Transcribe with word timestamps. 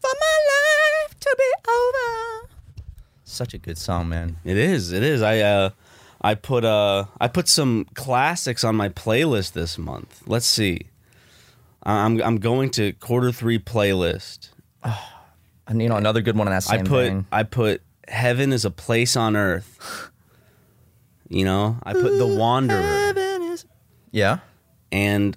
For 0.00 0.10
my 0.20 0.36
life 1.04 1.18
to 1.20 1.36
be 1.38 1.70
over. 1.70 2.48
Such 3.24 3.54
a 3.54 3.58
good 3.58 3.78
song, 3.78 4.08
man. 4.08 4.36
It 4.44 4.56
is. 4.56 4.92
It 4.92 5.02
is. 5.02 5.22
I 5.22 5.40
uh 5.40 5.70
I 6.20 6.34
put 6.34 6.64
uh 6.64 7.04
I 7.20 7.28
put 7.28 7.48
some 7.48 7.86
classics 7.94 8.64
on 8.64 8.74
my 8.76 8.88
playlist 8.88 9.52
this 9.52 9.78
month. 9.78 10.22
Let's 10.26 10.46
see. 10.46 10.82
I'm 11.82 12.20
I'm 12.22 12.38
going 12.38 12.70
to 12.70 12.92
quarter 12.94 13.32
three 13.32 13.58
playlist. 13.58 14.50
And 15.70 15.82
you 15.82 15.88
know 15.90 15.96
another 15.96 16.22
good 16.22 16.34
one 16.34 16.46
in 16.46 16.52
that 16.54 16.62
same 16.62 16.80
I 16.80 16.82
put 16.82 17.06
vein. 17.08 17.26
I 17.30 17.42
put 17.42 17.82
Heaven 18.08 18.54
is 18.54 18.64
a 18.64 18.70
place 18.70 19.16
on 19.16 19.36
earth. 19.36 20.10
You 21.28 21.44
know, 21.44 21.76
I 21.82 21.92
put 21.92 22.16
The 22.16 22.26
Wanderer 22.26 23.58
Yeah, 24.10 24.38
and 24.90 25.36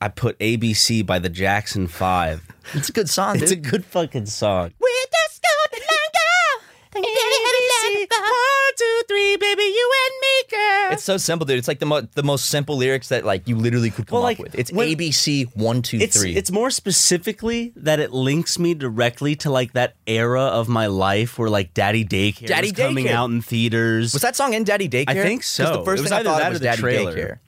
I 0.00 0.08
put 0.08 0.36
ABC 0.40 1.06
by 1.06 1.20
the 1.20 1.28
Jackson 1.28 1.86
5. 1.86 2.48
It's 2.74 2.88
a 2.88 2.92
good 2.92 3.08
song, 3.08 3.34
dude. 3.34 3.42
It's 3.44 3.52
a 3.52 3.56
good 3.56 3.84
fucking 3.84 4.26
song. 4.26 4.72
We 4.80 5.06
just 5.12 5.42
got 5.42 5.70
the 5.70 5.78
line, 5.78 6.12
girl. 6.14 7.04
ABC, 7.04 8.06
one, 8.10 8.74
two, 8.76 9.00
three, 9.08 9.36
baby, 9.36 9.62
you 9.62 9.92
and 10.04 10.14
me, 10.20 10.56
girl. 10.56 10.92
It's 10.92 11.04
so 11.04 11.16
simple, 11.16 11.46
dude. 11.46 11.58
It's 11.58 11.68
like 11.68 11.78
the 11.78 11.86
mo- 11.86 12.00
the 12.14 12.22
most 12.22 12.46
simple 12.46 12.76
lyrics 12.76 13.08
that 13.08 13.24
like 13.24 13.46
you 13.46 13.56
literally 13.56 13.90
could 13.90 14.06
come 14.06 14.16
Well, 14.16 14.22
up 14.22 14.26
like, 14.26 14.38
with. 14.38 14.54
It's 14.54 14.72
when- 14.72 14.88
ABC 14.88 15.46
one 15.54 15.82
two 15.82 15.98
three. 15.98 16.30
It's 16.30 16.38
it's 16.38 16.50
more 16.50 16.70
specifically 16.70 17.72
that 17.76 18.00
it 18.00 18.12
links 18.12 18.58
me 18.58 18.74
directly 18.74 19.36
to 19.36 19.50
like 19.50 19.72
that 19.74 19.94
era 20.06 20.42
of 20.44 20.68
my 20.68 20.86
life 20.86 21.38
where 21.38 21.50
like 21.50 21.74
Daddy 21.74 22.04
Daycare 22.04 22.46
Daddy 22.48 22.68
was 22.70 22.72
coming 22.78 23.06
Daycare. 23.06 23.10
out 23.12 23.30
in 23.30 23.42
theaters. 23.42 24.12
was 24.12 24.22
that 24.22 24.34
song 24.36 24.54
in 24.54 24.64
Daddy 24.64 24.88
Daycare? 24.88 25.08
I 25.08 25.14
think 25.14 25.42
'Cause 25.42 25.48
so. 25.48 25.72
The 25.78 25.84
first 25.84 26.00
It 26.00 26.02
was 26.02 26.10
thing 26.10 26.16
I 26.16 26.20
either 26.20 26.30
thought 26.30 26.38
that 26.38 26.46
of 26.46 26.48
or 26.48 26.50
was 26.52 26.60
the 26.60 26.64
Daddy 26.64 26.80
trailer. 26.80 27.14
Daycare. 27.16 27.38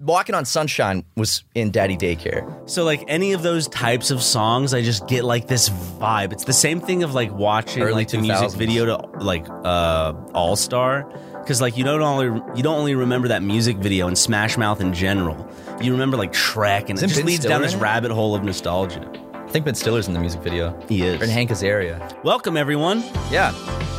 Walking 0.00 0.36
on 0.36 0.44
Sunshine 0.44 1.04
was 1.16 1.42
in 1.56 1.72
Daddy 1.72 1.96
Daycare. 1.96 2.70
So 2.70 2.84
like 2.84 3.02
any 3.08 3.32
of 3.32 3.42
those 3.42 3.66
types 3.66 4.12
of 4.12 4.22
songs, 4.22 4.72
I 4.72 4.80
just 4.80 5.08
get 5.08 5.24
like 5.24 5.48
this 5.48 5.70
vibe. 5.70 6.32
It's 6.32 6.44
the 6.44 6.52
same 6.52 6.80
thing 6.80 7.02
of 7.02 7.14
like 7.14 7.32
watching 7.32 7.82
Early 7.82 7.94
like 7.94 8.08
the 8.08 8.18
music 8.18 8.52
video 8.52 8.86
to 8.86 8.96
like 9.18 9.44
uh 9.48 10.12
All 10.34 10.54
Star, 10.54 11.02
because 11.40 11.60
like 11.60 11.76
you 11.76 11.82
don't 11.82 12.00
only 12.00 12.26
you 12.56 12.62
don't 12.62 12.78
only 12.78 12.94
remember 12.94 13.26
that 13.26 13.42
music 13.42 13.78
video 13.78 14.06
and 14.06 14.16
Smash 14.16 14.56
Mouth 14.56 14.80
in 14.80 14.94
general. 14.94 15.50
You 15.80 15.90
remember 15.90 16.16
like 16.16 16.32
Shrek, 16.32 16.82
and 16.82 16.90
it 16.90 16.94
Isn't 16.98 17.08
just 17.08 17.18
Ben 17.20 17.26
leads 17.26 17.40
Stiller 17.40 17.54
down 17.54 17.62
this 17.62 17.74
it? 17.74 17.78
rabbit 17.78 18.12
hole 18.12 18.36
of 18.36 18.44
nostalgia. 18.44 19.10
I 19.48 19.50
think 19.50 19.64
Ben 19.64 19.74
Stiller's 19.74 20.08
in 20.08 20.12
the 20.14 20.20
music 20.20 20.42
video. 20.42 20.78
He 20.88 21.02
is. 21.02 21.20
Or 21.20 21.24
in 21.24 21.30
Hank 21.30 21.50
Azaria. 21.50 22.22
Welcome 22.22 22.56
everyone. 22.56 23.02
Yeah. 23.30 23.52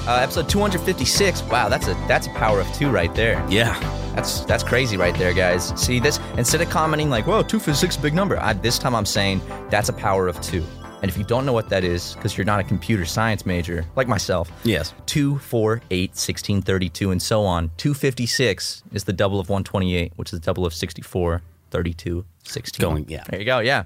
Uh, 0.07 0.19
episode 0.21 0.47
256. 0.47 1.41
Wow, 1.43 1.69
that's 1.69 1.87
a 1.87 1.93
that's 2.07 2.27
a 2.27 2.29
power 2.31 2.59
of 2.59 2.71
two 2.73 2.89
right 2.91 3.13
there. 3.15 3.43
Yeah, 3.49 3.77
That's 4.15 4.41
that's 4.41 4.63
crazy 4.63 4.95
right 4.95 5.15
there, 5.17 5.33
guys. 5.33 5.73
See 5.79 5.99
this? 5.99 6.19
Instead 6.37 6.61
of 6.61 6.69
commenting 6.69 7.09
like, 7.09 7.25
"Whoa, 7.25 7.41
two 7.43 7.59
for 7.59 7.73
six, 7.73 7.97
big 7.97 8.13
number," 8.13 8.39
I, 8.39 8.53
this 8.53 8.77
time 8.77 8.93
I'm 8.95 9.05
saying 9.05 9.41
that's 9.69 9.89
a 9.89 9.93
power 9.93 10.27
of 10.27 10.39
two. 10.41 10.63
And 11.01 11.09
if 11.09 11.17
you 11.17 11.23
don't 11.23 11.45
know 11.45 11.53
what 11.53 11.69
that 11.69 11.83
is, 11.83 12.13
because 12.15 12.37
you're 12.37 12.45
not 12.45 12.59
a 12.59 12.63
computer 12.63 13.05
science 13.05 13.45
major 13.45 13.85
like 13.95 14.07
myself, 14.07 14.51
Yes. 14.65 14.93
2, 15.05 15.39
4, 15.39 15.81
8, 15.89 16.15
16, 16.17 16.61
32, 16.61 17.11
and 17.11 17.21
so 17.21 17.45
on. 17.45 17.71
256 17.77 18.83
is 18.91 19.05
the 19.05 19.13
double 19.13 19.39
of 19.39 19.47
128, 19.49 20.11
which 20.17 20.33
is 20.33 20.39
the 20.39 20.45
double 20.45 20.65
of 20.65 20.73
64, 20.73 21.41
32, 21.71 22.25
16. 22.43 22.83
Going- 22.85 23.05
yeah. 23.07 23.23
There 23.29 23.39
you 23.39 23.45
go, 23.45 23.59
yeah. 23.59 23.85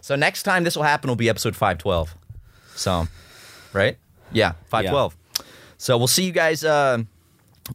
So 0.00 0.16
next 0.16 0.42
time 0.44 0.64
this 0.64 0.76
will 0.76 0.82
happen 0.84 1.08
will 1.08 1.16
be 1.16 1.28
episode 1.28 1.54
512. 1.54 2.14
So, 2.74 3.06
right? 3.72 3.98
Yeah, 4.32 4.52
512. 4.68 5.16
So 5.78 5.96
we'll 5.98 6.06
see 6.08 6.24
you 6.24 6.32
guys. 6.32 6.64
Uh, 6.64 7.02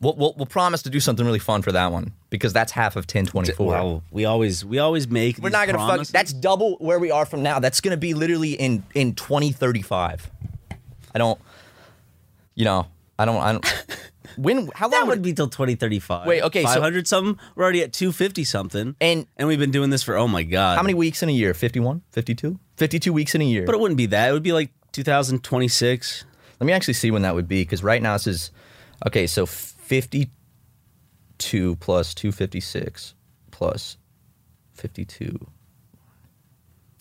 we'll, 0.01 0.15
we'll, 0.15 0.33
we'll 0.37 0.45
promise 0.45 0.81
to 0.83 0.89
do 0.89 0.99
something 0.99 1.25
really 1.25 1.39
fun 1.39 1.61
for 1.61 1.71
that 1.71 1.91
one 1.91 2.13
because 2.29 2.53
that's 2.53 2.71
half 2.71 2.95
of 2.95 3.01
1024. 3.03 3.65
Well, 3.67 4.03
we 4.11 4.25
always 4.25 4.63
we 4.65 4.79
always 4.79 5.07
make. 5.07 5.37
We're 5.37 5.49
not 5.49 5.67
gonna 5.67 5.79
fuck. 5.79 6.07
That's 6.07 6.33
double 6.33 6.75
where 6.77 6.99
we 6.99 7.11
are 7.11 7.25
from 7.25 7.43
now. 7.43 7.59
That's 7.59 7.81
gonna 7.81 7.97
be 7.97 8.13
literally 8.13 8.53
in 8.53 8.83
in 8.93 9.15
2035. 9.15 10.29
I 11.13 11.17
don't. 11.17 11.39
You 12.55 12.65
know. 12.65 12.87
I 13.17 13.25
don't. 13.25 13.37
I 13.41 13.51
don't. 13.53 13.65
When? 14.37 14.69
How 14.75 14.85
long 14.85 14.91
That 14.91 15.07
would 15.07 15.19
it 15.19 15.21
be 15.21 15.33
till 15.33 15.47
2035. 15.47 16.27
Wait, 16.27 16.41
okay, 16.43 16.63
so- 16.63 16.69
500 16.69 17.07
something. 17.07 17.37
We're 17.55 17.63
already 17.63 17.81
at 17.83 17.93
250 17.93 18.43
something. 18.43 18.95
And- 19.01 19.25
and 19.37 19.47
we've 19.47 19.59
been 19.59 19.71
doing 19.71 19.89
this 19.89 20.03
for 20.03 20.15
oh 20.17 20.27
my 20.27 20.43
god. 20.43 20.77
How 20.77 20.83
many 20.83 20.93
weeks 20.93 21.23
in 21.23 21.29
a 21.29 21.33
year? 21.33 21.53
51? 21.53 22.01
52? 22.11 22.59
52 22.77 23.13
weeks 23.13 23.35
in 23.35 23.41
a 23.41 23.45
year. 23.45 23.65
But 23.65 23.75
it 23.75 23.81
wouldn't 23.81 23.97
be 23.97 24.05
that. 24.07 24.29
It 24.29 24.33
would 24.33 24.43
be 24.43 24.53
like 24.53 24.71
2026. 24.91 26.25
Let 26.59 26.67
me 26.67 26.73
actually 26.73 26.93
see 26.95 27.11
when 27.11 27.21
that 27.23 27.35
would 27.35 27.47
be 27.47 27.61
because 27.63 27.83
right 27.83 28.01
now 28.01 28.13
this 28.13 28.27
is 28.27 28.51
okay. 29.05 29.27
So 29.27 29.45
52 29.45 31.75
plus 31.77 32.13
256 32.13 33.13
plus 33.51 33.97
52. 34.73 35.47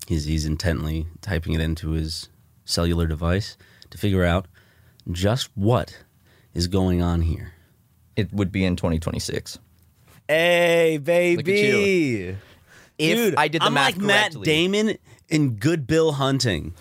He's 0.06 0.24
he's 0.24 0.44
intently 0.44 1.06
typing 1.20 1.54
it 1.54 1.60
into 1.60 1.90
his 1.92 2.28
cellular 2.64 3.06
device 3.06 3.56
to 3.90 3.98
figure 3.98 4.24
out 4.24 4.46
just 5.10 5.50
what 5.56 6.03
is 6.54 6.66
going 6.68 7.02
on 7.02 7.20
here. 7.20 7.52
It 8.16 8.32
would 8.32 8.52
be 8.52 8.64
in 8.64 8.76
2026. 8.76 9.58
Hey, 10.28 10.98
baby. 11.02 11.52
you. 11.52 12.36
If 12.96 13.16
Dude, 13.16 13.34
I 13.36 13.48
did 13.48 13.60
the 13.60 13.66
I'm 13.66 13.74
math 13.74 13.96
like 13.96 13.98
Matt. 13.98 14.42
Damon 14.42 14.96
in 15.28 15.56
Good 15.56 15.86
Bill 15.86 16.12
Hunting. 16.12 16.74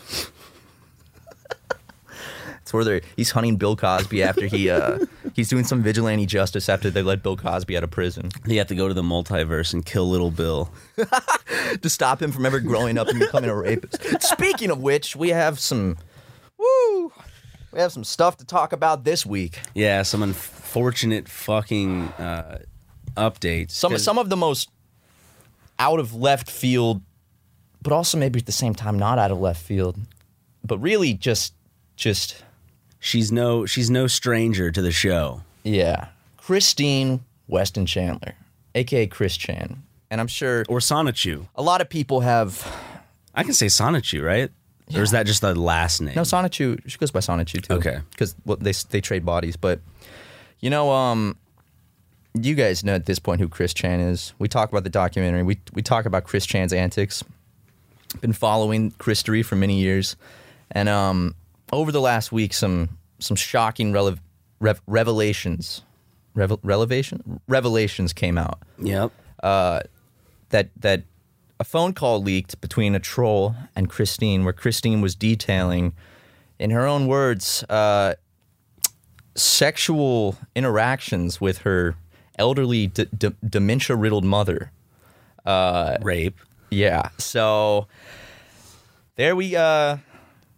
It's 2.61 2.71
where 2.71 2.85
they're, 2.85 3.01
he's 3.17 3.31
hunting 3.31 3.57
Bill 3.57 3.75
Cosby 3.75 4.23
after 4.23 4.45
he 4.45 4.69
uh, 4.69 4.99
he's 5.33 5.49
doing 5.49 5.65
some 5.65 5.83
vigilante 5.83 6.25
justice 6.25 6.69
after 6.69 6.89
they 6.89 7.01
let 7.01 7.21
Bill 7.21 7.35
Cosby 7.35 7.75
out 7.75 7.83
of 7.83 7.91
prison 7.91 8.29
You 8.45 8.57
have 8.59 8.67
to 8.67 8.75
go 8.75 8.87
to 8.87 8.93
the 8.93 9.01
multiverse 9.01 9.73
and 9.73 9.85
kill 9.85 10.09
little 10.09 10.31
Bill. 10.31 10.71
to 11.81 11.89
stop 11.89 12.21
him 12.21 12.31
from 12.31 12.45
ever 12.45 12.61
growing 12.61 12.97
up 12.97 13.09
and 13.09 13.19
becoming 13.19 13.49
a 13.49 13.55
rapist. 13.55 14.21
Speaking 14.21 14.71
of 14.71 14.79
which, 14.79 15.13
we 15.15 15.29
have 15.29 15.59
some 15.59 15.97
woo, 15.97 15.97
we 17.73 17.79
have 17.79 17.91
some 17.91 18.03
stuff 18.03 18.37
to 18.37 18.45
talk 18.45 18.71
about 18.73 19.03
this 19.03 19.25
week. 19.25 19.59
Yeah, 19.73 20.03
some 20.03 20.21
unfortunate 20.23 21.27
fucking 21.27 22.03
uh, 22.19 22.59
updates. 23.17 23.71
Some 23.71 23.97
some 23.97 24.17
of 24.17 24.29
the 24.29 24.37
most 24.37 24.69
out 25.79 25.99
of 25.99 26.13
left 26.13 26.49
field, 26.51 27.01
but 27.81 27.91
also 27.91 28.17
maybe 28.17 28.39
at 28.39 28.45
the 28.45 28.51
same 28.51 28.75
time 28.75 28.97
not 28.97 29.17
out 29.19 29.31
of 29.31 29.39
left 29.39 29.61
field 29.61 29.97
but 30.65 30.77
really 30.77 31.13
just 31.13 31.53
just 31.95 32.43
She's 32.99 33.33
no 33.33 33.65
she's 33.65 33.89
no 33.89 34.07
stranger 34.07 34.71
to 34.71 34.81
the 34.81 34.91
show. 34.93 35.41
yeah, 35.63 36.07
Christine 36.37 37.19
Weston 37.49 37.85
Chandler, 37.85 38.35
aka 38.75 39.07
Chris 39.07 39.35
Chan, 39.35 39.83
and 40.09 40.21
I'm 40.21 40.27
sure 40.27 40.63
Or 40.69 40.79
Sonichu. 40.79 41.47
a 41.55 41.61
lot 41.61 41.81
of 41.81 41.89
people 41.89 42.21
have 42.21 42.65
I 43.35 43.43
can 43.43 43.53
say 43.53 43.65
Sonichu, 43.65 44.23
right? 44.23 44.51
Or 44.95 45.01
is 45.03 45.11
that 45.11 45.25
just 45.25 45.41
the 45.41 45.55
last 45.55 46.01
name? 46.01 46.15
no 46.15 46.21
Sonichu. 46.21 46.79
She 46.87 46.97
goes 46.97 47.11
by 47.11 47.19
Sonichu 47.19 47.61
too. 47.61 47.73
Okay. 47.75 47.99
because 48.11 48.35
well, 48.45 48.57
they 48.57 48.73
they 48.89 49.01
trade 49.01 49.25
bodies, 49.25 49.55
but 49.57 49.79
you 50.59 50.69
know, 50.69 50.91
um, 50.91 51.35
you 52.33 52.55
guys 52.55 52.83
know 52.83 52.93
at 52.95 53.05
this 53.05 53.19
point 53.19 53.41
who 53.41 53.47
Chris 53.49 53.73
Chan 53.73 53.99
is. 53.99 54.33
We 54.39 54.47
talk 54.47 54.69
about 54.71 54.83
the 54.83 54.89
documentary. 54.89 55.43
We 55.43 55.59
we 55.73 55.81
talk 55.81 56.05
about 56.05 56.23
Chris 56.23 56.45
Chan's 56.45 56.73
antics. 56.73 57.23
Been 58.21 58.33
following 58.33 58.91
Chris' 58.99 59.23
Christory 59.23 59.43
for 59.43 59.55
many 59.55 59.79
years, 59.79 60.15
and 60.71 60.87
um, 60.87 61.33
over 61.71 61.91
the 61.91 62.01
last 62.01 62.31
week, 62.31 62.53
some 62.53 62.89
some 63.19 63.35
shocking 63.35 63.91
rele- 63.91 64.19
rev- 64.59 64.81
revelations, 64.85 65.81
revel- 66.35 66.59
revelation 66.63 67.39
revelations 67.47 68.13
came 68.13 68.37
out 68.37 68.59
Yep. 68.79 69.11
that 69.41 70.69
that 70.81 71.03
a 71.59 71.63
phone 71.63 71.93
call 71.93 72.21
leaked 72.21 72.59
between 72.61 72.95
a 72.95 72.99
troll 72.99 73.55
and 73.75 73.89
Christine, 73.89 74.43
where 74.43 74.53
Christine 74.53 75.01
was 75.01 75.15
detailing, 75.15 75.93
in 76.59 76.71
her 76.71 76.85
own 76.85 77.07
words, 77.07 77.63
uh, 77.69 78.15
sexual 79.35 80.35
interactions 80.55 81.41
with 81.41 81.59
her 81.59 81.95
elderly, 82.37 82.87
d- 82.87 83.07
d- 83.17 83.31
dementia-riddled 83.47 84.25
mother. 84.25 84.71
Rape. 85.45 86.39
Yeah, 86.69 87.09
so 87.17 87.87
there 89.15 89.35
we. 89.35 89.55
Uh, 89.55 89.97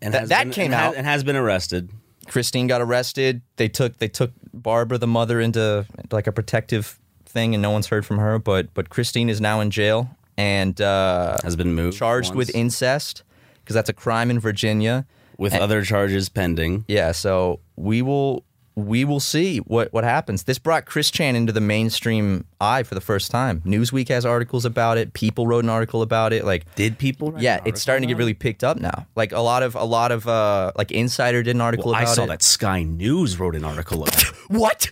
And 0.02 0.14
That- 0.14 0.28
that 0.30 0.44
been- 0.44 0.54
came 0.54 0.66
and 0.66 0.74
has- 0.76 0.84
out. 0.90 0.96
and 0.98 1.08
has 1.08 1.24
been 1.24 1.36
arrested. 1.38 1.90
Christine 2.28 2.68
got 2.68 2.82
arrested. 2.82 3.42
They 3.56 3.70
took 3.70 3.98
they 3.98 4.08
took 4.10 4.32
Barbara, 4.54 4.98
the 4.98 5.08
mother, 5.08 5.40
into 5.40 5.86
like 6.12 6.28
a 6.28 6.32
protective 6.32 7.00
thing, 7.26 7.56
and 7.56 7.62
no 7.62 7.72
one's 7.72 7.88
heard 7.88 8.06
from 8.06 8.20
her. 8.20 8.38
But 8.38 8.74
but 8.74 8.90
Christine 8.90 9.30
is 9.30 9.40
now 9.42 9.62
in 9.62 9.72
jail 9.72 10.10
and 10.38 10.80
uh, 10.82 11.38
Has 11.44 11.56
been 11.56 11.74
moved. 11.74 11.98
charged 11.98 12.30
once. 12.30 12.38
with 12.48 12.56
incest 12.56 13.24
because 13.64 13.74
that's 13.74 13.90
a 13.90 13.94
crime 13.94 14.30
in 14.30 14.40
Virginia. 14.40 15.06
with 15.38 15.54
other 15.54 15.84
charges 15.84 16.30
pending. 16.30 16.86
Yeah, 16.88 17.12
so 17.12 17.60
we 17.76 18.02
will 18.02 18.44
we 18.78 19.06
will 19.06 19.22
see 19.22 19.60
what 19.60 19.94
what 19.94 20.04
happens. 20.04 20.44
This 20.44 20.60
brought 20.60 20.86
Chris 20.86 21.10
Chan 21.10 21.36
into 21.38 21.54
the 21.54 21.62
mainstream 21.62 22.44
eye 22.60 22.84
for 22.84 22.94
the 22.94 23.00
first 23.02 23.32
time. 23.32 23.62
Newsweek 23.66 24.10
has 24.10 24.26
articles 24.26 24.66
about 24.66 24.98
it. 24.98 25.14
People 25.14 25.48
wrote 25.48 25.64
an 25.64 25.70
article 25.70 26.02
about 26.02 26.34
it. 26.34 26.44
Like 26.44 26.74
Did 26.76 26.98
people? 26.98 27.32
write 27.32 27.42
yeah, 27.42 27.62
it's 27.66 27.82
starting 27.82 28.02
to 28.02 28.08
get 28.08 28.18
really 28.18 28.34
picked 28.34 28.64
up 28.66 28.78
now. 28.78 29.08
Like 29.16 29.32
a 29.32 29.40
lot 29.40 29.64
of 29.64 29.76
a 29.76 29.86
lot 29.86 30.12
of 30.12 30.28
uh 30.28 30.72
like 30.78 30.92
Insider 30.92 31.42
did 31.42 31.52
an 31.52 31.62
about 31.62 31.66
article 31.68 31.94
it? 31.94 31.98
I 31.98 32.04
saw 32.06 32.26
it. 32.26 32.28
that 32.28 32.44
Sky 32.44 32.84
News 32.84 33.40
wrote 33.40 33.56
an 33.56 33.64
article 33.64 34.04
about 34.04 34.22
it. 34.24 34.34
What? 34.50 34.92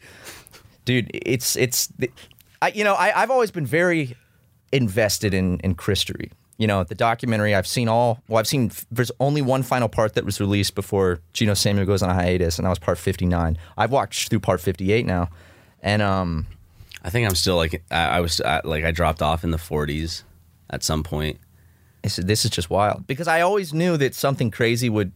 Dude, 0.86 1.12
it's 1.14 1.56
it's 1.58 1.90
I 2.62 2.70
you 2.74 2.84
know, 2.86 2.94
I 2.96 3.22
I've 3.22 3.32
always 3.32 3.52
been 3.52 3.66
very 3.66 4.16
invested 4.74 5.34
in 5.34 5.60
in 5.60 5.76
Christory. 5.76 6.32
You 6.58 6.68
know, 6.68 6.84
the 6.84 6.96
documentary 6.96 7.56
I've 7.56 7.68
seen 7.68 7.88
all 7.88 8.22
well 8.28 8.40
I've 8.40 8.48
seen 8.48 8.72
there's 8.92 9.12
only 9.20 9.42
one 9.42 9.64
final 9.64 9.88
part 9.88 10.16
that 10.16 10.26
was 10.26 10.40
released 10.40 10.76
before 10.76 11.20
Geno 11.34 11.54
Samuel 11.54 11.86
goes 11.86 12.04
on 12.04 12.10
a 12.10 12.14
hiatus 12.14 12.58
and 12.58 12.66
that 12.66 12.70
was 12.70 12.80
part 12.80 12.98
59. 12.98 13.58
I've 13.78 13.92
watched 13.92 14.30
through 14.30 14.40
part 14.40 14.60
58 14.60 15.06
now. 15.06 15.30
And 15.82 16.02
um 16.02 16.48
I 17.04 17.10
think 17.10 17.28
I'm 17.28 17.36
still 17.36 17.56
like 17.56 17.84
I, 17.92 18.18
I 18.18 18.20
was 18.20 18.42
I, 18.42 18.62
like 18.64 18.84
I 18.84 18.92
dropped 18.92 19.22
off 19.22 19.44
in 19.44 19.52
the 19.52 19.58
40s 19.58 20.24
at 20.70 20.84
some 20.84 21.04
point. 21.04 21.40
this 22.02 22.18
is, 22.20 22.26
this 22.26 22.46
is 22.46 22.52
just 22.52 22.70
wild 22.70 23.08
because 23.08 23.28
I 23.28 23.42
always 23.42 23.74
knew 23.74 23.98
that 23.98 24.16
something 24.16 24.52
crazy 24.52 24.90
would 24.90 25.12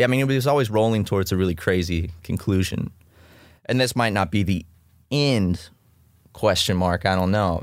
I 0.00 0.06
mean 0.06 0.20
it 0.20 0.26
was 0.26 0.46
always 0.46 0.70
rolling 0.70 1.04
towards 1.04 1.32
a 1.32 1.36
really 1.36 1.54
crazy 1.54 2.12
conclusion. 2.22 2.90
And 3.66 3.80
this 3.80 3.94
might 3.94 4.12
not 4.12 4.30
be 4.30 4.42
the 4.42 4.66
end 5.10 5.68
question 6.32 6.76
mark, 6.76 7.06
I 7.06 7.14
don't 7.14 7.30
know. 7.30 7.62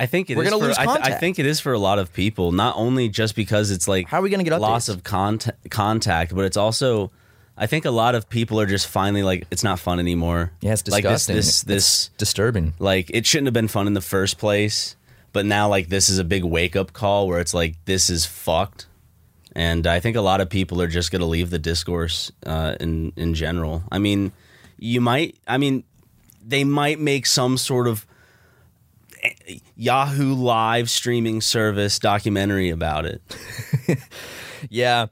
I 0.00 0.06
think 0.06 0.30
it 0.30 0.36
We're 0.36 0.44
is 0.44 0.50
gonna 0.50 0.60
for- 0.62 0.68
lose 0.68 0.78
I, 0.78 0.86
th- 0.86 0.98
I 1.02 1.12
think 1.12 1.38
it 1.38 1.46
is 1.46 1.60
for 1.60 1.72
a 1.72 1.78
lot 1.78 1.98
of 1.98 2.12
people. 2.12 2.52
Not 2.52 2.74
only 2.76 3.08
just 3.08 3.36
because 3.36 3.70
it's 3.70 3.86
like 3.86 4.08
How 4.08 4.18
are 4.18 4.22
we 4.22 4.30
gonna 4.30 4.44
get 4.44 4.58
loss 4.60 4.86
updates? 4.86 4.94
of 4.94 5.04
contact, 5.04 5.70
contact, 5.70 6.34
but 6.34 6.44
it's 6.46 6.56
also 6.56 7.10
I 7.56 7.66
think 7.66 7.84
a 7.84 7.90
lot 7.90 8.14
of 8.14 8.28
people 8.30 8.58
are 8.60 8.66
just 8.66 8.86
finally 8.86 9.22
like 9.22 9.46
it's 9.50 9.62
not 9.62 9.78
fun 9.78 9.98
anymore. 9.98 10.52
Yeah, 10.62 10.72
it's 10.72 10.88
like 10.88 11.04
this 11.04 11.26
disgusting. 11.26 11.36
this 11.36 11.48
It's 11.48 11.62
this 11.64 12.10
disturbing. 12.16 12.72
like 12.78 13.10
it 13.12 13.26
shouldn't 13.26 13.46
have 13.48 13.54
been 13.54 13.68
fun 13.68 13.86
in 13.86 13.92
the 13.94 14.00
first 14.00 14.38
place, 14.38 14.96
but 15.34 15.44
now 15.44 15.68
like 15.68 15.88
this 15.90 16.08
is 16.08 16.18
a 16.18 16.24
big 16.24 16.44
wake 16.44 16.74
up 16.76 16.92
call 16.94 17.28
where 17.28 17.38
it's 17.40 17.52
like 17.52 17.76
this 17.84 18.08
is 18.10 18.24
fucked. 18.26 18.86
And 19.54 19.86
I 19.86 19.98
think 20.00 20.16
a 20.16 20.20
lot 20.22 20.40
of 20.40 20.48
people 20.48 20.80
are 20.80 20.86
just 20.86 21.10
going 21.10 21.20
to 21.20 21.26
leave 21.26 21.50
the 21.50 21.58
discourse 21.58 22.30
uh, 22.46 22.76
in 22.80 23.12
in 23.16 23.34
general. 23.34 23.82
I 23.90 23.98
mean, 23.98 24.30
you 24.78 25.00
might. 25.00 25.34
I 25.46 25.58
mean, 25.58 25.82
they 26.46 26.62
might 26.64 27.00
make 27.00 27.26
some 27.26 27.58
sort 27.58 27.88
of 27.88 28.06
Yahoo 29.76 30.34
live 30.34 30.88
streaming 30.90 31.40
service 31.40 31.98
documentary 31.98 32.70
about 32.70 33.04
it. 33.06 33.22
Yeah. 34.68 35.06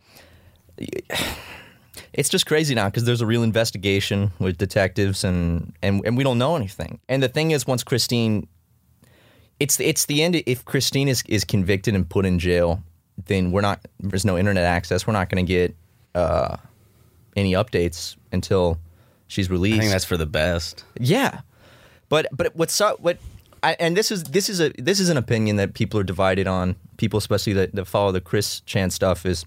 It's 2.13 2.29
just 2.29 2.47
crazy 2.47 2.75
now 2.75 2.87
because 2.89 3.05
there's 3.05 3.21
a 3.21 3.27
real 3.27 3.43
investigation 3.43 4.33
with 4.39 4.59
detectives 4.59 5.25
and, 5.25 5.73
and 5.83 6.03
and 6.05 6.17
we 6.17 6.25
don't 6.25 6.39
know 6.39 6.57
anything. 6.57 6.99
And 7.09 7.23
the 7.23 7.29
thing 7.29 7.53
is, 7.53 7.67
once 7.67 7.85
Christine, 7.85 8.49
it's 9.61 9.79
it's 9.79 10.07
the 10.07 10.23
end. 10.23 10.43
If 10.47 10.65
Christine 10.65 11.09
is 11.09 11.23
is 11.29 11.45
convicted 11.45 11.95
and 11.95 12.09
put 12.09 12.27
in 12.27 12.39
jail, 12.39 12.83
then 13.27 13.53
we're 13.53 13.61
not. 13.61 13.81
There's 14.01 14.25
no 14.25 14.37
internet 14.37 14.65
access. 14.65 15.07
We're 15.07 15.13
not 15.13 15.29
going 15.29 15.45
to 15.47 15.49
get 15.49 15.77
uh, 16.15 16.57
any 17.37 17.53
updates 17.53 18.17
until 18.33 18.79
she's 19.29 19.49
released. 19.51 19.77
I 19.77 19.81
think 19.81 19.93
that's 19.93 20.05
for 20.05 20.17
the 20.17 20.27
best. 20.27 20.85
Yeah, 20.99 21.41
but 22.09 22.27
but 22.33 22.55
what's 22.57 22.75
so 22.75 22.97
what, 23.01 23.19
I, 23.63 23.77
and 23.79 23.97
this 23.97 24.11
is 24.11 24.25
this 24.25 24.49
is 24.49 24.61
a 24.61 24.71
this 24.79 25.01
is 25.01 25.09
an 25.09 25.17
opinion 25.17 25.57
that 25.57 25.75
people 25.75 25.99
are 26.01 26.05
divided 26.05 26.47
on. 26.47 26.77
People, 26.97 27.19
especially 27.19 27.53
that, 27.55 27.75
that 27.75 27.87
follow 27.87 28.13
the 28.13 28.21
Chris 28.21 28.61
Chan 28.61 28.91
stuff, 28.91 29.27
is 29.27 29.45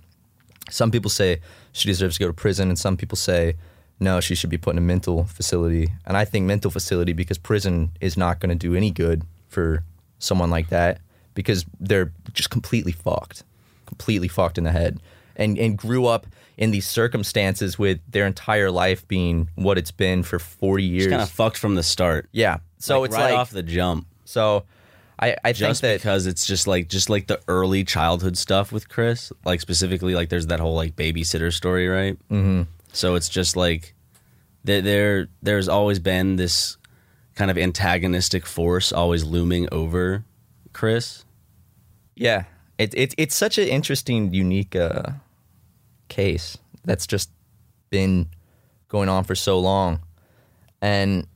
some 0.69 0.91
people 0.91 1.09
say 1.09 1.39
she 1.71 1.87
deserves 1.87 2.17
to 2.17 2.19
go 2.19 2.27
to 2.27 2.33
prison, 2.33 2.69
and 2.69 2.77
some 2.77 2.97
people 2.97 3.15
say 3.15 3.55
no, 4.01 4.19
she 4.19 4.33
should 4.33 4.49
be 4.49 4.57
put 4.57 4.71
in 4.71 4.79
a 4.79 4.81
mental 4.81 5.25
facility. 5.25 5.89
And 6.05 6.17
I 6.17 6.25
think 6.25 6.45
mental 6.47 6.71
facility 6.71 7.13
because 7.13 7.37
prison 7.37 7.91
is 8.01 8.17
not 8.17 8.39
going 8.39 8.49
to 8.49 8.55
do 8.55 8.75
any 8.75 8.89
good 8.89 9.23
for 9.47 9.83
someone 10.17 10.49
like 10.49 10.69
that 10.69 10.99
because 11.35 11.65
they're 11.79 12.11
just 12.33 12.49
completely 12.49 12.91
fucked, 12.91 13.43
completely 13.85 14.27
fucked 14.27 14.57
in 14.57 14.63
the 14.63 14.71
head, 14.71 14.99
and 15.35 15.57
and 15.57 15.77
grew 15.77 16.07
up 16.07 16.25
in 16.57 16.71
these 16.71 16.87
circumstances 16.87 17.79
with 17.79 17.99
their 18.09 18.25
entire 18.25 18.71
life 18.71 19.07
being 19.07 19.49
what 19.55 19.77
it's 19.77 19.91
been 19.91 20.23
for 20.23 20.39
forty 20.39 20.83
years. 20.83 21.07
Kind 21.07 21.21
of 21.21 21.29
fucked 21.29 21.57
from 21.57 21.75
the 21.75 21.83
start. 21.83 22.27
Yeah. 22.31 22.57
So 22.79 23.01
Like, 23.01 23.09
it's 23.09 23.17
right 23.17 23.31
like 23.31 23.39
off 23.39 23.51
the 23.51 23.63
jump. 23.63 24.07
So 24.31 24.63
I 25.19 25.35
I 25.43 25.53
think 25.53 25.57
just 25.57 25.81
that 25.81 25.99
because 25.99 26.25
it's 26.25 26.45
just 26.45 26.65
like 26.67 26.87
just 26.87 27.09
like 27.09 27.27
the 27.27 27.39
early 27.47 27.83
childhood 27.83 28.37
stuff 28.37 28.71
with 28.71 28.89
Chris, 28.89 29.31
like 29.45 29.61
specifically 29.61 30.15
like 30.15 30.29
there's 30.29 30.47
that 30.47 30.59
whole 30.59 30.75
like 30.75 30.95
babysitter 30.95 31.53
story, 31.53 31.87
right? 31.87 32.17
Mm-hmm. 32.29 32.63
So 32.93 33.15
it's 33.15 33.29
just 33.29 33.55
like 33.55 33.93
there 34.63 34.81
there 34.81 35.27
there's 35.43 35.67
always 35.67 35.99
been 35.99 36.37
this 36.37 36.77
kind 37.35 37.51
of 37.51 37.57
antagonistic 37.57 38.45
force 38.45 38.91
always 38.91 39.23
looming 39.23 39.67
over 39.71 40.23
Chris. 40.73 41.25
yeah, 42.15 42.45
it, 42.77 42.93
it 42.95 43.13
it's 43.17 43.35
such 43.35 43.57
an 43.57 43.67
interesting, 43.67 44.33
unique 44.33 44.75
uh, 44.75 45.11
case 46.07 46.57
that's 46.83 47.05
just 47.05 47.29
been 47.89 48.27
going 48.87 49.09
on 49.09 49.23
for 49.23 49.35
so 49.35 49.59
long, 49.59 50.01
and 50.81 51.27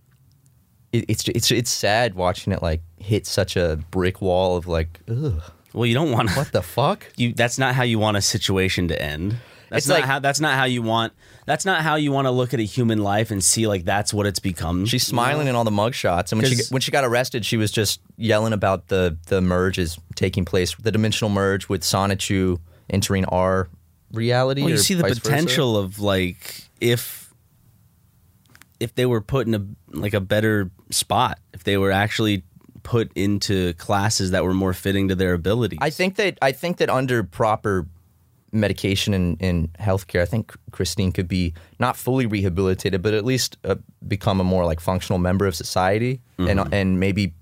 it, 1.00 1.06
it's 1.08 1.28
it's 1.30 1.52
it's 1.52 1.70
sad 1.72 2.16
watching 2.16 2.54
it 2.54 2.62
like 2.62 2.82
hit 3.00 3.26
such 3.28 3.56
a 3.56 3.80
brick 3.92 4.22
wall 4.22 4.58
of 4.58 4.68
like, 4.68 5.00
ugh, 5.10 5.42
Well, 5.74 5.86
you 5.86 5.94
don't 5.94 6.12
want 6.12 6.32
what 6.36 6.52
the 6.52 6.62
fuck? 6.62 7.06
you 7.18 7.34
that's 7.34 7.58
not 7.58 7.76
how 7.76 7.84
you 7.84 8.00
want 8.00 8.18
a 8.18 8.22
situation 8.22 8.88
to 8.90 9.02
end. 9.02 9.38
That's 9.70 9.86
It's 9.86 9.88
not 9.90 9.96
like- 9.96 10.06
how 10.06 10.20
that's 10.20 10.40
not 10.40 10.54
how 10.56 10.66
you 10.66 10.82
want 10.82 11.14
that's 11.48 11.66
not 11.66 11.82
how 11.82 11.96
you 11.96 12.12
want 12.12 12.26
to 12.26 12.32
look 12.32 12.54
at 12.56 12.60
a 12.60 12.64
human 12.64 13.00
life 13.04 13.30
and 13.30 13.44
see 13.44 13.68
like 13.68 13.84
that's 13.86 14.14
what 14.14 14.26
it's 14.26 14.40
become. 14.40 14.86
She's 14.86 15.06
smiling 15.06 15.48
in 15.48 15.56
all 15.56 15.64
the 15.64 15.72
mugshots, 15.72 16.32
and 16.32 16.42
when 16.42 16.50
she 16.50 16.56
'Cause- 16.58 16.72
when 16.72 16.82
she 16.82 16.92
got 16.92 17.04
arrested, 17.04 17.46
she 17.46 17.58
was 17.58 17.72
just 17.72 18.00
yelling 18.18 18.54
about 18.54 18.88
the 18.88 19.18
the 19.28 19.42
merges 19.42 19.98
taking 20.16 20.46
place, 20.46 20.76
the 20.82 20.92
dimensional 20.92 21.30
merge 21.30 21.68
with 21.70 21.82
Sonichu 21.82 22.60
entering 22.90 23.26
our 23.26 23.68
reality. 24.12 24.62
Well, 24.62 24.70
you 24.70 24.76
or 24.76 24.80
see 24.80 24.94
the 24.94 25.04
vice 25.04 25.18
versa. 25.18 25.22
potential 25.22 25.78
of 25.78 26.00
like 26.00 26.64
if 26.80 27.25
if 28.80 28.96
they 28.96 29.06
were 29.06 29.22
put 29.22 29.48
in 29.48 29.56
a 29.56 29.66
like 29.98 30.14
a 30.14 30.22
better 30.22 30.70
spot, 30.90 31.40
if 31.54 31.64
they 31.64 31.78
were 31.78 31.92
actually 31.92 32.44
put 32.84 33.12
into 33.16 33.74
classes 33.74 34.32
that 34.32 34.44
were 34.44 34.54
more 34.54 34.74
fitting 34.74 35.08
to 35.08 35.16
their 35.16 35.34
abilities. 35.34 35.80
I 35.82 35.90
think 35.90 36.16
that 36.18 36.38
I 36.42 36.52
think 36.52 36.78
that 36.78 36.90
under 36.90 37.24
proper 37.24 37.88
medication 38.52 39.14
and 39.14 39.42
in 39.42 39.68
healthcare, 39.80 40.22
I 40.22 40.26
think 40.26 40.56
Christine 40.72 41.12
could 41.12 41.28
be 41.28 41.54
not 41.80 41.98
fully 41.98 42.26
rehabilitated, 42.26 43.02
but 43.02 43.14
at 43.14 43.26
least 43.26 43.58
uh, 43.66 43.76
become 44.08 44.40
a 44.40 44.44
more 44.44 44.66
like 44.66 44.80
functional 44.80 45.20
member 45.20 45.46
of 45.46 45.56
society, 45.56 46.22
and 46.38 46.74
and 46.74 47.00
maybe 47.00 47.34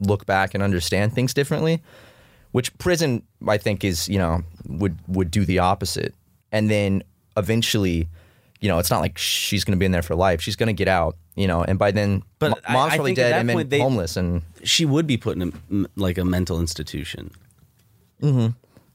look 0.00 0.24
back 0.26 0.54
and 0.54 0.62
understand 0.62 1.12
things 1.12 1.34
differently. 1.34 1.82
Which 2.52 2.76
prison, 2.78 3.22
I 3.46 3.58
think, 3.58 3.84
is 3.84 4.08
you 4.08 4.18
know 4.18 4.42
would 4.66 4.98
would 5.06 5.30
do 5.30 5.44
the 5.44 5.58
opposite. 5.58 6.14
and 6.52 6.68
then 6.68 7.02
eventually, 7.36 8.08
you 8.60 8.68
know, 8.68 8.78
it's 8.78 8.90
not 8.90 9.00
like 9.00 9.16
she's 9.18 9.64
going 9.64 9.72
to 9.76 9.78
be 9.78 9.86
in 9.86 9.92
there 9.92 10.02
for 10.02 10.14
life. 10.14 10.40
She's 10.42 10.56
going 10.56 10.66
to 10.68 10.72
get 10.74 10.88
out, 10.88 11.16
you 11.34 11.46
know, 11.46 11.62
and 11.62 11.78
by 11.78 11.90
then, 11.92 12.22
But 12.38 12.58
I- 12.66 12.72
mom's 12.74 12.92
I 12.92 12.96
probably 12.96 13.14
dead 13.14 13.32
and 13.32 13.48
then 13.48 13.68
they- 13.68 13.80
homeless, 13.80 14.16
and 14.16 14.42
She 14.64 14.84
would 14.84 15.06
be 15.06 15.16
put 15.16 15.36
in 15.36 15.42
a, 15.42 15.52
m- 15.70 15.86
like 15.96 16.18
a 16.18 16.24
mental 16.24 16.60
institution. 16.60 17.30
Mm-hmm. 18.22 18.48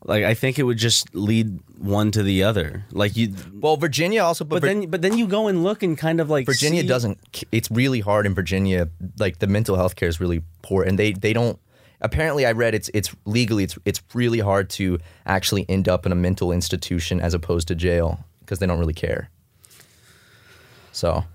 Like 0.08 0.24
I 0.24 0.36
think 0.36 0.60
it 0.60 0.64
would 0.64 0.78
just 0.78 1.16
lead 1.16 1.60
one 1.80 2.12
to 2.12 2.22
the 2.22 2.44
other. 2.44 2.86
Like 2.92 3.18
you, 3.18 3.34
well, 3.60 3.76
Virginia 3.76 4.22
also, 4.24 4.46
but, 4.46 4.58
but 4.58 4.62
Vir- 4.62 4.68
then 4.68 4.90
but 4.92 5.02
then 5.02 5.18
you 5.18 5.26
go 5.26 5.48
and 5.48 5.64
look 5.64 5.82
and 5.82 5.98
kind 5.98 6.20
of 6.22 6.30
like 6.30 6.46
Virginia 6.46 6.82
see- 6.82 6.88
doesn't. 6.88 7.18
It's 7.52 7.72
really 7.72 8.02
hard 8.02 8.28
in 8.28 8.36
Virginia. 8.36 8.88
Like 9.18 9.40
the 9.40 9.48
mental 9.48 9.76
health 9.78 9.96
care 9.96 10.08
is 10.08 10.20
really 10.20 10.44
poor, 10.62 10.84
and 10.84 11.00
they 11.00 11.14
they 11.14 11.34
don't. 11.34 11.58
Apparently, 12.02 12.46
I 12.46 12.52
read 12.52 12.76
it's 12.76 12.92
it's 12.94 13.16
legally 13.26 13.64
it's 13.64 13.80
it's 13.84 14.04
really 14.14 14.40
hard 14.42 14.70
to 14.72 15.00
actually 15.26 15.66
end 15.68 15.90
up 15.90 16.06
in 16.06 16.12
a 16.12 16.16
mental 16.16 16.52
institution 16.52 17.20
as 17.20 17.34
opposed 17.34 17.68
to 17.70 17.74
jail 17.76 18.20
because 18.42 18.60
they 18.60 18.68
don't 18.68 18.78
really 18.80 18.94
care. 18.94 19.32
So, 20.96 21.26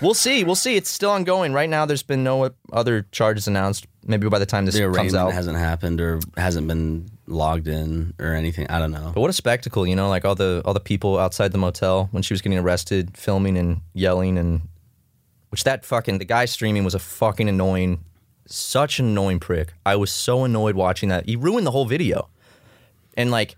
we'll 0.00 0.14
see. 0.14 0.44
We'll 0.44 0.54
see. 0.54 0.76
It's 0.76 0.88
still 0.88 1.10
ongoing 1.10 1.52
right 1.52 1.68
now. 1.68 1.86
There's 1.86 2.04
been 2.04 2.22
no 2.22 2.50
other 2.72 3.06
charges 3.10 3.48
announced. 3.48 3.86
Maybe 4.04 4.28
by 4.28 4.38
the 4.38 4.46
time 4.46 4.64
this 4.64 4.76
the 4.76 4.88
comes 4.92 5.12
out, 5.12 5.32
hasn't 5.32 5.58
happened 5.58 6.00
or 6.00 6.20
hasn't 6.36 6.68
been 6.68 7.10
logged 7.26 7.66
in 7.66 8.14
or 8.20 8.32
anything. 8.32 8.68
I 8.70 8.78
don't 8.78 8.92
know. 8.92 9.10
But 9.12 9.20
what 9.20 9.30
a 9.30 9.32
spectacle, 9.32 9.86
you 9.88 9.96
know, 9.96 10.08
like 10.08 10.24
all 10.24 10.36
the 10.36 10.62
all 10.64 10.72
the 10.72 10.78
people 10.78 11.18
outside 11.18 11.50
the 11.50 11.58
motel 11.58 12.08
when 12.12 12.22
she 12.22 12.32
was 12.32 12.40
getting 12.40 12.58
arrested, 12.58 13.16
filming 13.16 13.58
and 13.58 13.80
yelling 13.92 14.38
and 14.38 14.62
which 15.48 15.64
that 15.64 15.84
fucking 15.84 16.18
the 16.18 16.24
guy 16.24 16.44
streaming 16.44 16.84
was 16.84 16.94
a 16.94 17.00
fucking 17.00 17.48
annoying 17.48 18.04
such 18.46 19.00
an 19.00 19.06
annoying 19.06 19.40
prick. 19.40 19.74
I 19.84 19.96
was 19.96 20.12
so 20.12 20.44
annoyed 20.44 20.76
watching 20.76 21.08
that. 21.08 21.26
He 21.26 21.34
ruined 21.34 21.66
the 21.66 21.72
whole 21.72 21.86
video. 21.86 22.28
And 23.16 23.32
like 23.32 23.56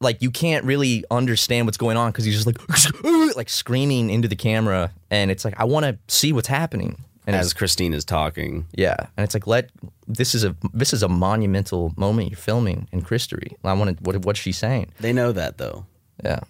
like 0.00 0.22
you 0.22 0.30
can't 0.30 0.64
really 0.64 1.04
understand 1.10 1.66
what's 1.66 1.76
going 1.76 1.96
on 1.96 2.12
cuz 2.12 2.24
he's 2.24 2.34
just 2.34 2.46
like 2.46 2.58
like 3.36 3.48
screaming 3.48 4.10
into 4.10 4.28
the 4.28 4.36
camera 4.36 4.92
and 5.10 5.30
it's 5.30 5.44
like 5.44 5.54
I 5.58 5.64
want 5.64 5.84
to 5.84 5.98
see 6.12 6.32
what's 6.32 6.48
happening. 6.48 7.04
And 7.26 7.36
As 7.36 7.52
Christine 7.52 7.92
is 7.92 8.06
talking, 8.06 8.66
yeah, 8.72 8.96
and 9.14 9.22
it's 9.22 9.34
like 9.34 9.46
let 9.46 9.70
this 10.06 10.34
is 10.34 10.44
a 10.44 10.56
this 10.72 10.94
is 10.94 11.02
a 11.02 11.08
monumental 11.08 11.92
moment 11.94 12.30
you're 12.30 12.38
filming 12.38 12.88
in 12.90 13.04
history. 13.04 13.54
I 13.62 13.74
want 13.74 13.98
to 13.98 14.02
what 14.02 14.24
what's 14.24 14.40
she 14.40 14.50
saying? 14.50 14.92
they 15.00 15.12
know 15.12 15.32
that 15.32 15.58
though. 15.58 15.84
Yeah. 16.24 16.40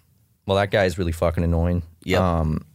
Well, 0.45 0.55
that 0.57 0.71
guy 0.71 0.85
is 0.85 0.97
really 0.97 1.11
fucking 1.11 1.43
annoying. 1.43 1.83
Yep. 2.05 2.21
Um, 2.21 2.65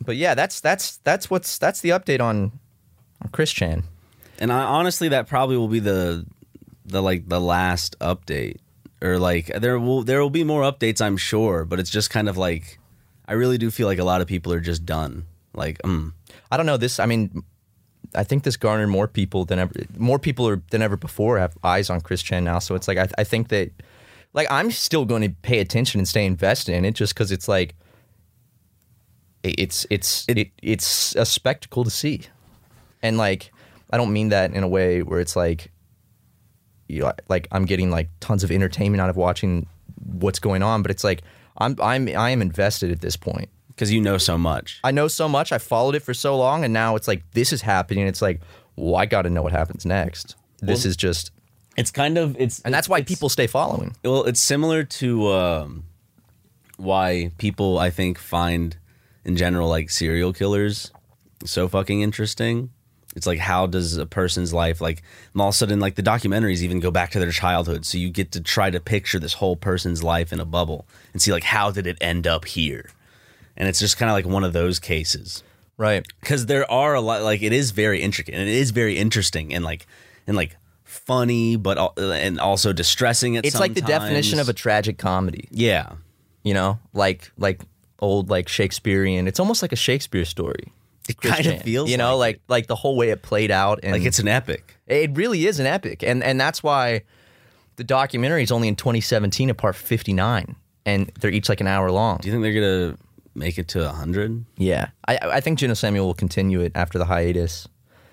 but 0.00 0.16
yeah, 0.16 0.34
that's 0.34 0.60
that's 0.60 0.96
that's 0.98 1.30
what's 1.30 1.58
that's 1.58 1.80
the 1.80 1.90
update 1.90 2.20
on, 2.20 2.52
on 3.22 3.30
Chris 3.30 3.52
Chan. 3.52 3.84
And 4.38 4.52
I, 4.52 4.62
honestly, 4.62 5.08
that 5.10 5.28
probably 5.28 5.56
will 5.56 5.68
be 5.68 5.78
the 5.78 6.26
the 6.84 7.02
like 7.02 7.28
the 7.28 7.40
last 7.40 7.96
update, 8.00 8.56
or 9.02 9.18
like 9.18 9.46
there 9.48 9.78
will 9.78 10.02
there 10.04 10.20
will 10.22 10.30
be 10.30 10.44
more 10.44 10.62
updates, 10.62 11.02
I'm 11.02 11.16
sure. 11.18 11.64
But 11.64 11.80
it's 11.80 11.90
just 11.90 12.08
kind 12.10 12.28
of 12.28 12.36
like 12.38 12.78
I 13.26 13.34
really 13.34 13.58
do 13.58 13.70
feel 13.70 13.86
like 13.88 13.98
a 13.98 14.04
lot 14.04 14.20
of 14.20 14.26
people 14.26 14.52
are 14.52 14.60
just 14.60 14.86
done. 14.86 15.24
Like, 15.54 15.78
mm, 15.82 16.12
I 16.50 16.56
don't 16.56 16.66
know 16.66 16.76
this. 16.78 16.98
I 17.00 17.06
mean, 17.06 17.42
I 18.14 18.24
think 18.24 18.42
this 18.44 18.56
garnered 18.56 18.88
more 18.88 19.08
people 19.08 19.44
than 19.44 19.58
ever. 19.58 19.72
More 19.98 20.18
people 20.18 20.48
are, 20.48 20.62
than 20.70 20.82
ever 20.82 20.96
before 20.96 21.38
have 21.38 21.56
eyes 21.64 21.90
on 21.90 22.00
Chris 22.00 22.22
Chan 22.22 22.44
now. 22.44 22.58
So 22.58 22.74
it's 22.74 22.88
like 22.88 22.98
I, 22.98 23.08
I 23.18 23.24
think 23.24 23.48
that, 23.48 23.70
like, 24.34 24.46
I'm 24.50 24.70
still 24.70 25.04
going 25.04 25.22
to 25.22 25.30
pay 25.42 25.58
attention 25.60 25.98
and 26.00 26.08
stay 26.08 26.24
invested 26.26 26.74
in 26.74 26.84
it 26.84 26.94
just 26.94 27.14
because 27.14 27.32
it's 27.32 27.48
like, 27.48 27.74
it- 29.42 29.56
it's 29.58 29.86
it's 29.90 30.24
it, 30.28 30.50
it's 30.62 31.16
a 31.16 31.24
spectacle 31.26 31.84
to 31.84 31.90
see, 31.90 32.22
and 33.02 33.18
like 33.18 33.52
I 33.90 33.96
don't 33.96 34.12
mean 34.12 34.28
that 34.30 34.52
in 34.54 34.62
a 34.62 34.68
way 34.68 35.02
where 35.02 35.20
it's 35.20 35.36
like, 35.36 35.70
you 36.92 37.00
know, 37.00 37.12
like 37.28 37.48
I'm 37.52 37.64
getting 37.64 37.90
like 37.90 38.08
tons 38.20 38.44
of 38.44 38.50
entertainment 38.50 39.00
out 39.00 39.08
of 39.10 39.16
watching 39.16 39.66
what's 40.04 40.38
going 40.38 40.62
on, 40.62 40.82
but 40.82 40.90
it's 40.90 41.04
like 41.04 41.22
I'm 41.58 41.76
I'm 41.80 42.06
I 42.08 42.30
am 42.30 42.42
invested 42.42 42.90
at 42.90 43.00
this 43.00 43.16
point. 43.16 43.48
because 43.68 43.90
you 43.92 44.00
know 44.00 44.18
so 44.18 44.36
much. 44.36 44.78
I 44.84 44.90
know 44.90 45.08
so 45.08 45.28
much. 45.28 45.52
I 45.52 45.58
followed 45.58 45.94
it 45.94 46.00
for 46.02 46.12
so 46.14 46.36
long, 46.36 46.64
and 46.64 46.72
now 46.72 46.96
it's 46.96 47.08
like 47.08 47.22
this 47.32 47.52
is 47.52 47.62
happening. 47.62 48.06
It's 48.06 48.20
like, 48.22 48.40
well, 48.76 48.96
I 48.96 49.06
got 49.06 49.22
to 49.22 49.30
know 49.30 49.42
what 49.42 49.52
happens 49.52 49.86
next. 49.86 50.36
This 50.60 50.84
Well- 50.84 50.90
is 50.90 50.96
just, 50.96 51.30
It's 51.76 51.90
kind 51.90 52.18
of 52.18 52.36
it's 52.38 52.60
and 52.64 52.72
that's 52.74 52.88
why 52.88 53.02
people 53.02 53.28
stay 53.30 53.46
following. 53.46 53.96
Well, 54.04 54.24
it's 54.24 54.40
similar 54.40 54.84
to 54.84 55.28
um, 55.32 55.84
why 56.76 57.30
people 57.38 57.78
I 57.78 57.90
think 57.90 58.18
find 58.18 58.76
in 59.24 59.36
general 59.36 59.68
like 59.68 59.88
serial 59.90 60.32
killers 60.32 60.90
so 61.44 61.68
fucking 61.68 62.02
interesting. 62.02 62.70
It's 63.14 63.26
like 63.26 63.38
how 63.38 63.66
does 63.66 63.96
a 63.96 64.06
person's 64.06 64.52
life 64.54 64.80
like 64.80 65.02
and 65.32 65.42
all 65.42 65.48
of 65.48 65.54
a 65.54 65.56
sudden 65.58 65.80
like 65.80 65.94
the 65.96 66.02
documentaries 66.02 66.62
even 66.62 66.80
go 66.80 66.90
back 66.90 67.10
to 67.12 67.18
their 67.20 67.30
childhood, 67.32 67.84
so 67.84 67.98
you 67.98 68.10
get 68.10 68.32
to 68.32 68.40
try 68.40 68.70
to 68.70 68.80
picture 68.80 69.18
this 69.18 69.34
whole 69.34 69.56
person's 69.56 70.02
life 70.02 70.32
in 70.32 70.40
a 70.40 70.44
bubble 70.44 70.86
and 71.12 71.20
see 71.20 71.32
like 71.32 71.44
how 71.44 71.70
did 71.70 71.86
it 71.86 71.98
end 72.00 72.26
up 72.26 72.44
here, 72.46 72.90
and 73.56 73.68
it's 73.68 73.78
just 73.80 73.96
kind 73.98 74.10
of 74.10 74.14
like 74.14 74.26
one 74.26 74.44
of 74.44 74.52
those 74.52 74.78
cases 74.78 75.42
Right. 75.78 76.06
because 76.20 76.46
there 76.46 76.70
are 76.70 76.94
a 76.94 77.00
lot 77.00 77.22
like 77.22 77.42
it 77.42 77.52
is 77.52 77.70
very 77.72 78.00
intricate 78.02 78.34
and 78.34 78.42
it 78.48 78.54
is 78.54 78.70
very 78.70 78.96
interesting 78.98 79.52
and 79.54 79.64
like 79.64 79.86
and 80.26 80.36
like 80.36 80.56
funny 80.84 81.56
but 81.56 81.98
and 81.98 82.38
also 82.38 82.72
distressing 82.72 83.36
at 83.36 83.44
It's 83.46 83.58
like 83.58 83.74
the 83.74 83.80
definition 83.80 84.38
of 84.38 84.48
a 84.48 84.52
tragic 84.52 84.98
comedy. 84.98 85.48
yeah 85.50 85.94
You 86.44 86.54
know, 86.54 86.78
like 86.92 87.30
like 87.38 87.60
old 87.98 88.30
like 88.30 88.48
Shakespearean. 88.48 89.26
It's 89.28 89.40
almost 89.40 89.62
like 89.62 89.72
a 89.72 89.76
Shakespeare 89.76 90.24
story. 90.24 90.72
It 91.08 91.20
kind 91.20 91.46
of 91.46 91.62
feels 91.62 91.90
you 91.90 91.96
know, 91.96 92.16
like 92.16 92.36
like 92.36 92.48
like 92.48 92.66
the 92.68 92.76
whole 92.76 92.96
way 92.96 93.10
it 93.10 93.22
played 93.22 93.50
out, 93.50 93.80
and 93.82 93.92
like 93.92 94.02
it's 94.04 94.18
an 94.18 94.28
epic. 94.28 94.76
It 94.86 95.16
really 95.16 95.46
is 95.46 95.58
an 95.60 95.66
epic, 95.66 96.02
and 96.02 96.22
and 96.22 96.40
that's 96.40 96.62
why 96.62 97.02
the 97.76 97.84
documentary 97.84 98.42
is 98.42 98.52
only 98.52 98.68
in 98.68 98.76
2017 98.76 99.50
a 99.50 99.54
part 99.54 99.74
59, 99.74 100.54
and 100.86 101.10
they're 101.20 101.30
each 101.30 101.48
like 101.48 101.60
an 101.60 101.66
hour 101.66 101.90
long. 101.90 102.18
do 102.18 102.28
you 102.28 102.32
think 102.32 102.42
they're 102.42 102.52
gonna 102.54 102.98
make 103.34 103.58
it 103.58 103.66
to 103.68 103.80
100 103.84 104.44
Yeah, 104.58 104.88
I 105.08 105.18
I 105.22 105.40
think 105.40 105.58
Geno 105.58 105.74
Samuel 105.74 106.06
will 106.06 106.14
continue 106.14 106.60
it 106.60 106.72
after 106.74 106.98
the 106.98 107.04
hiatus. 107.06 107.66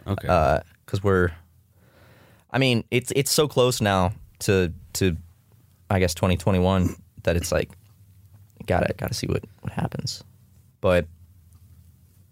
okay. 0.08 0.28
Uh, 0.28 0.60
because 0.86 1.04
we're 1.04 1.30
i 2.52 2.58
mean 2.58 2.84
it's 2.90 3.14
it's 3.16 3.30
so 3.30 3.48
close 3.48 3.80
now 3.80 4.12
to 4.40 4.74
to 4.94 5.16
i 5.92 6.00
guess 6.00 6.16
2021 6.16 6.96
that 7.22 7.36
it's 7.36 7.52
like 7.52 7.70
gotta 8.66 8.92
gotta 8.98 9.14
see 9.14 9.28
what 9.28 9.44
what 9.62 9.72
happens. 9.72 10.24
But 10.82 11.06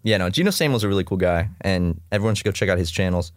yeah 0.08 0.16
no 0.16 0.30
geno 0.30 0.50
samuel's 0.50 0.84
a 0.84 0.88
really 0.88 1.04
cool 1.04 1.16
guy 1.16 1.48
and 1.60 2.00
everyone 2.10 2.34
should 2.34 2.44
go 2.44 2.52
check 2.52 2.68
out 2.68 2.78
his 2.78 2.90
channels. 2.90 3.32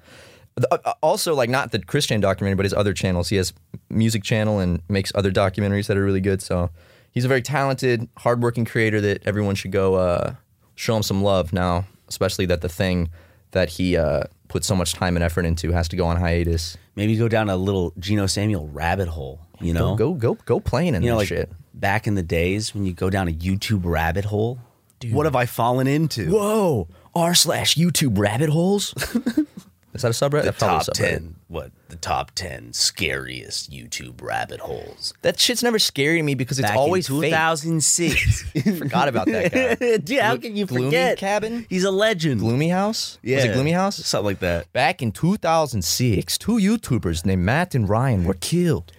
The- 0.56 0.74
uh, 0.86 0.94
also 1.02 1.34
like 1.34 1.50
not 1.50 1.72
the 1.72 1.80
chris 1.80 2.08
chan 2.08 2.20
documentary 2.22 2.56
but 2.56 2.66
his 2.66 2.74
other 2.74 2.94
channels. 2.94 3.30
He 3.30 3.38
has 3.38 3.54
music 3.90 4.24
channel 4.24 4.60
and 4.60 4.82
makes 4.90 5.12
other 5.16 5.32
documentaries 5.32 5.88
that 5.88 5.98
are 5.98 6.04
really 6.04 6.22
good 6.22 6.42
so 6.42 6.70
he's 7.12 7.26
a 7.26 7.28
very 7.28 7.42
talented 7.42 8.08
hardworking 8.18 8.66
creator 8.66 9.02
that 9.02 9.26
everyone 9.26 9.56
should 9.56 9.72
go 9.72 9.96
uh, 9.96 10.36
show 10.76 10.96
him 10.96 11.04
some 11.04 11.22
love 11.24 11.54
now 11.54 11.86
especially 12.08 12.46
that 12.48 12.62
the 12.62 12.70
thing 12.70 13.10
that 13.52 13.70
he 13.70 13.98
uh, 13.98 14.24
put 14.48 14.64
so 14.64 14.76
much 14.76 14.94
time 14.94 15.16
and 15.16 15.24
effort 15.24 15.46
into 15.46 15.72
has 15.72 15.88
to 15.90 15.96
go 15.98 16.06
on 16.06 16.18
hiatus. 16.18 16.78
Maybe 16.96 17.16
go 17.18 17.28
down 17.28 17.50
a 17.50 17.56
little 17.58 17.94
Geno 18.00 18.28
Samuel 18.28 18.68
rabbit 18.68 19.08
hole 19.08 19.40
you 19.62 19.74
know? 19.74 19.96
go 19.96 20.14
go 20.14 20.34
go 20.34 20.42
go 20.46 20.60
playing 20.60 20.96
in 20.96 21.04
you 21.04 21.10
know 21.10 21.16
that 21.16 21.20
like 21.20 21.28
shit. 21.28 21.52
back 21.74 22.08
in 22.08 22.16
the 22.16 22.24
days 22.24 22.74
when 22.74 22.86
you 22.86 22.94
go 22.94 23.10
down 23.10 23.28
a 23.28 23.32
YouTube 23.32 23.82
rabbit 23.84 24.26
hole 24.26 24.60
what 25.06 25.26
have 25.26 25.36
I 25.36 25.46
fallen 25.46 25.88
into 25.88 26.30
whoa 26.32 26.88
r 27.16 27.34
slash 27.34 27.76
youtube 27.76 28.18
rabbit 28.18 28.50
holes 28.50 28.94
is 29.94 30.02
that 30.02 30.08
a 30.08 30.10
subreddit 30.10 30.44
the 30.44 30.52
top 30.54 30.84
subreddit. 30.84 30.94
10 30.94 31.36
what 31.50 31.72
the 31.90 31.98
top 31.98 32.32
10 32.36 32.72
scariest 32.72 33.70
YouTube 33.70 34.22
rabbit 34.22 34.62
holes 34.62 35.14
that 35.22 35.38
shit's 35.38 35.62
never 35.62 35.78
scary 35.78 36.18
to 36.20 36.24
me 36.24 36.34
because 36.36 36.58
it's 36.58 36.70
Back 36.70 36.78
always 36.78 37.10
in 37.10 37.20
fake 37.20 37.32
2006 37.32 38.44
forgot 38.80 39.10
about 39.10 39.26
that 39.28 39.52
guy 39.52 39.98
Dude, 39.98 40.20
how 40.20 40.38
can 40.38 40.56
you 40.56 40.66
Gloomy 40.66 40.86
forget? 40.86 41.18
Cabin? 41.18 41.66
He's 41.70 41.84
a 41.84 41.92
legend. 41.92 42.40
gloomy 42.40 42.70
house 42.70 43.18
Yeah, 43.22 43.36
was 43.38 43.46
it 43.46 43.54
gloomy 43.54 43.72
house 43.74 43.98
Something 43.98 44.26
like 44.28 44.40
that. 44.40 44.72
Back 44.72 45.02
in 45.02 45.12
2006, 45.12 46.38
two 46.38 46.54
YouTubers 46.54 47.26
named 47.26 47.44
Matt 47.44 47.76
and 47.76 47.90
Ryan 47.90 48.24
were 48.24 48.36
killed. 48.36 48.94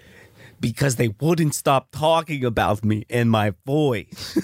Because 0.61 0.97
they 0.97 1.09
wouldn't 1.09 1.55
stop 1.55 1.89
talking 1.91 2.45
about 2.45 2.85
me 2.85 3.05
and 3.11 3.31
my 3.31 3.55
voice. 3.67 4.39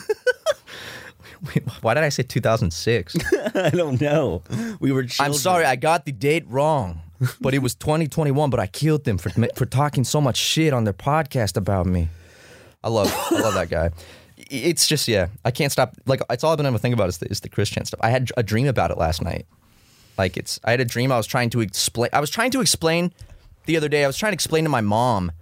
Wait, 1.46 1.68
why 1.82 1.94
did 1.94 2.04
I 2.04 2.08
say 2.08 2.22
2006? 2.22 3.16
I 3.54 3.70
don't 3.70 4.00
know. 4.00 4.42
We 4.80 4.92
were 4.92 5.04
children. 5.04 5.32
I'm 5.32 5.38
sorry, 5.38 5.64
I 5.64 5.76
got 5.76 6.04
the 6.04 6.12
date 6.12 6.44
wrong. 6.48 7.02
But 7.40 7.52
it 7.52 7.58
was 7.58 7.74
2021, 7.74 8.48
but 8.48 8.60
I 8.60 8.68
killed 8.68 9.02
them 9.02 9.18
for 9.18 9.30
for 9.56 9.66
talking 9.66 10.04
so 10.04 10.20
much 10.20 10.36
shit 10.36 10.72
on 10.72 10.84
their 10.84 10.92
podcast 10.92 11.56
about 11.56 11.86
me. 11.86 12.08
I 12.84 12.88
love 12.90 13.12
I 13.32 13.40
love 13.40 13.54
that 13.54 13.68
guy. 13.68 13.90
It's 14.36 14.86
just 14.86 15.08
yeah, 15.08 15.26
I 15.44 15.50
can't 15.50 15.72
stop. 15.72 15.94
Like 16.06 16.22
it's 16.30 16.44
all 16.44 16.52
I've 16.52 16.58
been 16.58 16.66
able 16.66 16.78
to 16.78 16.82
think 16.82 16.94
about 16.94 17.08
is 17.08 17.18
the, 17.18 17.26
is 17.26 17.40
the 17.40 17.48
Chris 17.48 17.70
Chan 17.70 17.86
stuff. 17.86 17.98
I 18.04 18.10
had 18.10 18.30
a 18.36 18.44
dream 18.44 18.68
about 18.68 18.92
it 18.92 18.98
last 18.98 19.20
night. 19.20 19.46
Like 20.16 20.36
it's 20.36 20.60
I 20.62 20.70
had 20.70 20.80
a 20.80 20.84
dream 20.84 21.10
I 21.10 21.16
was 21.16 21.26
trying 21.26 21.50
to 21.50 21.60
explain. 21.60 22.10
I 22.12 22.20
was 22.20 22.30
trying 22.30 22.52
to 22.52 22.60
explain 22.60 23.12
the 23.66 23.76
other 23.76 23.88
day. 23.88 24.04
I 24.04 24.06
was 24.06 24.16
trying 24.16 24.30
to 24.30 24.34
explain 24.34 24.62
to 24.62 24.70
my 24.70 24.80
mom 24.80 25.32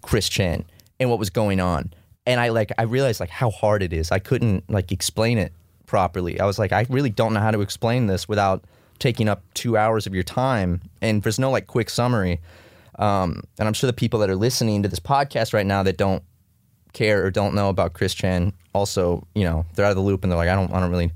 Chris 0.00 0.28
Chan 0.28 0.64
and 0.98 1.10
what 1.10 1.18
was 1.18 1.28
going 1.30 1.60
on. 1.60 1.92
And 2.26 2.40
I 2.40 2.50
like 2.50 2.72
I 2.78 2.82
realized 2.82 3.20
like 3.20 3.30
how 3.30 3.50
hard 3.50 3.82
it 3.82 3.92
is. 3.92 4.10
I 4.10 4.18
couldn't 4.18 4.68
like 4.68 4.92
explain 4.92 5.38
it 5.38 5.52
properly. 5.86 6.38
I 6.40 6.46
was 6.46 6.58
like 6.58 6.72
I 6.72 6.86
really 6.88 7.10
don't 7.10 7.32
know 7.32 7.40
how 7.40 7.50
to 7.50 7.60
explain 7.60 8.06
this 8.06 8.28
without 8.28 8.64
taking 8.98 9.28
up 9.28 9.42
2 9.54 9.78
hours 9.78 10.06
of 10.06 10.14
your 10.14 10.22
time 10.22 10.82
and 11.00 11.22
there's 11.22 11.38
no 11.38 11.50
like 11.50 11.66
quick 11.66 11.88
summary. 11.88 12.40
Um, 12.98 13.42
and 13.58 13.66
I'm 13.66 13.72
sure 13.72 13.86
the 13.86 13.94
people 13.94 14.20
that 14.20 14.28
are 14.28 14.36
listening 14.36 14.82
to 14.82 14.88
this 14.88 15.00
podcast 15.00 15.54
right 15.54 15.64
now 15.64 15.82
that 15.82 15.96
don't 15.96 16.22
care 16.92 17.24
or 17.24 17.30
don't 17.30 17.54
know 17.54 17.70
about 17.70 17.94
Chris 17.94 18.12
Chan, 18.12 18.52
also, 18.74 19.26
you 19.34 19.44
know, 19.44 19.64
they're 19.74 19.86
out 19.86 19.90
of 19.90 19.96
the 19.96 20.02
loop 20.02 20.22
and 20.22 20.30
they're 20.30 20.36
like, 20.36 20.50
I 20.50 20.54
don't, 20.54 20.72
I 20.72 20.80
don't 20.80 20.90
really 20.90 21.10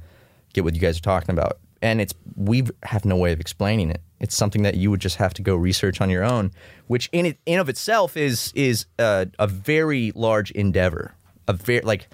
get 0.55 0.65
what 0.65 0.75
you 0.75 0.81
guys 0.81 0.97
are 0.97 1.03
talking 1.03 1.31
about. 1.31 1.59
And 1.83 2.01
it's 2.01 2.15
we 2.37 2.65
have 2.85 3.05
no 3.05 3.17
way 3.17 3.33
of 3.33 3.41
explaining 3.41 3.91
it. 3.91 4.01
It's 4.21 4.37
something 4.37 4.63
that 4.63 4.77
you 4.77 4.91
would 4.91 5.01
just 5.01 5.17
have 5.17 5.35
to 5.35 5.43
go 5.43 5.57
research 5.57 6.01
on 6.01 6.09
your 6.09 6.25
own, 6.25 6.53
which 6.87 7.09
in 7.13 7.27
it, 7.27 7.39
in 7.47 7.59
of 7.59 7.69
itself 7.69 8.17
is 8.17 8.53
is 8.55 8.87
a, 8.99 9.29
a 9.39 9.47
very 9.47 10.13
large 10.15 10.51
endeavor. 10.53 11.15
A 11.47 11.53
very 11.53 11.81
like, 11.83 12.09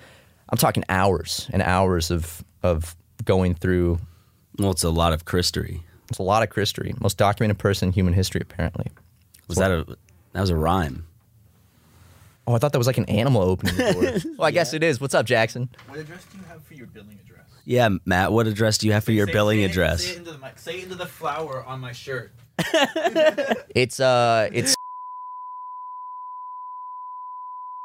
I'm 0.48 0.58
talking 0.58 0.84
hours 0.88 1.48
and 1.52 1.62
hours 1.62 2.10
of 2.10 2.44
of 2.62 2.96
going 3.24 3.54
through. 3.54 3.98
Well, 4.58 4.72
it's 4.72 4.82
a 4.82 4.90
lot 4.90 5.12
of 5.12 5.24
Christory. 5.24 5.82
It's 6.10 6.18
a 6.18 6.24
lot 6.24 6.42
of 6.42 6.52
history, 6.52 6.92
most 7.00 7.18
documented 7.18 7.58
person 7.58 7.88
in 7.88 7.92
human 7.92 8.14
history, 8.14 8.40
apparently. 8.42 8.86
Was 9.46 9.58
that 9.58 9.70
a 9.70 9.84
that 10.32 10.40
was 10.40 10.50
a 10.50 10.56
rhyme? 10.56 11.06
Oh, 12.50 12.54
I 12.54 12.58
thought 12.58 12.72
that 12.72 12.78
was 12.78 12.88
like 12.88 12.98
an 12.98 13.04
animal 13.08 13.42
opening 13.42 13.76
the 13.76 13.92
door. 13.92 14.32
well, 14.38 14.48
I 14.48 14.50
guess 14.50 14.74
it 14.74 14.82
is. 14.82 15.00
What's 15.00 15.14
up, 15.14 15.24
Jackson? 15.24 15.68
What 15.86 16.00
address 16.00 16.24
do 16.32 16.38
you 16.38 16.44
have 16.44 16.64
for 16.64 16.74
your 16.74 16.88
billing 16.88 17.16
address? 17.24 17.46
Yeah, 17.64 17.88
Matt. 18.04 18.32
What 18.32 18.48
address 18.48 18.76
do 18.78 18.88
you 18.88 18.92
have 18.92 19.04
for 19.04 19.12
your 19.12 19.26
Say- 19.28 19.32
billing 19.32 19.58
say 19.58 19.62
it- 19.62 19.70
address? 19.70 20.04
Say 20.04 20.10
it, 20.10 20.16
into 20.18 20.32
the 20.32 20.38
mic. 20.38 20.58
Say 20.58 20.78
it 20.78 20.82
into 20.84 20.96
the 20.96 21.06
flower 21.06 21.64
on 21.64 21.78
my 21.80 21.92
shirt. 21.92 22.32
It's 23.72 24.00
uh, 24.00 24.48
it's 24.52 24.74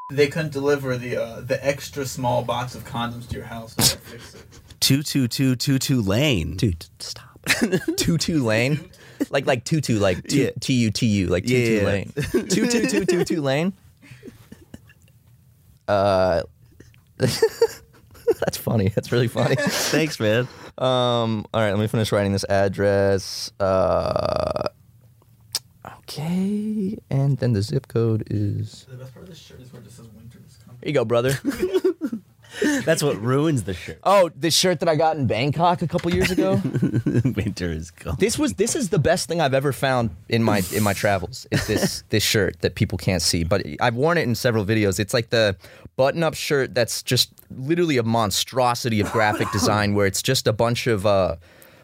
They 0.09 0.27
couldn't 0.27 0.51
deliver 0.51 0.97
the 0.97 1.17
uh, 1.17 1.41
the 1.41 1.63
extra 1.65 2.05
small 2.05 2.43
box 2.43 2.73
of 2.73 2.83
condoms 2.85 3.27
to 3.29 3.35
your 3.35 3.45
house. 3.45 3.75
So 3.75 3.83
I 3.95 3.99
fix 3.99 4.33
it. 4.35 4.45
Two 4.79 5.03
two 5.03 5.27
two 5.27 5.55
two 5.55 5.77
two 5.77 6.01
lane. 6.01 6.57
dude. 6.57 6.85
Stop. 6.99 7.39
Tutu 7.97 8.41
lane, 8.43 8.89
like 9.29 9.45
like 9.45 9.63
tutu, 9.65 9.99
like 9.99 10.31
Yeah. 10.31 10.49
T 10.59 10.73
U 10.73 10.89
T 10.89 11.05
U, 11.05 11.27
like 11.27 11.43
tutu 11.43 11.75
Yeah. 11.77 11.83
lane. 11.85 12.11
Tutu 12.31 12.67
tutu 12.71 13.05
tutu 13.05 13.39
lane. 13.41 13.71
Uh, 15.87 16.41
that's 17.17 18.57
funny. 18.57 18.89
That's 18.89 19.11
really 19.11 19.27
funny. 19.27 19.55
Thanks, 19.59 20.19
man. 20.19 20.47
Um, 20.77 21.45
all 21.53 21.61
right, 21.61 21.71
let 21.71 21.79
me 21.79 21.87
finish 21.87 22.11
writing 22.11 22.33
this 22.33 22.45
address. 22.49 23.51
Uh, 23.59 24.67
okay, 25.99 26.97
and 27.09 27.37
then 27.37 27.53
the 27.53 27.61
zip 27.61 27.87
code 27.87 28.23
is. 28.29 28.85
The 28.89 28.97
best 28.97 29.13
part 29.13 29.23
of 29.23 29.29
this 29.29 29.39
shirt 29.39 29.61
is 29.61 29.71
where 29.71 29.81
it 29.81 29.85
just 29.85 29.97
says 29.97 30.07
winter 30.09 30.39
is 30.45 30.57
coming. 30.57 30.79
Here 30.81 30.89
you 30.89 30.93
go, 30.93 31.05
brother. 31.05 31.39
That's 32.85 33.03
what 33.03 33.21
ruins 33.21 33.63
the 33.63 33.73
shirt. 33.73 33.99
oh, 34.03 34.29
this 34.35 34.55
shirt 34.55 34.79
that 34.79 34.89
I 34.89 34.95
got 34.95 35.17
in 35.17 35.27
Bangkok 35.27 35.81
a 35.81 35.87
couple 35.87 36.13
years 36.13 36.31
ago. 36.31 36.53
Winter 37.35 37.71
is 37.71 37.91
gone. 37.91 38.15
This 38.19 38.37
was 38.37 38.53
this 38.53 38.75
is 38.75 38.89
the 38.89 38.99
best 38.99 39.27
thing 39.27 39.41
I've 39.41 39.53
ever 39.53 39.73
found 39.73 40.11
in 40.29 40.43
my 40.43 40.61
in 40.73 40.83
my 40.83 40.93
travels. 40.93 41.47
Is 41.51 41.67
this 41.67 42.03
this 42.09 42.23
shirt 42.23 42.61
that 42.61 42.75
people 42.75 42.97
can't 42.97 43.21
see, 43.21 43.43
but 43.43 43.63
I've 43.81 43.95
worn 43.95 44.17
it 44.17 44.23
in 44.23 44.35
several 44.35 44.65
videos. 44.65 44.99
It's 44.99 45.13
like 45.13 45.29
the 45.29 45.55
button 45.95 46.23
up 46.23 46.33
shirt 46.33 46.73
that's 46.73 47.03
just 47.03 47.31
literally 47.49 47.97
a 47.97 48.03
monstrosity 48.03 48.99
of 48.99 49.11
graphic 49.11 49.51
design, 49.51 49.93
where 49.93 50.05
it's 50.05 50.21
just 50.21 50.47
a 50.47 50.53
bunch 50.53 50.87
of 50.87 51.05
uh, 51.05 51.35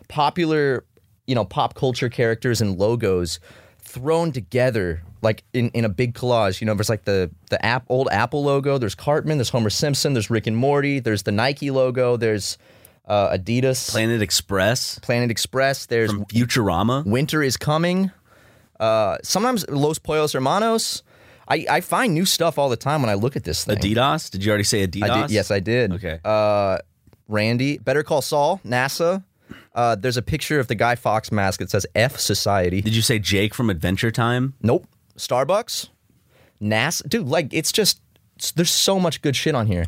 popular, 0.08 0.86
you 1.28 1.36
know, 1.36 1.46
pop 1.46 1.74
culture 1.76 2.10
characters 2.10 2.62
and 2.62 2.78
logos 2.78 3.40
thrown 3.80 4.32
together 4.32 5.04
like 5.22 5.44
in, 5.54 5.70
in 5.70 5.86
a 5.86 5.90
big 5.90 6.14
collage. 6.14 6.62
You 6.62 6.68
know, 6.68 6.74
there's 6.74 6.90
like 6.90 7.06
the 7.06 7.32
the 7.50 7.64
app 7.66 7.86
old 7.90 8.10
Apple 8.12 8.44
logo. 8.44 8.78
There's 8.78 8.96
Cartman. 8.96 9.38
There's 9.38 9.50
Homer 9.50 9.70
Simpson. 9.70 10.14
There's 10.14 10.30
Rick 10.30 10.48
and 10.48 10.58
Morty. 10.58 11.00
There's 11.00 11.24
the 11.24 11.32
Nike 11.32 11.72
logo. 11.72 12.18
There's 12.18 12.58
uh, 13.06 13.38
Adidas. 13.38 13.92
Planet 13.92 14.22
Express 14.22 15.00
Planet 15.00 15.32
Express. 15.32 15.86
There's 15.86 16.12
from 16.12 16.26
Futurama. 16.26 17.06
Winter 17.06 17.44
is 17.44 17.58
coming. 17.58 18.12
Uh, 18.80 19.18
sometimes 19.24 19.68
Los 19.70 20.00
Pollos 20.00 20.34
Hermanos. 20.34 21.04
I, 21.48 21.66
I 21.70 21.82
find 21.82 22.14
new 22.14 22.26
stuff 22.26 22.58
all 22.58 22.70
the 22.70 22.78
time 22.78 23.02
when 23.02 23.10
I 23.10 23.16
look 23.16 23.36
at 23.36 23.44
this 23.44 23.66
thing. 23.66 23.78
Adidas. 23.78 24.30
Did 24.30 24.46
you 24.46 24.52
already 24.52 24.64
say 24.64 24.88
Adidas? 24.88 25.10
I 25.10 25.22
did, 25.22 25.32
yes, 25.32 25.52
I 25.52 25.60
did. 25.60 25.92
Okay. 25.94 26.20
Uh, 26.24 26.78
Randy, 27.28 27.78
Better 27.78 28.04
Call 28.04 28.22
Saul, 28.22 28.62
NASA. 28.66 29.24
Uh, 29.76 29.96
there's 29.96 30.18
a 30.18 30.22
picture 30.22 30.60
of 30.60 30.68
the 30.68 30.76
Guy 30.76 30.96
Fawkes 30.96 31.32
mask 31.32 31.60
that 31.60 31.70
says 31.70 31.86
F 31.94 32.18
Society. 32.18 32.82
Did 32.82 32.96
you 32.96 33.02
say 33.02 33.20
Jake 33.20 33.54
from 33.54 33.70
Adventure 33.70 34.12
Time? 34.12 34.54
Nope. 34.62 34.88
Starbucks, 35.22 35.90
NASA. 36.62 37.08
Dude, 37.08 37.28
like 37.28 37.54
it's 37.54 37.72
just 37.72 38.02
there's 38.56 38.72
so 38.72 39.00
much 39.00 39.22
good 39.22 39.36
shit 39.36 39.56
on 39.56 39.68
here. 39.68 39.86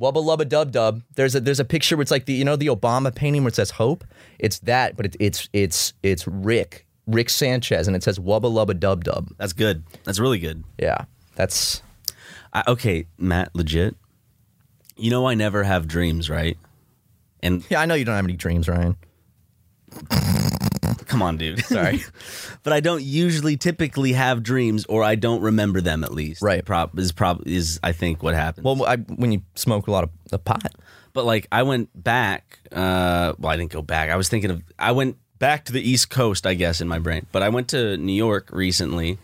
Wubba 0.00 0.16
lubba 0.16 0.48
dub 0.48 0.72
dub. 0.72 1.02
There's 1.14 1.34
a 1.34 1.40
there's 1.40 1.60
a 1.60 1.64
picture 1.64 1.96
where 1.96 2.02
it's 2.02 2.10
like 2.10 2.24
the 2.24 2.32
you 2.32 2.44
know 2.44 2.56
the 2.56 2.68
Obama 2.68 3.14
painting 3.14 3.42
where 3.42 3.48
it 3.48 3.54
says 3.54 3.70
hope. 3.70 4.04
It's 4.38 4.58
that, 4.60 4.96
but 4.96 5.06
it, 5.06 5.16
it's 5.20 5.48
it's 5.52 5.92
it's 6.02 6.26
Rick 6.26 6.86
Rick 7.06 7.30
Sanchez, 7.30 7.86
and 7.86 7.94
it 7.94 8.02
says 8.02 8.18
Wubba 8.18 8.50
lubba 8.50 8.78
dub 8.78 9.04
dub. 9.04 9.30
That's 9.36 9.52
good. 9.52 9.84
That's 10.04 10.18
really 10.18 10.38
good. 10.38 10.64
Yeah, 10.78 11.04
that's 11.34 11.82
I, 12.52 12.62
okay, 12.68 13.06
Matt. 13.18 13.54
Legit. 13.54 13.94
You 14.96 15.10
know 15.10 15.26
I 15.26 15.34
never 15.34 15.62
have 15.62 15.86
dreams, 15.86 16.30
right? 16.30 16.56
And 17.42 17.62
yeah. 17.68 17.80
I 17.80 17.86
know 17.86 17.94
you 17.94 18.06
don't 18.06 18.16
have 18.16 18.24
any 18.24 18.36
dreams, 18.36 18.68
Ryan. 18.68 18.96
come 21.16 21.22
on, 21.22 21.36
dude. 21.38 21.64
Sorry. 21.64 22.04
but 22.62 22.72
I 22.72 22.80
don't 22.80 23.02
usually 23.02 23.56
typically 23.56 24.12
have 24.12 24.42
dreams, 24.42 24.84
or 24.86 25.02
I 25.02 25.14
don't 25.14 25.40
remember 25.40 25.80
them 25.80 26.04
at 26.04 26.12
least. 26.12 26.42
Right. 26.42 26.64
Prop 26.64 26.98
is 26.98 27.12
prob 27.12 27.42
is 27.46 27.80
I 27.82 27.92
think 27.92 28.22
what 28.22 28.34
happens. 28.34 28.64
Well, 28.64 28.84
I, 28.84 28.96
when 28.96 29.32
you 29.32 29.42
smoke 29.54 29.86
a 29.86 29.90
lot 29.90 30.04
of, 30.04 30.10
the 30.28 30.38
pot, 30.38 30.74
But 31.12 31.24
like 31.24 31.46
I 31.50 31.62
went 31.62 31.90
back. 31.94 32.58
Uh, 32.70 33.32
well, 33.38 33.50
I 33.50 33.56
didn't 33.56 33.70
go 33.70 33.82
back. 33.82 34.10
I 34.10 34.16
was 34.16 34.28
thinking 34.28 34.50
of. 34.50 34.62
I 34.78 34.92
went 34.92 35.16
back 35.38 35.64
to 35.66 35.72
the 35.72 35.80
East 35.80 36.10
Coast, 36.10 36.46
I 36.46 36.54
guess, 36.54 36.80
in 36.80 36.88
my 36.88 36.98
brain. 36.98 37.26
But 37.32 37.42
I 37.42 37.48
went 37.48 37.68
to 37.68 37.96
New 37.96 38.12
York 38.12 38.50
recently, 38.52 39.18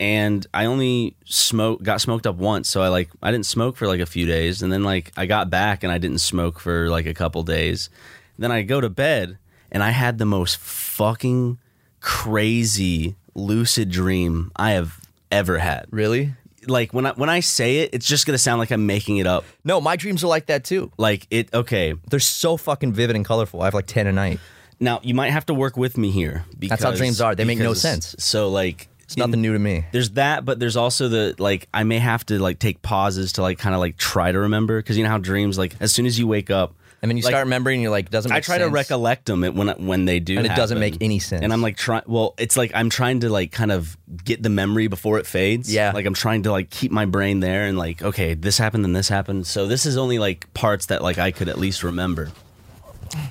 and 0.00 0.46
I 0.54 0.64
only 0.64 1.16
smoke 1.24 1.82
got 1.82 2.00
smoked 2.00 2.26
up 2.26 2.36
once. 2.36 2.68
So 2.68 2.82
I 2.82 2.88
like 2.88 3.10
I 3.22 3.30
didn't 3.30 3.46
smoke 3.46 3.76
for 3.76 3.86
like 3.86 4.00
a 4.00 4.06
few 4.06 4.26
days, 4.26 4.62
and 4.62 4.72
then 4.72 4.82
like 4.82 5.12
I 5.16 5.26
got 5.26 5.50
back 5.50 5.84
and 5.84 5.92
I 5.92 5.98
didn't 5.98 6.20
smoke 6.20 6.58
for 6.58 6.88
like 6.88 7.06
a 7.06 7.14
couple 7.14 7.42
days. 7.42 7.90
Then 8.38 8.50
I 8.50 8.62
go 8.62 8.80
to 8.80 8.88
bed 8.88 9.38
and 9.72 9.82
I 9.82 9.90
had 9.90 10.18
the 10.18 10.24
most 10.26 10.58
fucking 10.58 11.58
crazy 12.00 13.16
lucid 13.34 13.90
dream 13.90 14.52
I 14.54 14.72
have 14.72 15.00
ever 15.30 15.58
had. 15.58 15.86
really? 15.90 16.34
Like 16.68 16.94
when 16.94 17.06
I 17.06 17.10
when 17.14 17.28
I 17.28 17.40
say 17.40 17.78
it, 17.78 17.90
it's 17.92 18.06
just 18.06 18.24
gonna 18.24 18.38
sound 18.38 18.60
like 18.60 18.70
I'm 18.70 18.86
making 18.86 19.16
it 19.16 19.26
up. 19.26 19.44
No, 19.64 19.80
my 19.80 19.96
dreams 19.96 20.22
are 20.22 20.28
like 20.28 20.46
that 20.46 20.62
too. 20.62 20.92
Like 20.96 21.26
it. 21.28 21.52
Okay, 21.52 21.94
They're 22.08 22.20
so 22.20 22.56
fucking 22.56 22.92
vivid 22.92 23.16
and 23.16 23.24
colorful. 23.24 23.62
I 23.62 23.64
have 23.64 23.74
like 23.74 23.86
ten 23.86 24.06
a 24.06 24.12
night. 24.12 24.38
Now 24.78 25.00
you 25.02 25.12
might 25.12 25.30
have 25.30 25.44
to 25.46 25.54
work 25.54 25.76
with 25.76 25.98
me 25.98 26.12
here. 26.12 26.44
Because, 26.56 26.78
That's 26.78 26.84
how 26.84 26.96
dreams 26.96 27.20
are. 27.20 27.34
They 27.34 27.44
make 27.44 27.58
no 27.58 27.70
because- 27.70 27.82
sense. 27.82 28.14
So 28.20 28.48
like, 28.48 28.86
It's 29.02 29.16
nothing 29.16 29.42
new 29.42 29.52
to 29.54 29.58
me. 29.58 29.86
There's 29.90 30.10
that, 30.10 30.44
but 30.44 30.60
there's 30.60 30.76
also 30.76 31.08
the 31.08 31.34
like 31.40 31.66
I 31.74 31.82
may 31.82 31.98
have 31.98 32.24
to 32.26 32.38
like 32.38 32.60
take 32.60 32.80
pauses 32.80 33.32
to 33.32 33.42
like 33.42 33.58
kind 33.58 33.74
of 33.74 33.80
like 33.80 33.96
try 33.96 34.30
to 34.30 34.38
remember 34.38 34.78
because 34.78 34.96
you 34.96 35.02
know 35.02 35.10
how 35.10 35.18
dreams 35.18 35.58
like 35.58 35.74
as 35.80 35.90
soon 35.90 36.06
as 36.06 36.16
you 36.16 36.28
wake 36.28 36.48
up 36.50 36.76
And 37.02 37.10
then 37.10 37.16
you 37.16 37.24
like, 37.24 37.32
start 37.32 37.46
remembering, 37.46 37.78
and 37.78 37.82
you're 37.82 37.90
like, 37.90 38.10
doesn't. 38.10 38.30
Make 38.30 38.36
I 38.36 38.40
try 38.40 38.58
to 38.58 38.68
recollect 38.68 39.26
them 39.26 39.42
when 39.42 39.68
when 39.84 40.04
they 40.04 40.20
do, 40.20 40.38
And 40.38 40.46
it 40.46 40.54
doesn't 40.54 40.78
make 40.78 40.98
any 41.00 41.18
sense. 41.18 41.42
And 41.42 41.52
I'm 41.52 41.60
like 41.60 41.76
trying. 41.76 42.04
Well, 42.06 42.34
it's 42.38 42.56
like 42.56 42.70
I'm 42.74 42.90
trying 42.90 43.20
to 43.20 43.28
like 43.28 43.50
kind 43.50 43.72
of 43.72 43.96
get 44.24 44.40
the 44.40 44.48
memory 44.48 44.86
before 44.86 45.18
it 45.18 45.26
fades. 45.26 45.72
Yeah. 45.72 45.90
like 45.92 46.06
I'm 46.06 46.14
trying 46.14 46.44
to 46.44 46.52
like 46.52 46.70
keep 46.70 46.92
my 46.92 47.04
brain 47.04 47.40
there 47.40 47.64
and 47.64 47.76
like 47.76 48.02
okay, 48.02 48.34
this 48.34 48.56
happened 48.56 48.84
and 48.84 48.94
this 48.94 49.08
happened. 49.08 49.48
So 49.48 49.66
this 49.66 49.84
is 49.84 49.96
only 49.96 50.20
like 50.20 50.52
parts 50.54 50.86
that 50.86 51.02
like 51.02 51.18
I 51.18 51.32
could 51.32 51.48
at 51.48 51.58
least 51.58 51.82
remember. 51.82 52.30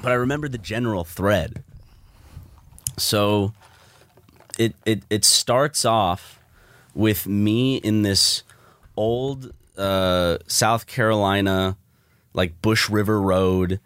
But 0.03 0.11
I 0.11 0.15
remember 0.15 0.49
the 0.49 0.57
general 0.57 1.05
thread. 1.05 1.63
So 2.97 3.53
it 4.59 4.75
it 4.85 5.03
it 5.09 5.23
starts 5.23 5.85
off 5.85 6.39
with 6.93 7.25
me 7.25 7.77
in 7.77 8.01
this 8.01 8.43
old 8.97 9.53
uh, 9.77 10.37
South 10.47 10.85
Carolina, 10.87 11.77
like 12.33 12.61
Bush 12.61 12.89
River 12.89 13.19
Road, 13.21 13.79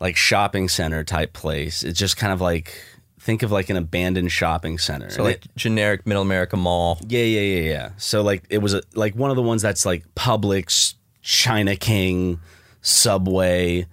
like 0.00 0.16
shopping 0.16 0.68
center 0.68 1.04
type 1.04 1.32
place. 1.32 1.82
It's 1.82 1.98
just 1.98 2.16
kind 2.16 2.32
of 2.32 2.40
like 2.40 2.74
think 3.20 3.42
of 3.42 3.52
like 3.52 3.70
an 3.70 3.76
abandoned 3.76 4.32
shopping 4.32 4.78
center. 4.78 5.10
So 5.10 5.22
like 5.22 5.44
it- 5.44 5.56
generic 5.56 6.06
Middle 6.06 6.22
America 6.22 6.56
Mall. 6.56 6.98
yeah, 7.06 7.22
yeah, 7.22 7.40
yeah, 7.40 7.70
yeah. 7.70 7.90
So 7.98 8.22
like 8.22 8.44
it 8.50 8.58
was 8.58 8.74
a, 8.74 8.82
like 8.94 9.14
one 9.14 9.30
of 9.30 9.36
the 9.36 9.42
ones 9.42 9.62
that's 9.62 9.86
like 9.86 10.04
Publix, 10.14 10.94
China 11.22 11.76
King, 11.76 12.40
Subway, 12.80 13.86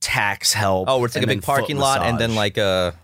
tax 0.00 0.52
help. 0.52 0.88
Oh, 0.88 0.98
where 0.98 1.06
it's 1.06 1.14
like 1.16 1.24
a 1.24 1.26
big 1.26 1.42
parking 1.42 1.76
lot 1.78 2.02
and 2.02 2.18
then 2.18 2.34
like 2.34 2.56
a 2.56 2.94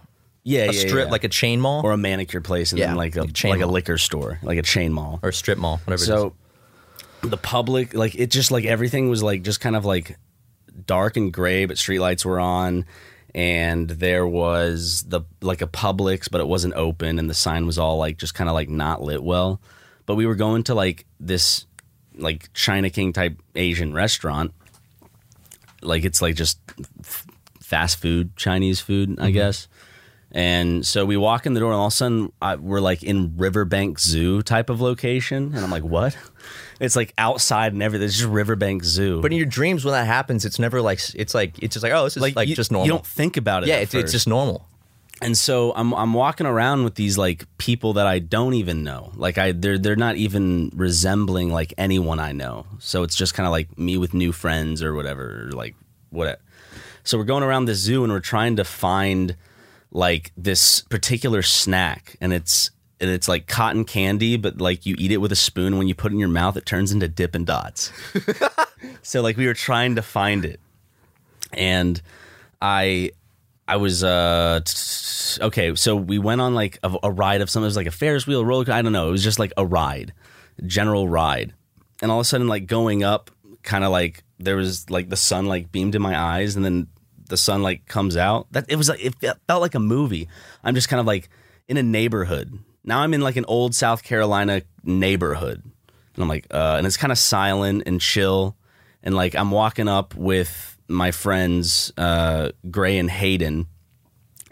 yeah, 0.45 0.65
a 0.65 0.67
yeah, 0.67 0.73
strip, 0.73 1.07
yeah. 1.07 1.11
like 1.11 1.25
a 1.25 1.29
chain 1.29 1.61
mall 1.61 1.83
or 1.85 1.93
a 1.93 1.97
manicure 1.97 2.41
place, 2.41 2.71
and 2.73 2.79
Yeah, 2.79 2.89
then 2.89 2.97
like 2.97 3.17
a 3.17 3.23
like 3.23 3.45
a 3.45 3.49
like 3.49 3.61
a 3.61 3.67
liquor 3.67 3.99
store, 3.99 4.39
like 4.43 4.59
a 4.59 4.63
chain 4.63 4.93
mall. 4.93 5.19
or 5.23 5.31
a 5.31 5.33
strip 5.33 5.59
mall, 5.59 5.79
whatever. 5.85 5.95
it 5.95 6.01
is. 6.03 6.07
So 6.07 6.35
the 7.23 7.37
public, 7.39 7.95
like 7.95 8.15
it 8.15 8.31
just 8.31 8.51
like 8.51 8.65
everything 8.65 9.09
was 9.09 9.23
like 9.23 9.43
just 9.43 9.61
kind 9.61 9.75
of 9.75 9.85
like 9.85 10.17
dark 10.87 11.17
and 11.17 11.33
gray, 11.33 11.67
but 11.67 11.77
streetlights 11.77 12.25
were 12.25 12.41
on. 12.41 12.87
And 13.35 13.91
there 13.91 14.27
was 14.27 15.03
the 15.09 15.23
like 15.41 15.61
a 15.61 15.67
Publix, 15.67 16.31
but 16.31 16.41
it 16.41 16.47
wasn't 16.47 16.75
open, 16.75 17.19
and 17.19 17.29
the 17.29 17.35
sign 17.35 17.67
was 17.67 17.79
all 17.79 17.99
like 17.99 18.17
just 18.17 18.35
kind 18.35 18.49
of 18.49 18.55
like 18.55 18.69
not 18.69 19.03
lit 19.03 19.23
well. 19.23 19.61
But 20.07 20.15
we 20.15 20.27
were 20.27 20.37
going 20.37 20.63
to 20.65 20.75
like 20.75 21.05
this 21.19 21.67
like 22.17 22.53
China 22.53 22.91
King 22.91 23.13
type 23.13 23.37
Asian 23.57 23.93
restaurant. 23.93 24.53
Like 25.83 26.05
it's 26.05 26.23
like 26.23 26.37
just 26.37 26.61
f- 27.01 27.27
fast 27.61 27.99
food, 27.99 28.37
Chinese 28.37 28.81
food, 28.81 29.19
I 29.19 29.25
mm-hmm. 29.25 29.33
guess. 29.33 29.69
And 30.37 30.85
so 30.85 31.05
we 31.07 31.17
walk 31.17 31.47
in 31.47 31.55
the 31.55 31.61
door, 31.61 31.71
and 31.71 31.79
all 31.79 31.87
of 31.87 31.93
a 31.93 31.97
sudden 31.97 32.33
I, 32.43 32.57
we're 32.57 32.81
like 32.81 33.05
in 33.05 33.37
Riverbank 33.37 34.01
Zoo 34.01 34.43
type 34.43 34.69
of 34.69 34.81
location, 34.81 35.53
and 35.55 35.65
I'm 35.65 35.71
like, 35.71 35.85
"What?" 35.85 36.17
It's 36.81 36.97
like 36.97 37.15
outside 37.17 37.73
and 37.73 37.81
everything. 37.85 38.07
It's 38.07 38.17
just 38.19 38.29
Riverbank 38.29 38.83
Zoo. 38.83 39.23
But 39.23 39.31
in 39.31 39.39
your 39.39 39.47
dreams, 39.47 39.85
when 39.85 39.93
that 39.93 40.07
happens, 40.09 40.45
it's 40.45 40.59
never 40.59 40.83
like 40.83 40.99
it's 41.15 41.35
like 41.35 41.57
it's 41.63 41.75
just 41.75 41.85
like 41.85 41.93
oh, 41.93 42.03
this 42.03 42.17
is 42.17 42.35
like, 42.35 42.49
you, 42.49 42.57
just 42.57 42.73
normal. 42.73 42.87
You 42.87 42.93
don't 42.93 43.07
think 43.07 43.37
about 43.37 43.63
it. 43.63 43.69
yeah, 43.69 43.77
it's, 43.77 43.95
it's 43.95 44.11
just 44.11 44.27
normal. 44.27 44.67
and 45.23 45.39
so 45.39 45.73
I'm 45.77 45.95
I'm 45.95 46.13
walking 46.13 46.49
around 46.49 46.83
with 46.83 46.97
these 46.97 47.17
like 47.17 47.47
people 47.59 47.93
that 47.93 48.09
I 48.09 48.19
don't 48.19 48.55
even 48.55 48.83
know. 48.83 49.13
Like 49.15 49.39
I 49.39 49.53
they're 49.53 49.79
they're 49.79 49.95
not 49.95 50.17
even 50.17 50.73
resembling 50.75 51.53
like 51.53 51.73
anyone 51.79 52.19
I 52.19 52.33
know. 52.33 52.67
So 52.81 53.05
it's 53.05 53.15
just 53.15 53.35
kind 53.35 53.47
of 53.47 53.53
like 53.53 53.79
me 53.79 53.97
with 53.97 54.13
new 54.15 54.33
friends 54.33 54.83
or 54.83 54.95
whatever, 54.95 55.47
or 55.47 55.53
like 55.53 55.77
what. 56.11 56.41
So 57.05 57.19
we're 57.19 57.25
going 57.25 57.45
around 57.45 57.67
the 57.67 57.75
zoo 57.77 58.03
and 58.03 58.13
we're 58.13 58.19
trying 58.19 58.57
to 58.57 58.65
find 58.65 59.37
like 59.95 60.33
this 60.37 60.81
particular 60.83 61.41
snack, 61.41 62.17
and 62.21 62.35
it's 62.35 62.71
and 63.01 63.09
it's 63.11 63.29
like 63.29 63.47
cotton 63.47 63.85
candy, 63.85 64.37
but 64.37 64.61
like 64.61 64.85
you 64.85 64.97
eat 64.99 65.13
it 65.13 65.19
with 65.19 65.33
a 65.33 65.37
spoon. 65.37 65.79
When 65.79 65.89
you 65.89 65.95
put 65.95 66.13
it 66.13 66.17
in 66.17 66.19
your 66.19 66.29
mouth, 66.29 66.57
it 66.57 66.67
turns 66.67 66.93
into 66.93 67.09
Dippin' 67.09 67.45
Dots. 67.45 67.93
so 69.03 69.23
like 69.23 69.37
we 69.37 69.47
were 69.47 69.55
trying 69.55 69.95
to 69.95 70.03
find 70.03 70.45
it, 70.45 70.61
and 71.53 72.03
I 72.61 73.13
I 73.67 73.77
was 73.77 74.05
uh 74.05 74.61
t- 74.65 75.43
okay. 75.43 75.75
So 75.77 75.97
we 75.97 76.19
went 76.19 76.41
on 76.41 76.55
like 76.55 76.79
a, 76.83 76.95
a 77.05 77.11
ride 77.11 77.41
of 77.41 77.49
something. 77.49 77.65
It 77.65 77.69
was 77.69 77.77
like 77.77 77.87
a 77.87 77.93
Ferris 77.93 78.27
wheel, 78.27 78.41
a 78.41 78.45
roller. 78.45 78.65
coaster. 78.65 78.77
I 78.77 78.83
don't 78.83 78.93
know. 78.93 79.09
It 79.09 79.13
was 79.13 79.25
just 79.25 79.39
like 79.39 79.53
a 79.57 79.65
ride, 79.65 80.13
general 80.67 81.09
ride. 81.09 81.55
And 82.03 82.11
all 82.11 82.19
of 82.19 82.23
a 82.23 82.25
sudden, 82.25 82.49
like 82.49 82.67
going 82.67 83.05
up, 83.05 83.31
kind 83.63 83.85
of 83.85 83.93
like 83.93 84.25
there 84.39 84.57
was 84.57 84.91
like 84.91 85.09
the 85.09 85.17
sun 85.17 85.47
like 85.47 85.71
beamed 85.71 85.95
in 85.95 86.03
my 86.03 86.19
eyes, 86.19 86.57
and 86.57 86.65
then 86.65 86.89
the 87.35 87.39
sun 87.39 87.63
like 87.63 87.87
comes 87.87 88.17
out. 88.17 88.47
That 88.53 88.67
it 88.69 88.77
was 88.77 88.89
like 88.89 89.05
it 89.05 89.15
felt 89.49 89.61
like 89.61 89.75
a 89.75 89.81
movie. 89.81 90.29
I'm 90.63 90.77
just 90.77 90.89
kind 90.89 91.01
of 91.01 91.07
like 91.07 91.29
in 91.67 91.77
a 91.77 91.83
neighborhood. 91.83 92.57
Now 92.85 93.01
I'm 93.01 93.13
in 93.13 93.23
like 93.23 93.37
an 93.37 93.45
old 93.47 93.75
South 93.75 94.05
Carolina 94.05 94.63
neighborhood, 94.85 95.63
and 96.15 96.23
I'm 96.23 96.29
like, 96.29 96.47
uh, 96.53 96.77
and 96.79 96.87
it's 96.87 96.97
kind 96.97 97.11
of 97.11 97.19
silent 97.19 97.83
and 97.87 98.01
chill, 98.01 98.57
and 99.03 99.17
like 99.17 99.35
I'm 99.35 99.51
walking 99.51 99.89
up 99.89 100.15
with 100.15 100.79
my 100.87 101.11
friends 101.11 101.93
uh, 101.97 102.53
Gray 102.71 102.99
and 102.99 103.11
Hayden, 103.11 103.67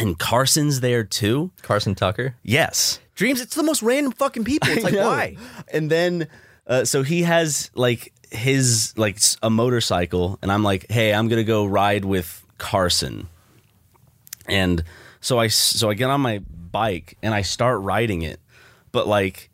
and 0.01 0.19
Carson's 0.19 0.81
there 0.81 1.05
too. 1.05 1.53
Carson 1.63 1.95
Tucker. 1.95 2.35
Yes, 2.43 2.99
Dreams. 3.15 3.41
It's 3.41 3.55
the 3.55 3.63
most 3.63 3.83
random 3.83 4.13
fucking 4.13 4.45
people. 4.45 4.71
It's 4.71 4.83
like 4.91 4.97
why? 4.97 5.37
And 5.73 5.89
then, 5.89 6.27
uh, 6.67 6.85
so 6.85 7.05
he 7.05 7.23
has 7.23 7.71
like 7.75 8.13
his 8.33 8.93
like 8.97 9.19
a 9.41 9.51
motorcycle, 9.51 10.41
and 10.43 10.51
I'm 10.51 10.65
like, 10.65 10.91
hey, 10.91 11.15
I'm 11.15 11.29
gonna 11.29 11.45
go 11.45 11.65
ride 11.65 12.05
with 12.05 12.42
Carson. 12.63 13.29
And 14.47 14.85
so 15.21 15.41
I 15.41 15.49
so 15.49 15.91
I 15.91 15.95
get 15.95 16.11
on 16.11 16.21
my 16.21 16.39
bike 16.39 17.19
and 17.23 17.35
I 17.35 17.43
start 17.43 17.81
riding 17.83 18.23
it, 18.23 18.41
but 18.93 19.07
like. 19.07 19.51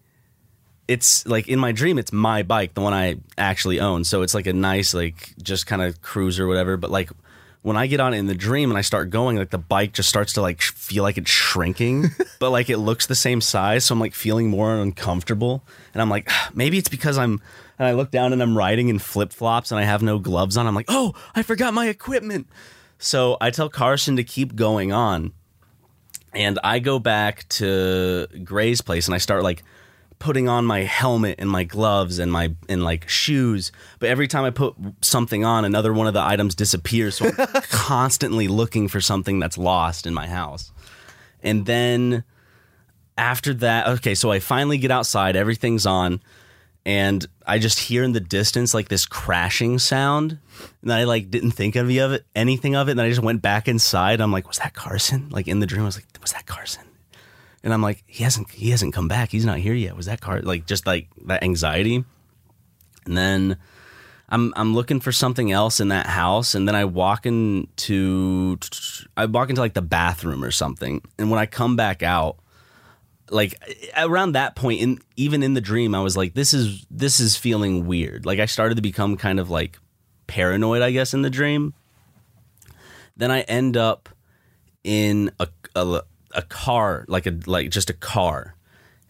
It's 0.87 1.27
like 1.27 1.49
in 1.49 1.59
my 1.59 1.73
dream, 1.73 1.99
it's 1.99 2.15
my 2.15 2.43
bike, 2.43 2.73
the 2.73 2.81
one 2.81 2.95
I 2.95 3.17
actually 3.37 3.79
own. 3.79 4.05
So 4.05 4.23
it's 4.23 4.33
like 4.33 4.47
a 4.47 4.55
nice, 4.55 4.95
like 4.95 5.35
just 5.43 5.67
kind 5.67 5.83
of 5.83 6.01
cruiser, 6.01 6.47
or 6.47 6.49
whatever. 6.49 6.79
But 6.79 6.91
like 6.91 7.11
when 7.61 7.77
I 7.77 7.87
get 7.87 8.01
on 8.01 8.15
it 8.15 8.19
in 8.19 8.25
the 8.25 8.35
dream 8.35 8.71
and 8.71 8.79
I 8.79 8.81
start 8.81 9.11
going, 9.11 9.37
like 9.37 9.51
the 9.51 9.59
bike 9.59 9.93
just 9.93 10.09
starts 10.09 10.33
to 10.33 10.41
like 10.41 10.63
sh- 10.63 10.71
feel 10.71 11.03
like 11.03 11.19
it's 11.19 11.31
shrinking, 11.31 12.07
but 12.41 12.49
like 12.49 12.71
it 12.71 12.79
looks 12.79 13.05
the 13.05 13.15
same 13.15 13.43
size. 13.43 13.85
So 13.85 13.93
I'm 13.93 14.01
like 14.01 14.15
feeling 14.15 14.49
more 14.49 14.75
uncomfortable. 14.77 15.63
And 15.93 16.01
I'm 16.01 16.09
like, 16.09 16.27
"Ah, 16.31 16.49
maybe 16.55 16.79
it's 16.79 16.89
because 16.89 17.19
I'm, 17.19 17.43
and 17.79 17.87
I 17.87 17.93
look 17.93 18.11
down 18.11 18.33
and 18.33 18.43
I'm 18.43 18.57
riding 18.57 18.89
in 18.89 18.99
flip 18.99 19.31
flops 19.35 19.71
and 19.71 19.79
I 19.79 19.85
have 19.85 20.01
no 20.01 20.19
gloves 20.19 20.57
on. 20.57 20.67
I'm 20.67 20.75
like, 20.75 20.89
oh, 20.89 21.13
I 21.35 21.43
forgot 21.43 21.75
my 21.75 21.89
equipment. 21.89 22.47
So 22.99 23.37
I 23.41 23.51
tell 23.51 23.69
Carson 23.69 24.17
to 24.17 24.25
keep 24.25 24.55
going 24.57 24.93
on. 24.93 25.33
And 26.35 26.59
I 26.63 26.79
go 26.79 26.99
back 26.99 27.49
to 27.51 28.27
Gray's 28.45 28.81
place 28.81 29.07
and 29.07 29.15
I 29.15 29.19
start 29.19 29.43
like 29.43 29.63
putting 30.19 30.49
on 30.49 30.67
my 30.67 30.81
helmet 30.81 31.37
and 31.39 31.49
my 31.49 31.65
gloves 31.65 32.19
and 32.19 32.31
my 32.31 32.55
and 32.69 32.85
like 32.85 33.09
shoes. 33.09 33.73
But 33.99 34.11
every 34.11 34.29
time 34.29 34.45
I 34.45 34.51
put 34.51 34.75
something 35.01 35.45
on, 35.45 35.65
another 35.65 35.93
one 35.93 36.07
of 36.07 36.15
the 36.15 36.23
items 36.23 36.55
disappears. 36.55 37.17
So 37.17 37.27
I'm 37.27 37.63
constantly 37.71 38.47
looking 38.49 38.89
for 38.89 39.01
something 39.01 39.39
that's 39.39 39.57
lost 39.57 40.07
in 40.07 40.13
my 40.13 40.27
house. 40.27 40.73
And 41.43 41.67
then 41.67 42.25
after 43.17 43.55
that, 43.55 43.87
okay, 43.89 44.15
so 44.15 44.31
I 44.31 44.39
finally 44.41 44.79
get 44.79 44.91
outside, 44.91 45.35
everything's 45.35 45.87
on, 45.87 46.21
and 46.89 47.27
I 47.47 47.59
just 47.59 47.79
hear 47.79 48.03
in 48.03 48.13
the 48.13 48.21
distance 48.21 48.73
like 48.73 48.89
this 48.89 49.05
crashing 49.05 49.79
sound. 49.79 50.39
And 50.81 50.91
I 50.91 51.05
like 51.05 51.31
didn't 51.31 51.51
think 51.51 51.77
of 51.77 51.91
it, 51.91 52.25
anything 52.35 52.77
of 52.77 52.89
it. 52.89 52.93
And 52.93 53.01
I 53.03 53.11
just 53.11 53.21
went 53.21 53.43
back 53.43 53.69
inside. 53.69 54.23
I'm 54.23 54.33
like, 54.33 54.49
was 54.49 54.57
that 54.57 54.73
Carson? 54.73 55.29
Like 55.29 55.49
in 55.49 55.61
the 55.61 55.67
dream, 55.67 55.83
I 55.83 55.85
was 55.85 55.99
like, 55.99 56.07
was 56.23 56.33
that 56.33 56.47
Carson? 56.47 56.87
And 57.63 57.75
I'm 57.75 57.83
like, 57.83 58.05
he 58.07 58.25
hasn't 58.25 58.51
he 58.51 58.71
hasn't 58.71 58.95
come 58.95 59.07
back. 59.07 59.29
He's 59.29 59.45
not 59.45 59.59
here 59.59 59.75
yet. 59.75 59.97
Was 59.97 60.07
that 60.07 60.23
car 60.23 60.41
like 60.41 60.65
just 60.65 60.87
like 60.87 61.09
that 61.27 61.43
anxiety? 61.43 62.07
And 63.05 63.19
then 63.19 63.59
I'm 64.31 64.55
I'm 64.57 64.75
looking 64.75 65.01
for 65.01 65.13
something 65.13 65.53
else 65.53 65.81
in 65.81 65.89
that 65.89 66.07
house, 66.07 66.55
and 66.55 66.67
then 66.67 66.75
I 66.75 66.87
walk 66.87 67.27
into 67.27 68.57
I 69.15 69.27
walk 69.27 69.51
into 69.51 69.61
like 69.61 69.75
the 69.75 69.83
bathroom 69.83 70.43
or 70.43 70.51
something, 70.51 71.03
and 71.19 71.31
when 71.31 71.39
I 71.39 71.45
come 71.45 71.77
back 71.77 72.03
out, 72.03 72.39
like 73.31 73.55
around 73.97 74.33
that 74.33 74.57
point, 74.57 74.81
in 74.81 74.99
even 75.17 75.43
in 75.43 75.55
the 75.55 75.61
dream, 75.61 75.95
I 75.95 76.01
was 76.01 76.17
like, 76.17 76.35
this 76.35 76.55
is 76.55 76.87
this 76.91 77.21
is 77.21 77.37
feeling 77.37 77.87
weird. 77.87 78.27
Like 78.27 78.39
I 78.39 78.47
started 78.47 78.77
to 78.77 78.83
become 78.83 79.17
kind 79.17 79.41
of 79.41 79.51
like 79.51 79.79
paranoid, 80.27 80.83
I 80.83 80.91
guess, 80.91 81.15
in 81.15 81.23
the 81.23 81.31
dream. 81.31 81.75
Then 83.17 83.31
I 83.31 83.41
end 83.43 83.77
up 83.77 84.09
in 84.85 85.31
a, 85.41 85.49
a 85.75 86.03
a 86.33 86.43
car, 86.43 87.05
like 87.09 87.27
a 87.27 87.39
like 87.47 87.71
just 87.71 87.91
a 87.91 87.95
car, 87.95 88.55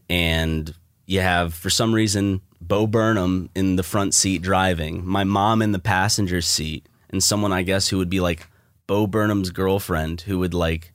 and 0.08 0.74
you 1.06 1.20
have 1.20 1.54
for 1.54 1.70
some 1.70 1.94
reason 1.94 2.40
Bo 2.60 2.86
Burnham 2.86 3.50
in 3.54 3.76
the 3.76 3.82
front 3.82 4.14
seat 4.14 4.42
driving, 4.42 5.06
my 5.06 5.24
mom 5.24 5.62
in 5.62 5.72
the 5.72 5.78
passenger 5.78 6.40
seat, 6.40 6.88
and 7.10 7.22
someone 7.22 7.52
I 7.52 7.62
guess 7.62 7.88
who 7.88 7.98
would 7.98 8.10
be 8.10 8.20
like 8.20 8.46
Bo 8.86 9.06
Burnham's 9.06 9.50
girlfriend 9.50 10.22
who 10.22 10.38
would 10.38 10.54
like 10.54 10.92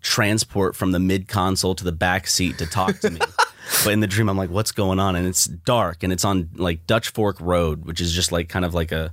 transport 0.00 0.76
from 0.76 0.92
the 0.92 0.98
mid 0.98 1.28
console 1.28 1.74
to 1.74 1.84
the 1.84 1.92
back 1.92 2.26
seat 2.26 2.58
to 2.58 2.66
talk 2.66 2.98
to 3.00 3.10
me. 3.10 3.20
but 3.84 3.92
in 3.92 4.00
the 4.00 4.06
dream, 4.06 4.28
I'm 4.28 4.36
like, 4.36 4.50
what's 4.50 4.72
going 4.72 4.98
on? 4.98 5.16
And 5.16 5.26
it's 5.26 5.46
dark 5.46 6.02
and 6.02 6.12
it's 6.12 6.24
on 6.24 6.50
like 6.54 6.86
Dutch 6.86 7.10
Fork 7.10 7.40
Road, 7.40 7.84
which 7.84 8.00
is 8.00 8.12
just 8.12 8.32
like 8.32 8.48
kind 8.48 8.64
of 8.64 8.74
like 8.74 8.92
a 8.92 9.12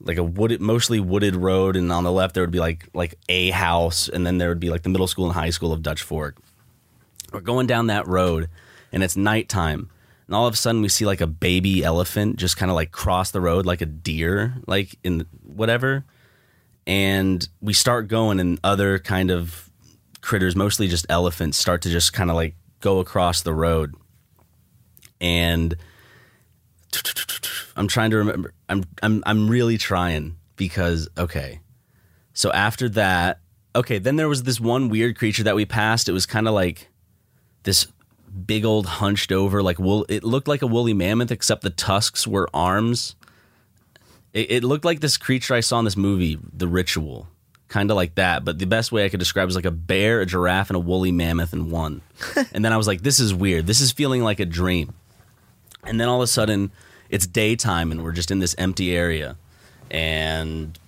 like 0.00 0.18
a 0.18 0.24
wooded, 0.24 0.60
mostly 0.60 1.00
wooded 1.00 1.34
road, 1.34 1.76
and 1.76 1.90
on 1.90 2.04
the 2.04 2.12
left 2.12 2.34
there 2.34 2.42
would 2.42 2.50
be 2.50 2.60
like 2.60 2.88
like 2.94 3.14
a 3.28 3.50
house, 3.50 4.08
and 4.08 4.26
then 4.26 4.38
there 4.38 4.48
would 4.48 4.60
be 4.60 4.70
like 4.70 4.82
the 4.82 4.88
middle 4.88 5.06
school 5.06 5.26
and 5.26 5.34
high 5.34 5.50
school 5.50 5.72
of 5.72 5.82
Dutch 5.82 6.02
Fork. 6.02 6.36
We're 7.32 7.40
going 7.40 7.66
down 7.66 7.88
that 7.88 8.06
road, 8.06 8.48
and 8.92 9.02
it's 9.02 9.16
nighttime, 9.16 9.90
and 10.26 10.36
all 10.36 10.46
of 10.46 10.54
a 10.54 10.56
sudden 10.56 10.82
we 10.82 10.88
see 10.88 11.06
like 11.06 11.20
a 11.20 11.26
baby 11.26 11.82
elephant 11.82 12.36
just 12.36 12.56
kind 12.56 12.70
of 12.70 12.74
like 12.74 12.92
cross 12.92 13.30
the 13.30 13.40
road 13.40 13.66
like 13.66 13.80
a 13.80 13.86
deer, 13.86 14.54
like 14.66 14.96
in 15.02 15.26
whatever, 15.42 16.04
and 16.86 17.48
we 17.60 17.72
start 17.72 18.08
going, 18.08 18.40
and 18.40 18.60
other 18.62 18.98
kind 18.98 19.30
of 19.30 19.63
critters, 20.24 20.56
mostly 20.56 20.88
just 20.88 21.06
elephants, 21.08 21.58
start 21.58 21.82
to 21.82 21.90
just 21.90 22.12
kind 22.12 22.30
of 22.30 22.36
like 22.36 22.56
go 22.80 22.98
across 22.98 23.42
the 23.42 23.52
road, 23.54 23.94
and 25.20 25.76
I'm 27.76 27.88
trying 27.88 28.10
to 28.10 28.16
remember. 28.16 28.52
I'm 28.68 28.84
I'm 29.02 29.22
I'm 29.26 29.48
really 29.48 29.78
trying 29.78 30.36
because 30.56 31.08
okay. 31.16 31.60
So 32.32 32.50
after 32.52 32.88
that, 32.90 33.40
okay, 33.76 33.98
then 33.98 34.16
there 34.16 34.28
was 34.28 34.42
this 34.42 34.58
one 34.58 34.88
weird 34.88 35.16
creature 35.16 35.44
that 35.44 35.54
we 35.54 35.66
passed. 35.66 36.08
It 36.08 36.12
was 36.12 36.26
kind 36.26 36.48
of 36.48 36.54
like 36.54 36.88
this 37.62 37.86
big 38.46 38.64
old 38.64 38.86
hunched 38.86 39.30
over 39.30 39.62
like 39.62 39.78
wool. 39.78 40.06
It 40.08 40.24
looked 40.24 40.48
like 40.48 40.62
a 40.62 40.66
woolly 40.66 40.94
mammoth, 40.94 41.30
except 41.30 41.62
the 41.62 41.70
tusks 41.70 42.26
were 42.26 42.48
arms. 42.52 43.14
It, 44.32 44.50
it 44.50 44.64
looked 44.64 44.84
like 44.84 45.00
this 45.00 45.16
creature 45.16 45.54
I 45.54 45.60
saw 45.60 45.78
in 45.78 45.84
this 45.84 45.96
movie, 45.96 46.38
The 46.52 46.66
Ritual, 46.66 47.28
kind 47.68 47.90
of 47.90 47.96
like 47.96 48.14
that. 48.16 48.44
But 48.44 48.58
the 48.58 48.66
best 48.66 48.92
way 48.92 49.04
I 49.04 49.08
could 49.08 49.20
describe 49.20 49.48
is 49.48 49.56
like 49.56 49.64
a 49.64 49.70
bear, 49.70 50.20
a 50.20 50.26
giraffe, 50.26 50.70
and 50.70 50.76
a 50.76 50.80
woolly 50.80 51.12
mammoth 51.12 51.52
in 51.52 51.70
one. 51.70 52.02
and 52.52 52.64
then 52.64 52.72
I 52.72 52.76
was 52.76 52.86
like, 52.86 53.02
this 53.02 53.20
is 53.20 53.34
weird. 53.34 53.66
This 53.66 53.80
is 53.80 53.92
feeling 53.92 54.22
like 54.22 54.40
a 54.40 54.44
dream. 54.44 54.94
And 55.84 56.00
then 56.00 56.08
all 56.08 56.20
of 56.20 56.24
a 56.24 56.28
sudden, 56.28 56.70
it's 57.10 57.26
daytime 57.26 57.92
and 57.92 58.02
we're 58.02 58.12
just 58.12 58.30
in 58.30 58.38
this 58.38 58.54
empty 58.58 58.96
area. 58.96 59.36
And 59.90 60.78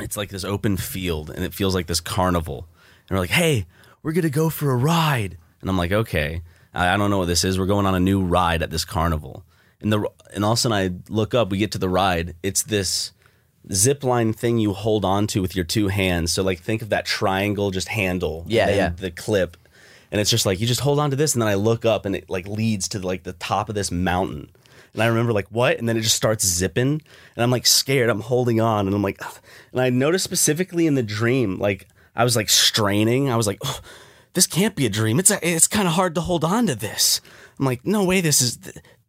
it's 0.00 0.16
like 0.16 0.30
this 0.30 0.44
open 0.44 0.76
field 0.76 1.30
and 1.30 1.44
it 1.44 1.52
feels 1.52 1.74
like 1.74 1.86
this 1.86 2.00
carnival. 2.00 2.66
And 3.08 3.16
we're 3.16 3.22
like, 3.22 3.30
hey, 3.30 3.66
we're 4.02 4.12
going 4.12 4.22
to 4.22 4.30
go 4.30 4.48
for 4.48 4.70
a 4.70 4.76
ride. 4.76 5.36
And 5.60 5.68
I'm 5.70 5.78
like, 5.78 5.92
okay. 5.92 6.42
I 6.74 6.96
don't 6.96 7.10
know 7.10 7.18
what 7.18 7.26
this 7.26 7.44
is. 7.44 7.58
We're 7.58 7.66
going 7.66 7.84
on 7.84 7.94
a 7.94 8.00
new 8.00 8.22
ride 8.22 8.62
at 8.62 8.70
this 8.70 8.84
carnival. 8.84 9.44
And, 9.82 9.92
the, 9.92 10.08
and 10.34 10.44
all 10.44 10.52
of 10.52 10.58
a 10.58 10.60
sudden, 10.60 10.76
I 10.78 11.12
look 11.12 11.34
up, 11.34 11.50
we 11.50 11.58
get 11.58 11.72
to 11.72 11.78
the 11.78 11.88
ride. 11.88 12.34
It's 12.42 12.62
this 12.62 13.12
zip 13.70 14.02
line 14.02 14.32
thing 14.32 14.58
you 14.58 14.72
hold 14.72 15.04
on 15.04 15.26
to 15.28 15.42
with 15.42 15.54
your 15.54 15.64
two 15.64 15.88
hands. 15.88 16.32
So, 16.32 16.42
like, 16.42 16.60
think 16.60 16.82
of 16.82 16.88
that 16.88 17.04
triangle 17.04 17.70
just 17.70 17.88
handle. 17.88 18.44
Yeah, 18.48 18.68
and 18.68 18.76
yeah. 18.76 18.88
The 18.90 19.10
clip 19.10 19.56
and 20.10 20.20
it's 20.20 20.30
just 20.30 20.44
like 20.44 20.60
you 20.60 20.66
just 20.66 20.80
hold 20.80 20.98
on 20.98 21.08
to 21.08 21.16
this 21.16 21.32
and 21.32 21.40
then 21.40 21.48
i 21.48 21.54
look 21.54 21.86
up 21.86 22.04
and 22.04 22.14
it 22.14 22.28
like 22.28 22.46
leads 22.46 22.86
to 22.86 22.98
like 22.98 23.22
the 23.22 23.32
top 23.32 23.70
of 23.70 23.74
this 23.74 23.90
mountain 23.90 24.50
and 24.92 25.02
i 25.02 25.06
remember 25.06 25.32
like 25.32 25.48
what 25.48 25.78
and 25.78 25.88
then 25.88 25.96
it 25.96 26.02
just 26.02 26.14
starts 26.14 26.44
zipping 26.44 27.00
and 27.34 27.42
i'm 27.42 27.50
like 27.50 27.64
scared 27.64 28.10
i'm 28.10 28.20
holding 28.20 28.60
on 28.60 28.86
and 28.86 28.94
i'm 28.94 29.00
like 29.00 29.16
Ugh. 29.24 29.38
and 29.72 29.80
i 29.80 29.88
noticed 29.88 30.22
specifically 30.22 30.86
in 30.86 30.96
the 30.96 31.02
dream 31.02 31.58
like 31.58 31.88
I 32.14 32.24
was 32.24 32.36
like 32.36 32.48
straining. 32.48 33.30
I 33.30 33.36
was 33.36 33.46
like, 33.46 33.58
oh, 33.64 33.80
this 34.34 34.46
can't 34.46 34.74
be 34.74 34.86
a 34.86 34.90
dream. 34.90 35.18
It's 35.18 35.30
a, 35.30 35.46
it's 35.46 35.66
kind 35.66 35.88
of 35.88 35.94
hard 35.94 36.14
to 36.16 36.20
hold 36.20 36.44
on 36.44 36.66
to 36.66 36.74
this. 36.74 37.20
I'm 37.58 37.64
like, 37.64 37.86
no 37.86 38.04
way, 38.04 38.20
this 38.20 38.40
is 38.40 38.58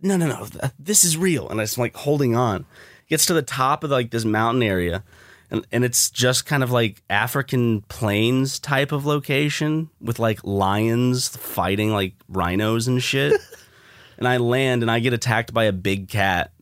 no 0.01 0.17
no 0.17 0.27
no, 0.27 0.47
this 0.79 1.03
is 1.03 1.17
real. 1.17 1.49
And 1.49 1.59
I'm 1.59 1.67
like 1.77 1.95
holding 1.95 2.35
on. 2.35 2.65
Gets 3.13 3.27
to 3.27 3.35
the 3.35 3.43
top 3.43 3.83
of 3.83 3.91
like 3.91 4.09
this 4.09 4.25
mountain 4.25 4.63
area, 4.63 5.03
and 5.51 5.67
and 5.71 5.85
it's 5.85 6.09
just 6.09 6.47
kind 6.47 6.63
of 6.63 6.71
like 6.71 7.03
African 7.11 7.81
plains 7.81 8.57
type 8.57 8.91
of 8.91 9.05
location 9.05 9.91
with 10.01 10.17
like 10.17 10.43
lions 10.43 11.27
fighting 11.27 11.93
like 11.93 12.15
rhinos 12.27 12.87
and 12.87 13.03
shit. 13.03 13.39
and 14.17 14.27
I 14.27 14.37
land 14.37 14.81
and 14.81 14.89
I 14.89 14.97
get 14.97 15.13
attacked 15.13 15.53
by 15.53 15.65
a 15.65 15.71
big 15.71 16.09
cat, 16.09 16.53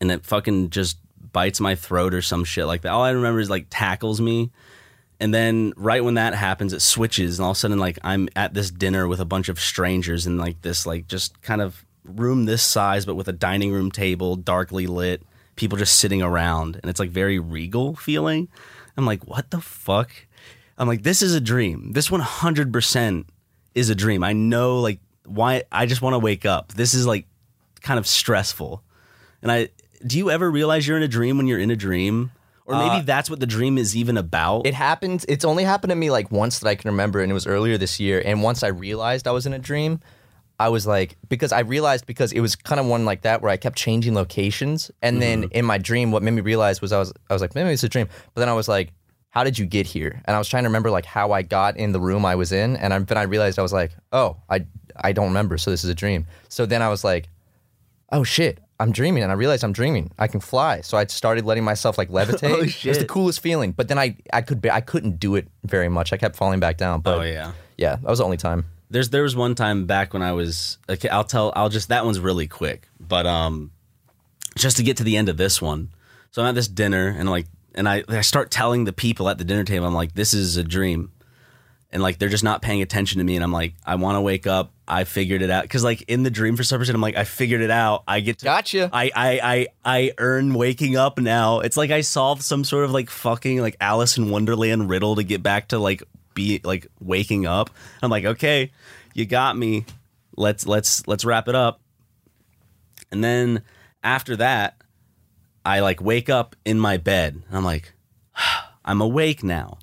and 0.00 0.12
it 0.12 0.24
fucking 0.24 0.70
just 0.70 0.98
bites 1.32 1.58
my 1.58 1.74
throat 1.74 2.14
or 2.14 2.22
some 2.22 2.44
shit 2.44 2.66
like 2.66 2.82
that. 2.82 2.92
All 2.92 3.02
I 3.02 3.10
remember 3.10 3.40
is 3.40 3.50
like 3.50 3.66
tackles 3.70 4.20
me. 4.20 4.52
And 5.18 5.34
then 5.34 5.72
right 5.76 6.04
when 6.04 6.14
that 6.14 6.32
happens, 6.32 6.72
it 6.72 6.80
switches, 6.80 7.40
and 7.40 7.44
all 7.44 7.50
of 7.50 7.56
a 7.56 7.58
sudden, 7.58 7.80
like 7.80 7.98
I'm 8.04 8.28
at 8.36 8.54
this 8.54 8.70
dinner 8.70 9.08
with 9.08 9.18
a 9.18 9.24
bunch 9.24 9.48
of 9.48 9.58
strangers 9.58 10.28
in 10.28 10.38
like 10.38 10.62
this, 10.62 10.86
like 10.86 11.08
just 11.08 11.42
kind 11.42 11.60
of 11.60 11.84
room 12.04 12.44
this 12.44 12.62
size, 12.62 13.04
but 13.04 13.16
with 13.16 13.26
a 13.26 13.32
dining 13.32 13.72
room 13.72 13.90
table, 13.90 14.36
darkly 14.36 14.86
lit, 14.86 15.24
people 15.60 15.78
just 15.78 15.98
sitting 15.98 16.22
around, 16.22 16.76
and 16.82 16.90
it's 16.90 16.98
like 16.98 17.10
very 17.10 17.38
regal 17.38 17.94
feeling. 17.94 18.48
I'm 18.96 19.06
like, 19.06 19.26
what 19.28 19.50
the 19.50 19.60
fuck? 19.60 20.10
I'm 20.76 20.88
like, 20.88 21.02
this 21.02 21.22
is 21.22 21.34
a 21.34 21.40
dream. 21.40 21.92
This 21.92 22.08
100% 22.08 23.24
is 23.74 23.90
a 23.90 23.94
dream. 23.94 24.24
I 24.24 24.32
know, 24.32 24.80
like, 24.80 24.98
why 25.24 25.62
I 25.70 25.86
just 25.86 26.02
want 26.02 26.14
to 26.14 26.18
wake 26.18 26.44
up. 26.46 26.72
This 26.72 26.94
is 26.94 27.06
like 27.06 27.26
kind 27.82 27.98
of 27.98 28.06
stressful. 28.06 28.82
And 29.42 29.52
I, 29.52 29.68
do 30.04 30.18
you 30.18 30.30
ever 30.30 30.50
realize 30.50 30.88
you're 30.88 30.96
in 30.96 31.02
a 31.02 31.08
dream 31.08 31.36
when 31.36 31.46
you're 31.46 31.60
in 31.60 31.70
a 31.70 31.76
dream? 31.76 32.32
Or 32.64 32.74
maybe 32.76 32.96
Uh, 32.96 33.02
that's 33.02 33.28
what 33.28 33.40
the 33.40 33.46
dream 33.46 33.78
is 33.78 33.94
even 33.96 34.16
about. 34.16 34.66
It 34.66 34.74
happened. 34.74 35.24
It's 35.28 35.44
only 35.44 35.64
happened 35.64 35.90
to 35.90 35.96
me 35.96 36.10
like 36.10 36.30
once 36.30 36.58
that 36.60 36.68
I 36.68 36.74
can 36.74 36.90
remember, 36.90 37.20
and 37.20 37.30
it 37.30 37.34
was 37.34 37.46
earlier 37.46 37.76
this 37.78 38.00
year. 38.00 38.22
And 38.24 38.42
once 38.42 38.62
I 38.62 38.68
realized 38.68 39.28
I 39.28 39.32
was 39.32 39.44
in 39.44 39.52
a 39.52 39.58
dream, 39.58 40.00
I 40.60 40.68
was 40.68 40.86
like, 40.86 41.16
because 41.30 41.52
I 41.52 41.60
realized 41.60 42.04
because 42.04 42.32
it 42.32 42.40
was 42.40 42.54
kind 42.54 42.78
of 42.78 42.84
one 42.84 43.06
like 43.06 43.22
that 43.22 43.40
where 43.40 43.50
I 43.50 43.56
kept 43.56 43.78
changing 43.78 44.14
locations, 44.14 44.90
and 45.00 45.20
then 45.22 45.44
mm-hmm. 45.44 45.52
in 45.52 45.64
my 45.64 45.78
dream, 45.78 46.12
what 46.12 46.22
made 46.22 46.32
me 46.32 46.42
realize 46.42 46.82
was 46.82 46.92
I 46.92 46.98
was 46.98 47.14
I 47.30 47.32
was 47.32 47.40
like, 47.40 47.54
maybe 47.54 47.70
it's 47.70 47.82
a 47.82 47.88
dream. 47.88 48.08
But 48.34 48.40
then 48.40 48.50
I 48.50 48.52
was 48.52 48.68
like, 48.68 48.92
how 49.30 49.42
did 49.42 49.58
you 49.58 49.64
get 49.64 49.86
here? 49.86 50.20
And 50.26 50.36
I 50.36 50.38
was 50.38 50.48
trying 50.48 50.64
to 50.64 50.68
remember 50.68 50.90
like 50.90 51.06
how 51.06 51.32
I 51.32 51.40
got 51.40 51.78
in 51.78 51.92
the 51.92 52.00
room 52.00 52.26
I 52.26 52.34
was 52.34 52.52
in, 52.52 52.76
and 52.76 52.92
I, 52.92 52.98
then 52.98 53.16
I 53.16 53.22
realized 53.22 53.58
I 53.58 53.62
was 53.62 53.72
like, 53.72 53.92
oh, 54.12 54.36
I 54.50 54.66
I 54.96 55.12
don't 55.12 55.28
remember, 55.28 55.56
so 55.56 55.70
this 55.70 55.82
is 55.82 55.88
a 55.88 55.94
dream. 55.94 56.26
So 56.50 56.66
then 56.66 56.82
I 56.82 56.90
was 56.90 57.04
like, 57.04 57.30
oh 58.12 58.22
shit, 58.22 58.60
I'm 58.78 58.92
dreaming, 58.92 59.22
and 59.22 59.32
I 59.32 59.36
realized 59.36 59.64
I'm 59.64 59.72
dreaming. 59.72 60.10
I 60.18 60.26
can 60.26 60.40
fly, 60.40 60.82
so 60.82 60.98
I 60.98 61.06
started 61.06 61.46
letting 61.46 61.64
myself 61.64 61.96
like 61.96 62.10
levitate. 62.18 62.50
Oh, 62.50 62.60
It 62.60 62.84
was 62.84 62.98
the 62.98 63.06
coolest 63.06 63.40
feeling. 63.40 63.72
But 63.72 63.88
then 63.88 63.98
I 63.98 64.14
I 64.30 64.42
could 64.42 64.60
be, 64.60 64.70
I 64.70 64.82
couldn't 64.82 65.20
do 65.20 65.36
it 65.36 65.48
very 65.64 65.88
much. 65.88 66.12
I 66.12 66.18
kept 66.18 66.36
falling 66.36 66.60
back 66.60 66.76
down. 66.76 66.98
Oh, 66.98 67.02
but 67.02 67.18
oh 67.20 67.22
yeah. 67.22 67.52
yeah, 67.78 67.96
that 67.96 68.10
was 68.10 68.18
the 68.18 68.26
only 68.26 68.36
time. 68.36 68.66
There's 68.90 69.10
there 69.10 69.22
was 69.22 69.36
one 69.36 69.54
time 69.54 69.86
back 69.86 70.12
when 70.12 70.22
I 70.22 70.32
was 70.32 70.78
okay. 70.88 71.08
I'll 71.08 71.24
tell. 71.24 71.52
I'll 71.54 71.68
just 71.68 71.88
that 71.88 72.04
one's 72.04 72.18
really 72.18 72.48
quick, 72.48 72.88
but 72.98 73.24
um, 73.24 73.70
just 74.56 74.76
to 74.78 74.82
get 74.82 74.96
to 74.98 75.04
the 75.04 75.16
end 75.16 75.28
of 75.28 75.36
this 75.36 75.62
one. 75.62 75.90
So 76.32 76.42
I'm 76.42 76.48
at 76.48 76.54
this 76.54 76.68
dinner 76.68 77.08
and 77.08 77.30
like, 77.30 77.46
and 77.74 77.88
I 77.88 78.02
I 78.08 78.20
start 78.22 78.50
telling 78.50 78.84
the 78.84 78.92
people 78.92 79.28
at 79.28 79.38
the 79.38 79.44
dinner 79.44 79.64
table, 79.64 79.86
I'm 79.86 79.94
like, 79.94 80.14
this 80.14 80.34
is 80.34 80.56
a 80.56 80.64
dream, 80.64 81.12
and 81.92 82.02
like 82.02 82.18
they're 82.18 82.28
just 82.28 82.44
not 82.44 82.62
paying 82.62 82.82
attention 82.82 83.18
to 83.18 83.24
me, 83.24 83.36
and 83.36 83.44
I'm 83.44 83.52
like, 83.52 83.74
I 83.86 83.94
want 83.94 84.16
to 84.16 84.20
wake 84.20 84.46
up. 84.46 84.72
I 84.88 85.04
figured 85.04 85.40
it 85.40 85.50
out 85.50 85.62
because 85.62 85.84
like 85.84 86.02
in 86.08 86.24
the 86.24 86.30
dream 86.30 86.56
for 86.56 86.64
some 86.64 86.80
reason, 86.80 86.96
I'm 86.96 87.00
like, 87.00 87.16
I 87.16 87.22
figured 87.22 87.60
it 87.60 87.70
out. 87.70 88.02
I 88.08 88.18
get 88.18 88.38
to 88.40 88.44
Gotcha. 88.44 88.90
I 88.92 89.12
I 89.14 89.40
I 89.42 89.66
I 89.84 90.12
earn 90.18 90.52
waking 90.54 90.96
up 90.96 91.16
now. 91.18 91.60
It's 91.60 91.76
like 91.76 91.92
I 91.92 92.00
solved 92.00 92.42
some 92.42 92.64
sort 92.64 92.84
of 92.84 92.90
like 92.90 93.08
fucking 93.08 93.60
like 93.60 93.76
Alice 93.80 94.18
in 94.18 94.30
Wonderland 94.30 94.90
riddle 94.90 95.14
to 95.14 95.22
get 95.22 95.44
back 95.44 95.68
to 95.68 95.78
like 95.78 96.02
be 96.34 96.60
like 96.64 96.86
waking 97.00 97.46
up. 97.46 97.70
I'm 98.02 98.10
like, 98.10 98.24
okay, 98.24 98.72
you 99.14 99.26
got 99.26 99.56
me. 99.56 99.86
Let's 100.36 100.66
let's 100.66 101.06
let's 101.06 101.24
wrap 101.24 101.48
it 101.48 101.54
up. 101.54 101.80
And 103.10 103.22
then 103.22 103.62
after 104.02 104.36
that, 104.36 104.76
I 105.64 105.80
like 105.80 106.00
wake 106.00 106.30
up 106.30 106.56
in 106.64 106.78
my 106.78 106.96
bed 106.96 107.42
I'm 107.52 107.64
like, 107.64 107.92
I'm 108.84 109.00
awake 109.00 109.42
now. 109.42 109.78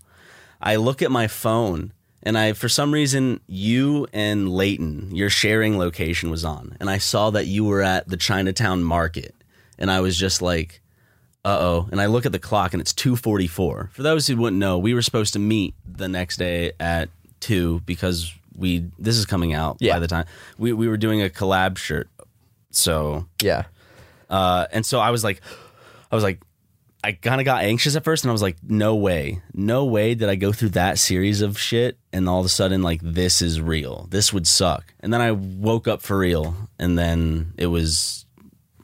I 0.61 0.77
look 0.77 1.01
at 1.01 1.11
my 1.11 1.27
phone 1.27 1.93
and 2.23 2.37
I, 2.37 2.53
for 2.53 2.67
some 2.67 2.93
reason, 2.93 3.39
you 3.47 4.07
and 4.11 4.51
Leighton, 4.51 5.15
your 5.15 5.29
sharing 5.29 5.77
location 5.77 6.29
was 6.29 6.43
on. 6.43 6.75
And 6.79 6.89
I 6.89 6.97
saw 6.97 7.29
that 7.29 7.45
you 7.45 7.63
were 7.63 7.81
at 7.81 8.09
the 8.09 8.17
Chinatown 8.17 8.83
market. 8.83 9.33
And 9.77 9.89
I 9.89 10.01
was 10.01 10.17
just 10.17 10.41
like, 10.41 10.81
uh 11.47 11.57
oh. 11.61 11.89
And 11.91 12.01
I 12.01 12.07
look 12.07 12.25
at 12.25 12.31
the 12.31 12.39
clock 12.39 12.73
and 12.73 12.81
it's 12.81 12.93
2.44. 12.93 13.49
For 13.91 14.03
those 14.03 14.27
who 14.27 14.35
wouldn't 14.37 14.59
know, 14.59 14.77
we 14.77 14.93
were 14.93 15.01
supposed 15.01 15.33
to 15.33 15.39
meet 15.39 15.73
the 15.85 16.07
next 16.07 16.37
day 16.37 16.73
at 16.79 17.09
2 17.39 17.81
because 17.85 18.33
we, 18.55 18.85
this 18.99 19.17
is 19.17 19.25
coming 19.25 19.53
out 19.53 19.77
Yeah. 19.79 19.93
by 19.93 19.99
the 19.99 20.07
time, 20.07 20.25
we, 20.57 20.73
we 20.73 20.87
were 20.87 20.97
doing 20.97 21.21
a 21.21 21.29
collab 21.29 21.77
shirt. 21.77 22.09
So 22.71 23.27
Yeah. 23.41 23.63
uh, 24.29 24.67
and 24.71 24.85
so 24.85 24.99
I 24.99 25.11
was 25.11 25.23
like, 25.23 25.41
I 26.11 26.15
was 26.15 26.23
like, 26.23 26.41
I 27.03 27.11
kind 27.13 27.39
of 27.39 27.45
got 27.45 27.63
anxious 27.63 27.95
at 27.95 28.03
first, 28.03 28.23
and 28.25 28.31
I 28.31 28.33
was 28.33 28.41
like, 28.41 28.57
no 28.67 28.95
way, 28.95 29.41
no 29.53 29.85
way 29.85 30.15
did 30.15 30.27
I 30.29 30.35
go 30.35 30.51
through 30.51 30.69
that 30.69 30.97
series 30.97 31.41
of 31.41 31.57
shit, 31.57 31.97
and 32.11 32.27
all 32.27 32.39
of 32.39 32.45
a 32.45 32.49
sudden, 32.49 32.81
like, 32.81 32.99
this 33.03 33.41
is 33.41 33.61
real. 33.61 34.07
This 34.09 34.33
would 34.33 34.47
suck. 34.47 34.93
And 34.99 35.13
then 35.13 35.21
I 35.21 35.31
woke 35.31 35.87
up 35.87 36.01
for 36.01 36.17
real, 36.17 36.55
and 36.79 36.97
then 36.97 37.53
it 37.57 37.67
was 37.67 38.25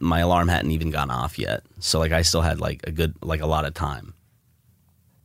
my 0.03 0.19
alarm 0.19 0.47
hadn't 0.47 0.71
even 0.71 0.89
gone 0.91 1.09
off 1.09 1.39
yet, 1.39 1.63
so 1.79 1.99
like 1.99 2.11
I 2.11 2.21
still 2.21 2.41
had 2.41 2.59
like 2.59 2.81
a 2.85 2.91
good, 2.91 3.15
like 3.21 3.41
a 3.41 3.45
lot 3.47 3.65
of 3.65 3.73
time. 3.73 4.13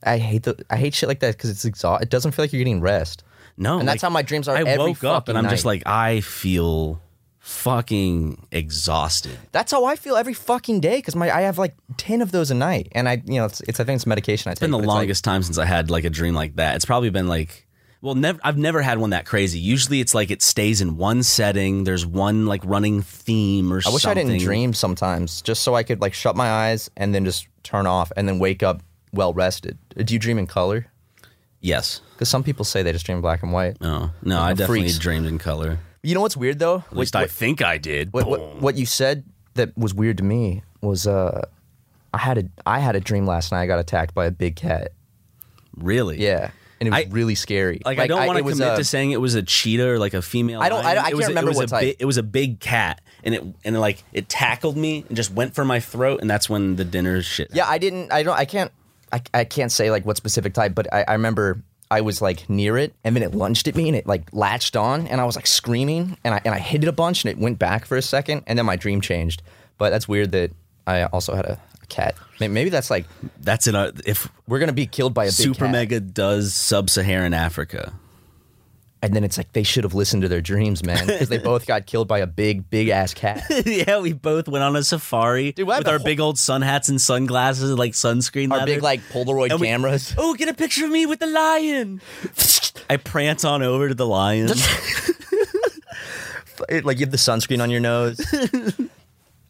I 0.03 0.19
hate 0.19 0.45
the 0.45 0.65
I 0.71 0.77
hate 0.77 0.95
shit 0.95 1.09
like 1.09 1.21
that 1.21 1.37
because 1.37 1.51
it's 1.51 1.65
exhaust. 1.65 2.03
It 2.03 2.09
doesn't 2.11 2.33
feel 2.33 2.45
like 2.45 2.53
you're 2.53 2.59
getting 2.61 2.81
rest. 2.81 3.25
No, 3.57 3.81
And 3.81 3.89
that's 3.89 4.03
like, 4.03 4.09
how 4.09 4.13
my 4.13 4.23
dreams 4.23 4.47
are 4.47 4.57
I 4.57 4.77
woke 4.77 5.03
up 5.03 5.29
and 5.29 5.37
I'm 5.37 5.49
just 5.49 5.65
like, 5.65 5.83
I 5.85 6.21
feel 6.21 7.01
fucking 7.41 8.47
exhausted. 8.53 9.37
That's 9.53 9.73
how 9.73 9.85
I 9.85 9.97
feel 9.97 10.17
every 10.17 10.35
fucking 10.35 10.81
day 10.81 10.97
because 10.99 11.17
my 11.17 11.35
I 11.35 11.41
have 11.43 11.59
like 11.59 11.75
ten 11.97 12.23
of 12.23 12.31
those 12.31 12.51
a 12.51 12.55
night, 12.55 12.89
and 12.93 13.09
I 13.09 13.23
you 13.27 13.35
know 13.41 13.47
it's, 13.47 13.61
it's 13.63 13.81
I 13.81 13.85
think 13.85 13.97
it's 13.97 14.07
medication 14.07 14.49
I 14.49 14.53
It's 14.53 14.61
take. 14.61 14.67
been 14.67 14.71
the 14.73 14.79
it's 14.79 14.87
like- 14.87 14.95
longest 14.95 15.25
time 15.25 15.43
since 15.43 15.59
I 15.59 15.65
had 15.65 15.91
like 15.91 16.05
a 16.05 16.11
dream 16.11 16.35
like 16.35 16.57
that. 16.57 16.77
It's 16.77 16.85
probably 16.85 17.11
been 17.11 17.27
like 17.27 17.67
well, 18.01 18.15
never 18.15 18.39
I've 18.45 18.59
never 18.59 18.81
had 18.83 18.99
one 18.99 19.11
that 19.11 19.27
crazy. 19.27 19.59
Usually 19.59 20.01
it's 20.01 20.15
like 20.15 20.31
it 20.31 20.43
stays 20.43 20.81
in 20.81 20.97
one 20.97 21.23
setting. 21.23 21.85
There's 21.85 22.07
one 22.07 22.47
like 22.47 22.63
running 22.65 23.03
theme 23.03 23.73
or 23.73 23.81
something. 23.81 23.93
I 23.93 23.95
wish 23.95 24.03
something. 24.03 24.27
I 24.27 24.31
didn't 24.33 24.45
dream 24.45 24.73
sometimes, 24.75 25.43
just 25.43 25.63
so 25.63 25.75
I 25.75 25.83
could 25.83 26.01
like 26.01 26.15
shut 26.15 26.37
my 26.37 26.49
eyes 26.51 26.91
and 26.97 27.15
then 27.15 27.25
just 27.25 27.49
turn 27.63 27.87
off 27.87 28.13
and 28.17 28.29
then 28.29 28.39
wake 28.39 28.63
up 28.63 28.83
well 29.13 29.33
rested. 29.33 29.79
Do 29.97 30.13
you 30.15 30.19
dream 30.21 30.39
in 30.39 30.47
color? 30.47 30.87
Yes. 31.61 32.01
Because 32.13 32.29
some 32.29 32.45
people 32.45 32.65
say 32.65 32.83
they 32.83 32.93
just 32.93 33.05
dream 33.07 33.21
black 33.21 33.43
and 33.43 33.53
white. 33.53 33.81
No. 33.81 34.11
No, 34.23 34.39
I 34.39 34.49
Like 34.51 34.57
definitely 34.59 34.81
freaks. 34.83 34.99
dreamed 34.99 35.27
in 35.27 35.39
color. 35.39 35.79
You 36.05 36.15
know 36.15 36.21
what's 36.21 36.37
weird 36.37 36.59
though? 36.61 36.85
At 36.91 36.97
least 36.97 37.17
I 37.17 37.27
think 37.27 37.63
I 37.63 37.79
did. 37.79 38.13
what, 38.13 38.29
what, 38.29 38.57
what 38.63 38.75
you 38.77 38.87
said 38.87 39.25
that 39.55 39.77
was 39.77 39.93
weird 39.93 40.19
to 40.19 40.25
me 40.25 40.63
was 40.81 41.07
uh, 41.09 41.43
I 42.15 42.19
had 42.19 42.39
a 42.39 42.45
I 42.65 42.79
had 42.79 42.95
a 42.95 43.01
dream 43.01 43.27
last 43.27 43.51
night. 43.51 43.63
I 43.63 43.67
got 43.67 43.81
attacked 43.81 44.15
by 44.15 44.27
a 44.27 44.31
big 44.31 44.55
cat. 44.55 44.93
really? 45.77 46.19
Yeah, 46.23 46.51
and 46.81 46.89
it 46.89 46.91
was 46.91 47.05
I- 47.07 47.09
really 47.11 47.35
scary. 47.35 47.81
Like, 47.85 47.99
I 47.99 48.07
don't 48.07 48.27
want 48.27 48.39
to 48.39 48.45
was, 48.45 48.59
commit 48.59 48.73
uh, 48.75 48.77
to 48.77 48.85
saying 48.85 49.11
it 49.11 49.21
was 49.21 49.35
a 49.35 49.43
cheetah 49.43 49.89
or 49.89 49.99
like 49.99 50.15
a 50.15 50.23
female. 50.23 50.61
I 50.61 50.69
don't- 50.69 50.81
I 50.81 50.95
lion. 50.95 50.95
don't- 50.97 51.05
I 51.05 51.11
can't 51.11 51.23
a- 51.25 51.27
remember 51.29 51.49
it 51.51 51.51
was 51.51 51.57
what 51.57 51.65
a 51.65 51.69
type. 51.71 51.83
bi- 51.83 51.97
it 51.99 52.05
was 52.05 52.17
a 52.17 52.23
big 52.23 52.61
cat, 52.61 53.01
and 53.25 53.35
it 53.35 53.43
and 53.65 53.77
it, 53.77 53.81
like 53.81 54.05
it 54.13 54.29
tackled 54.29 54.77
me 54.77 55.05
and 55.09 55.17
just 55.17 55.33
went 55.33 55.55
for 55.55 55.65
my 55.65 55.81
throat, 55.81 56.21
and 56.21 56.29
that's 56.31 56.49
when 56.49 56.77
the 56.77 56.85
dinner 56.85 57.23
shit. 57.23 57.49
Yeah, 57.53 57.67
I 57.69 57.79
didn't. 57.79 58.13
I 58.13 58.23
don't. 58.23 58.37
I 58.39 58.45
can't. 58.45 58.71
I, 59.13 59.23
I 59.33 59.45
can't 59.45 59.73
say 59.73 59.91
like 59.91 60.05
what 60.05 60.17
specific 60.17 60.53
type, 60.55 60.75
but 60.75 60.93
I, 60.93 61.05
I 61.09 61.13
remember 61.15 61.63
I 61.91 62.03
was 62.03 62.21
like 62.21 62.49
near 62.51 62.77
it, 62.77 62.95
and 63.03 63.17
then 63.17 63.23
it 63.23 63.35
lunged 63.35 63.67
at 63.67 63.75
me, 63.75 63.89
and 63.89 63.97
it 63.97 64.07
like 64.07 64.29
latched 64.33 64.77
on, 64.77 65.07
and 65.09 65.21
I 65.21 65.25
was 65.25 65.35
like 65.37 65.47
screaming, 65.47 66.19
and 66.25 66.35
I 66.35 66.41
and 66.45 66.55
I 66.55 66.59
hit 66.59 66.83
it 66.85 66.89
a 66.89 66.93
bunch, 66.93 67.25
and 67.25 67.31
it 67.31 67.39
went 67.39 67.59
back 67.59 67.87
for 67.87 67.97
a 67.97 68.03
second, 68.03 68.43
and 68.47 68.59
then 68.59 68.67
my 68.67 68.77
dream 68.77 69.01
changed. 69.01 69.43
But 69.79 69.91
that's 69.91 70.07
weird 70.07 70.33
that 70.33 70.51
I 70.87 71.05
also 71.05 71.35
had 71.35 71.45
a, 71.47 71.53
a 71.68 71.68
cat. 71.89 72.15
Maybe 72.41 72.71
that's 72.71 72.91
like 72.91 73.07
That's 73.41 73.67
in 73.67 73.75
our 73.75 73.91
if 74.07 74.29
we're 74.47 74.59
gonna 74.61 74.73
be 74.73 74.87
killed 74.87 75.15
by 75.15 75.25
a 75.25 75.29
big 75.29 75.33
Super 75.35 75.65
cat. 75.67 75.73
Mega 75.73 76.01
does 76.01 76.55
sub-Saharan 76.55 77.35
Africa. 77.35 77.93
and 79.03 79.15
then 79.15 79.23
it's 79.25 79.39
like 79.39 79.53
they 79.53 79.63
should 79.63 79.85
have 79.85 79.95
listened 79.95 80.23
to 80.23 80.29
their 80.29 80.41
dreams, 80.41 80.85
man, 80.85 81.07
because 81.07 81.29
they 81.29 81.39
both 81.39 81.67
got 81.67 81.87
killed 81.87 82.09
by 82.09 82.19
a 82.19 82.27
big, 82.27 82.69
big 82.69 82.89
ass 82.89 83.15
cat. 83.15 83.43
yeah, 83.67 84.01
we 84.01 84.13
both 84.13 84.49
went 84.49 84.65
on 84.65 84.75
a 84.75 84.83
safari 84.83 85.53
Dude, 85.53 85.69
with 85.69 85.87
our 85.87 85.99
whole- 85.99 86.05
big 86.05 86.19
old 86.21 86.37
sun 86.39 86.63
hats 86.63 86.89
and 86.89 87.01
sunglasses, 87.01 87.71
and, 87.71 87.79
like 87.79 87.93
sunscreen. 87.93 88.51
Our 88.51 88.59
leather. 88.59 88.75
big 88.75 88.83
like 88.83 89.01
Polaroid 89.13 89.51
And 89.51 89.61
we- 89.61 89.69
cameras. 89.69 90.15
Oh, 90.19 90.35
get 90.35 90.49
a 90.49 90.55
picture 90.55 90.85
of 90.85 90.91
me 90.91 91.07
with 91.07 91.21
the 91.21 91.27
lion. 91.29 92.01
I 92.91 92.97
prance 92.97 93.45
on 93.45 93.63
over 93.63 93.89
to 93.89 93.95
the 93.95 94.07
lion. 94.07 94.51
It- 96.69 96.85
like 96.85 96.99
you 96.99 97.07
have 97.07 97.13
the 97.13 97.17
sunscreen 97.19 97.63
on 97.63 97.71
your 97.71 97.79
nose. 97.81 98.19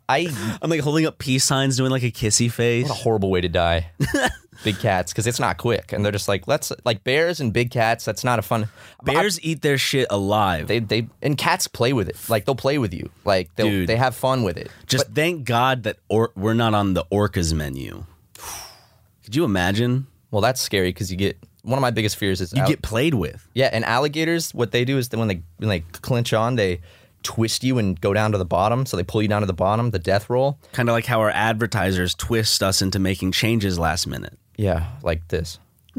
I 0.08 0.28
I'm 0.62 0.70
like 0.70 0.80
holding 0.80 1.06
up 1.06 1.18
peace 1.18 1.44
signs, 1.44 1.76
doing 1.76 1.90
like 1.90 2.02
a 2.02 2.10
kissy 2.10 2.50
face. 2.50 2.88
What 2.88 2.98
a 2.98 3.02
horrible 3.02 3.30
way 3.30 3.40
to 3.40 3.48
die. 3.48 3.90
big 4.64 4.78
cats, 4.80 5.12
because 5.12 5.26
it's 5.26 5.38
not 5.38 5.56
quick, 5.58 5.92
and 5.92 6.04
they're 6.04 6.12
just 6.12 6.28
like 6.28 6.48
let's 6.48 6.72
like 6.84 7.04
bears 7.04 7.40
and 7.40 7.52
big 7.52 7.70
cats. 7.70 8.04
That's 8.04 8.24
not 8.24 8.38
a 8.38 8.42
fun. 8.42 8.68
Bears 9.04 9.40
eat 9.42 9.62
their 9.62 9.78
shit 9.78 10.06
alive. 10.10 10.66
They 10.68 10.78
they 10.80 11.08
and 11.22 11.36
cats 11.36 11.68
play 11.68 11.92
with 11.92 12.08
it. 12.08 12.16
Like 12.28 12.44
they'll 12.44 12.54
play 12.54 12.78
with 12.78 12.94
you. 12.94 13.10
Like 13.24 13.54
they 13.56 13.64
Dude. 13.68 13.88
they 13.88 13.96
have 13.96 14.14
fun 14.16 14.42
with 14.44 14.56
it. 14.56 14.70
Just 14.86 15.08
thank 15.14 15.44
God 15.44 15.84
that 15.84 15.98
or- 16.08 16.32
we're 16.36 16.54
not 16.54 16.74
on 16.74 16.94
the 16.94 17.04
orcas 17.12 17.52
menu. 17.52 18.04
Could 19.24 19.36
you 19.36 19.44
imagine? 19.44 20.06
Well, 20.30 20.40
that's 20.40 20.60
scary 20.60 20.88
because 20.90 21.10
you 21.10 21.16
get 21.16 21.38
one 21.62 21.76
of 21.78 21.82
my 21.82 21.90
biggest 21.90 22.16
fears 22.16 22.40
is 22.40 22.52
You 22.52 22.62
al- 22.62 22.68
get 22.68 22.82
played 22.82 23.14
with. 23.14 23.46
yeah, 23.54 23.68
and 23.72 23.84
alligators. 23.84 24.54
What 24.54 24.70
they 24.72 24.84
do 24.84 24.96
is 24.96 25.10
that 25.10 25.18
when 25.18 25.28
they 25.28 25.42
when 25.58 25.68
they 25.68 25.80
clinch 25.80 26.32
on, 26.32 26.56
they 26.56 26.80
twist 27.28 27.62
you 27.62 27.76
and 27.76 28.00
go 28.00 28.14
down 28.14 28.32
to 28.32 28.38
the 28.38 28.46
bottom. 28.46 28.86
So 28.86 28.96
they 28.96 29.04
pull 29.04 29.20
you 29.20 29.28
down 29.28 29.42
to 29.42 29.46
the 29.46 29.52
bottom, 29.52 29.90
the 29.90 29.98
death 29.98 30.30
roll. 30.30 30.58
Kind 30.72 30.88
of 30.88 30.94
like 30.94 31.04
how 31.04 31.20
our 31.20 31.30
advertisers 31.30 32.14
twist 32.14 32.62
us 32.62 32.80
into 32.80 32.98
making 32.98 33.32
changes 33.32 33.78
last 33.78 34.06
minute. 34.06 34.38
Yeah, 34.56 34.86
like 35.02 35.28
this. 35.28 35.58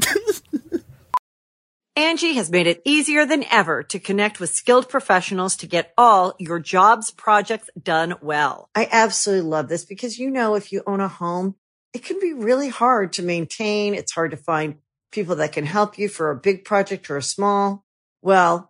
Angi 1.96 2.34
has 2.34 2.50
made 2.50 2.66
it 2.66 2.82
easier 2.84 3.24
than 3.26 3.44
ever 3.44 3.84
to 3.84 4.00
connect 4.00 4.40
with 4.40 4.50
skilled 4.50 4.88
professionals 4.88 5.56
to 5.56 5.68
get 5.68 5.92
all 5.96 6.34
your 6.38 6.58
jobs 6.58 7.12
projects 7.12 7.70
done 7.80 8.14
well. 8.20 8.68
I 8.74 8.88
absolutely 8.90 9.48
love 9.48 9.68
this 9.68 9.84
because, 9.84 10.18
you 10.18 10.30
know, 10.30 10.56
if 10.56 10.72
you 10.72 10.82
own 10.86 11.00
a 11.00 11.08
home, 11.08 11.54
it 11.92 12.04
can 12.04 12.18
be 12.18 12.32
really 12.32 12.70
hard 12.70 13.12
to 13.14 13.22
maintain. 13.22 13.94
It's 13.94 14.12
hard 14.12 14.32
to 14.32 14.36
find 14.36 14.78
people 15.12 15.36
that 15.36 15.52
can 15.52 15.66
help 15.66 15.96
you 15.96 16.08
for 16.08 16.30
a 16.30 16.36
big 16.36 16.64
project 16.64 17.08
or 17.08 17.16
a 17.16 17.22
small. 17.22 17.84
Well, 18.22 18.69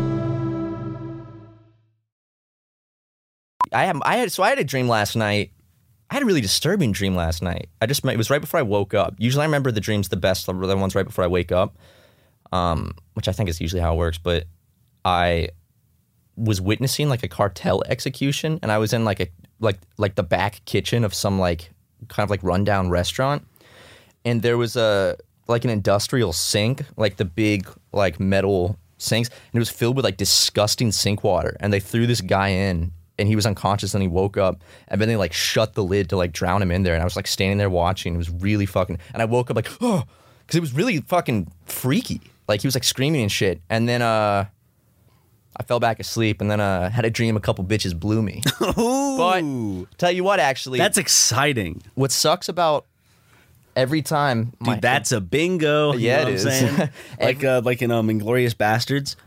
I 3.71 3.85
have 3.85 4.01
I 4.03 4.17
had 4.17 4.31
so 4.31 4.43
I 4.43 4.49
had 4.49 4.59
a 4.59 4.63
dream 4.63 4.87
last 4.87 5.15
night. 5.15 5.51
I 6.09 6.15
had 6.15 6.23
a 6.23 6.25
really 6.25 6.41
disturbing 6.41 6.91
dream 6.91 7.15
last 7.15 7.41
night. 7.41 7.69
I 7.81 7.85
just 7.85 8.05
it 8.05 8.17
was 8.17 8.29
right 8.29 8.41
before 8.41 8.59
I 8.59 8.63
woke 8.63 8.93
up. 8.93 9.15
Usually 9.17 9.43
I 9.43 9.45
remember 9.45 9.71
the 9.71 9.79
dreams 9.79 10.09
the 10.09 10.17
best, 10.17 10.45
the 10.45 10.53
ones 10.53 10.93
right 10.93 11.05
before 11.05 11.23
I 11.23 11.27
wake 11.27 11.51
up, 11.51 11.77
um, 12.51 12.95
which 13.13 13.27
I 13.27 13.31
think 13.31 13.49
is 13.49 13.61
usually 13.61 13.81
how 13.81 13.93
it 13.93 13.97
works. 13.97 14.17
But 14.17 14.45
I 15.05 15.49
was 16.35 16.59
witnessing 16.59 17.07
like 17.07 17.23
a 17.23 17.27
cartel 17.27 17.81
execution, 17.87 18.59
and 18.61 18.71
I 18.71 18.77
was 18.77 18.93
in 18.93 19.05
like 19.05 19.19
a 19.19 19.27
like 19.59 19.79
like 19.97 20.15
the 20.15 20.23
back 20.23 20.63
kitchen 20.65 21.03
of 21.03 21.13
some 21.13 21.39
like 21.39 21.71
kind 22.09 22.25
of 22.25 22.29
like 22.29 22.43
rundown 22.43 22.89
restaurant, 22.89 23.47
and 24.25 24.41
there 24.41 24.57
was 24.57 24.75
a 24.75 25.15
like 25.47 25.63
an 25.63 25.69
industrial 25.69 26.33
sink, 26.33 26.83
like 26.97 27.17
the 27.17 27.25
big 27.25 27.69
like 27.93 28.19
metal 28.19 28.77
sinks, 28.97 29.29
and 29.29 29.55
it 29.55 29.59
was 29.59 29.69
filled 29.69 29.95
with 29.95 30.05
like 30.05 30.17
disgusting 30.17 30.91
sink 30.91 31.23
water. 31.23 31.55
And 31.59 31.71
they 31.71 31.79
threw 31.79 32.07
this 32.07 32.21
guy 32.21 32.49
in, 32.49 32.91
and 33.19 33.27
he 33.27 33.35
was 33.35 33.45
unconscious, 33.45 33.93
and 33.93 34.01
he 34.01 34.07
woke 34.07 34.37
up, 34.37 34.63
and 34.87 34.99
then 35.01 35.07
they 35.07 35.15
like 35.15 35.33
shut 35.33 35.73
the 35.73 35.83
lid 35.83 36.09
to 36.09 36.17
like 36.17 36.31
drown 36.33 36.61
him 36.61 36.71
in 36.71 36.83
there. 36.83 36.93
And 36.93 37.01
I 37.01 37.05
was 37.05 37.15
like 37.15 37.27
standing 37.27 37.57
there 37.57 37.69
watching. 37.69 38.15
It 38.15 38.17
was 38.17 38.29
really 38.29 38.65
fucking, 38.65 38.97
and 39.13 39.21
I 39.21 39.25
woke 39.25 39.49
up 39.49 39.55
like 39.55 39.69
oh, 39.81 40.03
because 40.41 40.55
it 40.57 40.61
was 40.61 40.73
really 40.73 40.97
fucking 41.01 41.51
freaky. 41.65 42.21
Like 42.47 42.61
he 42.61 42.67
was 42.67 42.75
like 42.75 42.83
screaming 42.83 43.21
and 43.21 43.31
shit, 43.31 43.61
and 43.69 43.87
then 43.87 44.01
uh. 44.01 44.45
I 45.53 45.63
fell 45.63 45.81
back 45.81 45.99
asleep 45.99 46.39
and 46.39 46.49
then 46.49 46.61
uh, 46.61 46.89
had 46.89 47.03
a 47.03 47.09
dream 47.09 47.35
a 47.35 47.41
couple 47.41 47.65
bitches 47.65 47.93
blew 47.93 48.21
me. 48.21 48.41
but 48.59 49.97
tell 49.97 50.09
you 50.09 50.23
what, 50.23 50.39
actually, 50.39 50.79
That's 50.79 50.97
exciting. 50.97 51.83
what 51.93 52.11
sucks 52.13 52.47
about 52.47 52.85
every 53.75 54.01
time. 54.01 54.45
Dude, 54.45 54.61
my- 54.61 54.79
that's 54.79 55.11
a 55.11 55.19
bingo. 55.19 55.91
You 55.93 55.99
Yeah, 56.07 56.23
know 56.23 56.29
it 56.29 56.35
is. 56.35 56.89
Like 57.21 57.43
uh, 57.43 57.61
like 57.65 57.81
in 57.81 57.91
um 57.91 58.07
Inglourious 58.07 58.55
Basterds. 58.55 59.17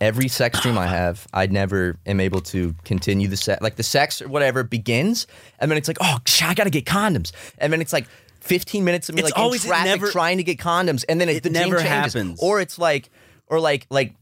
Every 0.00 0.28
sex 0.28 0.60
dream 0.60 0.78
I 0.78 0.86
have, 0.86 1.26
I 1.32 1.46
never 1.46 1.96
am 2.06 2.20
able 2.20 2.40
to 2.42 2.74
continue 2.84 3.28
the 3.28 3.36
sex. 3.36 3.60
Like 3.62 3.76
the 3.76 3.82
sex 3.82 4.22
or 4.22 4.28
whatever 4.28 4.62
begins, 4.64 5.26
and 5.58 5.70
then 5.70 5.76
it's 5.78 5.88
like, 5.88 5.98
oh, 6.00 6.18
sh- 6.26 6.42
I 6.42 6.54
gotta 6.54 6.70
get 6.70 6.84
condoms, 6.86 7.32
and 7.58 7.72
then 7.72 7.80
it's 7.80 7.92
like. 7.92 8.06
15 8.42 8.84
minutes 8.86 9.10
of 9.10 9.14
me 9.14 9.20
It's 9.20 9.30
like 9.30 9.36
in 9.38 9.44
always- 9.44 9.64
it 9.66 9.68
traffic 9.68 9.86
never- 10.00 10.10
trying 10.10 10.38
to 10.38 10.42
get 10.42 10.56
condoms 10.58 11.04
and 11.10 11.20
then 11.20 11.28
it, 11.28 11.36
It 11.36 11.42
the 11.42 11.50
dream 11.50 11.68
never 11.68 11.76
changes. 11.82 12.14
happens. 12.14 12.40
or 12.42 12.58
it's 12.58 12.78
like 12.78 13.10
or 13.48 13.60
like 13.60 13.86
like 13.90 14.14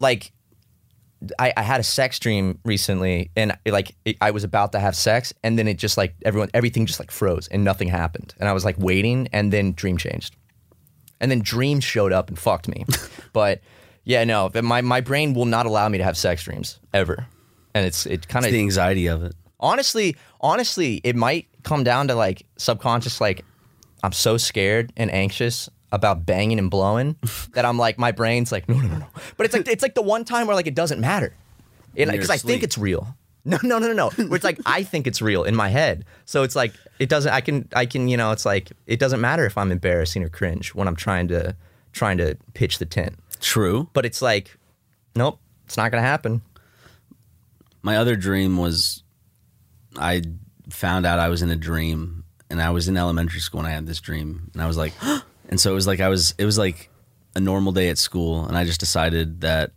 like 0.00 0.32
I, 1.38 1.52
I 1.56 1.62
had 1.62 1.78
a 1.78 1.84
sex 1.84 2.18
dream 2.18 2.58
recently 2.64 3.30
and 3.36 3.56
like 3.64 3.94
it, 4.04 4.16
I 4.20 4.32
was 4.32 4.42
about 4.42 4.72
to 4.72 4.80
have 4.80 4.96
sex 4.96 5.32
and 5.44 5.56
then 5.56 5.68
it 5.68 5.74
just 5.78 5.96
like 5.96 6.16
everyone 6.24 6.50
everything 6.52 6.84
just 6.84 6.98
like 6.98 7.12
froze 7.12 7.46
and 7.46 7.62
nothing 7.62 7.86
happened 7.86 8.34
and 8.40 8.48
I 8.48 8.52
was 8.52 8.64
like 8.64 8.74
waiting 8.76 9.28
and 9.32 9.52
then 9.52 9.72
dream 9.72 9.98
changed 9.98 10.34
and 11.20 11.30
then 11.30 11.42
dreams 11.42 11.84
showed 11.84 12.12
up 12.12 12.28
and 12.28 12.36
fucked 12.36 12.66
me 12.66 12.84
but 13.32 13.60
yeah 14.04 14.24
no 14.24 14.50
my, 14.62 14.80
my 14.80 15.00
brain 15.00 15.34
will 15.34 15.44
not 15.44 15.66
allow 15.66 15.88
me 15.88 15.98
to 15.98 16.04
have 16.04 16.16
sex 16.16 16.42
dreams 16.44 16.78
ever. 16.92 17.26
And 17.74 17.86
it's 17.86 18.04
it 18.06 18.28
kind 18.28 18.44
of 18.44 18.52
the 18.52 18.60
anxiety 18.60 19.06
of 19.06 19.22
it. 19.22 19.34
honestly 19.60 20.16
honestly 20.40 21.00
it 21.04 21.16
might 21.16 21.48
come 21.62 21.84
down 21.84 22.08
to 22.08 22.14
like 22.14 22.44
subconscious 22.56 23.20
like 23.20 23.44
i'm 24.02 24.12
so 24.12 24.36
scared 24.36 24.92
and 24.96 25.10
anxious 25.10 25.68
about 25.90 26.26
banging 26.26 26.58
and 26.58 26.70
blowing 26.70 27.16
that 27.54 27.64
i'm 27.64 27.78
like 27.78 27.98
my 27.98 28.12
brain's 28.12 28.52
like 28.52 28.68
no 28.68 28.76
no 28.76 28.88
no 28.88 28.98
no. 28.98 29.06
But 29.36 29.46
it's 29.46 29.54
like 29.54 29.68
it's 29.68 29.82
like 29.82 29.94
the 29.94 30.02
one 30.02 30.24
time 30.24 30.46
where 30.46 30.56
like 30.56 30.66
it 30.66 30.74
doesn't 30.74 31.00
matter. 31.00 31.34
Because 31.94 32.30
i 32.30 32.36
think 32.36 32.62
it's 32.62 32.76
real. 32.78 33.16
No 33.44 33.58
no 33.62 33.78
no 33.78 33.88
no 33.88 33.92
no. 33.92 34.10
Where 34.10 34.36
it's 34.36 34.44
like 34.44 34.58
i 34.66 34.82
think 34.82 35.06
it's 35.06 35.22
real 35.22 35.44
in 35.44 35.56
my 35.56 35.68
head. 35.68 36.04
So 36.26 36.42
it's 36.42 36.54
like 36.54 36.72
it 36.98 37.08
doesn't 37.08 37.32
i 37.32 37.40
can 37.40 37.68
i 37.74 37.86
can 37.86 38.08
you 38.08 38.16
know 38.16 38.32
it's 38.32 38.44
like 38.44 38.70
it 38.86 38.98
doesn't 39.00 39.20
matter 39.20 39.44
if 39.46 39.56
i'm 39.58 39.72
embarrassing 39.72 40.22
or 40.22 40.28
cringe 40.28 40.74
when 40.74 40.86
i'm 40.86 40.96
trying 40.96 41.28
to 41.28 41.56
trying 41.92 42.18
to 42.18 42.36
pitch 42.54 42.78
the 42.78 42.86
tent 42.86 43.18
True. 43.42 43.88
but 43.92 44.06
it's 44.06 44.22
like 44.22 44.56
nope 45.14 45.38
it's 45.66 45.76
not 45.76 45.90
gonna 45.90 46.02
happen 46.02 46.40
My 47.82 47.98
other 47.98 48.16
dream 48.16 48.56
was 48.56 49.02
I 49.98 50.22
found 50.70 51.04
out 51.04 51.18
I 51.18 51.28
was 51.28 51.42
in 51.42 51.50
a 51.50 51.56
dream 51.56 52.24
and 52.48 52.62
I 52.62 52.70
was 52.70 52.88
in 52.88 52.96
elementary 52.96 53.40
school 53.40 53.60
and 53.60 53.68
I 53.68 53.72
had 53.72 53.86
this 53.86 54.00
dream 54.00 54.50
and 54.54 54.62
I 54.62 54.66
was 54.66 54.76
like 54.78 54.94
and 55.50 55.60
so 55.60 55.70
it 55.70 55.74
was 55.74 55.86
like 55.86 56.00
I 56.00 56.08
was 56.08 56.34
it 56.38 56.44
was 56.46 56.56
like 56.56 56.88
a 57.34 57.40
normal 57.40 57.72
day 57.72 57.88
at 57.90 57.98
school 57.98 58.46
and 58.46 58.56
I 58.56 58.64
just 58.64 58.80
decided 58.80 59.42
that 59.42 59.72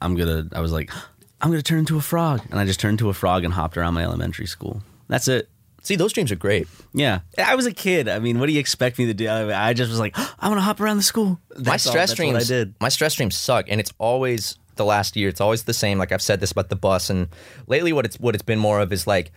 I'm 0.00 0.16
gonna 0.16 0.48
I 0.52 0.60
was 0.60 0.72
like 0.72 0.90
I'm 1.40 1.50
gonna 1.50 1.62
turn 1.62 1.80
into 1.80 1.96
a 1.98 2.00
frog 2.00 2.40
and 2.50 2.58
I 2.58 2.64
just 2.64 2.80
turned 2.80 2.94
into 2.94 3.08
a 3.10 3.14
frog 3.14 3.44
and 3.44 3.52
hopped 3.52 3.76
around 3.76 3.94
my 3.94 4.02
elementary 4.04 4.46
school. 4.46 4.82
That's 5.08 5.28
it. 5.28 5.48
See 5.82 5.96
those 5.96 6.12
dreams 6.12 6.30
are 6.32 6.36
great 6.36 6.66
Yeah, 6.94 7.20
I 7.38 7.54
was 7.54 7.66
a 7.66 7.72
kid. 7.72 8.08
I 8.08 8.18
mean, 8.18 8.38
what 8.38 8.46
do 8.46 8.52
you 8.52 8.60
expect 8.60 8.98
me 8.98 9.06
to 9.06 9.14
do? 9.14 9.26
I 9.28 9.68
I 9.70 9.72
just 9.74 9.90
was 9.90 10.00
like, 10.00 10.16
I 10.40 10.48
want 10.48 10.58
to 10.58 10.62
hop 10.62 10.80
around 10.80 10.96
the 10.96 11.02
school. 11.02 11.40
my 11.56 11.62
That's 11.72 11.86
all- 11.86 11.92
stress 11.92 12.10
that's 12.10 12.16
dreams 12.16 12.34
What 12.34 12.42
I 12.44 12.46
did. 12.46 12.74
my 12.80 12.88
stress 12.88 13.14
dreams 13.14 13.36
suck 13.36 13.66
and 13.68 13.80
it's 13.80 13.92
always 13.98 14.58
the 14.76 14.84
last 14.86 15.16
year 15.16 15.28
it's 15.28 15.40
always 15.40 15.64
the 15.64 15.74
same 15.74 15.98
like 15.98 16.12
i've 16.12 16.22
said 16.22 16.40
this 16.40 16.50
about 16.50 16.70
the 16.70 16.76
bus 16.76 17.10
and 17.10 17.28
lately 17.66 17.92
what 17.92 18.06
it's 18.06 18.16
what 18.18 18.34
it's 18.34 18.42
been 18.42 18.58
more 18.58 18.80
of 18.80 18.90
is 18.90 19.06
like 19.06 19.30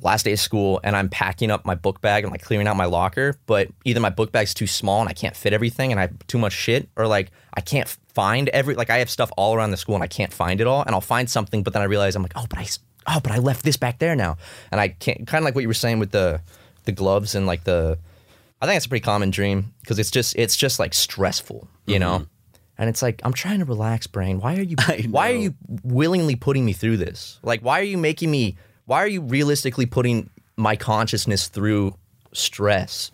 last 0.00 0.24
day 0.24 0.32
of 0.32 0.38
school 0.38 0.78
and 0.84 0.94
i'm 0.94 1.08
packing 1.08 1.50
up 1.50 1.64
my 1.66 1.74
book 1.74 2.00
bag 2.00 2.22
and 2.22 2.30
like 2.30 2.40
clearing 2.40 2.68
out 2.68 2.76
my 2.76 2.84
locker 2.84 3.34
but 3.46 3.66
either 3.84 3.98
my 3.98 4.10
book 4.10 4.30
bag's 4.30 4.54
too 4.54 4.66
small 4.68 5.00
and 5.00 5.08
i 5.08 5.12
can't 5.12 5.34
fit 5.34 5.52
everything 5.52 5.90
and 5.90 5.98
i 5.98 6.02
have 6.02 6.26
too 6.28 6.38
much 6.38 6.52
shit 6.52 6.88
or 6.96 7.08
like 7.08 7.32
i 7.54 7.60
can't 7.60 7.88
find 8.14 8.48
every 8.50 8.76
like 8.76 8.88
i 8.90 8.98
have 8.98 9.10
stuff 9.10 9.28
all 9.36 9.54
around 9.56 9.72
the 9.72 9.76
school 9.76 9.96
and 9.96 10.04
i 10.04 10.06
can't 10.06 10.32
find 10.32 10.60
it 10.60 10.68
all 10.68 10.82
and 10.82 10.94
i'll 10.94 11.00
find 11.00 11.28
something 11.28 11.64
but 11.64 11.72
then 11.72 11.82
i 11.82 11.86
realize 11.86 12.14
i'm 12.14 12.22
like 12.22 12.32
oh 12.36 12.46
but 12.48 12.58
i 12.60 12.66
oh 13.06 13.20
but 13.22 13.32
i 13.32 13.38
left 13.38 13.64
this 13.64 13.76
back 13.76 13.98
there 13.98 14.16
now 14.16 14.36
and 14.70 14.80
i 14.80 14.88
can't 14.88 15.26
kind 15.26 15.42
of 15.42 15.44
like 15.44 15.54
what 15.54 15.62
you 15.62 15.68
were 15.68 15.74
saying 15.74 15.98
with 15.98 16.10
the 16.10 16.40
the 16.84 16.92
gloves 16.92 17.34
and 17.34 17.46
like 17.46 17.64
the 17.64 17.98
I 18.60 18.66
think 18.66 18.78
it's 18.78 18.86
a 18.86 18.88
pretty 18.88 19.04
common 19.04 19.30
dream 19.30 19.74
because 19.80 19.98
it's 19.98 20.10
just 20.10 20.34
it's 20.36 20.56
just 20.56 20.78
like 20.78 20.94
stressful, 20.94 21.68
you 21.86 21.98
know. 21.98 22.14
Mm-hmm. 22.20 22.24
And 22.78 22.90
it's 22.90 23.02
like 23.02 23.20
I'm 23.24 23.32
trying 23.32 23.58
to 23.58 23.64
relax, 23.64 24.06
brain. 24.06 24.40
Why 24.40 24.56
are 24.56 24.62
you 24.62 24.76
why 25.08 25.30
are 25.30 25.36
you 25.36 25.54
willingly 25.82 26.36
putting 26.36 26.64
me 26.64 26.72
through 26.72 26.96
this? 26.96 27.38
Like 27.42 27.60
why 27.60 27.80
are 27.80 27.84
you 27.84 27.98
making 27.98 28.30
me 28.30 28.56
why 28.86 29.02
are 29.02 29.08
you 29.08 29.20
realistically 29.20 29.86
putting 29.86 30.30
my 30.56 30.76
consciousness 30.76 31.48
through 31.48 31.96
stress 32.32 33.10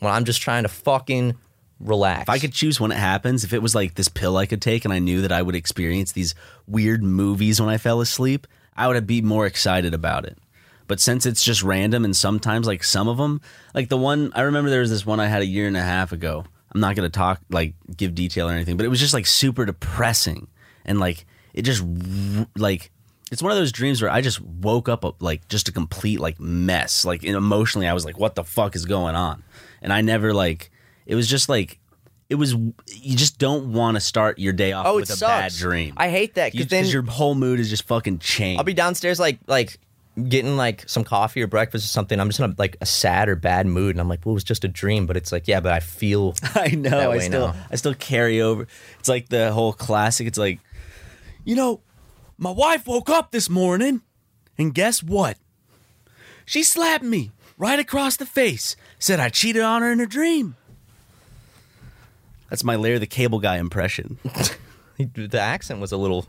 when 0.00 0.12
I'm 0.12 0.24
just 0.24 0.42
trying 0.42 0.64
to 0.64 0.68
fucking 0.68 1.36
relax? 1.80 2.22
If 2.22 2.28
I 2.28 2.38
could 2.38 2.52
choose 2.52 2.78
when 2.78 2.92
it 2.92 2.98
happens, 2.98 3.44
if 3.44 3.54
it 3.54 3.62
was 3.62 3.74
like 3.74 3.94
this 3.94 4.08
pill 4.08 4.36
I 4.36 4.44
could 4.44 4.60
take 4.60 4.84
and 4.84 4.92
I 4.92 4.98
knew 4.98 5.22
that 5.22 5.32
I 5.32 5.40
would 5.40 5.54
experience 5.54 6.12
these 6.12 6.34
weird 6.66 7.02
movies 7.02 7.60
when 7.60 7.70
I 7.70 7.78
fell 7.78 8.02
asleep, 8.02 8.46
I 8.76 8.88
would 8.88 9.06
be 9.06 9.22
more 9.22 9.46
excited 9.46 9.94
about 9.94 10.24
it. 10.24 10.38
But 10.86 11.00
since 11.00 11.26
it's 11.26 11.42
just 11.42 11.62
random 11.62 12.04
and 12.04 12.14
sometimes 12.14 12.66
like 12.66 12.84
some 12.84 13.08
of 13.08 13.16
them, 13.16 13.40
like 13.74 13.88
the 13.88 13.96
one 13.96 14.32
I 14.34 14.42
remember 14.42 14.70
there 14.70 14.80
was 14.80 14.90
this 14.90 15.06
one 15.06 15.20
I 15.20 15.26
had 15.26 15.42
a 15.42 15.46
year 15.46 15.66
and 15.66 15.76
a 15.76 15.82
half 15.82 16.12
ago. 16.12 16.44
I'm 16.74 16.80
not 16.80 16.96
going 16.96 17.10
to 17.10 17.16
talk 17.16 17.40
like 17.50 17.74
give 17.96 18.14
detail 18.14 18.48
or 18.48 18.52
anything, 18.52 18.76
but 18.76 18.86
it 18.86 18.88
was 18.88 19.00
just 19.00 19.14
like 19.14 19.26
super 19.26 19.64
depressing 19.64 20.48
and 20.84 20.98
like 20.98 21.26
it 21.54 21.62
just 21.62 21.84
like 22.56 22.90
it's 23.30 23.42
one 23.42 23.52
of 23.52 23.58
those 23.58 23.72
dreams 23.72 24.02
where 24.02 24.10
I 24.10 24.20
just 24.20 24.40
woke 24.40 24.88
up 24.88 25.22
like 25.22 25.48
just 25.48 25.68
a 25.68 25.72
complete 25.72 26.20
like 26.20 26.40
mess. 26.40 27.04
Like 27.04 27.24
emotionally 27.24 27.88
I 27.88 27.92
was 27.92 28.04
like 28.04 28.18
what 28.18 28.34
the 28.34 28.44
fuck 28.44 28.74
is 28.74 28.84
going 28.84 29.14
on? 29.14 29.42
And 29.80 29.92
I 29.92 30.00
never 30.00 30.34
like 30.34 30.70
it 31.06 31.14
was 31.14 31.28
just 31.28 31.48
like 31.48 31.78
it 32.32 32.36
was 32.36 32.54
you 32.54 33.16
just 33.16 33.38
don't 33.38 33.72
want 33.74 33.96
to 33.96 34.00
start 34.00 34.38
your 34.38 34.54
day 34.54 34.72
off 34.72 34.86
Oh, 34.86 34.96
with 34.96 35.10
it 35.10 35.12
a 35.12 35.16
sucks. 35.16 35.30
bad 35.30 35.52
dream. 35.60 35.92
I 35.98 36.08
hate 36.08 36.34
that 36.36 36.52
because 36.52 36.68
then 36.68 36.86
your 36.86 37.02
whole 37.02 37.34
mood 37.34 37.60
is 37.60 37.68
just 37.68 37.86
fucking 37.86 38.18
changed. 38.20 38.58
I'll 38.58 38.64
be 38.64 38.72
downstairs 38.74 39.20
like 39.20 39.38
like 39.46 39.78
getting 40.28 40.56
like 40.56 40.88
some 40.88 41.04
coffee 41.04 41.42
or 41.42 41.46
breakfast 41.46 41.84
or 41.84 41.88
something. 41.88 42.18
I'm 42.20 42.28
just 42.28 42.38
in 42.40 42.50
a, 42.50 42.54
like 42.58 42.76
a 42.80 42.86
sad 42.86 43.28
or 43.28 43.36
bad 43.36 43.66
mood, 43.66 43.94
and 43.94 44.00
I'm 44.00 44.08
like, 44.08 44.24
well, 44.24 44.32
it 44.32 44.34
was 44.34 44.44
just 44.44 44.64
a 44.64 44.68
dream. 44.68 45.06
But 45.06 45.16
it's 45.18 45.30
like, 45.32 45.46
yeah, 45.48 45.60
but 45.60 45.72
I 45.72 45.80
feel 45.80 46.34
I 46.54 46.68
know. 46.68 47.10
I 47.12 47.18
still 47.18 47.48
now. 47.48 47.54
I 47.70 47.76
still 47.76 47.94
carry 47.94 48.40
over. 48.40 48.66
It's 48.98 49.08
like 49.08 49.28
the 49.28 49.52
whole 49.52 49.72
classic. 49.74 50.26
It's 50.26 50.38
like, 50.38 50.58
you 51.44 51.54
know, 51.54 51.80
my 52.38 52.50
wife 52.50 52.86
woke 52.86 53.10
up 53.10 53.30
this 53.30 53.48
morning, 53.50 54.00
and 54.58 54.74
guess 54.74 55.02
what? 55.02 55.36
She 56.44 56.62
slapped 56.62 57.04
me 57.04 57.30
right 57.56 57.78
across 57.78 58.16
the 58.16 58.26
face. 58.26 58.76
Said 58.98 59.20
I 59.20 59.28
cheated 59.28 59.62
on 59.62 59.82
her 59.82 59.92
in 59.92 60.00
a 60.00 60.06
dream. 60.06 60.56
That's 62.52 62.64
my 62.64 62.76
Larry 62.76 62.98
the 62.98 63.06
Cable 63.06 63.38
Guy 63.38 63.56
impression. 63.56 64.18
the 64.98 65.40
accent 65.40 65.80
was 65.80 65.90
a 65.90 65.96
little 65.96 66.26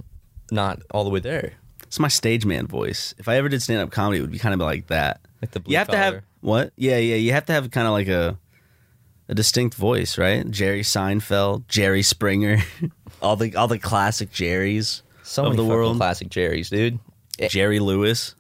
not 0.52 0.82
all 0.92 1.04
the 1.04 1.10
way 1.10 1.20
there. 1.20 1.52
It's 1.82 2.00
my 2.00 2.08
stage 2.08 2.46
man 2.46 2.66
voice. 2.66 3.14
If 3.18 3.28
I 3.28 3.36
ever 3.36 3.50
did 3.50 3.62
stand 3.62 3.82
up 3.82 3.92
comedy, 3.92 4.20
it 4.20 4.22
would 4.22 4.32
be 4.32 4.40
kind 4.40 4.54
of 4.54 4.62
like 4.62 4.88
that. 4.88 5.20
Like 5.42 5.52
the 5.52 5.62
you 5.66 5.76
have 5.76 5.90
to 5.90 5.98
have 5.98 6.24
what? 6.40 6.72
Yeah, 6.78 6.96
yeah. 6.96 7.18
You 7.18 7.34
have 7.34 7.46
to 7.48 7.52
have 7.54 7.70
kind 7.72 7.88
of 7.88 7.92
like 7.92 8.08
a 8.08 8.40
a 9.28 9.36
distinct 9.36 9.76
voice, 9.76 10.18
right? 10.18 10.50
Jerry 10.50 10.80
Seinfeld, 10.84 11.68
Jerry 11.68 12.04
Springer, 12.04 12.60
all 13.22 13.36
the 13.36 13.54
all 13.58 13.68
the 13.68 13.78
classic 13.78 14.32
Jerrys 14.32 15.02
So 15.24 15.44
of 15.44 15.50
many 15.58 15.62
the 15.62 15.70
world. 15.70 15.98
classic 15.98 16.30
Jerry's, 16.30 16.70
dude. 16.70 17.00
Eh, 17.38 17.50
Jerry 17.50 17.80
Lewis. 17.80 18.34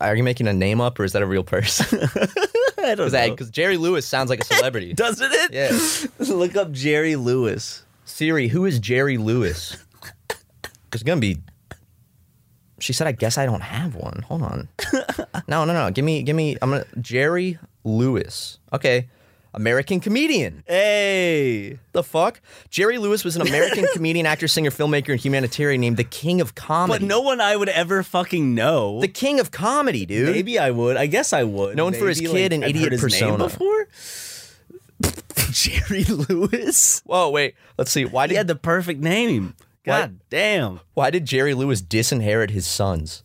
Are 0.00 0.14
you 0.14 0.22
making 0.22 0.46
a 0.46 0.52
name 0.52 0.80
up 0.80 1.00
or 1.00 1.04
is 1.04 1.14
that 1.14 1.22
a 1.22 1.26
real 1.26 1.42
person? 1.42 2.08
I 2.86 2.94
don't 2.94 3.30
Because 3.30 3.50
Jerry 3.50 3.76
Lewis 3.76 4.06
sounds 4.06 4.30
like 4.30 4.40
a 4.40 4.44
celebrity. 4.44 4.92
Doesn't 4.94 5.32
it? 5.32 5.52
Yeah. 5.52 6.34
Look 6.34 6.56
up 6.56 6.72
Jerry 6.72 7.16
Lewis. 7.16 7.82
Siri, 8.04 8.48
who 8.48 8.64
is 8.64 8.78
Jerry 8.78 9.18
Lewis? 9.18 9.76
There's 10.90 11.02
gonna 11.02 11.20
be. 11.20 11.38
She 12.78 12.92
said, 12.92 13.06
"I 13.06 13.12
guess 13.12 13.36
I 13.36 13.46
don't 13.46 13.62
have 13.62 13.94
one." 13.94 14.24
Hold 14.28 14.42
on. 14.42 14.68
no, 15.48 15.64
no, 15.64 15.72
no. 15.72 15.90
Give 15.90 16.04
me, 16.04 16.22
give 16.22 16.36
me. 16.36 16.56
I'm 16.62 16.70
gonna 16.70 16.84
Jerry 17.00 17.58
Lewis. 17.84 18.58
Okay, 18.72 19.08
American 19.56 20.00
comedian. 20.00 20.62
Hey. 20.66 21.78
The 21.92 22.02
fuck? 22.02 22.40
Jerry 22.70 22.98
Lewis 22.98 23.24
was 23.24 23.36
an 23.36 23.42
American 23.42 23.86
comedian, 23.94 24.26
actor, 24.26 24.46
singer, 24.48 24.70
filmmaker, 24.70 25.08
and 25.12 25.20
humanitarian 25.20 25.80
named 25.80 25.96
the 25.96 26.04
King 26.04 26.40
of 26.42 26.54
Comedy. 26.54 27.02
But 27.04 27.08
no 27.08 27.22
one 27.22 27.40
I 27.40 27.56
would 27.56 27.70
ever 27.70 28.02
fucking 28.02 28.54
know. 28.54 29.00
the 29.00 29.08
King 29.08 29.40
of 29.40 29.50
Comedy, 29.50 30.04
dude. 30.06 30.30
Maybe 30.34 30.58
I 30.58 30.70
would. 30.70 30.96
I 30.98 31.06
guess 31.06 31.32
I 31.32 31.42
would. 31.44 31.74
Known 31.76 31.94
for 31.94 32.06
his 32.06 32.20
Maybe, 32.20 32.32
kid 32.34 32.52
and 32.52 32.62
I've 32.64 32.70
idiot 32.70 32.92
heard 32.92 33.00
his 33.00 33.20
name 33.20 33.36
persona. 33.38 33.44
before. 33.44 33.88
Jerry 35.52 36.04
Lewis. 36.04 37.00
Whoa, 37.06 37.30
wait. 37.30 37.54
Let's 37.78 37.90
see. 37.90 38.04
Why 38.04 38.26
did 38.26 38.32
He 38.34 38.36
had 38.36 38.46
the 38.48 38.54
perfect 38.56 39.00
name. 39.00 39.54
Why- 39.84 40.00
God 40.02 40.20
damn. 40.30 40.80
Why 40.94 41.10
did 41.10 41.24
Jerry 41.24 41.54
Lewis 41.54 41.80
disinherit 41.80 42.50
his 42.50 42.66
sons? 42.66 43.22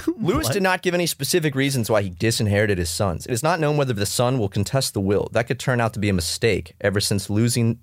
Lewis 0.18 0.48
did 0.48 0.62
not 0.62 0.82
give 0.82 0.94
any 0.94 1.06
specific 1.06 1.54
reasons 1.54 1.90
why 1.90 2.02
he 2.02 2.10
disinherited 2.10 2.78
his 2.78 2.90
sons. 2.90 3.26
It 3.26 3.32
is 3.32 3.42
not 3.42 3.60
known 3.60 3.76
whether 3.76 3.92
the 3.92 4.06
son 4.06 4.38
will 4.38 4.48
contest 4.48 4.94
the 4.94 5.00
will. 5.00 5.28
That 5.32 5.46
could 5.46 5.60
turn 5.60 5.80
out 5.80 5.92
to 5.94 6.00
be 6.00 6.08
a 6.08 6.14
mistake, 6.14 6.74
ever 6.80 7.00
since 7.00 7.28
losing 7.28 7.78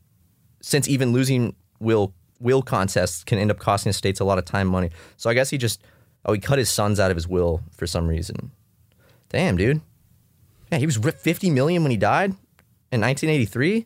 since 0.61 0.87
even 0.87 1.13
losing 1.13 1.55
will 1.79 2.13
will 2.39 2.61
contests 2.61 3.23
can 3.23 3.37
end 3.37 3.51
up 3.51 3.59
costing 3.59 3.89
estates 3.89 4.19
a 4.19 4.25
lot 4.25 4.37
of 4.37 4.45
time 4.45 4.61
and 4.61 4.71
money. 4.71 4.89
So 5.17 5.29
I 5.29 5.33
guess 5.33 5.49
he 5.49 5.57
just 5.57 5.81
oh 6.25 6.33
he 6.33 6.39
cut 6.39 6.57
his 6.57 6.69
sons 6.69 6.99
out 6.99 7.11
of 7.11 7.17
his 7.17 7.27
will 7.27 7.61
for 7.71 7.85
some 7.85 8.07
reason. 8.07 8.51
Damn, 9.29 9.57
dude. 9.57 9.81
Yeah, 10.71 10.79
he 10.79 10.85
was 10.85 10.97
ripped 10.97 11.21
50 11.21 11.49
million 11.51 11.83
when 11.83 11.91
he 11.91 11.97
died 11.97 12.31
in 12.91 13.01
1983. 13.01 13.85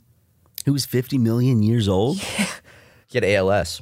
He 0.66 0.72
was 0.72 0.86
50 0.86 1.18
million 1.18 1.64
years 1.64 1.88
old? 1.88 2.22
He 3.14 3.20
had 3.20 3.26
ALS. 3.26 3.80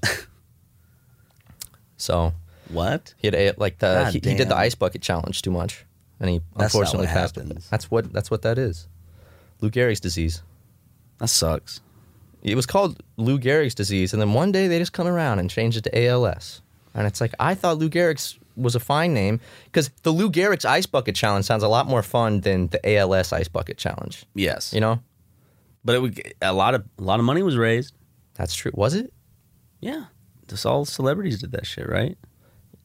so 1.97 2.33
What? 2.71 3.13
He 3.17 3.27
had 3.27 3.35
a, 3.35 3.53
like 3.57 3.79
the 3.79 3.87
God 4.03 4.13
he, 4.13 4.19
he 4.23 4.35
did 4.35 4.49
the 4.49 4.55
ice 4.55 4.75
bucket 4.75 5.01
challenge 5.01 5.41
too 5.41 5.51
much, 5.51 5.85
and 6.19 6.29
he 6.29 6.37
That's 6.39 6.57
not 6.57 6.63
unfortunately 6.65 7.07
what 7.07 7.13
passed. 7.13 7.35
happens. 7.35 7.69
That's 7.69 7.91
what 7.91 8.11
that's 8.13 8.31
what 8.31 8.41
that 8.43 8.57
is. 8.57 8.87
Lou 9.61 9.69
Gehrig's 9.69 9.99
disease. 9.99 10.41
That 11.19 11.27
sucks. 11.27 11.81
It 12.43 12.55
was 12.55 12.65
called 12.65 13.01
Lou 13.17 13.37
Gehrig's 13.39 13.75
disease, 13.75 14.13
and 14.13 14.21
then 14.21 14.33
one 14.33 14.51
day 14.51 14.67
they 14.67 14.79
just 14.79 14.93
come 14.93 15.07
around 15.07 15.39
and 15.39 15.49
change 15.49 15.77
it 15.77 15.83
to 15.83 16.05
ALS. 16.07 16.61
And 16.95 17.05
it's 17.07 17.21
like 17.21 17.33
I 17.39 17.53
thought 17.55 17.77
Lou 17.77 17.89
Gehrig's 17.89 18.37
was 18.57 18.75
a 18.75 18.79
fine 18.79 19.13
name 19.13 19.39
because 19.65 19.89
the 20.03 20.11
Lou 20.11 20.29
Gehrig's 20.29 20.65
ice 20.65 20.85
bucket 20.85 21.15
challenge 21.15 21.45
sounds 21.45 21.63
a 21.63 21.67
lot 21.67 21.87
more 21.87 22.03
fun 22.03 22.41
than 22.41 22.67
the 22.67 22.95
ALS 22.97 23.31
ice 23.31 23.47
bucket 23.47 23.77
challenge. 23.77 24.25
Yes. 24.35 24.73
You 24.73 24.81
know, 24.81 24.99
But 25.85 25.95
it 25.95 25.99
would 26.01 26.33
a 26.41 26.51
lot 26.53 26.73
of 26.75 26.83
a 26.99 27.03
lot 27.03 27.19
of 27.19 27.25
money 27.25 27.43
was 27.43 27.55
raised. 27.57 27.93
that's 28.33 28.53
true. 28.55 28.71
Was 28.73 28.93
it? 28.95 29.13
Yeah. 29.79 30.05
Just 30.47 30.65
all 30.65 30.83
celebrities 30.83 31.39
did 31.39 31.51
that 31.53 31.65
shit, 31.65 31.87
right? 31.87 32.17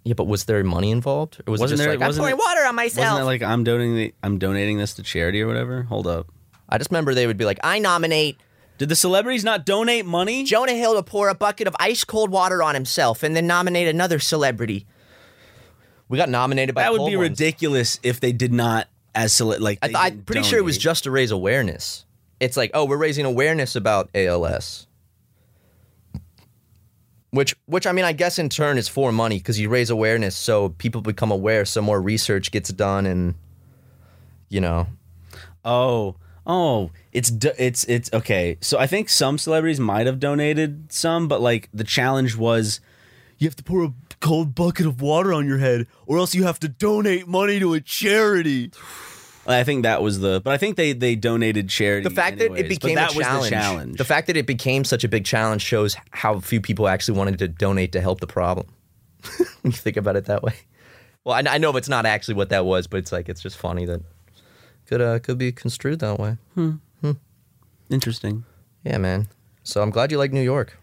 Yeah, 0.07 0.15
but 0.15 0.29
was 0.29 0.45
there 0.45 0.63
money 0.63 0.93
involved, 0.93 1.41
or 1.47 1.51
was 1.51 1.61
Wasn't 1.61 1.81
it 1.81 1.83
just 1.83 1.85
there- 1.85 1.95
like 1.97 2.01
I'm 2.03 2.09
wasn't 2.11 2.23
pouring 2.23 2.35
it- 2.37 2.45
water 2.47 2.61
on 2.69 2.75
myself. 2.77 2.97
Wasn't 2.99 3.15
myself? 3.15 3.21
it 3.23 3.25
like 3.25 3.43
I'm 3.43 3.65
donating 3.65 4.13
I'm 4.23 4.39
donating 4.39 4.79
this 4.79 4.95
to 4.95 5.03
charity 5.03 5.43
or 5.43 5.49
whatever? 5.49 5.83
Hold 5.83 6.07
up. 6.07 6.29
I 6.69 6.79
just 6.79 6.91
remember 6.93 7.13
they 7.13 7.27
would 7.27 7.37
be 7.37 7.45
like, 7.45 7.59
I 7.65 7.79
nominate 7.81 8.39
Did 8.79 8.89
the 8.89 8.95
celebrities 8.97 9.43
not 9.43 9.67
donate 9.67 10.07
money? 10.07 10.45
Jonah 10.45 10.75
Hill 10.75 10.95
to 10.95 11.03
pour 11.03 11.29
a 11.29 11.35
bucket 11.35 11.67
of 11.67 11.75
ice 11.81 12.05
cold 12.05 12.31
water 12.31 12.63
on 12.63 12.75
himself 12.75 13.23
and 13.25 13.35
then 13.35 13.47
nominate 13.49 13.89
another 13.89 14.19
celebrity. 14.21 14.87
We 16.09 16.19
got 16.19 16.29
nominated 16.29 16.75
by 16.75 16.83
that 16.83 16.93
would 16.93 16.99
cold 16.99 17.11
be 17.11 17.17
ones. 17.17 17.31
ridiculous 17.31 17.99
if 18.05 18.21
they 18.21 18.31
did 18.33 18.53
not 18.53 18.87
as 19.15 19.33
cele- 19.33 19.59
like 19.61 19.79
I, 19.83 19.89
they 19.89 19.95
I'm 19.97 20.11
didn't 20.11 20.27
pretty 20.27 20.43
sure 20.45 20.59
it 20.59 20.63
was 20.65 20.77
donate. 20.77 20.83
just 20.85 21.05
to 21.05 21.11
raise 21.11 21.31
awareness. 21.33 22.05
It's 22.39 22.57
like, 22.57 22.71
oh, 22.75 22.85
we're 22.85 22.97
raising 22.99 23.25
awareness 23.25 23.75
about 23.75 24.09
ALS. 24.15 24.87
Which, 27.37 27.55
which 27.67 27.87
I 27.87 27.93
mean, 27.93 28.05
I 28.05 28.13
guess 28.13 28.39
in 28.39 28.49
turn 28.49 28.79
is 28.79 28.89
for 28.89 29.13
money 29.13 29.39
because 29.39 29.61
you 29.61 29.69
raise 29.69 29.91
awareness, 29.91 30.37
so 30.37 30.71
people 30.71 31.03
become 31.03 31.31
aware, 31.31 31.65
so 31.65 31.81
more 31.83 32.01
research 32.01 32.51
gets 32.51 32.71
done, 32.71 33.07
and 33.07 33.35
you 34.49 34.61
know, 34.61 34.87
Oh, 35.67 36.15
oh, 36.47 36.93
it's 37.13 37.33
it's 37.59 37.83
it's 37.85 38.09
okay. 38.13 38.57
So 38.61 38.79
I 38.79 38.87
think 38.87 39.09
some 39.09 39.37
celebrities 39.37 39.81
might 39.81 40.07
have 40.07 40.21
donated 40.21 40.93
some, 40.93 41.27
but 41.27 41.41
like 41.41 41.69
the 41.75 41.83
challenge 41.83 42.37
was, 42.37 42.81
you 43.39 43.49
have 43.49 43.57
to 43.57 43.65
pour 43.65 43.85
a 43.85 43.93
cold 44.21 44.55
bucket 44.55 44.87
of 44.87 45.01
water 45.01 45.33
on 45.33 45.45
your 45.47 45.59
head, 45.59 45.89
or 46.07 46.19
else 46.19 46.37
you 46.37 46.45
have 46.45 46.61
to 46.61 46.69
donate 46.69 47.27
money 47.27 47.59
to 47.59 47.75
a 47.75 47.81
charity. 47.81 48.71
I 49.49 49.65
think 49.65 49.85
that 49.85 50.03
was 50.03 50.21
the, 50.21 50.41
but 50.43 50.53
I 50.53 50.59
think 50.59 50.77
they 50.77 50.93
they 50.93 51.15
donated 51.15 51.69
charity. 51.69 52.09
the 52.09 52.15
fact 52.15 52.39
that 52.39 52.57
it 52.57 52.69
became 52.69 52.97
that 52.97 53.15
a 53.15 53.17
was 53.17 53.27
challenge, 53.27 53.51
the 53.51 53.57
challenge. 53.57 53.99
the 53.99 54.05
fact 54.05 54.27
that 54.27 54.37
it 54.37 54.47
became 54.47 54.85
such 54.85 55.05
a 55.05 55.09
big 55.09 55.25
challenge 55.25 55.63
shows 55.63 55.97
how 56.11 56.41
few 56.41 56.61
people 56.61 56.89
actually 56.89 57.17
wanted 57.19 57.39
to 57.39 57.49
donate 57.49 57.93
to 57.93 58.01
help 58.01 58.21
the 58.21 58.27
problem. 58.27 58.67
when 59.63 59.73
you 59.73 59.73
think 59.73 59.97
about 59.97 60.17
it 60.17 60.27
that 60.27 60.43
way. 60.43 60.55
Well, 61.25 61.35
I, 61.35 61.55
I 61.55 61.59
know 61.59 61.77
it's 61.77 61.89
not 61.89 62.07
actually 62.07 62.35
what 62.35 62.51
that 62.51 62.65
was, 62.65 62.87
but 62.87 62.99
it's 62.99 63.13
like 63.13 63.29
it's 63.29 63.43
just 63.43 63.57
funny 63.57 63.85
that 63.87 64.01
could 64.87 65.01
uh, 65.01 65.19
could 65.19 65.39
be 65.39 65.53
construed 65.53 65.99
that 66.01 66.19
way. 66.19 66.37
Hmm. 66.55 66.71
hmm. 67.01 67.13
Interesting. 67.91 68.45
Yeah, 68.85 68.99
man. 68.99 69.29
So 69.65 69.83
I'm 69.83 69.91
glad 69.91 70.13
you 70.13 70.19
like 70.19 70.33
New 70.33 70.43
York. 70.43 70.79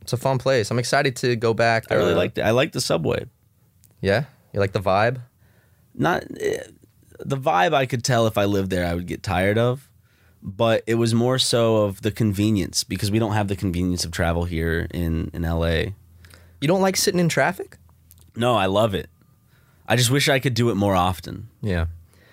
It's 0.00 0.12
a 0.12 0.16
fun 0.16 0.38
place. 0.38 0.70
I'm 0.70 0.78
excited 0.78 1.16
to 1.16 1.36
go 1.36 1.54
back. 1.54 1.86
I 1.90 1.94
really 1.94 2.12
uh, 2.12 2.16
liked 2.16 2.38
it. 2.38 2.42
I 2.42 2.50
like 2.50 2.72
the 2.72 2.80
subway. 2.80 3.26
Yeah, 4.00 4.24
you 4.52 4.60
like 4.60 4.72
the 4.72 4.80
vibe. 4.80 5.20
not 5.94 6.24
eh, 6.40 6.64
the 7.18 7.36
vibe 7.36 7.74
I 7.74 7.86
could 7.86 8.04
tell 8.04 8.26
if 8.26 8.38
I 8.38 8.44
lived 8.44 8.70
there 8.70 8.86
I 8.86 8.94
would 8.94 9.06
get 9.06 9.22
tired 9.22 9.58
of, 9.58 9.88
but 10.42 10.82
it 10.86 10.94
was 10.94 11.14
more 11.14 11.38
so 11.38 11.78
of 11.84 12.02
the 12.02 12.10
convenience 12.10 12.84
because 12.84 13.10
we 13.10 13.18
don't 13.18 13.32
have 13.32 13.48
the 13.48 13.56
convenience 13.56 14.04
of 14.04 14.10
travel 14.10 14.44
here 14.44 14.86
in 14.92 15.30
in 15.32 15.42
LA. 15.42 15.92
You 16.60 16.68
don't 16.68 16.82
like 16.82 16.96
sitting 16.96 17.20
in 17.20 17.28
traffic? 17.28 17.76
No, 18.36 18.54
I 18.54 18.66
love 18.66 18.94
it. 18.94 19.08
I 19.86 19.96
just 19.96 20.10
wish 20.10 20.28
I 20.28 20.38
could 20.38 20.54
do 20.54 20.70
it 20.70 20.76
more 20.76 20.94
often. 20.94 21.48
Yeah. 21.60 21.86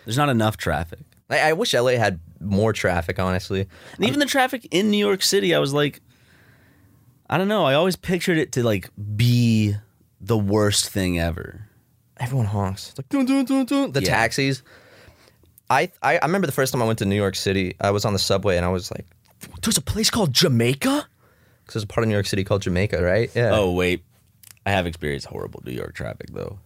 There's 0.06 0.18
not 0.18 0.30
enough 0.30 0.58
traffic. 0.58 1.00
I, 1.30 1.50
I 1.50 1.54
wish 1.54 1.74
LA 1.74 1.92
had 1.92 2.20
more 2.40 2.74
traffic, 2.74 3.20
honestly. 3.20 3.68
And 3.96 4.06
even 4.06 4.20
the 4.20 4.26
traffic 4.26 4.68
in 4.72 4.90
New 4.90 4.98
York 4.98 5.22
City, 5.22 5.54
I 5.54 5.60
was 5.60 5.74
like, 5.74 6.02
I 7.30 7.38
don't 7.38 7.48
know. 7.48 7.66
I 7.66 7.74
always 7.74 7.96
pictured 7.96 8.38
it 8.38 8.52
to 8.54 8.64
like 8.64 8.90
be 9.16 9.76
the 10.20 10.38
worst 10.38 10.90
thing 10.90 11.20
ever. 11.20 11.68
Everyone 12.22 12.46
honks. 12.46 12.90
It's 12.90 12.98
like 13.00 13.10
dun, 13.10 13.26
dun, 13.26 13.44
dun, 13.46 13.66
dun. 13.66 13.92
the 13.92 14.02
Yeah. 14.02 14.10
taxis. 14.10 14.62
I, 15.70 15.92
I 16.02 16.18
I 16.20 16.26
remember 16.26 16.46
the 16.48 16.54
first 16.54 16.72
time 16.72 16.82
I 16.82 16.86
went 16.86 17.00
to 17.00 17.06
New 17.06 17.16
York 17.16 17.36
City. 17.36 17.76
I 17.82 17.92
was 17.92 18.06
on 18.06 18.14
the 18.14 18.20
subway 18.20 18.56
and 18.58 18.66
I 18.66 18.70
was 18.70 18.92
like, 18.92 19.06
"There's 19.62 19.78
a 19.78 19.82
place 19.82 20.10
called 20.10 20.32
Jamaica." 20.34 21.08
Because 21.64 21.74
there's 21.74 21.84
a 21.84 21.88
part 21.88 22.04
of 22.04 22.10
New 22.10 22.16
York 22.16 22.26
City 22.28 22.44
called 22.44 22.62
Jamaica, 22.62 23.02
right? 23.02 23.30
Yeah. 23.36 23.52
Oh 23.54 23.72
wait, 23.72 24.04
I 24.66 24.72
have 24.72 24.86
experienced 24.86 25.28
horrible 25.28 25.62
New 25.66 25.72
York 25.74 25.96
traffic 25.96 26.28
though. 26.32 26.60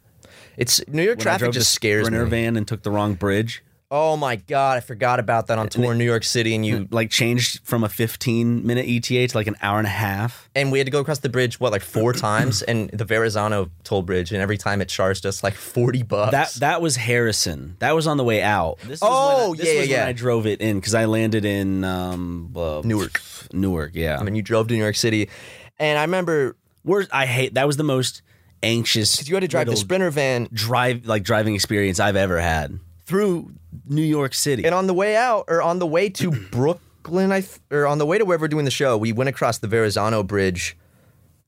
it's 0.58 0.86
New 0.88 1.04
York 1.04 1.20
When 1.20 1.22
I 1.28 1.32
traffic 1.32 1.40
drove 1.46 1.54
just 1.54 1.72
scares 1.72 2.06
Sprinter 2.08 2.26
me. 2.26 2.30
van 2.32 2.58
and 2.58 2.68
took 2.68 2.84
the 2.84 2.92
wrong 2.92 3.14
bridge. 3.14 3.64
Oh 3.92 4.18
my 4.18 4.36
god, 4.36 4.78
I 4.78 4.80
forgot 4.80 5.20
about 5.20 5.48
that 5.48 5.60
on 5.60 5.70
tour 5.70 5.92
in 5.92 6.00
New 6.00 6.06
York 6.06 6.24
City, 6.24 6.56
and 6.56 6.66
you 6.66 6.88
like 6.90 7.12
changed 7.12 7.60
from 7.64 7.84
a 7.84 7.90
15 7.90 8.66
minute 8.66 8.86
ETA 8.88 9.28
to 9.28 9.38
like 9.38 9.46
an 9.46 9.56
hour 9.62 9.78
and 9.78 9.86
a 9.86 9.92
half. 9.92 10.50
and 10.56 10.72
we 10.72 10.80
had 10.80 10.88
to 10.88 10.92
go 10.92 11.00
across 11.00 11.20
the 11.20 11.30
bridge 11.30 11.60
what 11.60 11.72
like 11.72 11.84
four 11.84 12.12
times, 12.30 12.64
and 12.64 12.90
the 12.90 13.06
Verrazano 13.06 13.70
toll 13.84 14.02
bridge, 14.02 14.32
and 14.32 14.42
every 14.42 14.58
time 14.58 14.82
it 14.82 14.90
charged 14.90 15.26
us 15.28 15.44
like 15.44 15.54
forty 15.54 16.02
bucks. 16.02 16.32
That 16.32 16.54
that 16.62 16.82
was 16.82 16.96
Harrison. 16.96 17.76
That 17.80 17.94
was 17.94 18.08
on 18.08 18.18
the 18.18 18.24
way 18.24 18.42
out. 18.42 18.80
This 18.80 19.02
was 19.02 19.04
Oh, 19.04 19.52
when 19.52 19.60
I, 19.60 19.64
this 19.64 19.74
yeah, 19.74 19.80
was 19.82 19.90
yeah, 19.90 20.00
when. 20.00 20.08
I 20.08 20.14
drove 20.14 20.48
it 20.48 20.62
in 20.62 20.80
because 20.80 20.96
I 20.96 21.06
landed 21.06 21.46
in 21.46 21.84
um, 21.84 22.52
uh, 22.56 22.82
Newark. 22.84 23.22
Newark, 23.54 23.92
yeah. 23.94 24.18
I 24.20 24.24
mean, 24.24 24.36
you 24.36 24.42
drove 24.42 24.68
to 24.70 24.74
New 24.74 24.82
York 24.82 24.96
City, 24.96 25.30
and 25.78 26.00
I 26.00 26.02
remember 26.02 26.58
Where 26.82 27.06
I 27.12 27.28
hate 27.28 27.54
that 27.54 27.68
was 27.68 27.78
the 27.78 27.84
most 27.84 28.24
anxious. 28.64 29.16
because 29.16 29.30
you 29.30 29.36
had 29.36 29.42
to 29.42 29.48
drive 29.48 29.68
the 29.68 29.76
Sprinter 29.76 30.10
van, 30.10 30.48
drive 30.52 31.06
like 31.06 31.22
driving 31.24 31.54
experience 31.54 32.00
I've 32.00 32.16
ever 32.16 32.40
had 32.40 32.80
through 33.06 33.52
New 33.88 34.02
York 34.02 34.34
City. 34.34 34.64
and 34.66 34.74
on 34.74 34.88
the 34.88 34.94
way 34.94 35.16
out 35.16 35.46
or 35.48 35.62
on 35.62 35.80
the 35.80 35.88
way 35.88 36.10
to 36.10 36.32
Brooklyn, 36.52 37.32
I 37.32 37.42
th- 37.42 37.60
or 37.72 37.86
on 37.88 37.98
the 37.98 38.06
way 38.06 38.18
to 38.18 38.26
wherever 38.26 38.44
we're 38.44 38.48
doing 38.48 38.66
the 38.66 38.72
show, 38.72 38.98
we 38.98 39.12
went 39.12 39.30
across 39.30 39.60
the 39.60 39.68
Verrazano 39.68 40.24
Bridge. 40.24 40.78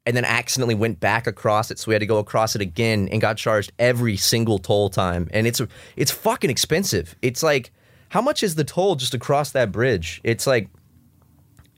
And 0.06 0.16
then 0.16 0.24
accidentally 0.24 0.74
went 0.74 1.02
back 1.02 1.28
across 1.28 1.70
it, 1.70 1.80
so 1.80 1.90
we 1.90 1.94
had 1.94 2.00
to 2.00 2.06
go 2.06 2.18
across 2.18 2.56
it 2.56 2.62
again 2.62 3.10
and 3.12 3.20
got 3.20 3.36
charged 3.36 3.74
every 3.78 4.16
single 4.16 4.58
toll 4.58 4.90
time. 4.90 5.28
And 5.34 5.46
it's 5.46 5.62
it's 5.98 6.12
fucking 6.12 6.50
expensive. 6.50 7.14
It's 7.22 7.44
like 7.44 7.72
how 8.08 8.22
much 8.22 8.42
is 8.42 8.56
the 8.56 8.64
toll 8.64 8.96
just 8.96 9.14
across 9.14 9.52
that 9.52 9.70
bridge? 9.70 10.22
It's 10.24 10.48
like 10.48 10.70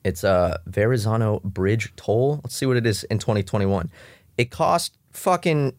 it's 0.03 0.23
a 0.23 0.59
Verrazano 0.67 1.39
Bridge 1.43 1.91
toll. 1.95 2.39
Let's 2.43 2.55
see 2.55 2.67
what 2.67 2.77
it 2.77 2.85
is 2.85 3.03
in 3.05 3.17
2021. 3.17 3.89
It 4.37 4.51
cost 4.51 4.99
fucking. 5.11 5.73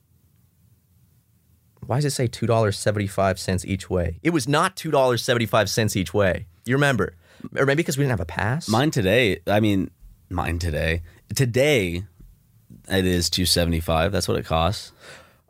Why 1.90 1.96
does 1.96 2.04
it 2.04 2.10
say 2.12 2.28
two 2.28 2.46
dollars 2.46 2.78
seventy 2.78 3.08
five 3.08 3.36
cents 3.36 3.64
each 3.64 3.90
way? 3.90 4.20
It 4.22 4.30
was 4.30 4.46
not 4.46 4.76
two 4.76 4.92
dollars 4.92 5.24
seventy 5.24 5.44
five 5.44 5.68
cents 5.68 5.96
each 5.96 6.14
way. 6.14 6.46
You 6.64 6.76
remember, 6.76 7.16
or 7.56 7.66
maybe 7.66 7.78
because 7.78 7.98
we 7.98 8.04
didn't 8.04 8.12
have 8.12 8.20
a 8.20 8.26
pass. 8.26 8.68
mine 8.68 8.92
today, 8.92 9.40
I 9.48 9.58
mean, 9.58 9.90
mine 10.28 10.60
today. 10.60 11.02
Today, 11.34 12.04
it 12.88 13.04
is 13.04 13.28
275. 13.28 14.12
That's 14.12 14.28
what 14.28 14.36
it 14.38 14.44
costs. 14.44 14.92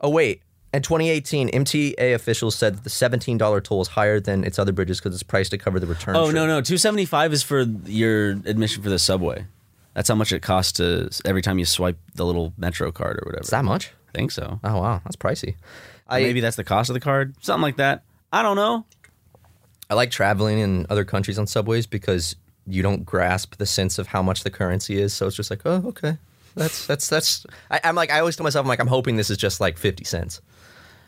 Oh 0.00 0.08
wait. 0.08 0.40
In 0.72 0.80
2018, 0.80 1.50
MTA 1.50 2.14
officials 2.14 2.54
said 2.54 2.76
that 2.76 2.84
the 2.84 2.90
$17 2.90 3.62
toll 3.62 3.82
is 3.82 3.88
higher 3.88 4.18
than 4.18 4.42
its 4.42 4.58
other 4.58 4.72
bridges 4.72 4.98
because 4.98 5.12
it's 5.12 5.22
priced 5.22 5.50
to 5.50 5.58
cover 5.58 5.78
the 5.78 5.86
return. 5.86 6.16
Oh 6.16 6.24
trip. 6.30 6.36
no, 6.36 6.46
no, 6.46 6.62
275 6.62 7.34
is 7.34 7.42
for 7.42 7.64
your 7.84 8.30
admission 8.30 8.82
for 8.82 8.88
the 8.88 8.98
subway. 8.98 9.44
That's 9.92 10.08
how 10.08 10.14
much 10.14 10.32
it 10.32 10.40
costs 10.40 10.72
to 10.78 11.10
every 11.26 11.42
time 11.42 11.58
you 11.58 11.66
swipe 11.66 11.98
the 12.14 12.24
little 12.24 12.54
Metro 12.56 12.90
card 12.92 13.18
or 13.18 13.26
whatever. 13.26 13.42
Is 13.42 13.50
that 13.50 13.66
much? 13.66 13.92
I 14.08 14.12
think 14.12 14.30
so. 14.30 14.58
Oh 14.64 14.80
wow, 14.80 15.02
that's 15.04 15.16
pricey. 15.16 15.54
I 16.10 16.22
Maybe 16.22 16.40
that's 16.40 16.56
the 16.56 16.64
cost 16.64 16.90
of 16.90 16.94
the 16.94 17.00
card, 17.00 17.34
something 17.40 17.62
like 17.62 17.76
that. 17.76 18.02
I 18.32 18.42
don't 18.42 18.56
know. 18.56 18.84
I 19.88 19.94
like 19.94 20.10
traveling 20.10 20.58
in 20.58 20.86
other 20.90 21.04
countries 21.04 21.38
on 21.38 21.46
subways 21.46 21.86
because 21.86 22.36
you 22.66 22.82
don't 22.82 23.04
grasp 23.04 23.56
the 23.56 23.66
sense 23.66 23.98
of 23.98 24.08
how 24.08 24.22
much 24.22 24.42
the 24.44 24.50
currency 24.50 25.00
is. 25.00 25.14
So 25.14 25.26
it's 25.26 25.36
just 25.36 25.50
like, 25.50 25.62
oh, 25.64 25.82
okay, 25.86 26.18
that's 26.54 26.86
that's 26.86 27.08
that's. 27.08 27.46
I, 27.70 27.80
I'm 27.84 27.94
like, 27.94 28.10
I 28.10 28.20
always 28.20 28.36
tell 28.36 28.44
myself, 28.44 28.64
I'm 28.64 28.68
like, 28.68 28.80
I'm 28.80 28.88
hoping 28.88 29.16
this 29.16 29.30
is 29.30 29.36
just 29.36 29.60
like 29.60 29.78
50 29.78 30.04
cents. 30.04 30.40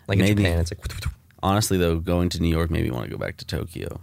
Like 0.09 0.19
in 0.19 0.25
Maybe. 0.25 0.43
Japan, 0.43 0.61
it's 0.61 0.73
like. 0.73 0.81
Honestly, 1.45 1.77
though, 1.77 1.99
going 1.99 2.29
to 2.31 2.41
New 2.41 2.49
York 2.49 2.71
made 2.71 2.85
me 2.85 2.91
want 2.93 3.05
to 3.05 3.11
go 3.11 3.19
back 3.19 3.37
to 3.39 3.45
Tokyo, 3.45 4.01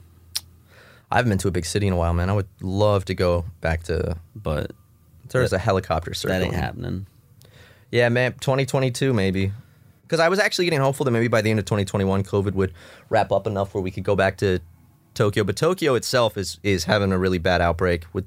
I 1.10 1.16
haven't 1.16 1.30
been 1.30 1.38
to 1.40 1.48
a 1.48 1.52
big 1.52 1.66
city 1.66 1.88
in 1.88 1.94
a 1.94 1.98
while, 1.98 2.14
man. 2.14 2.30
I 2.30 2.34
would 2.34 2.50
love 2.62 3.06
to 3.06 3.16
go 3.16 3.46
back 3.62 3.84
to. 3.84 4.18
but 4.36 4.72
There's 5.30 5.54
a 5.54 5.58
helicopter 5.58 6.14
circle. 6.14 6.38
that 6.38 6.46
ain't 6.46 6.56
happening. 6.56 7.08
Yeah, 7.92 8.10
man, 8.10 8.34
2022 8.34 9.14
maybe. 9.14 9.52
Because 10.10 10.20
I 10.20 10.28
was 10.28 10.40
actually 10.40 10.66
getting 10.66 10.80
hopeful 10.80 11.04
that 11.04 11.12
maybe 11.12 11.28
by 11.28 11.42
the 11.44 11.52
end 11.52 11.60
of 11.60 11.66
2021, 11.66 12.24
COVID 12.24 12.54
would 12.56 12.74
wrap 13.10 13.32
up 13.32 13.46
enough 13.46 13.76
where 13.76 13.84
we 13.84 13.92
could 13.92 14.04
go 14.04 14.16
back 14.16 14.38
to 14.38 14.60
Tokyo. 15.14 15.44
But 15.44 15.56
Tokyo 15.56 15.94
itself 15.94 16.36
is 16.36 16.60
is 16.64 16.86
having 16.86 17.12
a 17.12 17.20
really 17.20 17.38
bad 17.38 17.62
outbreak 17.62 18.06
with 18.12 18.26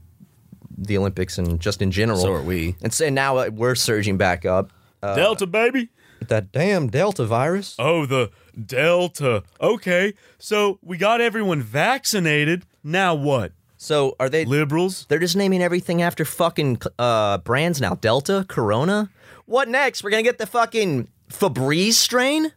the 0.78 0.96
Olympics 0.96 1.38
and 1.38 1.58
just 1.58 1.82
in 1.82 1.90
general. 1.90 2.20
So 2.20 2.32
are 2.34 2.42
we. 2.42 2.76
And 2.82 2.94
so 2.94 3.08
now 3.08 3.38
uh, 3.38 3.50
we're 3.52 3.74
surging 3.74 4.16
back 4.16 4.44
up. 4.46 4.72
Uh, 5.02 5.16
Delta, 5.16 5.44
baby. 5.44 5.88
that 6.28 6.52
damn 6.52 6.86
Delta 6.86 7.26
virus. 7.26 7.74
Oh, 7.80 8.06
the 8.06 8.30
Delta. 8.64 9.42
Okay, 9.60 10.14
so 10.38 10.78
we 10.82 10.96
got 10.96 11.20
everyone 11.20 11.62
vaccinated. 11.62 12.64
Now 12.84 13.12
what? 13.16 13.50
So 13.76 14.14
are 14.20 14.28
they? 14.28 14.44
Liberals? 14.44 15.06
They're 15.08 15.18
just 15.18 15.34
naming 15.34 15.60
everything 15.62 16.00
after 16.00 16.24
fucking 16.24 16.80
uh, 16.96 17.38
brands 17.38 17.80
now. 17.80 17.96
Delta, 17.96 18.46
Corona. 18.48 19.10
What 19.46 19.68
next? 19.68 20.04
We're 20.04 20.10
gonna 20.10 20.22
get 20.22 20.38
the 20.38 20.46
fucking 20.46 21.08
Febreze 21.32 21.94
strain. 21.94 22.52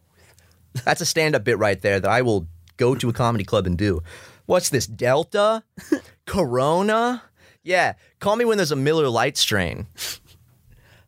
That's 0.84 1.00
a 1.00 1.06
stand-up 1.06 1.44
bit 1.44 1.58
right 1.58 1.80
there 1.80 2.00
that 2.00 2.10
I 2.10 2.22
will 2.22 2.46
go 2.76 2.94
to 2.94 3.08
a 3.08 3.12
comedy 3.12 3.44
club 3.44 3.66
and 3.66 3.76
do. 3.76 4.02
What's 4.46 4.68
this? 4.70 4.86
Delta, 4.86 5.62
Corona. 6.26 7.22
Yeah, 7.62 7.94
call 8.20 8.36
me 8.36 8.44
when 8.44 8.58
there's 8.58 8.72
a 8.72 8.76
Miller 8.76 9.08
Lite 9.08 9.36
strain. 9.36 9.86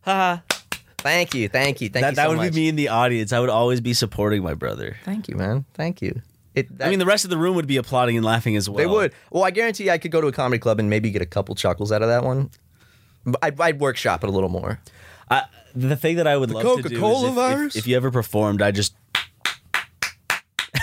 Haha. 0.01 0.41
Thank 0.97 1.33
you, 1.33 1.47
thank 1.47 1.79
you, 1.79 1.87
thank 1.87 2.03
that 2.03 2.09
you. 2.11 2.15
that 2.17 2.29
would 2.29 2.37
much. 2.37 2.51
be 2.51 2.61
me 2.61 2.67
in 2.67 2.75
the 2.75 2.89
audience. 2.89 3.31
I 3.31 3.39
would 3.39 3.49
always 3.49 3.79
be 3.79 3.93
supporting 3.93 4.43
my 4.43 4.53
brother. 4.53 4.97
Thank 5.05 5.29
you, 5.29 5.35
man. 5.35 5.63
Thank 5.73 6.01
you. 6.01 6.21
It, 6.55 6.67
I 6.81 6.89
mean, 6.89 6.99
the 6.99 7.05
rest 7.05 7.23
of 7.23 7.29
the 7.29 7.37
room 7.37 7.55
would 7.55 7.67
be 7.67 7.77
applauding 7.77 8.17
and 8.17 8.25
laughing 8.25 8.57
as 8.57 8.69
well. 8.69 8.77
They 8.77 8.85
would. 8.85 9.13
Well, 9.31 9.45
I 9.45 9.51
guarantee 9.51 9.89
I 9.89 9.97
could 9.97 10.11
go 10.11 10.19
to 10.19 10.27
a 10.27 10.31
comedy 10.33 10.59
club 10.59 10.79
and 10.79 10.89
maybe 10.89 11.09
get 11.11 11.21
a 11.21 11.25
couple 11.25 11.55
chuckles 11.55 11.91
out 11.91 12.01
of 12.01 12.09
that 12.09 12.25
one. 12.25 12.49
I'd, 13.41 13.59
I'd 13.61 13.79
workshop 13.79 14.23
it 14.23 14.27
a 14.29 14.31
little 14.31 14.49
more. 14.49 14.81
I, 15.29 15.43
the 15.75 15.95
thing 15.95 16.15
that 16.17 16.27
I 16.27 16.35
would 16.37 16.51
love 16.51 16.63
to 16.81 16.89
do 16.89 16.89
Coca-Cola 16.89 17.23
is 17.23 17.29
if, 17.29 17.33
virus? 17.35 17.75
if, 17.75 17.79
if 17.83 17.87
you 17.87 17.95
ever 17.95 18.11
performed, 18.11 18.61
I 18.61 18.71
just 18.71 18.95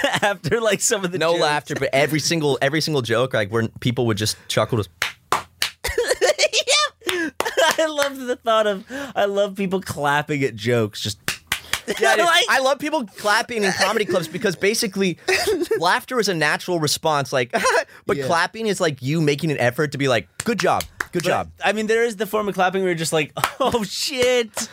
after 0.22 0.60
like 0.60 0.80
some 0.80 1.04
of 1.04 1.12
the 1.12 1.18
No 1.18 1.32
jokes. 1.32 1.42
laughter, 1.42 1.74
but 1.74 1.90
every 1.92 2.20
single 2.20 2.58
every 2.62 2.80
single 2.80 3.02
joke, 3.02 3.34
like 3.34 3.50
where 3.50 3.68
people 3.80 4.06
would 4.06 4.16
just 4.16 4.36
chuckle. 4.48 4.78
Just, 4.78 4.90
I 7.78 7.86
love 7.88 8.18
the 8.18 8.36
thought 8.36 8.66
of 8.66 8.84
I 9.14 9.24
love 9.26 9.56
people 9.56 9.80
clapping 9.80 10.42
at 10.44 10.56
jokes. 10.56 11.00
Just 11.00 11.18
yeah, 12.00 12.14
I. 12.18 12.24
Like- 12.24 12.44
I 12.48 12.58
love 12.60 12.78
people 12.78 13.04
clapping 13.06 13.62
in 13.62 13.72
comedy 13.72 14.04
clubs 14.04 14.28
because 14.28 14.56
basically, 14.56 15.18
laughter 15.78 16.18
is 16.18 16.28
a 16.28 16.34
natural 16.34 16.80
response. 16.80 17.32
Like, 17.32 17.54
but 18.06 18.20
clapping 18.22 18.66
is 18.66 18.80
like 18.80 19.02
you 19.02 19.20
making 19.20 19.50
an 19.50 19.58
effort 19.58 19.92
to 19.92 19.98
be 19.98 20.08
like, 20.08 20.28
"Good 20.46 20.58
job, 20.60 20.84
good 21.10 21.24
But, 21.24 21.28
job." 21.28 21.50
I 21.64 21.72
mean, 21.72 21.86
there 21.88 22.04
is 22.04 22.14
the 22.16 22.26
form 22.26 22.48
of 22.48 22.54
clapping 22.54 22.82
where 22.82 22.90
you're 22.90 22.96
just 22.98 23.12
like, 23.12 23.32
oh 23.60 23.82
shit. 23.82 24.68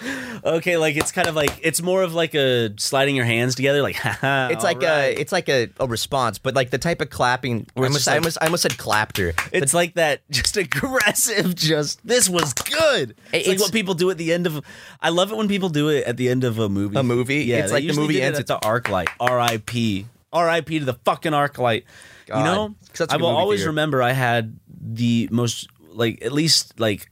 Okay, 0.46 0.78
like 0.78 0.96
it's 0.96 1.12
kind 1.12 1.28
of 1.28 1.34
like 1.36 1.52
it's 1.64 1.82
more 1.82 2.04
of 2.04 2.14
like 2.14 2.36
a 2.36 2.70
sliding 2.78 3.16
your 3.16 3.26
hands 3.26 3.56
together, 3.56 3.82
like 3.82 3.96
haha. 4.06 4.50
It's 4.52 4.64
like 4.64 4.84
a 4.84 5.20
it's 5.20 5.32
like 5.32 5.50
a, 5.50 5.70
a 5.80 5.88
response, 5.88 6.38
but 6.38 6.54
like 6.54 6.70
the 6.70 6.78
type 6.78 7.02
of 7.02 7.10
clapping. 7.10 7.66
I 7.76 7.80
almost, 7.82 7.96
just 7.96 8.08
I 8.08 8.12
like- 8.12 8.18
almost 8.22 8.38
I 8.42 8.46
almost 8.46 8.62
said 8.64 8.78
clapter. 8.78 9.34
It's 9.52 9.74
like 9.74 9.96
that, 9.96 10.22
just 10.30 10.56
aggressive. 10.58 11.56
Just 11.56 12.06
this 12.06 12.30
was 12.30 12.54
good. 12.54 13.16
It's, 13.32 13.48
like 13.48 13.60
what 13.60 13.72
people 13.72 13.96
do 13.96 14.10
at 14.12 14.18
the 14.18 14.32
end 14.32 14.46
of. 14.48 14.64
I 15.02 15.10
love 15.10 15.32
it 15.32 15.38
when 15.38 15.48
people 15.48 15.70
do 15.70 15.90
it 15.90 16.06
at 16.06 16.18
the 16.18 16.30
end 16.30 16.44
of 16.44 16.60
a 16.60 16.70
movie. 16.70 16.98
A 16.98 17.04
movie? 17.04 17.44
yeah. 17.46 17.64
It's 17.64 17.72
like 17.72 17.86
the 17.88 17.94
movie 17.94 18.22
ends 18.22 18.38
at 18.40 18.48
the 18.48 18.58
ArcLight. 18.60 19.08
R.I.P. 19.20 20.06
R.I.P. 20.32 20.80
to 20.80 20.86
the 20.86 20.94
fucking 21.06 21.32
ArcLight. 21.32 21.84
You 22.28 22.34
God. 22.36 22.44
know, 22.46 22.76
that's 22.98 23.12
a 23.12 23.16
I 23.16 23.18
will 23.18 23.28
always 23.28 23.60
theater. 23.60 23.72
remember. 23.72 24.02
I 24.02 24.14
had 24.14 24.58
the 24.86 25.28
most 25.32 25.68
like 25.92 26.24
at 26.24 26.32
least 26.32 26.80
like 26.80 27.10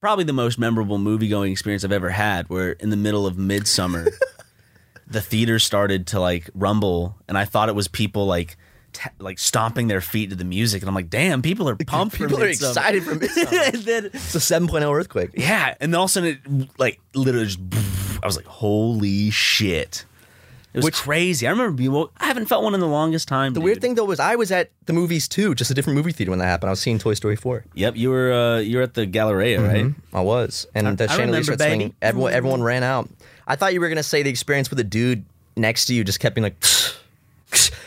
probably 0.00 0.24
the 0.24 0.32
most 0.32 0.58
memorable 0.58 0.98
movie 0.98 1.28
going 1.28 1.52
experience 1.52 1.84
I've 1.84 1.92
ever 1.92 2.10
had. 2.10 2.48
Where 2.48 2.72
in 2.72 2.90
the 2.90 2.96
middle 2.96 3.26
of 3.26 3.38
midsummer. 3.38 4.06
the 5.06 5.20
theater 5.20 5.58
started 5.58 6.06
to 6.06 6.18
like 6.20 6.48
rumble 6.54 7.16
and 7.28 7.36
I 7.36 7.44
thought 7.44 7.68
it 7.68 7.74
was 7.74 7.86
people 7.86 8.24
like 8.24 8.56
ta 8.94 9.10
like 9.18 9.38
stomping 9.38 9.88
their 9.88 10.00
feet 10.00 10.30
to 10.30 10.36
the 10.36 10.44
music 10.44 10.80
and 10.80 10.88
I'm 10.88 10.94
like 10.94 11.10
damn 11.10 11.42
people 11.42 11.68
are 11.68 11.76
pumped 11.86 12.16
People 12.16 12.38
for 12.38 12.44
are 12.44 12.48
excited 12.48 13.02
for 13.02 13.16
Midsummer. 13.16 13.48
and 13.64 13.74
then 13.82 14.04
It's 14.06 14.34
a 14.34 14.38
7.0 14.38 14.90
earthquake. 14.96 15.30
yeah 15.34 15.74
and 15.80 15.92
then 15.92 15.98
all 15.98 16.04
of 16.04 16.10
a 16.10 16.12
sudden 16.12 16.28
it 16.30 16.70
like 16.78 16.98
literally 17.14 17.46
just 17.46 17.58
I 18.22 18.26
was 18.26 18.36
like 18.36 18.46
holy 18.46 19.28
shit 19.30 20.06
it 20.74 20.78
was 20.78 20.84
Which- 20.86 20.94
crazy 20.94 21.46
I 21.46 21.50
remember 21.50 21.72
being 21.72 21.92
woke 21.92 22.12
I 22.18 22.26
haven't 22.26 22.46
felt 22.46 22.64
one 22.64 22.74
in 22.74 22.80
the 22.80 22.86
longest 22.88 23.28
time 23.28 23.52
The 23.54 23.60
weird 23.60 23.80
thing 23.80 23.94
though 23.94 24.04
was 24.04 24.18
I 24.20 24.36
was 24.36 24.50
at 24.50 24.70
the 24.86 24.92
movies 24.92 25.28
too, 25.28 25.54
just 25.54 25.70
a 25.70 25.74
different 25.74 25.96
movie 25.96 26.12
theater 26.12 26.30
when 26.30 26.38
that 26.38 26.46
happened. 26.46 26.68
I 26.68 26.72
was 26.72 26.80
seeing 26.80 26.98
Toy 26.98 27.14
Story 27.14 27.36
4. 27.36 27.64
yep 27.74 27.96
you 27.96 28.10
were 28.10 28.32
uh, 28.32 28.58
you 28.58 28.76
were 28.78 28.82
at 28.82 28.94
the 28.94 29.06
Galleria 29.06 29.60
right 29.62 29.94
I 30.12 30.20
was, 30.22 30.66
and 30.74 30.86
the 30.98 31.04
I 31.04 31.06
chandelier 31.08 31.26
remember, 31.40 31.42
started 31.44 31.64
swinging. 31.64 31.94
Everyone, 32.02 32.32
everyone 32.32 32.62
ran 32.62 32.82
out. 32.82 33.08
I 33.46 33.56
thought 33.56 33.74
you 33.74 33.80
were 33.80 33.88
gonna 33.88 34.02
say 34.02 34.22
the 34.22 34.30
experience 34.30 34.70
with 34.70 34.78
a 34.80 34.84
dude 34.84 35.24
next 35.56 35.86
to 35.86 35.94
you 35.94 36.04
just 36.04 36.20
kept 36.20 36.34
being 36.34 36.42
like, 36.44 36.56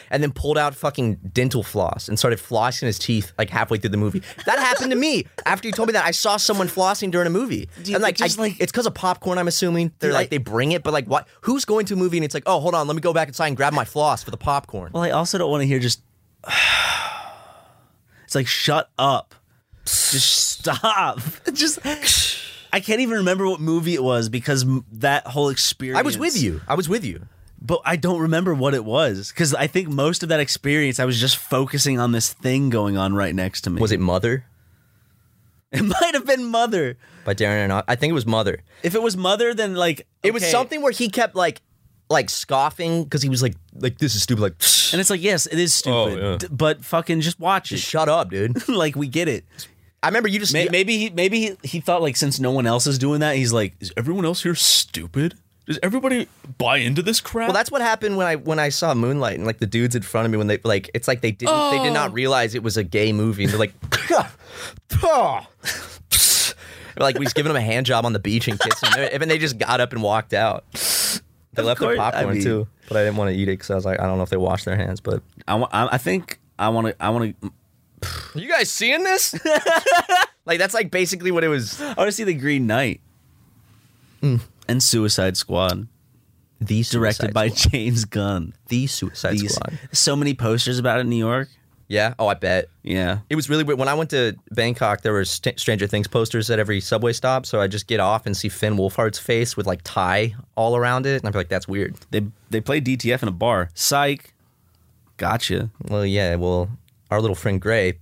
and 0.10 0.22
then 0.24 0.32
pulled 0.32 0.58
out 0.58 0.76
fucking 0.76 1.16
dental 1.34 1.64
floss 1.64 2.08
and 2.08 2.18
started 2.20 2.40
flossing 2.40 2.84
his 2.84 2.98
teeth 3.00 3.32
like 3.38 3.50
halfway 3.50 3.78
through 3.78 3.90
the 3.92 3.98
movie. 3.98 4.22
That 4.46 4.60
happened 4.60 4.92
to 4.92 4.96
me 4.98 5.26
after 5.46 5.68
you 5.68 5.72
told 5.72 5.88
me 5.90 5.94
that. 5.94 6.06
I 6.06 6.12
saw 6.12 6.38
someone 6.38 6.68
flossing 6.68 7.12
during 7.12 7.28
a 7.28 7.32
movie, 7.32 7.70
Dude, 7.84 7.96
and 7.96 8.04
like, 8.04 8.18
just 8.18 8.38
I- 8.40 8.44
like- 8.44 8.60
it's 8.60 8.72
because 8.72 8.86
of 8.86 8.94
popcorn. 8.94 9.38
I'm 9.38 9.48
assuming 9.48 9.92
they're 10.00 10.14
like 10.14 10.28
I- 10.28 10.30
they 10.30 10.38
bring 10.38 10.72
it, 10.72 10.84
but 10.84 10.94
like 10.94 11.08
what? 11.08 11.28
Who's 11.42 11.66
going 11.66 11.86
to 11.88 11.94
a 11.94 11.98
movie 11.98 12.18
and 12.18 12.26
it's 12.26 12.34
like, 12.34 12.44
oh, 12.46 12.60
hold 12.60 12.76
on, 12.76 12.88
let 12.88 12.96
me 12.96 13.02
go 13.02 13.14
back 13.14 13.28
inside 13.28 13.48
and 13.48 13.58
grab 13.58 13.74
my 13.74 13.86
floss 13.86 14.24
for 14.24 14.32
the 14.32 14.38
popcorn. 14.38 14.92
Well, 14.94 15.04
I 15.04 15.12
also 15.12 15.38
don't 15.38 15.50
want 15.52 15.62
to 15.62 15.68
hear 15.68 15.80
just. 15.80 16.02
It's 18.26 18.34
like 18.36 18.48
shut 18.48 18.90
up, 18.98 19.36
just 19.86 20.50
stop. 20.60 21.20
Just 21.54 21.80
I 22.74 22.80
can't 22.80 23.00
even 23.02 23.18
remember 23.18 23.48
what 23.48 23.62
movie 23.62 23.94
it 23.94 24.04
was 24.04 24.30
because 24.30 24.66
that 24.94 25.28
whole 25.28 25.50
experience. 25.50 26.00
I 26.00 26.02
was 26.02 26.18
with 26.18 26.42
you. 26.42 26.60
I 26.68 26.74
was 26.74 26.90
with 26.90 27.06
you. 27.06 27.28
But 27.66 27.82
I 27.86 27.96
don't 27.96 28.20
remember 28.22 28.54
what 28.54 28.74
it 28.74 28.86
was 28.86 29.30
because 29.30 29.54
I 29.54 29.68
think 29.68 29.88
most 29.90 30.24
of 30.24 30.30
that 30.30 30.40
experience 30.40 31.00
I 31.00 31.06
was 31.06 31.20
just 31.20 31.38
focusing 31.38 32.00
on 32.00 32.12
this 32.12 32.32
thing 32.34 32.70
going 32.70 32.98
on 32.98 33.14
right 33.14 33.34
next 33.34 33.62
to 33.62 33.70
me. 33.70 33.82
Was 33.82 33.92
it 33.92 34.00
Mother 34.00 34.46
It 35.72 35.82
might 35.84 36.14
have 36.14 36.26
been 36.26 36.46
Mother. 36.46 36.98
by 37.26 37.34
Darren 37.34 37.68
Aronofsky? 37.68 37.84
I 37.88 37.96
think 37.96 38.12
it 38.12 38.14
was 38.14 38.26
Mother. 38.26 38.60
If 38.84 38.96
it 38.96 39.02
was 39.02 39.18
Mother, 39.18 39.54
then 39.54 39.76
like 39.76 40.08
It 40.24 40.34
was 40.34 40.46
something 40.46 40.82
where 40.82 40.92
he 40.92 41.10
kept 41.10 41.36
like 41.36 41.62
like 42.08 42.30
scoffing 42.30 43.04
because 43.04 43.24
he 43.24 43.30
was 43.30 43.42
like 43.42 43.56
like 43.74 43.98
this 43.98 44.14
is 44.16 44.22
stupid. 44.24 44.42
Like 44.42 44.54
and 44.94 45.02
it's 45.02 45.10
like 45.10 45.22
yes, 45.24 45.48
it 45.48 45.58
is 45.60 45.72
oh, 45.88 46.08
stupid, 46.08 46.24
Oh, 46.24 46.32
yeah. 46.32 46.38
d- 46.38 46.48
but 46.52 46.86
fucking 46.86 47.22
just 47.22 47.40
watch 47.40 47.72
it. 47.72 47.78
shut 47.80 48.08
up, 48.08 48.30
dude. 48.30 48.68
like 48.70 48.96
we 48.96 49.08
get 49.08 49.28
it. 49.28 49.44
I 50.04 50.08
remember 50.10 50.30
you 50.30 50.38
just 50.40 50.54
May- 50.54 50.70
Maybe 50.70 50.98
he 51.00 51.10
maybe 51.10 51.40
he, 51.42 51.52
he 51.64 51.80
thought 51.80 52.04
like 52.04 52.16
since 52.16 52.40
no 52.40 52.52
one 52.52 52.68
else 52.68 52.86
is 52.86 53.00
doing 53.00 53.22
that, 53.22 53.36
he's 53.38 53.52
like, 53.52 53.74
Is 53.80 53.92
everyone 53.98 54.24
else 54.24 54.44
here 54.44 54.54
stupid? 54.54 55.34
Does 55.66 55.80
everybody 55.82 56.28
buy 56.60 56.78
into 56.78 57.02
this 57.02 57.20
crap? 57.20 57.48
Well, 57.48 57.54
that's 57.54 57.72
what 57.72 57.82
happened 57.82 58.18
when 58.18 58.28
I 58.28 58.36
when 58.36 58.60
I 58.60 58.70
saw 58.70 58.94
Moonlight 58.94 59.36
and 59.38 59.46
like 59.48 59.58
the 59.58 59.66
dudes 59.66 59.96
in 59.96 60.04
front 60.04 60.26
of 60.26 60.32
me 60.32 60.38
when 60.38 60.46
they 60.48 60.60
like 60.64 60.92
it's 60.94 61.08
like 61.08 61.22
they 61.22 61.32
didn't 61.32 61.72
they 61.72 61.82
did 61.84 61.92
not 61.94 62.14
realize 62.14 62.54
it 62.54 62.62
was 62.64 62.78
a 62.78 62.84
gay 62.84 63.12
movie 63.12 63.44
and 63.46 63.52
they're 63.52 63.60
like, 63.60 63.74
like 66.98 67.18
we 67.18 67.26
was 67.26 67.34
giving 67.34 67.50
them 67.52 67.58
a 67.58 67.62
hand 67.66 67.86
job 67.86 68.06
on 68.06 68.14
the 68.14 68.20
beach 68.20 68.48
and 68.48 68.60
kissing 68.60 68.90
them, 68.92 69.10
and 69.12 69.22
then 69.22 69.28
they 69.30 69.38
just 69.38 69.58
got 69.58 69.82
up 69.82 69.92
and 69.94 70.02
walked 70.04 70.34
out. 70.34 70.64
They 70.72 71.62
Of 71.62 71.66
left 71.66 71.80
course, 71.80 71.96
their 71.98 72.06
I 72.06 72.12
popcorn 72.12 72.34
mean- 72.36 72.44
too, 72.44 72.68
but 72.88 72.98
I 72.98 73.04
didn't 73.04 73.18
want 73.18 73.32
to 73.32 73.36
eat 73.36 73.44
it 73.48 73.54
because 73.54 73.72
I 73.72 73.76
was 73.76 73.86
like, 73.86 74.00
I 74.00 74.06
don't 74.06 74.18
know 74.18 74.24
if 74.24 74.30
they 74.30 74.38
washed 74.38 74.66
their 74.66 74.76
hands. 74.76 75.00
But 75.02 75.24
I 75.48 75.56
want. 75.56 75.74
I 75.74 75.88
I 75.94 75.98
think 75.98 76.40
I 76.60 76.70
want 76.70 76.88
to. 76.88 76.96
I 77.04 77.10
want 77.10 77.36
to. 77.42 77.52
are 78.36 78.40
you 78.40 78.50
guys 78.50 78.70
seeing 78.70 79.04
this? 79.04 79.34
like 80.46 80.60
that's 80.60 80.74
like 80.74 80.92
basically 80.92 81.32
what 81.32 81.44
it 81.44 81.48
was. 81.48 81.82
I 81.82 81.94
want 81.94 82.08
to 82.08 82.12
see 82.12 82.24
the 82.24 82.34
Green 82.34 82.68
Knight 82.68 83.02
Hmm. 84.22 84.38
And 84.68 84.82
Suicide 84.82 85.38
Squad, 85.38 85.88
The 86.60 86.84
directed 86.84 87.34
by 87.34 87.50
Squad. 87.50 87.72
James 87.72 88.06
Gunn. 88.06 88.54
the 88.68 88.88
Suicide 88.88 89.34
These- 89.34 89.56
Squad. 89.56 89.78
So 89.92 90.16
many 90.16 90.34
posters 90.34 90.80
about 90.80 90.98
it 90.98 91.02
in 91.02 91.10
New 91.10 91.18
York. 91.18 91.50
Yeah. 91.88 92.16
Oh, 92.18 92.26
I 92.28 92.34
bet. 92.34 92.70
Yeah. 92.82 93.20
It 93.30 93.36
was 93.36 93.48
really 93.48 93.64
weird. 93.64 93.78
When 93.78 93.88
I 93.88 93.94
went 93.94 94.10
to 94.10 94.36
Bangkok, 94.50 95.02
there 95.02 95.14
were 95.14 95.24
St- 95.24 95.60
Stranger 95.60 95.86
Things 95.86 96.08
posters 96.08 96.50
at 96.50 96.58
every 96.58 96.82
subway 96.82 97.14
stop. 97.14 97.46
So 97.46 97.62
I 97.62 97.68
just 97.68 97.86
get 97.86 98.00
off 98.00 98.26
and 98.26 98.36
see 98.36 98.50
Finn 98.50 98.76
Wolfhard's 98.76 99.20
face 99.20 99.56
with 99.56 99.68
like 99.68 99.82
tie 99.84 100.34
all 100.56 100.76
around 100.76 101.06
it, 101.06 101.18
and 101.22 101.28
I'd 101.28 101.34
be 101.34 101.38
like, 101.38 101.50
"That's 101.50 101.68
weird." 101.68 101.96
They 102.10 102.26
they 102.50 102.60
play 102.60 102.82
DTF 102.82 103.22
in 103.22 103.28
a 103.28 103.32
bar. 103.32 103.70
Psych. 103.76 104.34
Gotcha. 105.18 105.70
Well, 105.88 106.06
yeah. 106.06 106.36
Well, 106.36 106.70
our 107.12 107.22
little 107.22 107.36
friend 107.36 107.62
Gray 107.62 108.00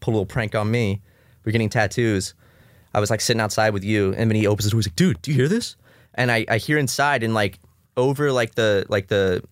pulled 0.00 0.14
a 0.14 0.16
little 0.16 0.26
prank 0.26 0.54
on 0.54 0.70
me. 0.70 1.02
We're 1.44 1.52
getting 1.52 1.68
tattoos. 1.68 2.32
I 2.94 3.00
was 3.00 3.10
like 3.10 3.20
sitting 3.20 3.40
outside 3.40 3.74
with 3.74 3.84
you, 3.84 4.14
and 4.16 4.30
then 4.30 4.36
he 4.36 4.46
opens 4.46 4.64
the 4.64 4.70
door. 4.70 4.78
He's 4.78 4.88
like, 4.88 4.96
"Dude, 4.96 5.20
do 5.20 5.30
you 5.30 5.36
hear 5.36 5.48
this?" 5.48 5.76
And 6.16 6.32
I, 6.32 6.44
I 6.48 6.58
hear 6.58 6.78
inside, 6.78 7.22
and 7.22 7.34
like 7.34 7.58
over 7.96 8.32
like 8.32 8.54
the 8.54 8.86
like 8.88 9.08
the 9.08 9.42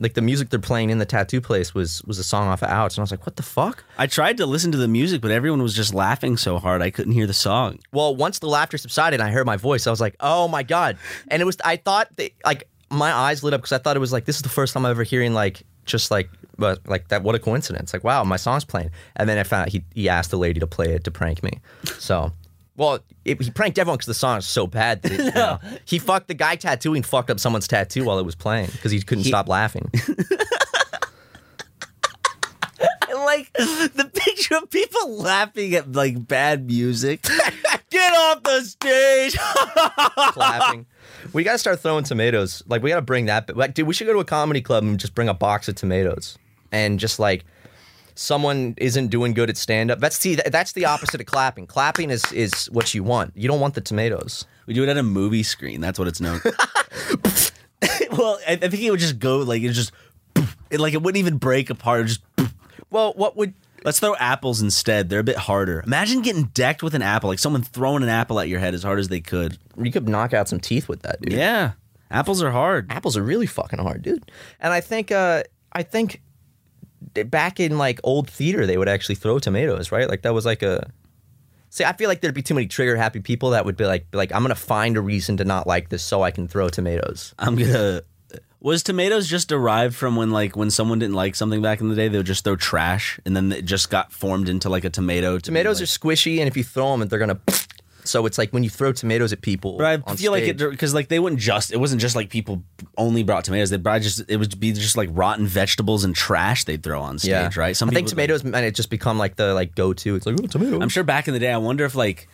like 0.00 0.14
the 0.14 0.22
music 0.22 0.50
they're 0.50 0.58
playing 0.58 0.90
in 0.90 0.98
the 0.98 1.06
tattoo 1.06 1.40
place 1.40 1.74
was 1.74 2.02
was 2.02 2.18
a 2.18 2.24
song 2.24 2.48
off 2.48 2.62
of 2.62 2.68
Ouch, 2.68 2.94
and 2.96 3.00
I 3.00 3.04
was 3.04 3.10
like, 3.10 3.26
"What 3.26 3.36
the 3.36 3.42
fuck?" 3.42 3.84
I 3.96 4.06
tried 4.06 4.36
to 4.38 4.46
listen 4.46 4.72
to 4.72 4.78
the 4.78 4.88
music, 4.88 5.20
but 5.20 5.30
everyone 5.30 5.62
was 5.62 5.74
just 5.74 5.94
laughing 5.94 6.36
so 6.36 6.58
hard 6.58 6.82
I 6.82 6.90
couldn't 6.90 7.12
hear 7.12 7.26
the 7.26 7.34
song. 7.34 7.78
Well, 7.92 8.14
once 8.14 8.38
the 8.38 8.48
laughter 8.48 8.76
subsided, 8.76 9.20
and 9.20 9.28
I 9.28 9.32
heard 9.32 9.46
my 9.46 9.56
voice. 9.56 9.86
I 9.86 9.90
was 9.90 10.00
like, 10.00 10.16
"Oh 10.20 10.48
my 10.48 10.62
god!" 10.62 10.98
And 11.28 11.40
it 11.40 11.44
was. 11.44 11.56
I 11.64 11.76
thought 11.76 12.08
that, 12.16 12.32
like 12.44 12.68
my 12.90 13.12
eyes 13.12 13.42
lit 13.42 13.54
up 13.54 13.60
because 13.60 13.72
I 13.72 13.78
thought 13.78 13.96
it 13.96 14.00
was 14.00 14.12
like 14.12 14.24
this 14.24 14.36
is 14.36 14.42
the 14.42 14.48
first 14.48 14.74
time 14.74 14.84
I'm 14.84 14.90
ever 14.90 15.04
hearing 15.04 15.32
like 15.34 15.62
just 15.84 16.10
like 16.10 16.28
but 16.58 16.80
like 16.86 17.08
that. 17.08 17.22
What 17.22 17.34
a 17.34 17.38
coincidence! 17.38 17.92
Like 17.92 18.04
wow, 18.04 18.24
my 18.24 18.36
song's 18.36 18.64
playing. 18.64 18.90
And 19.16 19.28
then 19.28 19.38
I 19.38 19.44
found 19.44 19.62
out 19.62 19.68
he 19.68 19.84
he 19.94 20.08
asked 20.08 20.30
the 20.30 20.38
lady 20.38 20.60
to 20.60 20.66
play 20.66 20.92
it 20.92 21.04
to 21.04 21.10
prank 21.10 21.42
me. 21.42 21.60
So. 21.98 22.32
Well, 22.76 22.98
it, 23.24 23.40
he 23.40 23.50
pranked 23.50 23.78
everyone 23.78 23.96
because 23.98 24.06
the 24.06 24.14
song 24.14 24.38
is 24.38 24.46
so 24.46 24.66
bad. 24.66 25.02
That 25.02 25.12
it, 25.12 25.18
you 25.24 25.30
know, 25.32 25.58
he 25.84 25.98
fucked 25.98 26.28
the 26.28 26.34
guy 26.34 26.56
tattooing, 26.56 27.02
fucked 27.02 27.30
up 27.30 27.38
someone's 27.40 27.68
tattoo 27.68 28.04
while 28.04 28.18
it 28.18 28.24
was 28.24 28.34
playing 28.34 28.70
because 28.72 28.92
he 28.92 29.00
couldn't 29.00 29.24
stop 29.24 29.48
laughing. 29.48 29.90
like 33.14 33.52
the 33.52 34.10
picture 34.12 34.56
of 34.56 34.70
people 34.70 35.16
laughing 35.16 35.74
at 35.74 35.92
like 35.92 36.26
bad 36.26 36.66
music. 36.66 37.22
Get 37.90 38.12
off 38.12 38.42
the 38.42 38.60
stage. 38.62 39.36
clapping. 40.32 40.86
We 41.32 41.44
got 41.44 41.52
to 41.52 41.58
start 41.58 41.80
throwing 41.80 42.04
tomatoes. 42.04 42.62
Like 42.66 42.82
we 42.82 42.90
got 42.90 42.96
to 42.96 43.02
bring 43.02 43.26
that. 43.26 43.56
Like, 43.56 43.74
dude, 43.74 43.86
we 43.86 43.94
should 43.94 44.06
go 44.06 44.12
to 44.12 44.18
a 44.18 44.24
comedy 44.24 44.60
club 44.60 44.82
and 44.82 44.98
just 44.98 45.14
bring 45.14 45.28
a 45.28 45.34
box 45.34 45.68
of 45.68 45.76
tomatoes 45.76 46.38
and 46.72 46.98
just 46.98 47.18
like 47.18 47.44
someone 48.14 48.74
isn't 48.76 49.08
doing 49.08 49.34
good 49.34 49.50
at 49.50 49.56
stand 49.56 49.90
up. 49.90 50.00
That's 50.00 50.18
see, 50.18 50.36
that's 50.36 50.72
the 50.72 50.86
opposite 50.86 51.20
of 51.20 51.26
clapping. 51.26 51.66
Clapping 51.66 52.10
is 52.10 52.30
is 52.32 52.66
what 52.66 52.94
you 52.94 53.02
want. 53.02 53.32
You 53.36 53.48
don't 53.48 53.60
want 53.60 53.74
the 53.74 53.80
tomatoes. 53.80 54.46
We 54.66 54.74
do 54.74 54.82
it 54.82 54.88
at 54.88 54.96
a 54.96 55.02
movie 55.02 55.42
screen. 55.42 55.80
That's 55.80 55.98
what 55.98 56.08
it's 56.08 56.20
known. 56.20 56.40
well, 58.12 58.38
I, 58.46 58.52
I 58.52 58.56
think 58.56 58.82
it 58.82 58.90
would 58.90 59.00
just 59.00 59.18
go 59.18 59.38
like 59.38 59.62
it 59.62 59.70
just 59.70 59.92
it, 60.70 60.80
like 60.80 60.94
it 60.94 61.02
wouldn't 61.02 61.18
even 61.18 61.38
break 61.38 61.70
apart. 61.70 62.02
It 62.02 62.04
just 62.04 62.22
Well, 62.90 63.12
what 63.14 63.36
would 63.36 63.54
let's 63.84 64.00
throw 64.00 64.16
apples 64.16 64.62
instead. 64.62 65.08
They're 65.08 65.20
a 65.20 65.24
bit 65.24 65.36
harder. 65.36 65.82
Imagine 65.86 66.22
getting 66.22 66.44
decked 66.44 66.82
with 66.82 66.94
an 66.94 67.02
apple, 67.02 67.28
like 67.28 67.38
someone 67.38 67.62
throwing 67.62 68.02
an 68.02 68.08
apple 68.08 68.40
at 68.40 68.48
your 68.48 68.60
head 68.60 68.74
as 68.74 68.82
hard 68.82 68.98
as 68.98 69.08
they 69.08 69.20
could. 69.20 69.58
you 69.80 69.92
could 69.92 70.08
knock 70.08 70.32
out 70.32 70.48
some 70.48 70.60
teeth 70.60 70.88
with 70.88 71.02
that, 71.02 71.20
dude. 71.20 71.34
Yeah, 71.34 71.72
apples 72.10 72.42
are 72.42 72.50
hard. 72.50 72.90
apples 72.90 73.16
are 73.16 73.22
really 73.22 73.46
fucking 73.46 73.78
hard, 73.78 74.02
dude. 74.02 74.30
And 74.60 74.72
I 74.72 74.80
think 74.80 75.12
uh 75.12 75.42
I 75.72 75.82
think 75.82 76.22
back 77.26 77.60
in 77.60 77.78
like 77.78 78.00
old 78.04 78.28
theater 78.30 78.66
they 78.66 78.76
would 78.78 78.88
actually 78.88 79.14
throw 79.16 79.38
tomatoes, 79.38 79.92
right? 79.92 80.08
Like 80.08 80.22
that 80.22 80.34
was 80.34 80.46
like 80.46 80.62
a 80.62 80.90
See, 81.70 81.82
I 81.84 81.92
feel 81.92 82.08
like 82.08 82.20
there'd 82.20 82.32
be 82.34 82.40
too 82.42 82.54
many 82.54 82.68
trigger 82.68 82.94
happy 82.94 83.18
people 83.18 83.50
that 83.50 83.64
would 83.64 83.76
be 83.76 83.84
like 83.84 84.08
be 84.12 84.16
like 84.16 84.32
I'm 84.32 84.42
to 84.54 84.54
find 84.54 84.96
a 84.96 85.00
reason 85.00 85.38
to 85.38 85.44
not 85.44 85.66
like 85.66 85.88
this 85.88 86.04
so 86.04 86.22
I 86.22 86.30
can 86.30 86.46
throw 86.46 86.68
tomatoes. 86.68 87.34
I'm 87.38 87.56
gonna. 87.56 88.02
Was 88.60 88.82
tomatoes 88.82 89.28
just 89.28 89.48
derived 89.48 89.94
from 89.94 90.14
when 90.16 90.30
like 90.30 90.56
when 90.56 90.70
someone 90.70 91.00
didn't 91.00 91.16
like 91.16 91.34
something 91.34 91.60
back 91.60 91.80
in 91.80 91.88
the 91.88 91.96
day, 91.96 92.06
they 92.06 92.16
would 92.16 92.26
just 92.26 92.44
throw 92.44 92.54
trash, 92.56 93.18
and 93.26 93.36
then 93.36 93.50
it 93.52 93.64
just 93.64 93.90
got 93.90 94.12
formed 94.12 94.48
into 94.48 94.68
like 94.70 94.84
a 94.84 94.90
tomato. 94.90 95.32
to 95.32 95.38
be, 95.38 95.42
Tomatoes 95.46 95.80
like- 95.80 95.88
are 95.88 95.90
squishy 95.90 96.38
and 96.38 96.46
if 96.46 96.56
you 96.56 96.62
throw 96.62 96.92
them 96.96 97.02
they're 97.08 97.18
to 97.36 97.40
so 98.04 98.26
it's 98.26 98.38
like 98.38 98.50
when 98.52 98.62
you 98.62 98.70
throw 98.70 98.92
tomatoes 98.92 99.32
at 99.32 99.40
people 99.40 99.78
But 99.78 100.02
I 100.06 100.16
feel 100.16 100.30
like 100.30 100.44
it 100.44 100.58
because 100.58 100.94
like 100.94 101.08
they 101.08 101.18
wouldn't 101.18 101.40
just 101.40 101.72
it 101.72 101.78
wasn't 101.78 102.00
just 102.00 102.14
like 102.14 102.30
people 102.30 102.62
only 102.96 103.22
brought 103.22 103.44
tomatoes. 103.44 103.70
They 103.70 103.78
brought 103.78 104.02
just 104.02 104.22
it 104.28 104.36
would 104.36 104.60
be 104.60 104.72
just 104.72 104.96
like 104.96 105.08
rotten 105.12 105.46
vegetables 105.46 106.04
and 106.04 106.14
trash 106.14 106.64
they'd 106.64 106.82
throw 106.82 107.00
on 107.00 107.18
stage, 107.18 107.30
yeah. 107.30 107.50
right? 107.56 107.76
Some 107.76 107.88
I 107.88 107.92
think 107.92 108.06
would, 108.06 108.16
like- 108.16 108.28
tomatoes 108.28 108.44
might 108.44 108.64
have 108.64 108.74
just 108.74 108.90
become 108.90 109.18
like 109.18 109.36
the 109.36 109.54
like 109.54 109.74
go-to. 109.74 110.14
It's 110.14 110.26
like, 110.26 110.36
oh, 110.42 110.46
tomato. 110.46 110.80
I'm 110.80 110.88
sure 110.88 111.04
back 111.04 111.28
in 111.28 111.34
the 111.34 111.40
day, 111.40 111.52
I 111.52 111.58
wonder 111.58 111.84
if 111.84 111.94
like 111.94 112.28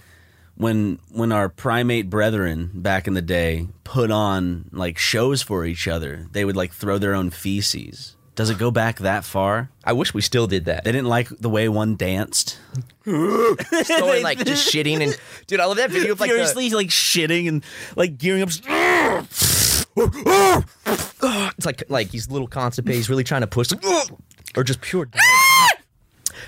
when 0.57 0.99
when 1.11 1.33
our 1.33 1.49
primate 1.49 2.11
brethren 2.11 2.71
back 2.75 3.07
in 3.07 3.15
the 3.15 3.23
day 3.23 3.69
put 3.85 4.11
on 4.11 4.69
like 4.73 4.99
shows 4.99 5.41
for 5.41 5.65
each 5.65 5.89
other, 5.89 6.27
they 6.33 6.45
would 6.45 6.57
like 6.57 6.73
throw 6.73 6.99
their 6.99 7.15
own 7.15 7.31
feces. 7.31 8.17
Does 8.37 8.49
it 8.49 8.59
go 8.59 8.71
back 8.71 9.01
that 9.01 9.25
far? 9.25 9.71
I 9.85 9.93
wish 9.93 10.15
we 10.15 10.23
still 10.23 10.47
did 10.47 10.65
that. 10.67 10.85
They 10.85 10.93
didn't 10.93 11.09
like 11.09 11.29
the 11.29 11.51
way 11.51 11.69
one 11.69 11.97
danced. 11.97 12.59
Throwing 13.05 14.23
like 14.23 14.39
just 14.45 14.73
shitting 14.73 15.01
and 15.03 15.19
dude, 15.47 15.61
I 15.61 15.67
love 15.67 15.77
that 15.79 15.91
video 15.91 16.13
of 16.13 16.21
like 16.21 16.31
the, 16.31 16.35
Furiously 16.37 16.71
like 16.71 16.89
shitting 16.89 17.49
and 17.49 17.65
like 17.97 18.17
gearing 18.19 18.43
up. 18.43 18.51
it's 21.57 21.67
like 21.67 21.83
like 21.89 22.09
he's 22.09 22.29
a 22.29 22.33
little 22.33 22.47
constipated. 22.49 22.97
He's 22.97 23.11
really 23.11 23.25
trying 23.25 23.41
to 23.43 23.47
push, 23.47 23.69
or 24.57 24.65
just 24.65 24.81
pure. 24.81 25.07
diet. 25.07 25.23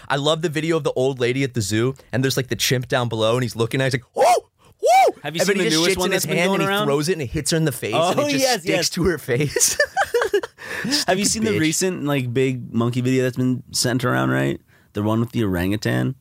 I 0.09 0.17
love 0.17 0.43
the 0.43 0.49
video 0.49 0.77
of 0.77 0.85
the 0.85 0.93
old 0.93 1.21
lady 1.21 1.43
at 1.43 1.55
the 1.55 1.61
zoo, 1.61 1.95
and 2.13 2.23
there's 2.23 2.37
like 2.37 2.49
the 2.49 2.57
chimp 2.57 2.89
down 2.89 3.09
below, 3.09 3.35
and 3.35 3.43
he's 3.43 3.57
looking 3.57 3.81
at. 3.81 3.87
it, 3.93 3.95
He's 3.95 4.03
like, 4.03 4.11
"Whoa, 4.15 4.49
whoa!" 4.81 5.15
Have 5.23 5.35
you 5.35 5.41
and 5.43 5.49
then 5.49 5.57
seen 5.57 5.59
the 5.59 5.65
he 5.65 5.71
just 5.71 5.81
newest 5.83 5.97
shits 5.97 6.01
one 6.01 6.07
in 6.09 6.13
his 6.13 6.23
that's 6.23 6.27
been 6.31 6.39
hand, 6.39 6.49
going 6.51 6.61
and 6.63 6.79
he 6.81 6.85
throws 6.85 7.09
it, 7.09 7.13
and 7.15 7.23
it 7.23 7.27
hits 7.31 7.51
her 7.51 7.57
in 7.57 7.65
the 7.65 7.73
face, 7.73 7.95
oh, 7.97 8.11
and 8.13 8.21
Oh, 8.21 8.27
it 8.27 8.33
just 8.33 8.43
yes, 8.45 8.61
sticks 8.63 8.77
yes. 8.77 8.91
to 8.91 9.05
her 9.05 9.19
face. 9.19 9.79
Have 11.07 11.19
you 11.19 11.25
seen 11.25 11.45
the 11.45 11.59
recent 11.59 12.05
like 12.05 12.33
big 12.33 12.73
monkey 12.73 13.01
video 13.01 13.23
that's 13.23 13.37
been 13.37 13.63
sent 13.73 14.05
around? 14.05 14.31
Right, 14.31 14.61
the 14.93 15.03
one 15.03 15.21
with 15.21 15.33
the 15.33 15.45
orangutan, 15.45 16.15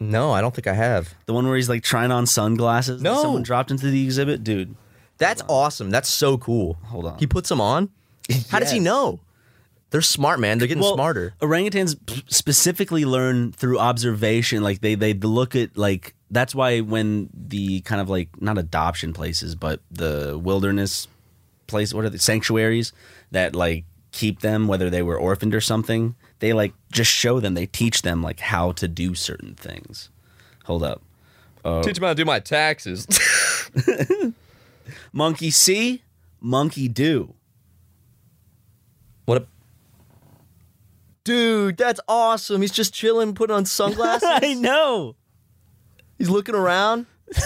no, 0.00 0.30
I 0.32 0.40
don't 0.40 0.54
think 0.54 0.66
I 0.66 0.74
have. 0.74 1.14
the 1.26 1.32
one 1.34 1.46
where 1.46 1.56
he's 1.56 1.68
like 1.68 1.82
trying 1.82 2.10
on 2.12 2.26
sunglasses. 2.26 3.02
No. 3.02 3.20
someone 3.22 3.42
dropped 3.42 3.70
into 3.70 3.90
the 3.90 4.04
exhibit, 4.04 4.44
dude. 4.44 4.74
That's 5.18 5.42
awesome. 5.48 5.90
That's 5.90 6.08
so 6.08 6.38
cool. 6.38 6.74
Hold 6.84 7.06
on. 7.06 7.18
He 7.18 7.26
puts 7.26 7.48
them 7.48 7.60
on. 7.60 7.90
How 8.50 8.60
does 8.60 8.70
he 8.70 8.78
know? 8.78 9.20
They're 9.90 10.02
smart, 10.02 10.38
man. 10.38 10.58
They're 10.58 10.68
getting 10.68 10.82
Well, 10.82 10.94
smarter. 10.94 11.34
Orangutans 11.40 11.96
specifically 12.30 13.04
learn 13.04 13.52
through 13.52 13.78
observation. 13.78 14.62
Like 14.62 14.80
they 14.80 14.94
they 14.94 15.14
look 15.14 15.56
at 15.56 15.76
like 15.76 16.14
that's 16.30 16.54
why 16.54 16.80
when 16.80 17.30
the 17.32 17.80
kind 17.80 18.00
of 18.00 18.08
like 18.10 18.40
not 18.40 18.58
adoption 18.58 19.12
places, 19.12 19.54
but 19.54 19.80
the 19.90 20.38
wilderness 20.38 21.08
place, 21.66 21.92
what 21.94 22.04
are 22.04 22.10
the 22.10 22.18
sanctuaries 22.18 22.92
that 23.30 23.54
like 23.54 23.84
keep 24.12 24.40
them, 24.40 24.66
whether 24.66 24.90
they 24.90 25.02
were 25.02 25.18
orphaned 25.18 25.54
or 25.54 25.60
something, 25.60 26.14
they 26.38 26.52
like 26.52 26.72
just 26.92 27.10
show 27.10 27.40
them, 27.40 27.54
they 27.54 27.66
teach 27.66 28.02
them 28.02 28.22
like 28.22 28.40
how 28.40 28.72
to 28.72 28.88
do 28.88 29.14
certain 29.14 29.54
things. 29.54 30.10
Hold 30.64 30.82
up. 30.82 31.02
Uh, 31.64 31.82
teach 31.82 32.00
me 32.00 32.06
how 32.06 32.12
to 32.12 32.16
do 32.16 32.24
my 32.24 32.40
taxes. 32.40 33.06
Monkey 35.12 35.50
see, 35.50 36.02
monkey 36.40 36.88
do. 36.88 37.34
what 39.24 39.42
a 39.42 39.46
Dude, 41.24 41.76
that's 41.76 42.00
awesome. 42.08 42.62
He's 42.62 42.72
just 42.72 42.94
chilling, 42.94 43.34
putting 43.34 43.54
on 43.54 43.64
sunglasses. 43.66 44.28
I 44.30 44.54
know. 44.54 45.14
He's 46.16 46.30
looking 46.30 46.54
around. 46.54 47.06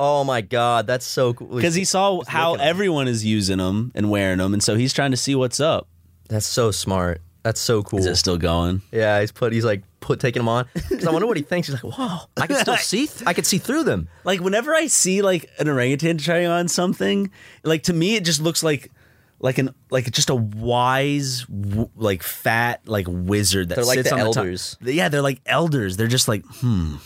oh 0.00 0.24
my 0.24 0.40
god, 0.40 0.86
that's 0.88 1.06
so 1.06 1.34
cool. 1.34 1.54
Because 1.54 1.74
he 1.76 1.84
saw 1.84 2.22
how 2.26 2.52
looking 2.52 2.60
at 2.62 2.64
'em. 2.66 2.70
everyone 2.70 3.06
is 3.08 3.24
using 3.24 3.58
them 3.58 3.92
and 3.94 4.10
wearing 4.10 4.38
them, 4.38 4.52
and 4.54 4.62
so 4.62 4.74
he's 4.74 4.92
trying 4.92 5.10
to 5.12 5.16
see 5.16 5.34
what's 5.34 5.60
up. 5.60 5.86
That's 6.28 6.46
so 6.46 6.70
smart. 6.70 7.20
That's 7.42 7.60
so 7.60 7.82
cool. 7.82 7.98
Is 8.00 8.06
it 8.06 8.16
still 8.16 8.36
going? 8.38 8.82
Yeah, 8.92 9.20
he's 9.20 9.32
put. 9.32 9.52
He's 9.52 9.64
like 9.64 9.82
put 10.00 10.20
taking 10.20 10.40
them 10.40 10.48
on. 10.48 10.66
'Cause 10.88 11.06
I 11.06 11.10
wonder 11.10 11.26
what 11.26 11.36
he 11.36 11.42
thinks. 11.42 11.68
He's 11.68 11.82
like, 11.82 11.94
whoa, 11.96 12.18
I 12.36 12.46
can 12.46 12.56
still 12.56 12.76
see. 12.78 13.06
Th- 13.06 13.22
I 13.26 13.32
can 13.34 13.44
see 13.44 13.58
through 13.58 13.84
them. 13.84 14.08
Like 14.24 14.40
whenever 14.40 14.74
I 14.74 14.86
see 14.88 15.22
like 15.22 15.48
an 15.58 15.68
orangutan 15.68 16.18
trying 16.18 16.46
on 16.48 16.68
something, 16.68 17.30
like 17.62 17.82
to 17.84 17.92
me 17.92 18.16
it 18.16 18.24
just 18.24 18.40
looks 18.42 18.62
like 18.62 18.90
like 19.38 19.56
an 19.56 19.74
like 19.90 20.10
just 20.10 20.28
a 20.28 20.34
wise 20.34 21.44
w- 21.46 21.88
like 21.96 22.22
fat 22.22 22.82
like 22.86 23.06
wizard 23.08 23.70
that 23.70 23.76
They're 23.76 23.84
like 23.86 23.96
sits 23.98 24.10
the 24.10 24.14
on 24.16 24.20
the 24.20 24.32
top. 24.32 24.36
elders. 24.44 24.76
Yeah, 24.82 25.08
they're 25.08 25.22
like 25.22 25.40
elders. 25.46 25.96
They're 25.96 26.08
just 26.08 26.28
like 26.28 26.44
hmm. 26.46 26.96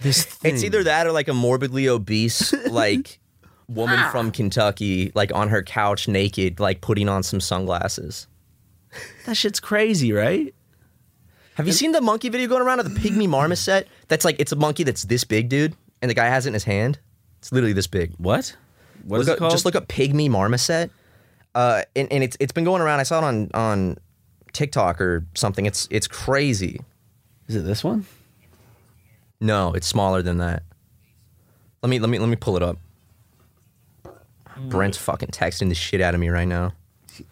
This 0.00 0.24
thing. 0.24 0.54
It's 0.54 0.62
either 0.64 0.84
that 0.84 1.06
or 1.06 1.12
like 1.12 1.28
a 1.28 1.34
morbidly 1.34 1.88
obese 1.88 2.52
like 2.70 3.18
woman 3.68 3.98
from 4.10 4.30
Kentucky, 4.30 5.12
like 5.14 5.32
on 5.34 5.48
her 5.48 5.62
couch 5.62 6.06
naked, 6.08 6.60
like 6.60 6.80
putting 6.80 7.08
on 7.08 7.22
some 7.22 7.40
sunglasses. 7.40 8.26
that 9.24 9.36
shit's 9.36 9.60
crazy, 9.60 10.12
right? 10.12 10.54
Have 11.54 11.66
you 11.66 11.72
seen 11.72 11.92
the 11.92 12.00
monkey 12.02 12.28
video 12.28 12.48
going 12.48 12.62
around 12.62 12.80
of 12.80 12.92
the 12.92 13.00
pygmy 13.00 13.26
marmoset? 13.28 13.88
That's 14.08 14.24
like 14.24 14.36
it's 14.38 14.52
a 14.52 14.56
monkey 14.56 14.82
that's 14.84 15.04
this 15.04 15.24
big, 15.24 15.48
dude, 15.48 15.74
and 16.02 16.10
the 16.10 16.14
guy 16.14 16.26
has 16.26 16.44
it 16.46 16.50
in 16.50 16.54
his 16.54 16.64
hand. 16.64 16.98
It's 17.38 17.50
literally 17.50 17.72
this 17.72 17.86
big. 17.86 18.12
What? 18.18 18.54
What 19.04 19.18
Look 19.18 19.22
is 19.22 19.28
up- 19.30 19.36
it 19.36 19.38
called? 19.38 19.50
Just 19.52 19.64
look 19.64 19.74
up 19.74 19.88
pygmy 19.88 20.28
marmoset, 20.28 20.90
uh, 21.54 21.82
and, 21.94 22.12
and 22.12 22.22
it's 22.22 22.36
it's 22.40 22.52
been 22.52 22.64
going 22.64 22.82
around. 22.82 23.00
I 23.00 23.04
saw 23.04 23.18
it 23.20 23.24
on 23.24 23.50
on 23.54 23.96
TikTok 24.52 25.00
or 25.00 25.24
something. 25.34 25.64
It's 25.64 25.88
it's 25.90 26.06
crazy. 26.06 26.80
Is 27.48 27.56
it 27.56 27.60
this 27.62 27.82
one? 27.82 28.04
No, 29.40 29.72
it's 29.72 29.86
smaller 29.86 30.22
than 30.22 30.38
that. 30.38 30.62
Let 31.82 31.90
me 31.90 31.98
let 31.98 32.10
me 32.10 32.18
let 32.18 32.28
me 32.28 32.36
pull 32.36 32.56
it 32.56 32.62
up. 32.62 32.78
Brent's 34.68 34.96
fucking 34.96 35.28
texting 35.28 35.68
the 35.68 35.74
shit 35.74 36.00
out 36.00 36.14
of 36.14 36.20
me 36.20 36.28
right 36.30 36.48
now. 36.48 36.72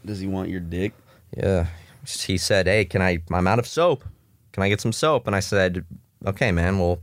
Does 0.05 0.21
he 0.21 0.27
want 0.27 0.49
your 0.49 0.61
dick? 0.61 0.93
Yeah. 1.37 1.67
He 2.07 2.37
said, 2.37 2.67
"Hey, 2.67 2.85
can 2.85 3.01
I 3.01 3.19
I'm 3.33 3.47
out 3.47 3.59
of 3.59 3.67
soap. 3.67 4.05
Can 4.53 4.63
I 4.63 4.69
get 4.69 4.81
some 4.81 4.93
soap?" 4.93 5.27
And 5.27 5.35
I 5.35 5.41
said, 5.41 5.85
"Okay, 6.27 6.53
man. 6.53 6.79
Well, 6.79 7.01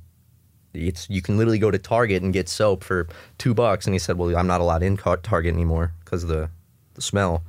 it's 0.73 1.09
you 1.09 1.21
can 1.21 1.37
literally 1.37 1.57
go 1.59 1.71
to 1.71 1.79
Target 1.79 2.21
and 2.21 2.31
get 2.31 2.47
soap 2.47 2.83
for 2.83 3.07
2 3.39 3.53
bucks." 3.53 3.85
And 3.85 3.95
he 3.95 3.99
said, 3.99 4.17
"Well, 4.17 4.35
I'm 4.37 4.47
not 4.47 4.61
allowed 4.61 4.83
in 4.83 4.95
Target 4.97 5.53
anymore 5.53 5.93
cuz 6.05 6.23
of 6.23 6.29
the 6.29 6.49
the 6.93 7.01
smell." 7.01 7.43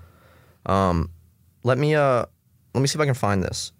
Um 0.64 1.10
let 1.62 1.76
me 1.76 1.94
uh 1.94 2.24
let 2.74 2.80
me 2.80 2.86
see 2.86 2.96
if 2.96 3.00
I 3.00 3.06
can 3.06 3.14
find 3.14 3.42
this. 3.42 3.72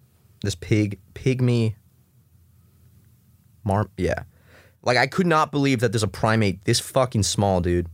This 0.43 0.55
pig 0.55 0.99
pygmy 1.15 1.75
Mar 3.63 3.89
yeah. 3.97 4.23
Like 4.81 4.97
I 4.97 5.07
could 5.07 5.27
not 5.27 5.51
believe 5.51 5.79
that 5.79 5.91
there's 5.91 6.03
a 6.03 6.07
primate 6.07 6.65
this 6.65 6.79
fucking 6.79 7.23
small, 7.23 7.61
dude. 7.61 7.87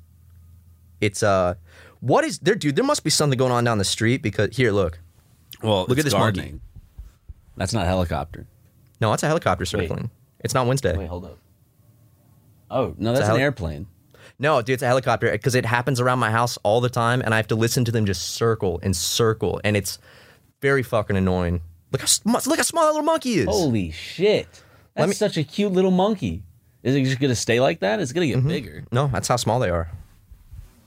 It's 1.02 1.24
uh 1.24 1.56
what 2.00 2.24
is 2.24 2.40
there 2.40 2.56
dude, 2.56 2.76
there 2.76 2.86
must 2.86 3.04
be 3.04 3.10
something 3.10 3.38
going 3.38 3.52
on 3.52 3.64
down 3.64 3.78
the 3.78 3.84
street 3.86 4.22
because 4.22 4.56
here, 4.56 4.72
look. 4.72 5.00
Well, 5.62 5.86
Look 5.88 5.98
at 6.00 6.06
this 6.06 6.14
monkey. 6.14 6.60
That's 7.58 7.74
not 7.74 7.84
a 7.84 7.88
helicopter. 7.88 8.48
No, 9.02 9.10
that's 9.10 9.24
a 9.24 9.28
helicopter 9.28 9.66
circling. 9.66 10.10
It's 10.40 10.54
not 10.54 10.68
Wednesday. 10.68 10.98
Wait, 10.98 11.08
hold 11.08 11.26
up. 11.26 11.38
Oh 12.72 12.96
no, 12.98 13.14
that's 13.14 13.28
an 13.28 13.40
airplane. 13.40 13.88
No, 14.38 14.62
dude, 14.62 14.76
it's 14.76 14.84
a 14.84 14.88
helicopter 14.88 15.30
because 15.32 15.56
it 15.56 15.66
happens 15.66 16.00
around 16.00 16.20
my 16.20 16.32
house 16.32 16.58
all 16.64 16.80
the 16.80 16.90
time, 16.90 17.22
and 17.22 17.34
I 17.34 17.38
have 17.38 17.48
to 17.48 17.56
listen 17.56 17.84
to 17.86 17.92
them 17.92 18.06
just 18.06 18.36
circle 18.36 18.80
and 18.82 18.96
circle, 18.96 19.60
and 19.66 19.76
it's 19.76 20.00
very 20.62 20.84
fucking 20.84 21.18
annoying. 21.18 21.62
Look 21.92 22.02
how 22.02 22.08
look 22.46 22.58
how 22.58 22.64
small 22.64 22.86
that 22.86 22.92
little 22.92 23.04
monkey 23.04 23.36
is. 23.40 23.48
Holy 23.48 23.92
shit! 23.92 24.64
That's 25.00 25.10
me- 25.10 25.16
such 25.16 25.38
a 25.38 25.44
cute 25.44 25.72
little 25.72 25.92
monkey. 25.92 26.44
Is 26.84 26.96
it 26.96 27.04
just 27.04 27.20
gonna 27.20 27.36
stay 27.36 27.60
like 27.60 27.80
that? 27.82 28.00
It's 28.00 28.12
gonna 28.14 28.28
get 28.28 28.38
Mm-hmm. 28.38 28.48
bigger. 28.48 28.84
No, 28.92 29.08
that's 29.08 29.28
how 29.28 29.36
small 29.36 29.60
they 29.60 29.70
are. 29.70 29.90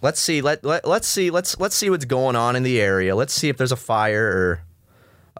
Let's 0.00 0.20
see. 0.20 0.40
Let, 0.40 0.64
let 0.64 0.86
let's 0.86 1.06
see. 1.06 1.30
Let's 1.30 1.58
let's 1.60 1.76
see 1.76 1.88
what's 1.90 2.04
going 2.04 2.34
on 2.36 2.56
in 2.56 2.62
the 2.62 2.80
area. 2.80 3.14
Let's 3.14 3.32
see 3.34 3.48
if 3.48 3.56
there's 3.56 3.72
a 3.72 3.76
fire 3.76 4.26
or 4.26 4.62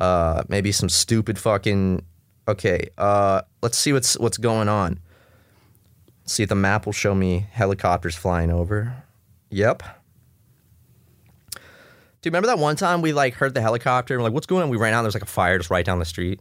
uh, 0.05 0.43
maybe 0.49 0.71
some 0.73 0.89
stupid 0.89 1.39
fucking. 1.39 2.05
Okay. 2.47 2.89
Uh, 2.99 3.43
let's 3.63 3.77
see 3.79 3.93
what's 3.93 4.19
what's 4.19 4.39
going 4.39 4.69
on. 4.69 5.01
Let's 6.23 6.35
see 6.35 6.43
if 6.45 6.49
the 6.49 6.55
map 6.55 6.87
will 6.87 6.93
show 6.93 7.15
me 7.15 7.47
helicopters 7.51 8.15
flying 8.15 8.51
over. 8.53 8.95
Yep. 9.51 9.83
Do 11.55 12.29
you 12.29 12.31
remember 12.31 12.47
that 12.49 12.59
one 12.59 12.77
time 12.77 13.03
we 13.03 13.13
like 13.13 13.35
heard 13.35 13.55
the 13.55 13.61
helicopter? 13.61 14.15
And 14.15 14.21
we're 14.23 14.29
like, 14.29 14.35
what's 14.35 14.47
going 14.47 14.63
on? 14.63 14.69
We 14.69 14.77
ran 14.77 14.95
out. 14.95 15.03
There's 15.03 15.15
like 15.15 15.25
a 15.25 15.27
fire 15.27 15.59
just 15.59 15.71
right 15.71 15.85
down 15.85 15.99
the 15.99 16.05
street. 16.05 16.39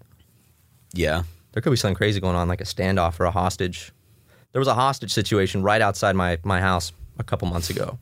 Yeah. 0.94 1.24
There 1.54 1.62
could 1.62 1.70
be 1.72 1.76
something 1.78 1.96
crazy 1.96 2.20
going 2.20 2.36
on, 2.36 2.48
like 2.48 2.62
a 2.62 2.66
standoff 2.66 3.20
or 3.20 3.26
a 3.26 3.32
hostage. 3.32 3.92
There 4.54 4.60
was 4.60 4.68
a 4.68 4.74
hostage 4.76 5.12
situation 5.14 5.64
right 5.64 5.82
outside 5.82 6.16
my, 6.16 6.38
my 6.44 6.60
house 6.62 6.92
a 7.18 7.24
couple 7.24 7.48
months 7.48 7.70
ago. 7.70 7.98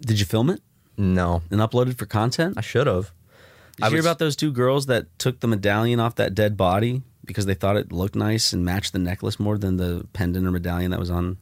Did 0.00 0.18
you 0.18 0.26
film 0.26 0.50
it 0.50 0.60
No, 0.96 1.42
and 1.50 1.60
upload 1.60 1.88
it 1.90 1.98
for 1.98 2.06
content? 2.06 2.54
I 2.56 2.60
should 2.62 2.86
have. 2.86 3.12
Did 3.76 3.84
I 3.84 3.86
you 3.86 3.90
hear 3.92 3.98
was- 3.98 4.06
about 4.06 4.18
those 4.18 4.36
two 4.36 4.52
girls 4.52 4.86
that 4.86 5.06
took 5.18 5.40
the 5.40 5.46
medallion 5.48 6.00
off 6.00 6.14
that 6.16 6.34
dead 6.34 6.56
body 6.56 7.02
because 7.24 7.46
they 7.46 7.54
thought 7.54 7.76
it 7.76 7.92
looked 7.92 8.14
nice 8.14 8.52
and 8.52 8.64
matched 8.64 8.92
the 8.92 8.98
necklace 8.98 9.38
more 9.38 9.58
than 9.58 9.76
the 9.76 10.06
pendant 10.12 10.46
or 10.46 10.50
medallion 10.50 10.90
that 10.90 11.00
was 11.00 11.10
on 11.10 11.36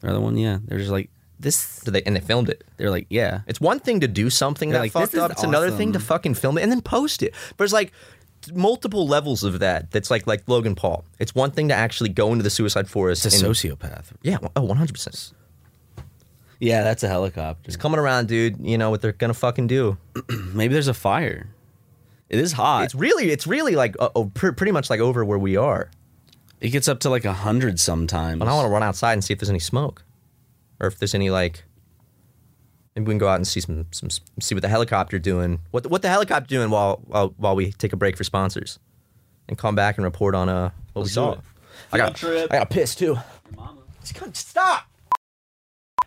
the 0.00 0.08
other 0.10 0.20
one? 0.20 0.36
Yeah, 0.36 0.58
they're 0.64 0.78
just 0.78 0.90
like 0.90 1.10
this. 1.38 1.80
Did 1.80 1.92
they 1.94 2.02
and 2.02 2.16
they 2.16 2.20
filmed 2.20 2.48
it. 2.48 2.64
They're 2.76 2.90
like, 2.90 3.06
yeah, 3.10 3.40
It's 3.46 3.60
one 3.60 3.78
thing 3.78 4.00
to 4.00 4.08
do 4.08 4.30
something 4.30 4.70
They're 4.70 4.78
that 4.78 4.84
like, 4.84 4.92
fucked 4.92 5.14
is 5.14 5.20
up. 5.20 5.30
It's 5.30 5.42
another 5.44 5.70
thing 5.70 5.92
to 5.92 5.98
awesome." 5.98 6.06
fucking 6.06 6.34
film 6.34 6.58
it 6.58 6.62
and 6.62 6.72
then 6.72 6.80
post 6.80 7.22
it. 7.22 7.34
But 7.56 7.64
it's 7.64 7.72
like 7.72 7.92
multiple 8.52 9.06
levels 9.06 9.44
of 9.44 9.60
that. 9.60 9.90
That's 9.90 10.10
like 10.10 10.26
like 10.26 10.42
Logan 10.46 10.74
Paul. 10.74 11.04
It's 11.18 11.34
one 11.34 11.50
thing 11.50 11.68
to 11.68 11.74
actually 11.74 12.08
go 12.10 12.32
into 12.32 12.42
the 12.42 12.50
suicide 12.50 12.88
forest. 12.88 13.26
it's 13.26 13.40
a 13.40 13.46
and, 13.46 13.54
sociopath. 13.54 14.06
Yeah, 14.22 14.38
oh, 14.56 14.62
100 14.62 14.92
percent. 14.92 15.32
Yeah, 16.58 16.84
that's 16.84 17.02
a 17.02 17.08
helicopter. 17.08 17.62
It's 17.66 17.76
coming 17.76 17.98
around, 17.98 18.28
dude. 18.28 18.64
You 18.64 18.78
know 18.78 18.90
what 18.90 19.02
they're 19.02 19.12
gonna 19.12 19.34
fucking 19.34 19.66
do. 19.66 19.98
Maybe 20.54 20.72
there's 20.72 20.88
a 20.88 20.94
fire. 20.94 21.48
It 22.28 22.38
is 22.38 22.52
hot. 22.52 22.84
It's 22.84 22.94
really, 22.94 23.30
it's 23.30 23.46
really 23.46 23.74
like 23.74 23.94
uh, 23.98 24.08
oh, 24.14 24.26
pr- 24.32 24.52
pretty 24.52 24.72
much 24.72 24.88
like 24.88 25.00
over 25.00 25.24
where 25.24 25.38
we 25.38 25.56
are. 25.56 25.90
it 26.60 26.70
gets 26.70 26.88
up 26.88 27.00
to 27.00 27.10
like 27.10 27.24
a 27.24 27.32
hundred 27.32 27.78
sometimes. 27.78 28.38
But 28.38 28.48
I 28.48 28.54
want 28.54 28.66
to 28.66 28.70
run 28.70 28.82
outside 28.82 29.14
and 29.14 29.24
see 29.24 29.32
if 29.34 29.40
there's 29.40 29.50
any 29.50 29.58
smoke, 29.58 30.02
or 30.80 30.86
if 30.86 30.98
there's 30.98 31.14
any 31.14 31.30
like. 31.30 31.64
Maybe 32.94 33.06
we 33.06 33.12
can 33.12 33.18
go 33.18 33.28
out 33.28 33.36
and 33.36 33.46
see 33.46 33.60
some, 33.60 33.86
some 33.90 34.10
see 34.40 34.54
what 34.54 34.62
the 34.62 34.68
helicopter 34.68 35.18
doing. 35.18 35.60
What 35.70 35.84
the, 35.84 35.88
what 35.88 36.02
the 36.02 36.08
helicopter 36.10 36.46
doing 36.46 36.70
while, 36.70 37.00
while 37.06 37.34
while 37.38 37.56
we 37.56 37.72
take 37.72 37.92
a 37.92 37.96
break 37.96 38.16
for 38.16 38.24
sponsors, 38.24 38.78
and 39.48 39.56
come 39.56 39.74
back 39.74 39.96
and 39.96 40.04
report 40.04 40.34
on 40.34 40.48
uh 40.48 40.70
what 40.92 41.02
Let's 41.02 41.10
we 41.10 41.14
saw. 41.14 41.36
I 41.92 41.96
got 41.96 42.14
trip. 42.14 42.52
I 42.52 42.58
got 42.58 42.70
to 42.70 42.74
piss 42.74 42.94
too. 42.94 43.16
Just 44.00 44.36
Stop. 44.36 44.84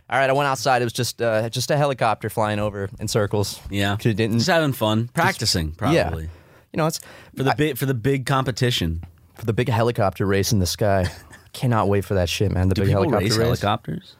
All 0.08 0.20
right, 0.20 0.30
I 0.30 0.34
went 0.34 0.48
outside. 0.48 0.82
It 0.82 0.86
was 0.86 0.94
just 0.94 1.22
uh, 1.22 1.50
just 1.50 1.72
a 1.72 1.78
helicopter 1.78 2.30
flying 2.30 2.60
over 2.60 2.90
in 3.00 3.08
circles. 3.08 3.60
Yeah, 3.72 3.96
didn't. 3.96 4.34
just 4.34 4.48
having 4.48 4.74
fun, 4.74 5.10
practicing 5.14 5.72
probably 5.72 5.96
Yeah. 5.96 6.12
You 6.16 6.78
know, 6.78 6.86
it's 6.88 7.00
for 7.36 7.44
the 7.44 7.56
big 7.58 7.78
for 7.78 7.86
the 7.88 7.94
big 7.96 8.26
competition. 8.26 9.04
for 9.34 9.46
the 9.46 9.54
big 9.54 9.70
helicopter 9.70 10.26
race 10.26 10.52
in 10.52 10.60
the 10.60 10.68
sky. 10.68 11.10
Cannot 11.54 11.88
wait 11.88 12.04
for 12.06 12.16
that 12.16 12.28
shit, 12.30 12.52
man. 12.52 12.68
The 12.70 12.76
Do 12.76 12.82
big 12.82 12.92
helicopter 12.92 13.18
race 13.20 13.38
race. 13.38 13.46
helicopters? 13.62 14.16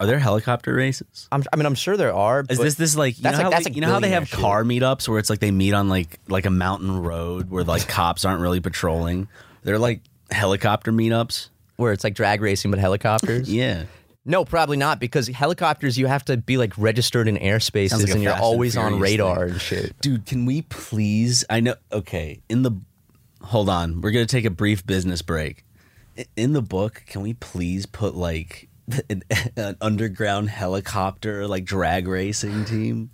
Are 0.00 0.06
there 0.06 0.18
helicopter 0.18 0.74
races? 0.74 1.28
I'm, 1.30 1.44
I 1.52 1.56
mean, 1.56 1.66
I'm 1.66 1.74
sure 1.76 1.96
there 1.96 2.12
are. 2.12 2.40
Is 2.48 2.58
but 2.58 2.64
this 2.64 2.74
this 2.74 2.96
like 2.96 3.16
you 3.16 3.22
that's 3.22 3.38
know 3.38 3.44
like- 3.44 3.44
how 3.44 3.50
that's 3.50 3.64
like, 3.64 3.70
like 3.72 3.76
you 3.76 3.80
know 3.82 3.88
how 3.88 4.00
they 4.00 4.10
have 4.10 4.28
billionaire 4.30 4.50
car 4.50 4.64
meetups 4.64 5.08
where 5.08 5.18
it's 5.18 5.30
like 5.30 5.38
they 5.40 5.50
meet 5.52 5.72
on 5.72 5.88
like 5.88 6.18
like 6.28 6.46
a 6.46 6.50
mountain 6.50 7.00
road 7.02 7.48
where 7.50 7.64
like 7.64 7.86
cops 7.88 8.24
aren't 8.24 8.40
really 8.40 8.60
patrolling. 8.60 9.28
They're 9.62 9.78
like 9.78 10.00
helicopter 10.30 10.92
meetups. 10.92 11.48
where 11.76 11.92
it's 11.92 12.02
like 12.04 12.14
drag 12.14 12.40
racing 12.42 12.70
but 12.70 12.80
helicopters? 12.80 13.48
Yeah. 13.52 13.84
No, 14.26 14.44
probably 14.46 14.78
not 14.78 15.00
because 15.00 15.28
helicopters 15.28 15.98
you 15.98 16.06
have 16.06 16.24
to 16.24 16.38
be 16.38 16.56
like 16.56 16.72
registered 16.78 17.28
in 17.28 17.36
airspaces 17.36 17.90
Sounds 17.90 18.04
like 18.04 18.12
and 18.14 18.22
you're 18.22 18.32
Fast 18.32 18.42
and 18.42 18.44
always 18.52 18.76
on 18.76 18.98
radar 18.98 19.44
thing. 19.44 19.52
and 19.52 19.60
shit. 19.60 20.00
Dude, 20.00 20.24
can 20.24 20.46
we 20.46 20.62
please? 20.62 21.44
I 21.50 21.60
know. 21.60 21.74
Okay, 21.92 22.40
in 22.48 22.62
the 22.62 22.72
hold 23.42 23.68
on, 23.68 24.00
we're 24.00 24.12
gonna 24.12 24.24
take 24.26 24.46
a 24.46 24.50
brief 24.50 24.86
business 24.86 25.20
break. 25.20 25.64
In 26.36 26.52
the 26.54 26.62
book, 26.62 27.02
can 27.06 27.20
we 27.20 27.34
please 27.34 27.84
put 27.84 28.14
like 28.14 28.68
an, 29.10 29.22
an 29.56 29.76
underground 29.80 30.50
helicopter 30.50 31.46
like 31.46 31.64
drag 31.64 32.08
racing 32.08 32.64
team? 32.64 33.10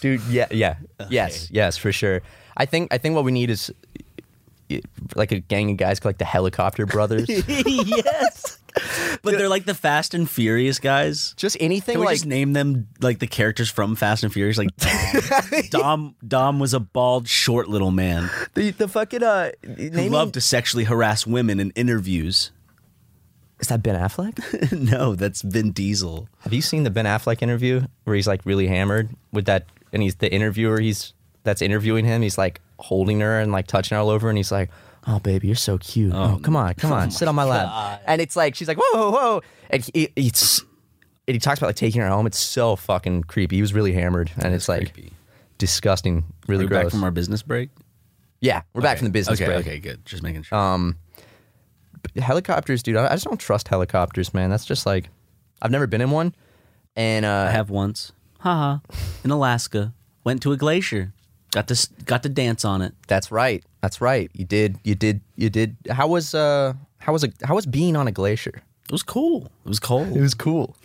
Dude, 0.00 0.22
yeah, 0.22 0.46
yeah. 0.50 0.76
Yes, 1.08 1.50
yes, 1.50 1.76
for 1.76 1.92
sure. 1.92 2.22
I 2.56 2.66
think 2.66 2.92
I 2.92 2.98
think 2.98 3.14
what 3.14 3.24
we 3.24 3.32
need 3.32 3.50
is 3.50 3.72
like 5.14 5.32
a 5.32 5.40
gang 5.40 5.70
of 5.70 5.76
guys 5.76 6.00
called 6.00 6.10
like 6.10 6.18
the 6.18 6.24
helicopter 6.24 6.86
brothers. 6.86 7.28
yes. 7.28 8.58
but 9.22 9.36
they're 9.36 9.48
like 9.48 9.64
the 9.64 9.74
Fast 9.74 10.14
and 10.14 10.30
Furious 10.30 10.78
guys. 10.78 11.34
Just 11.36 11.56
anything 11.60 11.94
Can 11.94 12.00
we 12.00 12.06
like 12.06 12.16
just 12.16 12.26
name 12.26 12.52
them 12.52 12.88
like 13.00 13.18
the 13.18 13.26
characters 13.26 13.68
from 13.68 13.96
Fast 13.96 14.22
and 14.22 14.32
Furious? 14.32 14.58
Like 14.58 14.74
Dom. 14.76 15.62
Dom, 15.70 16.14
Dom 16.26 16.60
was 16.60 16.72
a 16.72 16.80
bald, 16.80 17.28
short 17.28 17.68
little 17.68 17.90
man 17.90 18.30
the, 18.54 18.70
the 18.70 18.88
fucking 18.88 19.22
uh 19.22 19.50
who 19.64 20.08
loved 20.08 20.34
to 20.34 20.40
sexually 20.40 20.84
harass 20.84 21.26
women 21.26 21.60
in 21.60 21.70
interviews. 21.72 22.52
Is 23.60 23.68
that 23.68 23.82
Ben 23.82 23.94
Affleck? 23.94 24.72
no, 24.90 25.14
that's 25.14 25.42
Vin 25.42 25.72
Diesel. 25.72 26.28
Have 26.40 26.52
you 26.52 26.62
seen 26.62 26.82
the 26.84 26.90
Ben 26.90 27.04
Affleck 27.04 27.42
interview 27.42 27.82
where 28.04 28.16
he's 28.16 28.26
like 28.26 28.40
really 28.44 28.66
hammered 28.66 29.10
with 29.32 29.44
that 29.46 29.66
and 29.92 30.02
he's 30.02 30.16
the 30.16 30.32
interviewer 30.32 30.80
he's 30.80 31.12
that's 31.42 31.62
interviewing 31.62 32.04
him, 32.04 32.22
he's 32.22 32.38
like 32.38 32.60
holding 32.78 33.20
her 33.20 33.38
and 33.40 33.52
like 33.52 33.66
touching 33.66 33.94
her 33.96 34.00
all 34.00 34.10
over 34.10 34.28
and 34.28 34.38
he's 34.38 34.50
like, 34.52 34.70
Oh 35.06 35.18
baby, 35.18 35.46
you're 35.46 35.56
so 35.56 35.78
cute. 35.78 36.12
Oh, 36.14 36.38
come 36.42 36.56
on, 36.56 36.74
come 36.74 36.92
on, 37.00 37.10
sit 37.10 37.28
on 37.28 37.34
my 37.34 37.44
lap. 37.44 38.02
And 38.06 38.20
it's 38.20 38.36
like 38.36 38.54
she's 38.54 38.68
like, 38.68 38.78
Whoa, 38.78 38.86
whoa, 38.94 39.10
whoa. 39.10 39.40
And 39.70 39.88
he 39.94 40.08
it's 40.16 40.60
and 41.28 41.34
he 41.34 41.38
talks 41.38 41.58
about 41.58 41.68
like 41.68 41.76
taking 41.76 42.00
her 42.00 42.08
home. 42.08 42.26
It's 42.26 42.38
so 42.38 42.76
fucking 42.76 43.24
creepy. 43.24 43.56
He 43.56 43.62
was 43.62 43.72
really 43.74 43.92
hammered 43.92 44.30
and 44.38 44.54
it's 44.54 44.68
like 44.68 44.92
creepy. 44.94 45.12
disgusting, 45.58 46.24
really 46.46 46.64
We're 46.64 46.68
gross. 46.70 46.84
back 46.84 46.90
from 46.92 47.04
our 47.04 47.10
business 47.10 47.42
break. 47.42 47.70
yeah, 48.40 48.62
we're 48.74 48.80
back 48.82 48.98
from 48.98 49.06
the 49.06 49.12
business 49.12 49.40
okay, 49.40 49.46
break. 49.50 49.66
Okay, 49.66 49.78
good. 49.78 50.04
Just 50.06 50.22
making 50.22 50.42
sure. 50.44 50.56
Um, 50.58 50.96
helicopters, 52.16 52.82
dude. 52.82 52.96
I 52.96 53.06
I 53.06 53.10
just 53.10 53.24
don't 53.24 53.38
trust 53.40 53.68
helicopters, 53.68 54.32
man. 54.34 54.50
That's 54.50 54.64
just 54.64 54.86
like 54.86 55.08
I've 55.62 55.70
never 55.70 55.86
been 55.86 56.00
in 56.00 56.10
one, 56.10 56.34
and 56.96 57.24
uh, 57.24 57.46
I 57.48 57.50
have 57.50 57.70
once. 57.70 58.12
Haha. 58.40 58.78
In 59.24 59.30
Alaska, 59.30 59.92
went 60.24 60.42
to 60.42 60.52
a 60.52 60.56
glacier. 60.56 61.12
Got 61.52 61.68
to 61.68 61.88
got 62.04 62.22
to 62.22 62.28
dance 62.28 62.64
on 62.64 62.80
it. 62.82 62.94
That's 63.06 63.30
right. 63.30 63.64
That's 63.82 64.00
right. 64.00 64.30
You 64.34 64.44
did. 64.44 64.78
You 64.84 64.94
did. 64.94 65.20
You 65.36 65.50
did. 65.50 65.76
How 65.90 66.06
was 66.06 66.34
uh? 66.34 66.74
How 66.98 67.12
was 67.12 67.24
a? 67.24 67.32
How 67.44 67.54
was 67.54 67.66
being 67.66 67.96
on 67.96 68.06
a 68.06 68.12
glacier? 68.12 68.62
It 68.84 68.92
was 68.92 69.02
cool. 69.02 69.50
It 69.64 69.68
was 69.68 69.80
cold. 69.80 70.16
It 70.16 70.20
was 70.20 70.34
cool. 70.34 70.76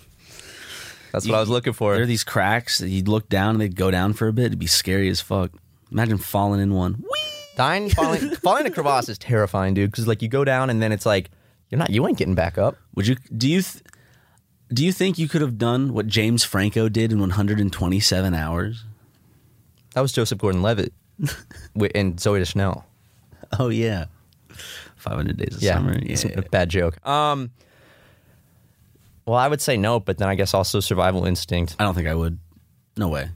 That's 1.11 1.28
what 1.28 1.36
I 1.36 1.39
was 1.39 1.49
looking 1.49 1.72
for. 1.74 1.93
There 1.93 2.03
are 2.03 2.07
these 2.07 2.26
cracks 2.26 2.80
that 2.80 2.89
you'd 2.89 3.07
look 3.07 3.30
down 3.30 3.51
and 3.51 3.61
they'd 3.61 3.76
go 3.76 3.89
down 3.89 4.13
for 4.13 4.28
a 4.28 4.34
bit. 4.34 4.47
It'd 4.47 4.59
be 4.59 4.68
scary 4.68 5.07
as 5.07 5.22
fuck. 5.22 5.51
Imagine 5.89 6.18
falling 6.18 6.59
in 6.59 6.74
one. 6.74 7.03
Dying, 7.56 7.89
falling, 7.91 8.36
falling 8.38 8.66
in 8.66 8.72
a 8.72 8.76
crevasse 8.76 9.10
is 9.10 9.18
terrifying, 9.18 9.74
dude. 9.74 9.91
Because 9.91 10.08
like 10.08 10.22
you 10.22 10.28
go 10.28 10.43
down 10.43 10.70
and 10.70 10.82
then 10.82 10.91
it's 10.91 11.06
like 11.06 11.30
you're 11.70 11.80
not. 11.80 11.89
You 11.89 12.08
ain't 12.08 12.18
getting 12.18 12.36
back 12.36 12.58
up. 12.58 12.76
Would 12.95 13.08
you? 13.08 13.16
Do 13.36 13.49
you? 13.49 13.62
Th- 13.62 13.84
do 14.74 14.84
you 14.84 14.91
think 14.91 15.18
you 15.20 15.28
could 15.28 15.41
have 15.41 15.58
done 15.58 15.93
what 15.93 16.08
James 16.08 16.43
Franco 16.43 16.89
did 16.89 17.12
in 17.12 17.20
127 17.20 18.34
hours? 18.34 18.84
That 19.93 20.01
was 20.01 20.12
Joseph 20.12 20.39
Gordon-Levitt 20.39 20.91
and 21.20 22.18
Zooey 22.18 22.39
Deschanel. 22.39 22.84
Oh 23.60 23.70
yeah, 23.70 24.06
500 24.97 25.38
Days 25.38 25.56
of 25.58 25.62
Yeah, 25.64 25.76
Summer. 25.76 25.93
it's 26.01 26.26
Yeah, 26.26 26.39
a 26.39 26.41
bad 26.41 26.70
joke. 26.70 27.06
Um. 27.08 27.51
Well, 29.26 29.38
I 29.38 29.47
would 29.47 29.62
say 29.62 29.76
no, 29.78 29.99
but 29.99 30.18
then 30.20 30.28
I 30.28 30.36
guess 30.36 30.53
also 30.53 30.80
survival 30.80 31.26
instinct. 31.26 31.76
I 31.80 31.84
don't 31.84 31.95
think 31.95 32.08
I 32.08 32.14
would. 32.14 32.38
No 32.97 33.08
way. 33.08 33.30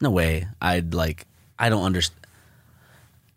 No 0.00 0.10
way. 0.10 0.46
I'd 0.62 0.94
like. 0.94 1.26
I 1.58 1.68
don't 1.68 1.84
understand. 1.84 2.23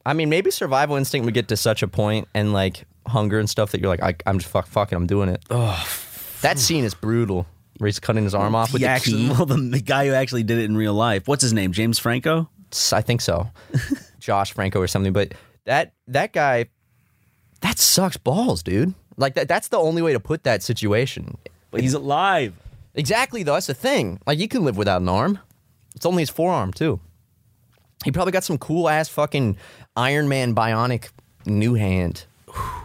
I 0.08 0.14
mean, 0.14 0.30
maybe 0.30 0.52
survival 0.52 0.96
instinct 0.96 1.26
would 1.26 1.34
get 1.34 1.50
to 1.50 1.58
such 1.58 1.84
a 1.84 1.88
point 1.88 2.28
and 2.34 2.54
like 2.54 2.86
hunger 3.06 3.40
and 3.40 3.50
stuff 3.50 3.72
that 3.72 3.82
you're 3.82 3.90
like, 3.90 4.02
I, 4.02 4.16
I'm 4.26 4.40
just 4.40 4.50
fuck, 4.50 4.66
fucking, 4.68 4.96
I'm 4.96 5.06
doing 5.06 5.28
it. 5.30 5.44
that 5.50 6.58
scene 6.58 6.84
is 6.86 6.94
brutal. 6.94 7.46
Where 7.80 7.88
he's 7.88 8.00
cutting 8.00 8.24
his 8.24 8.34
arm 8.34 8.56
off 8.56 8.74
with 8.74 8.82
He 8.82 8.86
the 8.88 8.92
actually, 8.92 9.28
key. 9.28 9.30
well, 9.30 9.46
the, 9.46 9.58
the 9.58 9.82
guy 9.82 10.08
who 10.08 10.14
actually 10.14 10.42
did 10.44 10.58
it 10.58 10.64
in 10.66 10.76
real 10.78 10.94
life. 10.96 11.28
What's 11.28 11.44
his 11.44 11.54
name? 11.54 11.74
James 11.74 12.00
Franco. 12.00 12.50
I 12.92 13.02
think 13.02 13.22
so, 13.22 13.52
Josh 14.20 14.52
Franco 14.54 14.80
or 14.82 14.88
something. 14.88 15.14
But 15.14 15.34
that 15.66 15.94
that 16.08 16.34
guy, 16.34 16.66
that 17.62 17.78
sucks 17.78 18.18
balls, 18.18 18.64
dude. 18.64 18.94
Like 19.16 19.36
that. 19.36 19.48
That's 19.48 19.68
the 19.68 19.78
only 19.78 20.02
way 20.02 20.14
to 20.14 20.20
put 20.20 20.44
that 20.46 20.64
situation. 20.64 21.38
But 21.70 21.82
he's 21.82 21.94
alive. 21.94 22.54
Exactly, 22.96 23.44
though. 23.44 23.54
That's 23.54 23.68
the 23.68 23.74
thing. 23.76 24.20
Like 24.26 24.40
you 24.40 24.48
can 24.48 24.66
live 24.66 24.76
without 24.76 25.02
an 25.02 25.10
arm. 25.10 25.40
It's 25.96 26.06
only 26.06 26.24
his 26.24 26.30
forearm 26.32 26.74
too. 26.74 27.00
He 28.06 28.12
probably 28.12 28.32
got 28.32 28.44
some 28.44 28.58
cool 28.58 28.90
ass 28.90 29.10
fucking 29.10 29.58
Iron 29.98 30.30
Man 30.30 30.56
bionic 30.56 31.10
new 31.46 31.74
hand. 31.74 32.24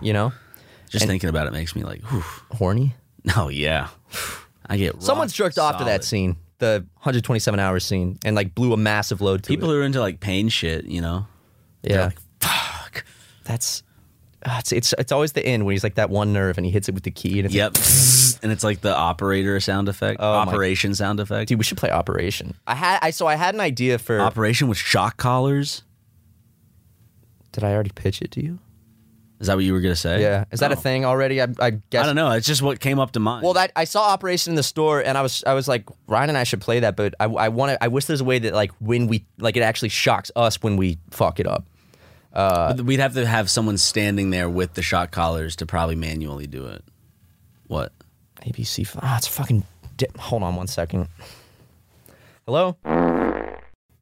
You 0.00 0.12
know, 0.12 0.32
Just 0.90 1.02
And- 1.04 1.10
thinking 1.10 1.30
about 1.30 1.46
it 1.46 1.52
makes 1.52 1.76
me 1.76 1.84
like, 1.84 2.02
whew. 2.10 2.24
horny. 2.50 2.94
oh 3.36 3.48
yeah. 3.48 3.88
I 4.66 4.76
get 4.76 5.00
Someone's 5.02 5.32
jerked 5.32 5.58
off 5.58 5.78
to 5.78 5.84
that 5.84 6.02
solid. 6.02 6.04
scene, 6.04 6.36
the 6.58 6.84
127 6.96 7.60
hours 7.60 7.84
scene, 7.84 8.18
and 8.24 8.34
like 8.36 8.54
blew 8.54 8.72
a 8.72 8.76
massive 8.76 9.20
load 9.20 9.42
to 9.44 9.48
People 9.48 9.70
it. 9.70 9.74
who 9.74 9.80
are 9.80 9.84
into 9.84 10.00
like 10.00 10.20
pain 10.20 10.48
shit, 10.48 10.84
you 10.86 11.00
know. 11.00 11.26
yeah, 11.82 12.06
like, 12.06 12.18
Fuck. 12.40 13.04
that's 13.44 13.82
uh, 14.44 14.56
it's, 14.58 14.72
it's 14.72 14.94
it's 14.98 15.12
always 15.12 15.32
the 15.32 15.44
end 15.46 15.64
when 15.64 15.72
he's 15.72 15.84
like 15.84 15.94
that 15.94 16.10
one 16.10 16.32
nerve 16.32 16.56
and 16.58 16.64
he 16.66 16.72
hits 16.72 16.88
it 16.88 16.94
with 16.94 17.04
the 17.04 17.10
key 17.12 17.38
and 17.38 17.46
it's 17.46 17.54
Yep. 17.54 17.74
and 18.42 18.50
it's 18.52 18.64
like 18.64 18.80
the 18.80 18.94
operator 18.94 19.58
sound 19.60 19.88
effect, 19.88 20.18
Oh, 20.20 20.32
my- 20.32 20.50
operation 20.50 20.94
sound 20.94 21.20
effect. 21.20 21.48
dude, 21.48 21.58
we 21.58 21.64
should 21.64 21.78
play 21.78 21.90
Operation. 21.90 22.54
I 22.66 22.74
had 22.74 22.98
I 23.02 23.10
so 23.10 23.26
I 23.26 23.36
had 23.36 23.54
an 23.54 23.60
idea 23.60 23.98
for. 23.98 24.20
Operation 24.20 24.68
with 24.68 24.78
shock 24.78 25.16
collars. 25.16 25.82
Did 27.52 27.64
I 27.64 27.72
already 27.72 27.90
pitch 27.94 28.20
it 28.22 28.30
to 28.32 28.42
you? 28.44 28.58
Is 29.40 29.48
that 29.48 29.56
what 29.56 29.64
you 29.64 29.72
were 29.72 29.80
gonna 29.80 29.96
say? 29.96 30.22
Yeah, 30.22 30.44
is 30.52 30.60
that 30.60 30.70
a 30.70 30.76
Oh. 30.76 30.78
thing 30.78 31.04
already? 31.04 31.42
I, 31.42 31.48
I 31.58 31.70
guess 31.70 32.04
I 32.04 32.06
don't 32.06 32.14
know. 32.16 32.30
It's 32.30 32.46
just 32.46 32.62
what 32.62 32.78
came 32.78 33.00
up 33.00 33.10
to 33.12 33.20
mind. 33.20 33.42
Well, 33.42 33.54
that 33.54 33.72
I 33.74 33.84
saw 33.84 34.10
Operation 34.12 34.52
in 34.52 34.54
the 34.56 34.62
store, 34.62 35.00
and 35.04 35.18
I 35.18 35.22
was 35.22 35.42
I 35.46 35.54
was 35.54 35.66
like, 35.66 35.84
Ryan 36.06 36.28
and 36.30 36.38
I 36.38 36.44
should 36.44 36.60
play 36.60 36.80
that, 36.80 36.94
but 36.96 37.14
I 37.18 37.24
I 37.24 37.48
want 37.48 37.72
to. 37.72 37.82
I 37.82 37.88
wish 37.88 38.04
there's 38.04 38.20
a 38.20 38.24
way 38.24 38.38
that 38.38 38.54
like 38.54 38.70
when 38.78 39.08
we 39.08 39.26
like 39.38 39.56
it 39.56 39.62
actually 39.62 39.88
shocks 39.88 40.30
us 40.36 40.62
when 40.62 40.76
we 40.76 40.98
fuck 41.10 41.40
it 41.40 41.46
up. 41.48 41.66
But 42.32 42.80
we'd 42.82 43.00
have 43.00 43.14
to 43.14 43.26
have 43.26 43.50
someone 43.50 43.78
standing 43.78 44.30
there 44.30 44.48
with 44.48 44.74
the 44.74 44.82
shock 44.82 45.10
collars 45.10 45.56
to 45.56 45.66
probably 45.66 45.96
manually 45.96 46.46
do 46.46 46.66
it. 46.66 46.82
What? 47.66 47.92
ABC. 48.46 48.82
f- 48.86 48.96
Ah, 49.02 49.18
it's 49.18 49.26
fucking. 49.26 49.64
Di- 49.96 50.06
Hold 50.18 50.42
on 50.44 50.54
one 50.56 50.66
second. 50.68 51.08
Hello. 52.46 52.76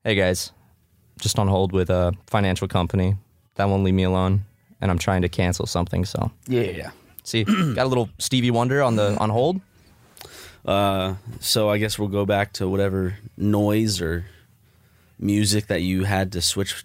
Hey 0.05 0.15
guys, 0.15 0.53
just 1.21 1.39
on 1.39 1.49
hold 1.49 1.73
with 1.73 1.91
a 1.91 2.13
financial 2.27 2.69
company 2.69 3.17
that 3.61 3.69
won't 3.69 3.85
leave 3.85 3.95
me 3.95 4.05
alone, 4.05 4.47
and 4.81 4.91
I'm 4.91 4.97
trying 4.99 5.21
to 5.23 5.29
cancel 5.29 5.67
something. 5.67 6.07
So 6.07 6.31
Yeah. 6.49 6.63
Yeah. 6.63 6.91
See, 7.25 7.45
got 7.75 7.85
a 7.85 7.89
little 7.89 8.09
Stevie 8.19 8.51
Wonder 8.51 8.83
on 8.83 8.97
the 8.97 9.17
on 9.19 9.29
hold. 9.29 9.61
Uh, 10.65 11.15
so 11.41 11.69
I 11.69 11.77
guess 11.79 11.99
we'll 11.99 12.09
go 12.09 12.25
back 12.25 12.53
to 12.55 12.69
whatever 12.69 13.17
noise 13.37 14.01
or 14.01 14.25
music 15.19 15.67
that 15.67 15.83
you 15.83 16.05
had 16.05 16.33
to 16.33 16.41
switch 16.41 16.85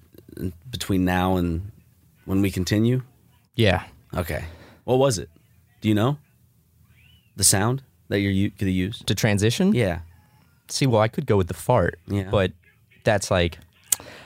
between 0.70 1.06
now 1.06 1.38
and 1.38 1.72
when 2.26 2.42
we 2.42 2.52
continue. 2.52 3.04
Yeah. 3.56 3.84
Okay. 4.14 4.44
What 4.84 4.98
was 4.98 5.18
it? 5.18 5.30
Do 5.80 5.88
you 5.88 5.96
know? 5.96 6.18
The 7.38 7.44
sound 7.44 7.84
that 8.10 8.20
you're 8.20 8.50
gonna 8.58 8.72
use? 8.72 9.02
To 9.06 9.16
transition. 9.16 9.74
Yeah. 9.74 10.00
See, 10.68 10.88
well, 10.88 11.02
I 11.02 11.08
could 11.08 11.26
go 11.26 11.38
with 11.38 11.48
the 11.48 11.54
fart. 11.54 12.00
Yeah. 12.08 12.30
But 12.30 12.52
that's 13.06 13.32
like, 13.32 13.60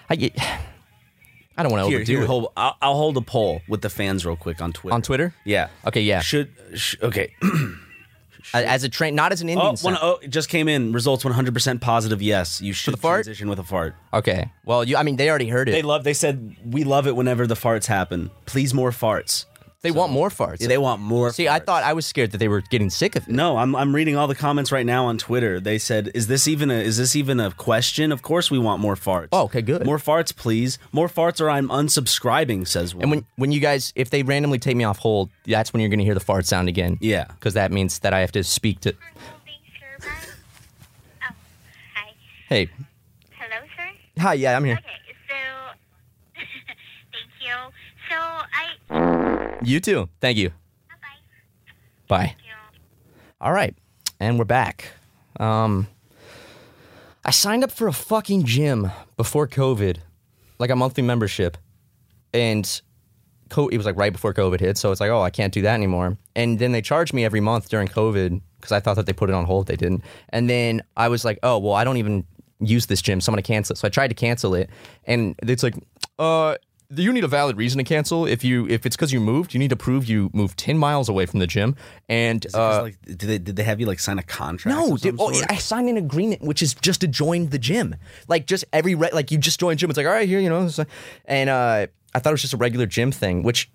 I. 0.09 0.31
I 1.59 1.63
don't 1.63 1.71
want 1.73 1.89
to 1.89 1.93
overdo 1.93 2.13
here, 2.13 2.23
it. 2.23 2.27
hold, 2.27 2.53
I'll, 2.55 2.77
I'll 2.81 2.95
hold 2.95 3.17
a 3.17 3.21
poll 3.21 3.61
with 3.67 3.81
the 3.81 3.89
fans 3.89 4.25
real 4.25 4.37
quick 4.37 4.61
on 4.61 4.71
Twitter. 4.71 4.93
On 4.93 5.01
Twitter? 5.01 5.33
Yeah. 5.43 5.67
Okay, 5.85 6.01
yeah. 6.01 6.21
Should, 6.21 6.53
sh- 6.73 6.95
okay. 7.01 7.35
As 8.53 8.83
a 8.83 8.89
train, 8.89 9.13
not 9.13 9.31
as 9.31 9.41
an 9.41 9.49
Indian. 9.49 9.75
Oh, 9.79 9.85
one, 9.85 9.97
oh, 10.01 10.17
it 10.23 10.29
just 10.29 10.49
came 10.49 10.67
in. 10.67 10.91
Results 10.91 11.23
100% 11.23 11.81
positive. 11.81 12.21
Yes, 12.21 12.61
you 12.61 12.73
should 12.73 12.93
the 12.93 12.97
fart? 12.97 13.25
transition 13.25 13.47
with 13.47 13.59
a 13.59 13.63
fart. 13.63 13.95
Okay. 14.11 14.49
Well, 14.65 14.83
you. 14.83 14.97
I 14.97 15.03
mean, 15.03 15.17
they 15.17 15.29
already 15.29 15.49
heard 15.49 15.69
it. 15.69 15.73
They 15.73 15.81
love. 15.83 16.03
They 16.03 16.13
said 16.13 16.55
we 16.65 16.83
love 16.83 17.05
it 17.05 17.15
whenever 17.15 17.45
the 17.45 17.55
farts 17.55 17.85
happen. 17.85 18.31
Please 18.45 18.73
more 18.73 18.89
farts. 18.89 19.45
They 19.81 19.91
want 19.91 20.11
more 20.11 20.27
farts. 20.29 20.59
Yeah, 20.59 20.67
they 20.67 20.77
want 20.77 21.01
more. 21.01 21.31
See, 21.31 21.47
I 21.47 21.59
thought 21.59 21.83
I 21.83 21.93
was 21.93 22.05
scared 22.05 22.31
that 22.31 22.39
they 22.39 22.49
were 22.49 22.59
getting 22.59 22.89
sick 22.89 23.15
of 23.15 23.29
it. 23.29 23.33
No, 23.33 23.55
I'm 23.55 23.75
I'm 23.77 23.95
reading 23.95 24.17
all 24.17 24.27
the 24.27 24.35
comments 24.35 24.73
right 24.73 24.85
now 24.85 25.05
on 25.05 25.17
Twitter. 25.17 25.61
They 25.61 25.77
said, 25.77 26.11
"Is 26.13 26.27
this 26.27 26.49
even 26.49 26.69
a 26.69 26.73
is 26.73 26.97
this 26.97 27.15
even 27.15 27.39
a 27.39 27.51
question? 27.51 28.11
Of 28.11 28.21
course 28.21 28.51
we 28.51 28.59
want 28.59 28.81
more 28.81 28.95
farts. 28.95 29.29
Oh, 29.31 29.43
okay, 29.43 29.61
good. 29.61 29.85
More 29.85 29.97
farts, 29.97 30.35
please. 30.35 30.79
More 30.91 31.07
farts, 31.07 31.39
or 31.39 31.49
I'm 31.49 31.69
unsubscribing." 31.69 32.67
Says 32.67 32.93
one. 32.93 33.03
And 33.03 33.11
when 33.11 33.25
when 33.37 33.51
you 33.53 33.61
guys, 33.61 33.93
if 33.95 34.09
they 34.09 34.21
randomly 34.21 34.59
take 34.59 34.75
me 34.75 34.83
off 34.83 34.97
hold, 34.97 35.29
that's 35.45 35.71
when 35.71 35.79
you're 35.79 35.89
going 35.89 35.99
to 35.99 36.05
hear 36.05 36.13
the 36.13 36.19
fart 36.19 36.45
sound 36.45 36.67
again. 36.67 36.97
Yeah. 36.99 37.23
Because 37.27 37.53
that 37.53 37.71
means 37.71 37.99
that 37.99 38.13
I 38.13 38.19
have 38.19 38.33
to 38.33 38.43
speak 38.43 38.81
to. 38.81 38.91
Thanks, 38.91 38.99
Oh, 41.23 41.33
hi. 41.95 42.11
Hey, 42.49 42.69
Hello, 43.31 43.65
sir. 43.77 44.21
hi, 44.21 44.33
yeah, 44.33 44.57
I'm 44.57 44.65
here. 44.65 44.75
Okay, 44.77 45.15
so 45.29 45.35
thank 47.13 47.31
you. 47.39 47.55
So 48.09 48.15
I 48.17 49.38
You 49.63 49.79
too. 49.79 50.09
Thank 50.21 50.37
you. 50.37 50.49
bye. 52.07 52.17
Bye. 52.17 52.35
You. 52.43 52.53
All 53.41 53.53
right, 53.53 53.75
and 54.19 54.37
we're 54.37 54.45
back. 54.45 54.85
Um, 55.39 55.87
I 57.25 57.31
signed 57.31 57.63
up 57.63 57.71
for 57.71 57.87
a 57.87 57.93
fucking 57.93 58.43
gym 58.45 58.91
before 59.17 59.47
COVID, 59.47 59.97
like 60.59 60.69
a 60.69 60.75
monthly 60.75 61.03
membership, 61.03 61.57
and 62.33 62.81
co- 63.49 63.67
it 63.67 63.77
was 63.77 63.85
like 63.85 63.97
right 63.97 64.11
before 64.11 64.33
COVID 64.33 64.59
hit. 64.59 64.77
So 64.77 64.91
it's 64.91 65.01
like, 65.01 65.11
oh, 65.11 65.21
I 65.21 65.29
can't 65.29 65.53
do 65.53 65.61
that 65.61 65.73
anymore. 65.73 66.17
And 66.35 66.59
then 66.59 66.71
they 66.71 66.81
charged 66.81 67.13
me 67.13 67.25
every 67.25 67.41
month 67.41 67.69
during 67.69 67.87
COVID 67.87 68.41
because 68.57 68.71
I 68.71 68.79
thought 68.79 68.95
that 68.95 69.05
they 69.05 69.13
put 69.13 69.29
it 69.29 69.33
on 69.33 69.45
hold. 69.45 69.67
They 69.67 69.75
didn't. 69.75 70.03
And 70.29 70.49
then 70.49 70.83
I 70.97 71.07
was 71.07 71.23
like, 71.23 71.39
oh, 71.43 71.57
well, 71.59 71.73
I 71.73 71.83
don't 71.83 71.97
even 71.97 72.25
use 72.59 72.87
this 72.87 73.01
gym, 73.01 73.21
so 73.21 73.31
I'm 73.31 73.35
gonna 73.35 73.41
cancel 73.43 73.73
it. 73.73 73.77
So 73.77 73.87
I 73.87 73.89
tried 73.89 74.09
to 74.09 74.15
cancel 74.15 74.53
it, 74.53 74.69
and 75.05 75.35
it's 75.43 75.63
like, 75.63 75.75
uh, 76.17 76.55
you 76.95 77.13
need 77.13 77.23
a 77.23 77.27
valid 77.27 77.55
reason 77.57 77.77
to 77.77 77.83
cancel. 77.83 78.25
If 78.25 78.43
you 78.43 78.67
if 78.67 78.85
it's 78.85 78.95
because 78.95 79.13
you 79.13 79.19
moved, 79.19 79.53
you 79.53 79.59
need 79.59 79.69
to 79.69 79.75
prove 79.75 80.05
you 80.09 80.29
moved 80.33 80.57
ten 80.57 80.77
miles 80.77 81.07
away 81.07 81.25
from 81.27 81.39
the 81.39 81.45
gym. 81.47 81.75
And 82.07 82.43
Is 82.45 82.53
it 82.53 82.57
'cause, 82.57 82.77
uh, 82.77 82.81
like, 82.81 82.97
did 83.05 83.19
they 83.19 83.37
did 83.37 83.55
they 83.55 83.63
have 83.63 83.79
you 83.79 83.85
like 83.85 83.99
sign 83.99 84.17
a 84.17 84.23
contract? 84.23 84.75
no, 84.75 84.97
dude, 84.97 85.15
oh, 85.19 85.31
sort? 85.31 85.45
I 85.51 85.55
signed 85.57 85.87
an 85.89 85.97
agreement, 85.97 86.41
which 86.41 86.61
is 86.61 86.73
just 86.73 87.01
to 87.01 87.07
join 87.07 87.49
the 87.49 87.59
gym. 87.59 87.95
Like 88.27 88.47
just 88.47 88.65
every 88.73 88.95
re- 88.95 89.11
like 89.13 89.29
you 89.31 89.37
just 89.37 89.59
join 89.59 89.77
gym. 89.77 89.89
It's 89.89 89.97
like 89.97 90.07
all 90.07 90.11
right, 90.13 90.27
here 90.27 90.39
you 90.39 90.49
know, 90.49 90.67
and 91.25 91.49
uh, 91.49 91.87
I 92.15 92.19
thought 92.19 92.29
it 92.29 92.33
was 92.33 92.41
just 92.41 92.53
a 92.53 92.57
regular 92.57 92.87
gym 92.87 93.11
thing, 93.11 93.43
which 93.43 93.69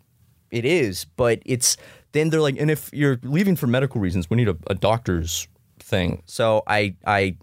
it 0.51 0.65
is, 0.65 1.05
but 1.17 1.41
it's 1.47 1.77
then 2.13 2.31
they're 2.31 2.41
like, 2.41 2.59
and 2.59 2.71
if 2.71 2.91
you're 2.93 3.19
leaving 3.23 3.55
for 3.57 3.67
medical 3.67 4.01
reasons, 4.01 4.29
we 4.29 4.37
need 4.37 4.49
a, 4.49 4.57
a 4.69 4.75
doctor's 4.75 5.47
thing. 5.79 6.23
So 6.27 6.63
I 6.67 6.97
I 7.07 7.37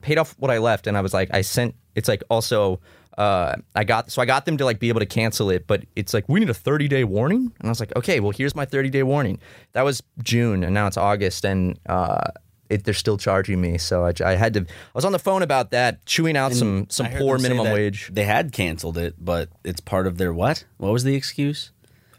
paid 0.00 0.18
off 0.18 0.34
what 0.38 0.50
I 0.50 0.58
left, 0.58 0.86
and 0.88 0.96
I 0.96 1.00
was 1.02 1.14
like, 1.14 1.30
I 1.32 1.42
sent. 1.42 1.76
It's 1.94 2.08
like 2.08 2.24
also. 2.28 2.80
Uh, 3.16 3.54
I 3.74 3.84
got 3.84 4.10
so 4.10 4.20
I 4.20 4.24
got 4.26 4.44
them 4.44 4.56
to 4.58 4.64
like 4.64 4.78
be 4.80 4.88
able 4.88 5.00
to 5.00 5.06
cancel 5.06 5.50
it, 5.50 5.66
but 5.66 5.84
it's 5.94 6.12
like 6.14 6.28
we 6.28 6.40
need 6.40 6.50
a 6.50 6.54
30 6.54 6.88
day 6.88 7.04
warning, 7.04 7.52
and 7.60 7.66
I 7.66 7.68
was 7.68 7.80
like, 7.80 7.94
okay, 7.96 8.20
well 8.20 8.32
here's 8.32 8.54
my 8.56 8.64
30 8.64 8.90
day 8.90 9.02
warning. 9.02 9.38
That 9.72 9.82
was 9.82 10.02
June, 10.22 10.64
and 10.64 10.74
now 10.74 10.86
it's 10.86 10.96
August, 10.96 11.44
and 11.44 11.78
uh, 11.88 12.30
it, 12.68 12.84
they're 12.84 12.94
still 12.94 13.16
charging 13.18 13.60
me. 13.60 13.78
So 13.78 14.04
I, 14.06 14.12
I 14.24 14.34
had 14.34 14.54
to. 14.54 14.60
I 14.62 14.64
was 14.94 15.04
on 15.04 15.12
the 15.12 15.18
phone 15.20 15.42
about 15.42 15.70
that, 15.70 16.04
chewing 16.06 16.36
out 16.36 16.52
some 16.54 16.86
some 16.90 17.06
I 17.06 17.10
poor 17.16 17.38
minimum 17.38 17.70
wage 17.72 18.10
They 18.12 18.24
had 18.24 18.52
canceled 18.52 18.98
it, 18.98 19.14
but 19.18 19.48
it's 19.64 19.80
part 19.80 20.06
of 20.08 20.18
their 20.18 20.32
what? 20.32 20.64
What 20.78 20.92
was 20.92 21.04
the 21.04 21.14
excuse? 21.14 21.70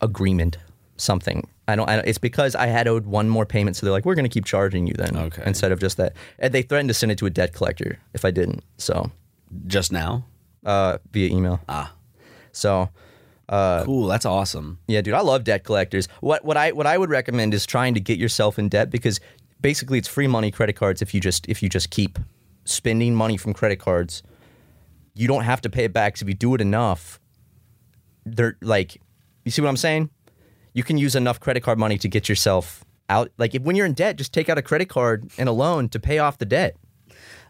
agreement, 0.02 0.58
something. 0.98 1.48
I 1.68 1.76
don't, 1.76 1.90
I 1.90 1.96
don't. 1.96 2.08
It's 2.08 2.20
because 2.20 2.54
I 2.56 2.68
had 2.68 2.88
owed 2.88 3.06
one 3.08 3.28
more 3.28 3.46
payment, 3.46 3.76
so 3.76 3.86
they're 3.86 3.94
like, 3.94 4.06
we're 4.06 4.14
going 4.14 4.26
to 4.26 4.30
keep 4.30 4.46
charging 4.46 4.86
you 4.86 4.94
then, 4.94 5.18
Okay. 5.18 5.42
instead 5.46 5.72
of 5.72 5.80
just 5.80 5.98
that. 5.98 6.14
And 6.38 6.54
they 6.54 6.62
threatened 6.62 6.90
to 6.90 6.94
send 6.94 7.12
it 7.12 7.18
to 7.20 7.26
a 7.26 7.30
debt 7.32 7.54
collector 7.54 7.98
if 8.14 8.24
I 8.24 8.30
didn't. 8.32 8.64
So 8.78 9.10
Just 9.66 9.92
now? 9.92 10.26
Uh, 10.66 10.98
via 11.12 11.30
email. 11.30 11.62
Ah. 11.70 11.94
So 12.52 12.90
cool. 13.50 14.08
That's 14.08 14.26
awesome. 14.26 14.80
Yeah, 14.88 15.02
dude, 15.02 15.14
I 15.14 15.22
love 15.22 15.44
debt 15.44 15.64
collectors. 15.64 16.08
What 16.22 16.44
what 16.44 16.58
I 16.58 16.72
what 16.72 16.88
I 16.88 16.98
would 16.98 17.10
recommend 17.10 17.54
is 17.54 17.66
trying 17.66 17.94
to 17.94 18.00
get 18.00 18.18
yourself 18.18 18.58
in 18.58 18.70
debt 18.70 18.90
because 18.90 19.20
basically 19.62 19.98
it's 19.98 20.08
free 20.08 20.28
money 20.28 20.52
credit 20.52 20.74
cards 20.74 21.02
if 21.02 21.14
you 21.14 21.20
just 21.22 21.48
if 21.48 21.62
you 21.64 21.70
just 21.70 21.90
keep 21.90 22.18
spending 22.66 23.14
money 23.16 23.38
from 23.38 23.54
credit 23.54 23.80
cards. 23.80 24.24
You 25.14 25.28
don't 25.28 25.44
have 25.44 25.62
to 25.62 25.70
pay 25.70 25.86
it 25.86 25.94
back 25.94 26.16
'cause 26.16 26.22
if 26.24 26.28
you 26.28 26.34
do 26.34 26.56
it 26.56 26.62
enough. 26.62 27.20
They're 28.26 28.58
like, 28.62 29.00
you 29.44 29.52
see 29.52 29.62
what 29.62 29.70
I'm 29.70 29.78
saying? 29.78 30.10
You 30.74 30.84
can 30.84 30.98
use 30.98 31.16
enough 31.16 31.40
credit 31.40 31.62
card 31.62 31.78
money 31.78 31.98
to 32.00 32.08
get 32.08 32.28
yourself 32.28 32.84
out. 33.08 33.32
Like 33.38 33.54
if, 33.54 33.62
when 33.62 33.76
you're 33.76 33.86
in 33.86 33.94
debt, 33.94 34.16
just 34.18 34.34
take 34.34 34.50
out 34.50 34.58
a 34.58 34.62
credit 34.64 34.90
card 34.90 35.30
and 35.38 35.48
a 35.48 35.52
loan 35.52 35.90
to 35.90 36.00
pay 36.00 36.18
off 36.18 36.38
the 36.40 36.46
debt. 36.46 36.76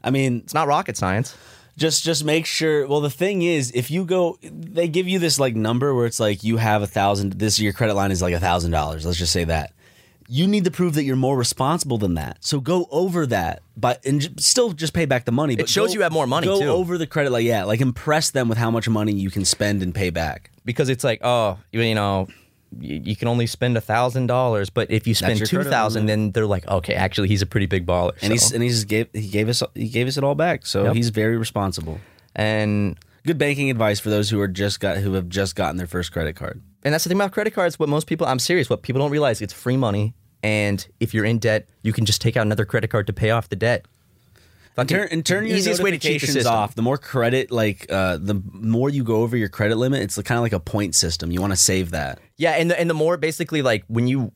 I 0.03 0.11
mean, 0.11 0.39
It's 0.43 0.53
not 0.53 0.67
rocket 0.67 0.97
science. 0.97 1.35
Just 1.77 2.03
just 2.03 2.23
make 2.23 2.45
sure 2.45 2.87
well 2.87 3.01
the 3.01 3.09
thing 3.09 3.41
is 3.41 3.71
if 3.75 3.91
you 3.91 4.05
go 4.05 4.37
they 4.41 4.87
give 4.87 5.07
you 5.07 5.19
this 5.19 5.39
like 5.39 5.55
number 5.55 5.93
where 5.93 6.05
it's 6.05 6.19
like 6.19 6.43
you 6.43 6.57
have 6.57 6.81
a 6.81 6.87
thousand 6.87 7.33
this 7.33 7.59
your 7.59 7.73
credit 7.73 7.95
line 7.95 8.11
is 8.11 8.21
like 8.21 8.33
a 8.33 8.39
thousand 8.39 8.71
dollars 8.71 9.05
let's 9.05 9.17
just 9.17 9.33
say 9.33 9.43
that. 9.43 9.71
You 10.27 10.47
need 10.47 10.63
to 10.63 10.71
prove 10.71 10.95
that 10.95 11.03
you're 11.03 11.15
more 11.15 11.37
responsible 11.37 11.99
than 11.99 12.15
that. 12.15 12.37
So 12.39 12.59
go 12.59 12.87
over 12.89 13.27
that 13.27 13.61
but 13.77 14.03
and 14.05 14.21
j- 14.21 14.29
still 14.37 14.71
just 14.71 14.93
pay 14.93 15.05
back 15.05 15.25
the 15.25 15.31
money 15.31 15.55
but 15.55 15.69
shows 15.69 15.89
go- 15.89 15.93
you 15.95 16.01
have 16.01 16.11
more 16.11 16.25
money, 16.25 16.47
go 16.47 16.59
too. 16.59 16.67
over 16.67 16.97
the 16.97 17.05
credit 17.05 17.31
like 17.31 17.45
yeah 17.45 17.63
like 17.65 17.81
impress 17.81 18.31
them 18.31 18.49
with 18.49 18.57
how 18.57 18.71
much 18.71 18.89
money 18.89 19.11
you 19.11 19.29
can 19.29 19.45
spend 19.45 19.83
and 19.83 19.93
pay 19.93 20.09
back. 20.09 20.49
Because 20.63 20.89
it's 20.89 21.03
like 21.03 21.19
oh 21.23 21.59
you 21.71 21.93
know 21.93 22.27
you, 22.79 23.01
you 23.03 23.15
can 23.15 23.27
only 23.27 23.45
spend 23.47 23.77
a 23.77 23.81
thousand 23.81 24.27
dollars 24.27 24.69
but 24.69 24.89
if 24.91 25.07
you 25.07 25.13
spend 25.15 25.45
two 25.45 25.63
thousand 25.63 26.05
then 26.07 26.31
they're 26.31 26.45
like 26.45 26.67
okay 26.67 26.93
actually 26.93 27.27
he's 27.27 27.41
a 27.41 27.45
pretty 27.45 27.65
big 27.65 27.85
baller 27.85 28.11
and 28.21 28.31
he's 28.31 28.47
So- 28.49 28.55
and 28.55 28.63
he's 28.63 28.83
gave 28.85 29.07
he 29.13 29.27
gave 29.27 29.49
us 29.49 29.61
he 29.73 29.87
gave 29.89 30.07
us 30.07 30.17
it 30.17 30.23
all 30.23 30.35
back 30.35 30.65
so 30.65 30.85
Yep. 30.85 30.95
he's 30.95 31.09
very 31.09 31.37
responsible. 31.37 31.99
And 32.35 32.97
good 33.25 33.37
banking 33.37 33.69
advice 33.69 33.99
for 33.99 34.09
those 34.09 34.29
who 34.29 34.39
are 34.39 34.47
just 34.47 34.79
got 34.79 34.97
who 34.97 35.13
have 35.13 35.29
just 35.29 35.55
gotten 35.55 35.77
their 35.77 35.87
first 35.87 36.11
credit 36.11 36.35
card. 36.35 36.61
And 36.83 36.93
that's 36.93 37.03
the 37.03 37.09
thing 37.09 37.17
about 37.17 37.31
credit 37.31 37.51
cards 37.53 37.79
what 37.79 37.89
most 37.89 38.07
people 38.07 38.27
i'm 38.27 38.39
serious 38.39 38.69
what 38.69 38.81
people 38.83 39.01
don't 39.01 39.11
realize 39.11 39.41
it's 39.41 39.53
free 39.53 39.77
money 39.77 40.13
and 40.43 40.85
if 40.99 41.13
you're 41.13 41.25
in 41.25 41.39
debt 41.39 41.67
you 41.81 41.91
can 41.93 42.05
just 42.05 42.21
take 42.21 42.37
out 42.37 42.41
another 42.45 42.65
credit 42.65 42.89
card 42.89 43.07
to 43.07 43.13
pay 43.13 43.31
off 43.31 43.49
the 43.49 43.55
debt 43.55 43.85
And 44.77 44.89
turn, 44.89 45.07
and 45.11 45.25
turn 45.25 45.45
your 45.45 45.57
easiest 45.57 45.81
way 45.81 45.91
to 45.91 45.97
cheat 45.97 46.21
the 46.21 46.27
system. 46.27 46.53
off. 46.53 46.75
The 46.75 46.81
more 46.81 46.97
credit, 46.97 47.51
like 47.51 47.85
uh, 47.89 48.17
the 48.17 48.41
more 48.51 48.89
you 48.89 49.03
go 49.03 49.21
over 49.21 49.37
your 49.37 49.49
credit 49.49 49.77
limit, 49.77 50.01
it's 50.01 50.15
kind 50.21 50.37
of 50.37 50.41
like 50.41 50.53
a 50.53 50.59
point 50.59 50.95
system. 50.95 51.31
You 51.31 51.39
want 51.39 51.53
to 51.53 51.57
save 51.57 51.91
that. 51.91 52.19
Yeah, 52.37 52.51
and 52.51 52.69
the, 52.69 52.79
and 52.79 52.89
the 52.89 52.93
more 52.93 53.17
basically 53.17 53.61
like 53.61 53.85
when 53.87 54.07
you 54.07 54.31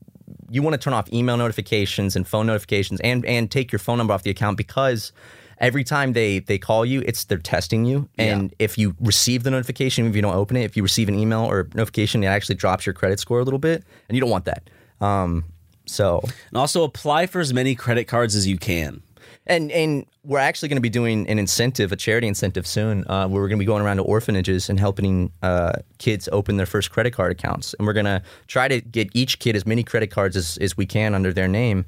you 0.50 0.62
want 0.62 0.74
to 0.74 0.78
turn 0.78 0.94
off 0.94 1.12
email 1.12 1.38
notifications 1.38 2.16
and 2.16 2.28
phone 2.28 2.48
notifications 2.48 3.00
and 3.02 3.26
and 3.26 3.52
take 3.52 3.72
your 3.72 3.80
phone 3.80 3.98
number 3.98 4.14
off 4.14 4.24
the 4.24 4.30
account 4.30 4.58
because 4.58 5.12
every 5.60 5.84
time 5.84 6.14
they 6.14 6.40
they 6.40 6.58
call 6.58 6.86
you, 6.86 7.04
it's 7.06 7.26
they're 7.26 7.38
testing 7.38 7.86
you. 7.86 8.08
And 8.18 8.54
if 8.60 8.78
you 8.78 8.96
receive 9.00 9.44
the 9.44 9.52
notification, 9.52 10.08
if 10.08 10.16
you 10.16 10.22
don't 10.22 10.36
open 10.36 10.58
it, 10.58 10.64
if 10.64 10.78
you 10.78 10.84
receive 10.84 11.10
an 11.10 11.16
email 11.16 11.42
or 11.42 11.70
notification, 11.74 12.24
it 12.24 12.28
actually 12.28 12.56
drops 12.56 12.86
your 12.86 12.94
credit 12.94 13.20
score 13.20 13.40
a 13.40 13.44
little 13.44 13.60
bit, 13.60 13.84
and 14.08 14.16
you 14.16 14.22
don't 14.22 14.30
want 14.30 14.46
that. 14.46 14.70
Um, 15.02 15.46
so 15.86 16.22
And 16.50 16.58
also 16.58 16.84
apply 16.84 17.26
for 17.26 17.40
as 17.40 17.54
many 17.54 17.76
credit 17.76 18.06
cards 18.06 18.36
as 18.36 18.48
you 18.48 18.58
can. 18.58 19.02
And 19.50 19.72
and 19.72 20.06
we're 20.24 20.40
actually 20.40 20.70
going 20.70 20.78
to 20.78 20.82
be 20.82 20.90
doing 20.90 21.28
an 21.28 21.40
incentive, 21.40 21.92
a 21.92 21.96
charity 21.96 22.28
incentive 22.28 22.66
soon. 22.66 23.04
Uh, 23.10 23.28
where 23.28 23.42
we're 23.42 23.48
going 23.50 23.58
to 23.58 23.64
be 23.64 23.66
going 23.66 23.82
around 23.84 23.98
to 23.98 24.04
orphanages 24.04 24.70
and 24.70 24.80
helping 24.80 25.32
uh, 25.42 25.74
kids 25.98 26.30
open 26.32 26.58
their 26.58 26.66
first 26.66 26.92
credit 26.92 27.12
card 27.12 27.32
accounts, 27.32 27.74
and 27.74 27.86
we're 27.88 27.94
going 27.94 28.06
to 28.06 28.22
try 28.48 28.68
to 28.68 28.80
get 28.80 29.10
each 29.14 29.40
kid 29.40 29.56
as 29.56 29.66
many 29.66 29.84
credit 29.84 30.12
cards 30.12 30.38
as, 30.38 30.58
as 30.58 30.78
we 30.78 30.86
can 30.86 31.14
under 31.16 31.34
their 31.34 31.48
name, 31.48 31.86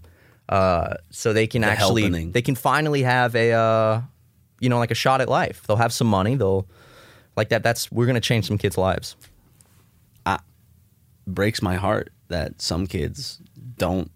uh, 0.50 0.96
so 1.12 1.32
they 1.32 1.48
can 1.48 1.62
The 1.62 1.68
actually 1.70 2.02
helpening. 2.02 2.32
they 2.32 2.42
can 2.42 2.56
finally 2.56 3.04
have 3.04 3.36
a 3.36 3.52
uh, 3.52 4.02
you 4.60 4.68
know 4.68 4.80
like 4.80 4.92
a 4.92 4.96
shot 4.96 5.22
at 5.22 5.30
life. 5.30 5.64
They'll 5.68 5.78
have 5.78 5.94
some 5.94 6.08
money. 6.08 6.36
They'll 6.36 6.68
like 7.38 7.50
that. 7.50 7.64
That's 7.64 7.92
we're 7.92 8.08
going 8.08 8.16
to 8.16 8.22
change 8.22 8.48
some 8.48 8.58
kids' 8.58 8.78
lives. 8.78 9.16
Breaks 11.28 11.62
my 11.62 11.76
heart 11.76 12.12
that 12.30 12.60
some 12.62 12.88
kids 12.88 13.40
don't 13.78 14.12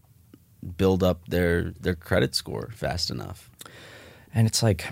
build 0.77 1.03
up 1.03 1.27
their 1.27 1.71
their 1.79 1.95
credit 1.95 2.35
score 2.35 2.69
fast 2.73 3.09
enough. 3.11 3.49
And 4.33 4.47
it's 4.47 4.61
like, 4.61 4.85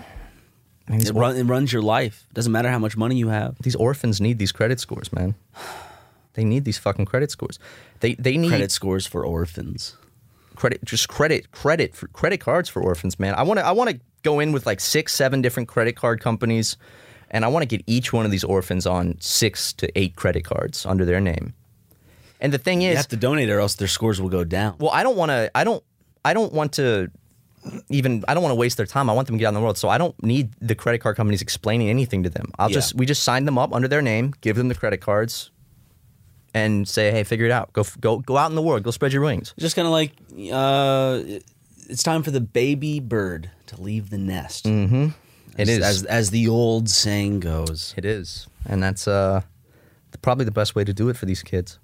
man, 0.88 0.98
these, 0.98 1.10
It, 1.10 1.16
or- 1.16 1.20
run, 1.20 1.36
it 1.36 1.44
runs 1.44 1.72
your 1.72 1.82
life. 1.82 2.26
Doesn't 2.32 2.52
matter 2.52 2.70
how 2.70 2.78
much 2.78 2.96
money 2.96 3.16
you 3.16 3.28
have. 3.28 3.56
these 3.62 3.76
orphans 3.76 4.20
need 4.20 4.38
these 4.38 4.52
credit 4.52 4.80
scores, 4.80 5.12
man. 5.12 5.34
They 6.34 6.42
need 6.42 6.64
these 6.64 6.78
fucking 6.78 7.04
credit 7.04 7.30
scores. 7.30 7.60
They 8.00 8.14
they 8.16 8.36
need 8.36 8.48
Credit 8.48 8.72
scores 8.72 9.06
for 9.06 9.24
orphans. 9.24 9.96
credit 10.56 10.84
just 10.84 11.06
credit 11.08 11.52
credit 11.52 11.94
for 11.94 12.08
credit 12.08 12.40
cards 12.40 12.68
for 12.68 12.82
orphans 12.82 13.18
man 13.20 13.34
i 13.34 13.42
want 13.42 13.58
to 13.60 13.64
i 13.66 13.70
want 13.72 13.90
to 13.90 14.00
go 14.22 14.40
in 14.40 14.50
with 14.52 14.66
like 14.66 14.80
six 14.80 15.12
seven 15.14 15.42
different 15.42 15.68
credit 15.68 15.94
card 15.96 16.20
companies 16.20 16.76
and 17.30 17.44
i 17.44 17.48
want 17.48 17.62
to 17.62 17.66
get 17.76 17.82
each 17.86 18.12
one 18.12 18.24
of 18.24 18.30
these 18.32 18.42
orphans 18.44 18.84
on 18.86 19.16
six 19.20 19.72
to 19.72 19.86
eight 19.98 20.14
credit 20.16 20.44
cards 20.44 20.84
under 20.86 21.04
their 21.04 21.20
name 21.20 21.54
and 22.40 22.52
the 22.52 22.58
thing 22.58 22.82
is, 22.82 22.90
You 22.90 22.96
have 22.96 23.08
to 23.08 23.16
donate, 23.16 23.48
or 23.50 23.60
else 23.60 23.74
their 23.76 23.88
scores 23.88 24.20
will 24.20 24.28
go 24.30 24.44
down. 24.44 24.76
well 24.78 24.90
i 24.92 25.02
don't 25.02 25.16
want 25.16 25.30
to 25.30 25.50
i 25.54 25.64
don't 25.64 25.82
i 26.24 26.32
don't 26.34 26.52
want 26.52 26.72
to 26.74 27.10
even 27.88 28.22
i 28.28 28.34
don't 28.34 28.42
want 28.42 28.50
to 28.52 28.56
waste 28.56 28.76
their 28.76 28.86
time 28.86 29.08
i 29.08 29.12
want 29.12 29.26
them 29.26 29.36
to 29.36 29.40
get 29.40 29.46
out 29.46 29.50
in 29.50 29.54
the 29.54 29.60
world 29.60 29.78
so 29.78 29.88
i 29.88 29.96
don't 29.96 30.20
need 30.22 30.52
the 30.60 30.74
credit 30.74 30.98
card 31.00 31.16
companies 31.16 31.40
explaining 31.40 31.88
anything 31.88 32.22
to 32.22 32.28
them 32.30 32.46
i'll 32.58 32.68
Yeah. 32.70 32.74
just 32.74 32.94
we 32.94 33.06
just 33.06 33.22
sign 33.22 33.44
them 33.46 33.56
up 33.58 33.72
under 33.72 33.88
their 33.88 34.02
name 34.02 34.34
give 34.42 34.56
them 34.56 34.68
the 34.68 34.74
credit 34.74 35.00
cards 35.00 35.50
and 36.52 36.86
say 36.86 37.10
hey 37.10 37.24
figure 37.24 37.46
it 37.46 37.52
out 37.52 37.72
go 37.72 37.80
f- 37.80 37.98
go 38.00 38.18
go 38.18 38.36
out 38.36 38.50
in 38.50 38.54
the 38.54 38.62
world 38.62 38.82
go 38.82 38.90
spread 38.90 39.12
your 39.12 39.22
wings 39.22 39.54
Just 39.58 39.76
kind 39.76 39.86
of 39.86 39.92
like 39.92 40.12
uh, 40.52 41.22
it's 41.88 42.02
time 42.02 42.22
for 42.22 42.30
the 42.30 42.40
baby 42.40 43.00
bird 43.00 43.50
to 43.66 43.80
leave 43.80 44.10
the 44.10 44.18
nest. 44.18 44.64
mm-hmm 44.66 45.08
it 45.56 45.68
is 45.68 45.78
as 45.84 46.02
as 46.04 46.30
the 46.30 46.48
old 46.48 46.88
saying 46.90 47.38
goes. 47.38 47.94
It 47.96 48.04
is, 48.04 48.48
and 48.66 48.82
that's 48.82 49.06
uh, 49.06 49.42
probably 50.20 50.44
the 50.44 50.50
best 50.50 50.74
way 50.74 50.82
to 50.82 50.92
do 50.92 51.08
it 51.10 51.16
for 51.16 51.26
these 51.26 51.44
kids. 51.44 51.78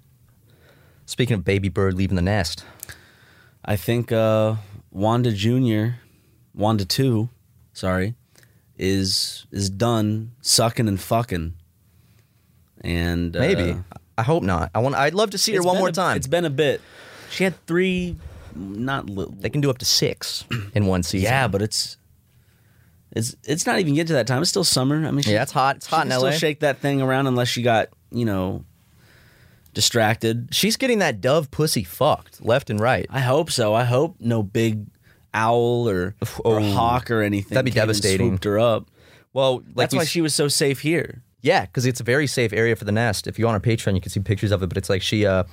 Speaking 1.11 1.33
of 1.33 1.43
baby 1.43 1.67
bird 1.67 1.93
leaving 1.93 2.15
the 2.15 2.21
nest, 2.21 2.63
I 3.65 3.75
think 3.75 4.13
uh, 4.13 4.55
Wanda 4.91 5.33
Junior, 5.33 5.97
Wanda 6.55 6.85
Two, 6.85 7.27
sorry, 7.73 8.15
is 8.77 9.45
is 9.51 9.69
done 9.69 10.31
sucking 10.39 10.87
and 10.87 10.97
fucking. 10.97 11.55
And 12.79 13.35
uh, 13.35 13.41
maybe 13.41 13.75
I 14.17 14.23
hope 14.23 14.41
not. 14.41 14.71
I 14.73 14.79
want. 14.79 14.95
I'd 14.95 15.13
love 15.13 15.31
to 15.31 15.37
see 15.37 15.53
her 15.55 15.61
one 15.61 15.79
more 15.79 15.89
a- 15.89 15.91
time. 15.91 16.15
It's 16.15 16.27
been 16.27 16.45
a 16.45 16.49
bit. 16.49 16.79
She 17.29 17.43
had 17.43 17.55
three, 17.67 18.15
not 18.55 19.09
little. 19.09 19.33
they 19.37 19.49
can 19.49 19.59
do 19.59 19.69
up 19.69 19.79
to 19.79 19.85
six 19.85 20.45
in 20.73 20.85
one 20.85 21.03
season. 21.03 21.25
Yeah, 21.25 21.49
but 21.49 21.61
it's 21.61 21.97
it's 23.11 23.35
it's 23.43 23.65
not 23.65 23.79
even 23.79 23.95
getting 23.95 24.07
to 24.07 24.13
that 24.13 24.27
time. 24.27 24.41
It's 24.41 24.49
still 24.49 24.63
summer. 24.63 25.05
I 25.05 25.11
mean, 25.11 25.23
she, 25.23 25.33
yeah, 25.33 25.43
it's 25.43 25.51
hot. 25.51 25.75
It's 25.75 25.87
hot 25.87 26.03
can 26.03 26.13
in 26.13 26.17
still 26.17 26.29
LA. 26.29 26.37
shake 26.37 26.61
that 26.61 26.77
thing 26.77 27.01
around 27.01 27.27
unless 27.27 27.49
she 27.49 27.63
got 27.63 27.89
you 28.11 28.23
know 28.23 28.63
distracted. 29.73 30.49
She's 30.51 30.77
getting 30.77 30.99
that 30.99 31.21
dove 31.21 31.51
pussy 31.51 31.83
fucked 31.83 32.43
left 32.43 32.69
and 32.69 32.79
right. 32.79 33.05
I 33.09 33.19
hope 33.19 33.51
so. 33.51 33.73
I 33.73 33.83
hope 33.85 34.15
no 34.19 34.43
big 34.43 34.85
owl 35.33 35.87
or, 35.89 36.15
or 36.43 36.59
Oh, 36.59 36.71
hawk 36.73 37.09
or 37.11 37.21
anything. 37.21 37.55
that'd 37.55 37.65
be 37.65 37.71
devastating. 37.71 38.27
swooped 38.29 38.43
her 38.43 38.59
up. 38.59 38.89
Well, 39.33 39.57
like 39.59 39.75
That's 39.75 39.93
we 39.93 39.97
why 39.99 40.03
s- 40.03 40.09
she 40.09 40.21
was 40.21 40.35
so 40.35 40.47
safe 40.47 40.81
here. 40.81 41.23
Yeah, 41.41 41.65
because 41.65 41.85
it's 41.85 41.99
a 41.99 42.03
very 42.03 42.27
safe 42.27 42.53
area 42.53 42.75
for 42.75 42.85
the 42.85 42.91
nest. 42.91 43.25
If 43.27 43.39
you 43.39 43.43
go 43.43 43.49
on 43.49 43.55
our 43.55 43.59
Patreon, 43.61 43.95
you 43.95 44.01
can 44.01 44.11
see 44.11 44.19
pictures 44.19 44.51
of 44.51 44.61
it. 44.61 44.67
But 44.67 44.77
it's 44.77 44.89
like 44.89 45.01
she, 45.01 45.25
uh, 45.25 45.45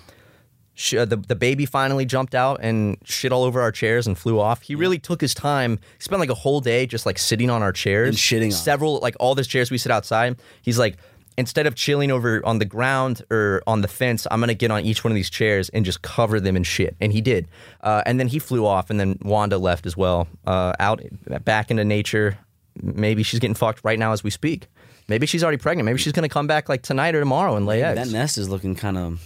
she 0.75 0.99
uh, 0.99 1.05
the 1.07 1.17
the 1.17 1.35
baby 1.37 1.65
finally 1.65 2.05
jumped 2.05 2.35
out 2.35 2.59
and 2.61 2.99
shit 3.05 3.33
all 3.33 3.43
over 3.45 3.61
our 3.63 3.73
chairs 3.73 4.07
and 4.07 4.19
flew 4.19 4.39
off. 4.39 4.61
He 4.63 4.75
really 4.75 4.99
took 4.99 5.21
his 5.21 5.33
time. 5.33 5.79
He 5.97 6.03
spent 6.03 6.21
like 6.21 6.29
a 6.29 6.35
whole 6.35 6.61
day 6.61 6.87
just 6.87 7.07
like 7.07 7.19
sitting 7.19 7.49
on 7.51 7.63
our 7.63 7.73
chairs 7.73 8.09
And 8.09 8.17
shitting 8.19 8.47
on 8.47 8.51
several 8.53 8.99
like 8.99 9.17
all 9.19 9.35
these 9.35 9.47
chairs 9.47 9.71
we 9.71 9.79
sit 9.79 9.91
outside. 9.91 10.37
He's 10.61 10.79
like 10.79 10.99
instead 11.39 11.67
of 11.67 11.75
chilling 11.77 12.11
over 12.11 12.45
on 12.45 12.59
the 12.59 12.65
ground 12.67 13.23
or 13.31 13.63
on 13.67 13.81
the 13.81 13.89
fence, 13.89 14.27
I'm 14.31 14.41
gonna 14.41 14.53
get 14.55 14.71
on 14.71 14.85
each 14.85 15.05
one 15.05 15.13
of 15.13 15.15
these 15.15 15.31
chairs 15.31 15.71
and 15.71 15.85
just 15.85 16.03
cover 16.03 16.41
them 16.41 16.57
in 16.57 16.65
shit. 16.65 16.97
And 17.01 17.13
he 17.13 17.21
did. 17.23 17.49
Uh, 17.81 18.03
and 18.05 18.19
then 18.21 18.27
he 18.29 18.39
flew 18.39 18.67
off, 18.67 18.91
and 18.91 18.99
then 19.01 19.19
Wanda 19.23 19.57
left 19.57 19.87
as 19.87 19.97
well, 19.97 20.29
uh, 20.47 20.73
out 20.79 21.01
back 21.45 21.71
into 21.71 21.85
nature. 21.85 22.37
Maybe 22.83 23.23
she's 23.23 23.41
getting 23.41 23.55
fucked 23.55 23.81
right 23.85 23.99
now 23.99 24.13
as 24.13 24.23
we 24.23 24.31
speak. 24.31 24.67
Maybe 25.09 25.27
she's 25.27 25.43
already 25.43 25.57
pregnant. 25.57 25.87
Maybe 25.87 25.99
she's 25.99 26.13
gonna 26.13 26.29
come 26.29 26.47
back 26.47 26.69
like 26.69 26.83
tonight 26.83 27.15
or 27.15 27.21
tomorrow 27.21 27.57
and 27.57 27.65
lay 27.65 27.83
eggs. 27.83 28.11
That 28.11 28.13
nest 28.13 28.37
is 28.37 28.49
looking 28.49 28.75
kind 28.75 28.99
of, 28.99 29.23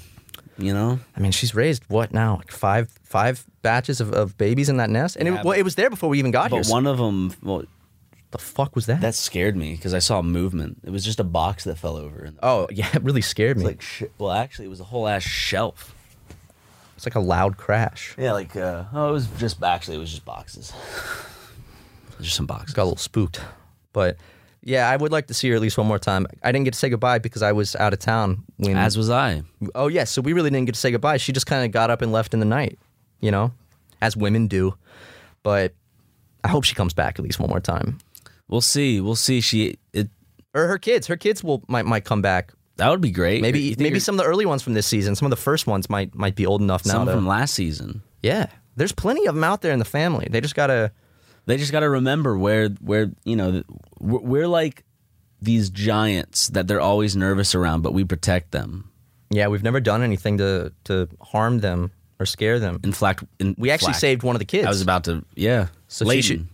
you 0.59 0.73
know. 0.73 1.01
I 1.17 1.21
mean, 1.21 1.33
she's 1.33 1.55
raised 1.55 1.83
what 1.89 2.13
now? 2.13 2.37
Like 2.37 2.53
five 2.53 2.91
five 3.03 3.45
batches 3.63 4.01
of, 4.01 4.13
of 4.13 4.37
babies 4.37 4.69
in 4.69 4.77
that 4.77 4.91
nest, 4.91 5.17
and 5.17 5.27
Yeah, 5.27 5.41
it, 5.41 5.45
well, 5.45 5.59
it 5.59 5.63
was 5.63 5.77
there 5.77 5.89
before 5.91 6.11
we 6.11 6.19
even 6.19 6.31
got 6.31 6.51
here. 6.51 6.63
But 6.63 6.71
one 6.71 6.87
of 6.87 6.99
them, 6.99 7.33
well, 7.43 7.65
the 8.33 8.39
fuck 8.39 8.75
was 8.75 8.87
that? 8.87 9.01
that 9.01 9.15
scared 9.15 9.57
me 9.57 9.73
because 9.73 9.95
I 9.95 9.99
saw 9.99 10.21
movement. 10.23 10.79
It 10.85 10.91
was 10.91 11.05
just 11.05 11.21
a 11.21 11.25
box 11.25 11.65
that 11.65 11.77
fell 11.79 11.97
over. 11.97 12.23
And 12.23 12.39
oh 12.43 12.67
yeah, 12.71 12.89
it 12.95 13.03
really 13.03 13.23
scared 13.23 13.59
me. 13.59 13.65
like, 13.65 13.83
sh- 13.83 14.05
well, 14.19 14.33
actually, 14.33 14.67
it 14.67 14.71
was 14.71 14.81
a 14.81 14.85
whole 14.85 15.07
ass 15.09 15.23
shelf. 15.23 15.95
it's 16.97 17.07
like 17.07 17.15
a 17.15 17.21
loud 17.21 17.57
crash. 17.57 18.15
Yeah, 18.19 18.33
like, 18.33 18.57
uh, 18.57 18.85
oh, 18.93 19.09
it 19.11 19.13
was 19.13 19.27
just 19.39 19.63
actually, 19.63 19.97
it 19.97 20.01
was 20.01 20.11
just 20.11 20.25
boxes. 20.25 20.73
just 22.21 22.37
some 22.37 22.47
boxes. 22.47 22.75
Got 22.75 22.83
a 22.83 22.85
little 22.85 22.97
spooked, 22.99 23.41
but 23.93 24.17
yeah, 24.65 24.89
I 24.89 24.97
would 24.97 25.11
like 25.11 25.27
to 25.27 25.35
see 25.35 25.49
her 25.51 25.57
at 25.57 25.61
least 25.61 25.77
one 25.77 25.89
more 25.89 25.99
time. 25.99 26.27
I 26.43 26.53
didn't 26.53 26.65
get 26.65 26.75
to 26.75 26.79
say 26.79 26.89
goodbye 26.89 27.19
because 27.19 27.43
I 27.43 27.53
was 27.53 27.75
out 27.77 27.93
of 27.93 27.99
town 27.99 28.45
when. 28.59 28.77
As 28.77 28.97
was 28.97 29.11
I. 29.11 29.43
oh 29.75 29.89
yes, 29.89 30.11
so 30.11 30.23
we 30.23 30.33
really 30.33 30.51
didn't 30.51 30.67
get 30.67 30.75
to 30.75 30.81
say 30.81 30.91
goodbye. 30.91 31.17
She 31.17 31.33
just 31.33 31.47
kind 31.47 31.65
of 31.65 31.73
got 31.73 31.91
up 31.91 32.01
and 32.03 32.13
left 32.13 32.33
in 32.33 32.41
the 32.41 32.47
night, 32.47 32.79
you 33.21 33.31
know, 33.31 33.53
as 34.01 34.17
women 34.17 34.47
do. 34.47 34.75
But 35.43 35.75
I 36.45 36.49
hope 36.49 36.63
she 36.65 36.75
comes 36.77 36.95
back 36.95 37.19
at 37.19 37.25
least 37.25 37.41
one 37.41 37.51
more 37.51 37.61
time. 37.61 37.99
We'll 38.53 38.61
see. 38.61 39.01
We'll 39.01 39.17
see. 39.17 39.41
She 39.41 39.79
it 39.95 40.11
Or 40.53 40.67
her 40.67 40.77
kids. 40.77 41.07
Her 41.07 41.17
kids 41.17 41.43
will 41.43 41.65
might 41.69 41.87
might 41.87 42.05
come 42.05 42.21
back. 42.21 42.53
that 42.77 42.91
would 42.91 43.01
be 43.01 43.11
great. 43.11 43.41
Maybe 43.41 43.75
maybe 43.79 43.99
some 43.99 44.15
of 44.17 44.19
the 44.19 44.25
early 44.25 44.45
ones 44.45 44.63
from 44.63 44.75
this 44.75 44.87
season. 44.87 45.17
Some 45.17 45.25
of 45.25 45.31
the 45.31 45.37
first 45.43 45.67
ones 45.67 45.89
might 45.89 46.15
might 46.15 46.35
be 46.35 46.45
old 46.45 46.61
enough 46.61 46.85
now 46.85 46.93
some 46.93 47.07
to. 47.07 47.13
from 47.15 47.27
last 47.27 47.55
season. 47.55 48.03
yeah, 48.23 48.49
there's 48.77 48.93
plenty 48.93 49.25
of 49.25 49.35
them 49.35 49.43
out 49.43 49.63
there 49.63 49.73
in 49.73 49.79
the 49.79 49.87
family. 49.87 50.29
They 50.31 50.43
just 50.43 50.55
gotta. 50.55 50.93
They 51.47 51.57
just 51.57 51.73
got 51.73 51.81
to 51.81 51.89
remember 51.89 52.37
where 52.37 52.69
where 52.69 53.11
you 53.25 53.37
know 53.37 53.63
we're, 53.99 54.21
we're 54.21 54.49
like 54.49 54.85
these 55.41 55.71
giants 55.71 56.49
that 56.49 56.69
they're 56.69 56.81
always 56.81 57.17
nervous 57.17 57.55
around, 57.55 57.81
but 57.81 57.95
we 57.95 58.05
protect 58.05 58.51
them. 58.51 58.91
Yeah, 59.31 59.49
we've 59.49 59.63
never 59.63 59.81
done 59.81 60.03
anything 60.03 60.37
to 60.39 60.75
to 60.85 61.09
harm 61.23 61.61
them 61.61 61.91
or 62.21 62.27
scare 62.27 62.59
them. 62.59 62.81
In 62.85 62.93
fact, 62.93 63.25
in 63.39 63.55
We 63.57 63.71
actually 63.71 63.95
flack- 63.95 64.01
saved 64.01 64.23
one 64.23 64.37
of 64.37 64.41
the 64.41 64.45
kids. 64.45 64.67
I 64.67 64.69
was 64.69 64.83
about 64.83 65.05
to 65.05 65.25
yeah. 65.35 65.69
So 65.89 66.05
So 66.05 66.11
she 66.13 66.21
should 66.21 66.49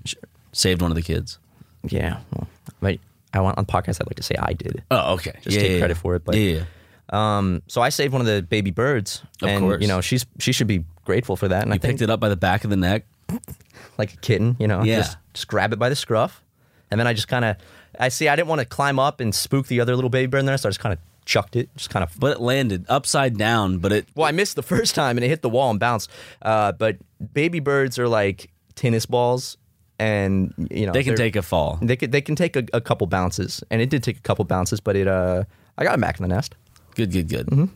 saved 0.52 0.80
one 0.80 0.92
of 0.92 0.94
the 0.94 1.02
kids. 1.02 1.38
Yeah, 1.84 2.18
well, 2.32 2.48
but 2.80 2.98
I 3.34 3.40
want 3.40 3.58
on 3.58 3.66
podcast. 3.66 4.00
I'd 4.00 4.06
like 4.08 4.16
to 4.16 4.22
say 4.22 4.34
I 4.38 4.52
did. 4.52 4.82
Oh, 4.90 5.14
okay. 5.14 5.32
Just 5.42 5.56
Yeah, 5.56 5.62
take 5.62 5.70
yeah, 5.72 5.78
credit 5.78 5.96
yeah. 5.96 6.00
for 6.02 6.14
it. 6.16 6.24
But 6.24 6.34
yeah, 6.36 6.64
um, 7.10 7.62
so 7.66 7.80
I 7.80 7.88
saved 7.90 8.12
one 8.12 8.20
of 8.20 8.26
the 8.26 8.42
baby 8.42 8.70
birds, 8.70 9.22
Of 9.42 9.48
and 9.48 9.60
course. 9.60 9.80
you 9.82 9.88
know 9.88 10.00
she's 10.00 10.26
she 10.38 10.52
should 10.52 10.66
be 10.66 10.84
grateful 11.04 11.36
for 11.36 11.48
that. 11.48 11.62
And 11.62 11.72
I 11.72 11.76
you 11.76 11.80
think 11.80 11.92
picked 11.98 12.02
it 12.02 12.10
up 12.10 12.20
by 12.20 12.28
the 12.28 12.36
back 12.36 12.64
of 12.64 12.70
the 12.70 12.76
neck. 12.76 13.04
like 13.98 14.14
a 14.14 14.16
kitten, 14.18 14.56
you 14.58 14.66
know, 14.66 14.82
Yeah. 14.82 14.96
just 14.98 15.16
just 15.34 15.48
grab 15.48 15.72
it 15.72 15.78
by 15.78 15.88
the 15.88 15.96
scruff, 15.96 16.42
and 16.90 16.98
then 16.98 17.06
I 17.06 17.12
just 17.12 17.28
kind 17.28 17.44
of 17.44 17.56
I 17.98 18.08
see 18.08 18.28
I 18.28 18.36
didn't 18.36 18.48
want 18.48 18.60
to 18.60 18.66
climb 18.66 18.98
up 18.98 19.20
and 19.20 19.34
spook 19.34 19.66
the 19.66 19.80
other 19.80 19.94
little 19.94 20.10
baby 20.10 20.26
bird 20.28 20.40
in 20.40 20.46
there, 20.46 20.56
so 20.58 20.68
I 20.68 20.70
just 20.70 20.80
kind 20.80 20.92
of 20.92 20.98
chucked 21.24 21.56
it, 21.56 21.68
just 21.76 21.90
kind 21.90 22.02
of. 22.02 22.18
But 22.18 22.32
it 22.36 22.40
landed 22.40 22.86
upside 22.88 23.36
down. 23.36 23.78
But 23.78 23.92
it 23.92 24.06
Well, 24.14 24.26
I 24.26 24.32
missed 24.32 24.56
the 24.56 24.62
first 24.74 24.94
time 24.94 25.16
and 25.18 25.24
it 25.24 25.28
hit 25.28 25.42
the 25.42 25.48
wall 25.50 25.70
and 25.70 25.78
bounced. 25.78 26.10
Uh, 26.40 26.72
but 26.72 26.96
baby 27.34 27.60
birds 27.60 27.98
are 27.98 28.08
like 28.08 28.50
tennis 28.76 29.04
balls, 29.04 29.58
and 29.98 30.54
you 30.70 30.86
know 30.86 30.92
they 30.92 31.02
can 31.04 31.16
take 31.16 31.36
a 31.36 31.42
fall. 31.42 31.78
They 31.82 31.96
can 31.96 32.10
they 32.10 32.20
can 32.20 32.36
take 32.36 32.56
a, 32.56 32.64
a 32.72 32.80
couple 32.80 33.06
bounces, 33.06 33.62
and 33.70 33.80
it 33.82 33.90
did 33.90 34.02
take 34.02 34.16
a 34.16 34.20
couple 34.22 34.44
bounces, 34.44 34.80
but 34.80 34.96
it 34.96 35.08
uh 35.08 35.44
I 35.76 35.84
got 35.84 35.94
him 35.94 36.00
back 36.00 36.18
in 36.18 36.22
the 36.22 36.34
nest, 36.34 36.54
Good, 36.94 37.12
good, 37.12 37.28
good. 37.28 37.46
Mm-hmm. 37.46 37.66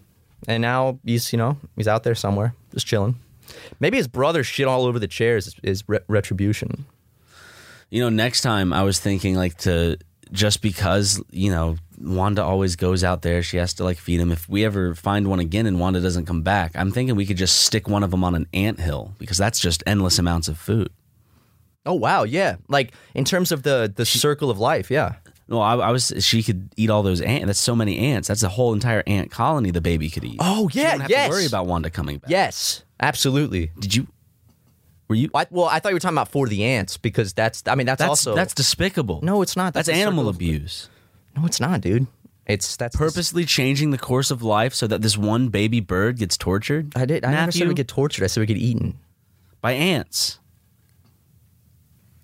and 0.49 0.61
now 0.63 0.99
he's 1.05 1.33
you 1.33 1.39
know 1.39 1.57
he's 1.77 1.89
out 1.89 2.03
there 2.05 2.15
somewhere 2.15 2.55
just 2.73 2.87
chilling. 2.87 3.19
Maybe 3.81 3.97
his 3.97 4.09
brother 4.09 4.45
shit 4.45 4.67
all 4.67 4.87
over 4.87 4.99
the 4.99 5.09
chairs 5.09 5.49
is, 5.49 5.57
is 5.63 5.85
re- 5.89 5.99
retribution. 6.09 6.87
You 7.91 8.01
know, 8.01 8.09
next 8.09 8.41
time 8.41 8.73
I 8.73 8.83
was 8.85 8.99
thinking 8.99 9.35
like 9.35 9.59
to 9.59 9.99
just 10.31 10.63
because 10.63 11.23
you 11.31 11.51
know 11.51 11.77
Wanda 12.01 12.43
always 12.43 12.77
goes 12.77 13.05
out 13.05 13.23
there, 13.23 13.43
she 13.43 13.59
has 13.59 13.75
to 13.75 13.85
like 13.85 13.99
feed 13.99 14.21
him. 14.21 14.33
If 14.33 14.49
we 14.49 14.65
ever 14.65 14.95
find 14.95 15.29
one 15.29 15.41
again 15.41 15.67
and 15.67 15.79
Wanda 15.79 16.01
doesn't 16.01 16.27
come 16.27 16.43
back, 16.43 16.73
I'm 16.75 16.91
thinking 16.93 17.17
we 17.17 17.27
could 17.27 17.37
just 17.37 17.61
stick 17.61 17.89
one 17.89 18.03
of 18.03 18.11
them 18.11 18.25
on 18.25 18.35
an 18.35 18.47
ant 18.55 18.81
hill 18.81 19.13
because 19.19 19.37
that's 19.39 19.61
just 19.61 19.83
endless 19.87 20.19
amounts 20.19 20.49
of 20.49 20.57
food. 20.57 20.91
Oh 21.85 21.95
wow, 21.95 22.23
yeah. 22.25 22.57
Like 22.69 22.93
in 23.15 23.25
terms 23.25 23.53
of 23.53 23.63
the 23.63 23.93
the 23.95 24.05
circle 24.07 24.51
of 24.51 24.59
life, 24.59 24.91
yeah. 24.91 25.15
No, 25.49 25.61
I, 25.61 25.77
I 25.77 25.91
was. 25.91 26.13
She 26.21 26.43
could 26.43 26.69
eat 26.77 26.89
all 26.89 27.03
those 27.03 27.21
ants. 27.21 27.47
That's 27.47 27.61
so 27.61 27.75
many 27.77 27.99
ants. 27.99 28.29
That's 28.29 28.43
a 28.43 28.49
whole 28.49 28.73
entire 28.73 29.03
ant 29.07 29.31
colony 29.31 29.71
the 29.71 29.81
baby 29.81 30.09
could 30.09 30.25
eat. 30.25 30.39
Oh 30.41 30.69
She 30.69 30.81
yeah, 30.81 30.93
don't 30.93 31.01
have 31.01 31.11
yes. 31.11 31.27
to 31.27 31.31
worry 31.31 31.47
about 31.47 31.67
Wanda 31.67 31.91
coming 31.91 32.19
back. 32.19 32.31
Yes, 32.31 32.85
absolutely. 33.01 33.73
Did 33.79 33.95
you? 33.95 34.07
Were 35.09 35.17
you? 35.17 35.29
I, 35.35 35.47
well, 35.51 35.67
I 35.67 35.79
thought 35.79 35.91
you 35.91 35.97
were 35.97 36.01
talking 36.01 36.17
about 36.17 36.31
for 36.31 36.49
the 36.49 36.65
ants 36.65 36.97
because 36.97 37.33
that's. 37.35 37.63
I 37.67 37.75
mean, 37.75 37.87
that's, 37.87 37.99
That's 37.99 38.09
also 38.09 38.35
that's 38.35 38.55
despicable. 38.55 39.21
no, 39.23 39.43
it's 39.43 39.57
not. 39.57 39.75
that's, 39.75 39.89
a 39.89 39.93
animal 39.95 40.29
abuse. 40.29 40.89
No, 41.37 41.45
it's 41.45 41.61
not, 41.61 41.81
dude. 41.81 42.07
It's 42.47 42.77
that's 42.77 42.97
Purposely 42.97 43.45
changing 43.45 43.91
the 43.91 43.99
course 43.99 44.31
of 44.31 44.43
life 44.43 44.75
so 44.75 44.87
that 44.87 45.03
this 45.03 45.17
one 45.19 45.49
baby 45.49 45.81
bird 45.81 46.19
gets 46.19 46.37
tortured. 46.37 46.93
I 46.97 47.05
did. 47.05 47.25
I 47.25 47.31
never 47.31 47.53
said 47.53 47.59
Matthew? 47.61 47.69
we 47.69 47.75
get 47.75 47.89
tortured. 47.89 48.25
I 48.25 48.27
said 48.29 48.41
we 48.41 48.47
get 48.47 48.57
eaten. 48.57 48.99
by 49.61 49.73
ants. 49.73 50.39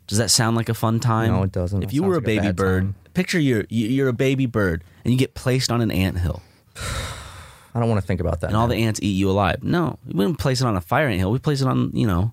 Does 0.08 0.18
that 0.18 0.30
sound 0.30 0.56
like 0.56 0.68
a 0.68 0.74
fun 0.74 0.98
time? 1.00 1.30
No, 1.32 1.42
it 1.44 1.52
doesn't. 1.52 1.82
If 1.84 1.92
you 1.92 2.02
were 2.02 2.14
a 2.14 2.16
sounds 2.16 2.26
like 2.26 2.36
a 2.36 2.40
baby 2.40 2.46
bad 2.48 2.56
bird, 2.56 2.94
picture 3.14 3.38
you're 3.38 3.64
you- 3.68 3.86
you're 3.88 4.08
a 4.08 4.12
baby 4.12 4.46
bird 4.46 4.82
and 5.04 5.12
you 5.12 5.18
get 5.18 5.34
placed 5.34 5.70
on 5.70 5.80
an 5.80 5.90
ant 5.90 6.18
hill, 6.18 6.42
I 6.76 7.78
don't 7.80 7.88
want 7.88 8.00
to 8.00 8.06
think 8.06 8.20
about 8.20 8.40
that. 8.40 8.48
and 8.48 8.56
all 8.56 8.66
the 8.66 8.76
ants 8.76 8.98
eat 9.02 9.12
you 9.12 9.30
alive. 9.30 9.62
No, 9.62 9.98
we 10.06 10.14
wouldn't 10.14 10.38
place 10.38 10.60
it 10.60 10.66
on 10.66 10.76
a 10.76 10.80
fire 10.80 11.06
ant 11.06 11.18
hill. 11.18 11.30
We 11.30 11.38
place 11.38 11.60
it 11.60 11.68
on 11.68 11.90
you 11.94 12.06
know 12.06 12.32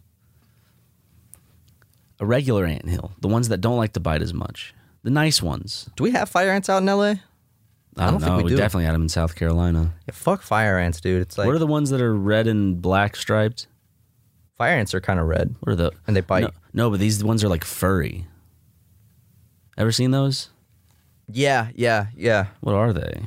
a 2.19 2.25
regular 2.25 2.65
ant 2.65 2.87
hill, 2.87 3.11
the 3.19 3.27
ones 3.27 3.49
that 3.49 3.59
don't 3.59 3.77
like 3.77 3.93
to 3.93 3.99
bite 3.99 4.21
as 4.21 4.33
much, 4.33 4.73
the 5.03 5.09
nice 5.09 5.41
ones. 5.41 5.89
do 5.97 6.03
we 6.03 6.11
have 6.11 6.29
fire 6.29 6.49
ants 6.51 6.69
out 6.69 6.81
in 6.81 6.89
L.A.? 6.89 7.21
I 7.97 8.03
don't, 8.05 8.11
don't 8.13 8.19
think 8.21 8.31
know. 8.31 8.37
we 8.37 8.43
we 8.43 8.49
do. 8.51 8.57
definitely 8.57 8.85
had 8.85 8.93
them 8.95 9.03
in 9.03 9.09
South 9.09 9.35
Carolina. 9.35 9.93
Yeah, 10.07 10.13
fuck 10.13 10.41
fire 10.41 10.77
ants, 10.77 10.99
dude. 11.01 11.21
It's 11.21 11.37
like 11.37 11.45
what 11.47 11.55
are 11.55 11.59
the 11.59 11.67
ones 11.67 11.89
that 11.91 12.01
are 12.01 12.13
red 12.15 12.47
and 12.47 12.81
black 12.81 13.15
striped? 13.15 13.67
Fire 14.57 14.77
ants 14.77 14.93
are 14.93 15.01
kind 15.01 15.19
of 15.19 15.27
red. 15.27 15.55
What 15.59 15.73
are 15.73 15.75
the 15.75 15.91
And 16.07 16.15
they 16.15 16.21
bite. 16.21 16.43
No, 16.43 16.49
no, 16.73 16.89
but 16.91 16.99
these 16.99 17.23
ones 17.23 17.43
are 17.43 17.49
like 17.49 17.63
furry. 17.63 18.27
Ever 19.77 19.91
seen 19.91 20.11
those? 20.11 20.49
Yeah, 21.27 21.69
yeah, 21.75 22.07
yeah. 22.15 22.47
What 22.61 22.75
are 22.75 22.93
they? 22.93 23.25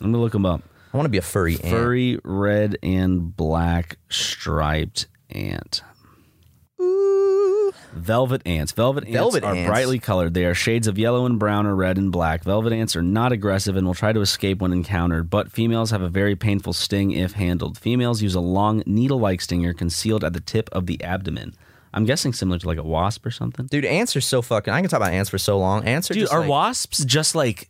I'm 0.00 0.12
gonna 0.12 0.18
look 0.18 0.32
them 0.32 0.46
up. 0.46 0.62
I 0.92 0.96
want 0.96 1.06
to 1.06 1.10
be 1.10 1.18
a 1.18 1.22
furry 1.22 1.54
ant. 1.54 1.70
Furry 1.74 2.18
red 2.24 2.78
and 2.82 3.36
black 3.36 3.98
striped 4.08 5.06
ant. 5.30 5.82
Velvet 7.94 8.42
ants. 8.46 8.72
Velvet 8.72 9.04
ants 9.04 9.16
Velvet 9.16 9.44
are 9.44 9.54
ants. 9.54 9.68
brightly 9.68 9.98
colored. 9.98 10.34
They 10.34 10.44
are 10.44 10.54
shades 10.54 10.86
of 10.86 10.98
yellow 10.98 11.26
and 11.26 11.38
brown 11.38 11.66
or 11.66 11.74
red 11.76 11.96
and 11.96 12.10
black. 12.10 12.42
Velvet 12.44 12.72
ants 12.72 12.96
are 12.96 13.02
not 13.02 13.32
aggressive 13.32 13.76
and 13.76 13.86
will 13.86 13.94
try 13.94 14.12
to 14.12 14.20
escape 14.20 14.60
when 14.60 14.72
encountered, 14.72 15.30
but 15.30 15.50
females 15.52 15.90
have 15.90 16.02
a 16.02 16.08
very 16.08 16.34
painful 16.36 16.72
sting 16.72 17.12
if 17.12 17.32
handled. 17.32 17.78
Females 17.78 18.20
use 18.22 18.34
a 18.34 18.40
long 18.40 18.82
needle-like 18.86 19.40
stinger 19.40 19.72
concealed 19.72 20.24
at 20.24 20.32
the 20.32 20.40
tip 20.40 20.68
of 20.72 20.86
the 20.86 21.02
abdomen. 21.02 21.54
I'm 21.92 22.04
guessing 22.04 22.32
similar 22.32 22.58
to 22.58 22.66
like 22.66 22.78
a 22.78 22.82
wasp 22.82 23.24
or 23.24 23.30
something. 23.30 23.66
Dude, 23.66 23.84
ants 23.84 24.16
are 24.16 24.20
so 24.20 24.42
fucking. 24.42 24.72
I 24.74 24.80
can 24.80 24.90
talk 24.90 24.98
about 24.98 25.12
ants 25.12 25.30
for 25.30 25.38
so 25.38 25.58
long. 25.58 25.84
Ants 25.84 26.10
are 26.10 26.14
Dude, 26.14 26.22
just 26.22 26.32
are 26.32 26.40
like 26.40 26.48
wasps 26.50 27.04
just 27.04 27.34
like 27.36 27.68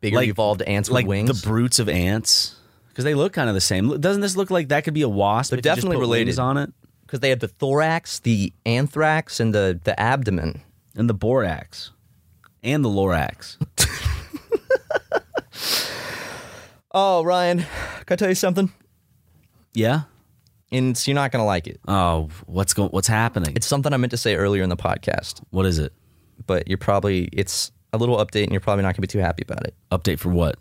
bigger 0.00 0.16
like- 0.16 0.28
evolved 0.28 0.62
ants 0.62 0.90
like 0.90 1.04
with 1.06 1.10
wings. 1.28 1.40
the 1.42 1.46
brutes 1.48 1.78
of 1.78 1.88
ants? 1.88 2.56
Because 2.88 3.04
they 3.04 3.14
look 3.14 3.32
kind 3.32 3.48
of 3.48 3.54
the 3.54 3.60
same. 3.60 4.00
Doesn't 4.00 4.20
this 4.20 4.36
look 4.36 4.50
like 4.50 4.68
that 4.70 4.82
could 4.82 4.94
be 4.94 5.02
a 5.02 5.08
wasp? 5.08 5.50
They're 5.50 5.60
if 5.60 5.64
you 5.64 5.70
just 5.70 5.76
definitely 5.76 5.98
put 5.98 6.00
related. 6.00 6.26
wings 6.26 6.38
on 6.40 6.56
it. 6.56 6.72
Because 7.10 7.18
they 7.20 7.30
have 7.30 7.40
the 7.40 7.48
thorax, 7.48 8.20
the 8.20 8.52
anthrax, 8.64 9.40
and 9.40 9.52
the 9.52 9.80
the 9.82 9.98
abdomen. 9.98 10.62
and 10.94 11.08
the 11.10 11.14
borax 11.14 11.90
and 12.62 12.84
the 12.84 12.88
lorax. 12.88 13.56
Oh, 16.92 17.22
Ryan, 17.22 17.58
can 17.58 17.66
I 18.10 18.16
tell 18.16 18.28
you 18.28 18.34
something? 18.34 18.72
yeah. 19.74 20.02
And 20.72 20.86
it's- 20.90 21.06
you're 21.08 21.14
not 21.14 21.30
gonna 21.32 21.44
like 21.44 21.66
it. 21.68 21.80
Oh, 21.86 22.28
what's 22.46 22.74
going? 22.74 22.90
What's 22.90 23.06
happening? 23.08 23.54
It's 23.56 23.66
something 23.66 23.92
I 23.92 23.96
meant 23.96 24.10
to 24.12 24.16
say 24.16 24.34
earlier 24.36 24.62
in 24.64 24.68
the 24.70 24.76
podcast, 24.76 25.40
what 25.50 25.66
is 25.66 25.78
it? 25.78 25.92
but 26.46 26.66
you're 26.68 26.78
probably 26.78 27.28
it's 27.32 27.70
a 27.92 27.98
little 27.98 28.16
update, 28.18 28.44
and 28.44 28.50
you're 28.52 28.60
probably 28.60 28.82
not 28.82 28.94
gonna 28.94 29.02
be 29.02 29.06
too 29.08 29.18
happy 29.20 29.42
about 29.42 29.64
it. 29.66 29.74
Update 29.92 30.18
for 30.18 30.30
what? 30.30 30.56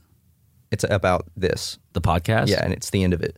It's 0.72 0.84
about 0.88 1.28
this, 1.38 1.80
The 1.94 2.02
podcast? 2.02 2.48
yeah, 2.50 2.64
and 2.64 2.74
it's 2.74 2.90
the 2.92 3.04
end 3.04 3.14
of 3.14 3.22
it. 3.22 3.38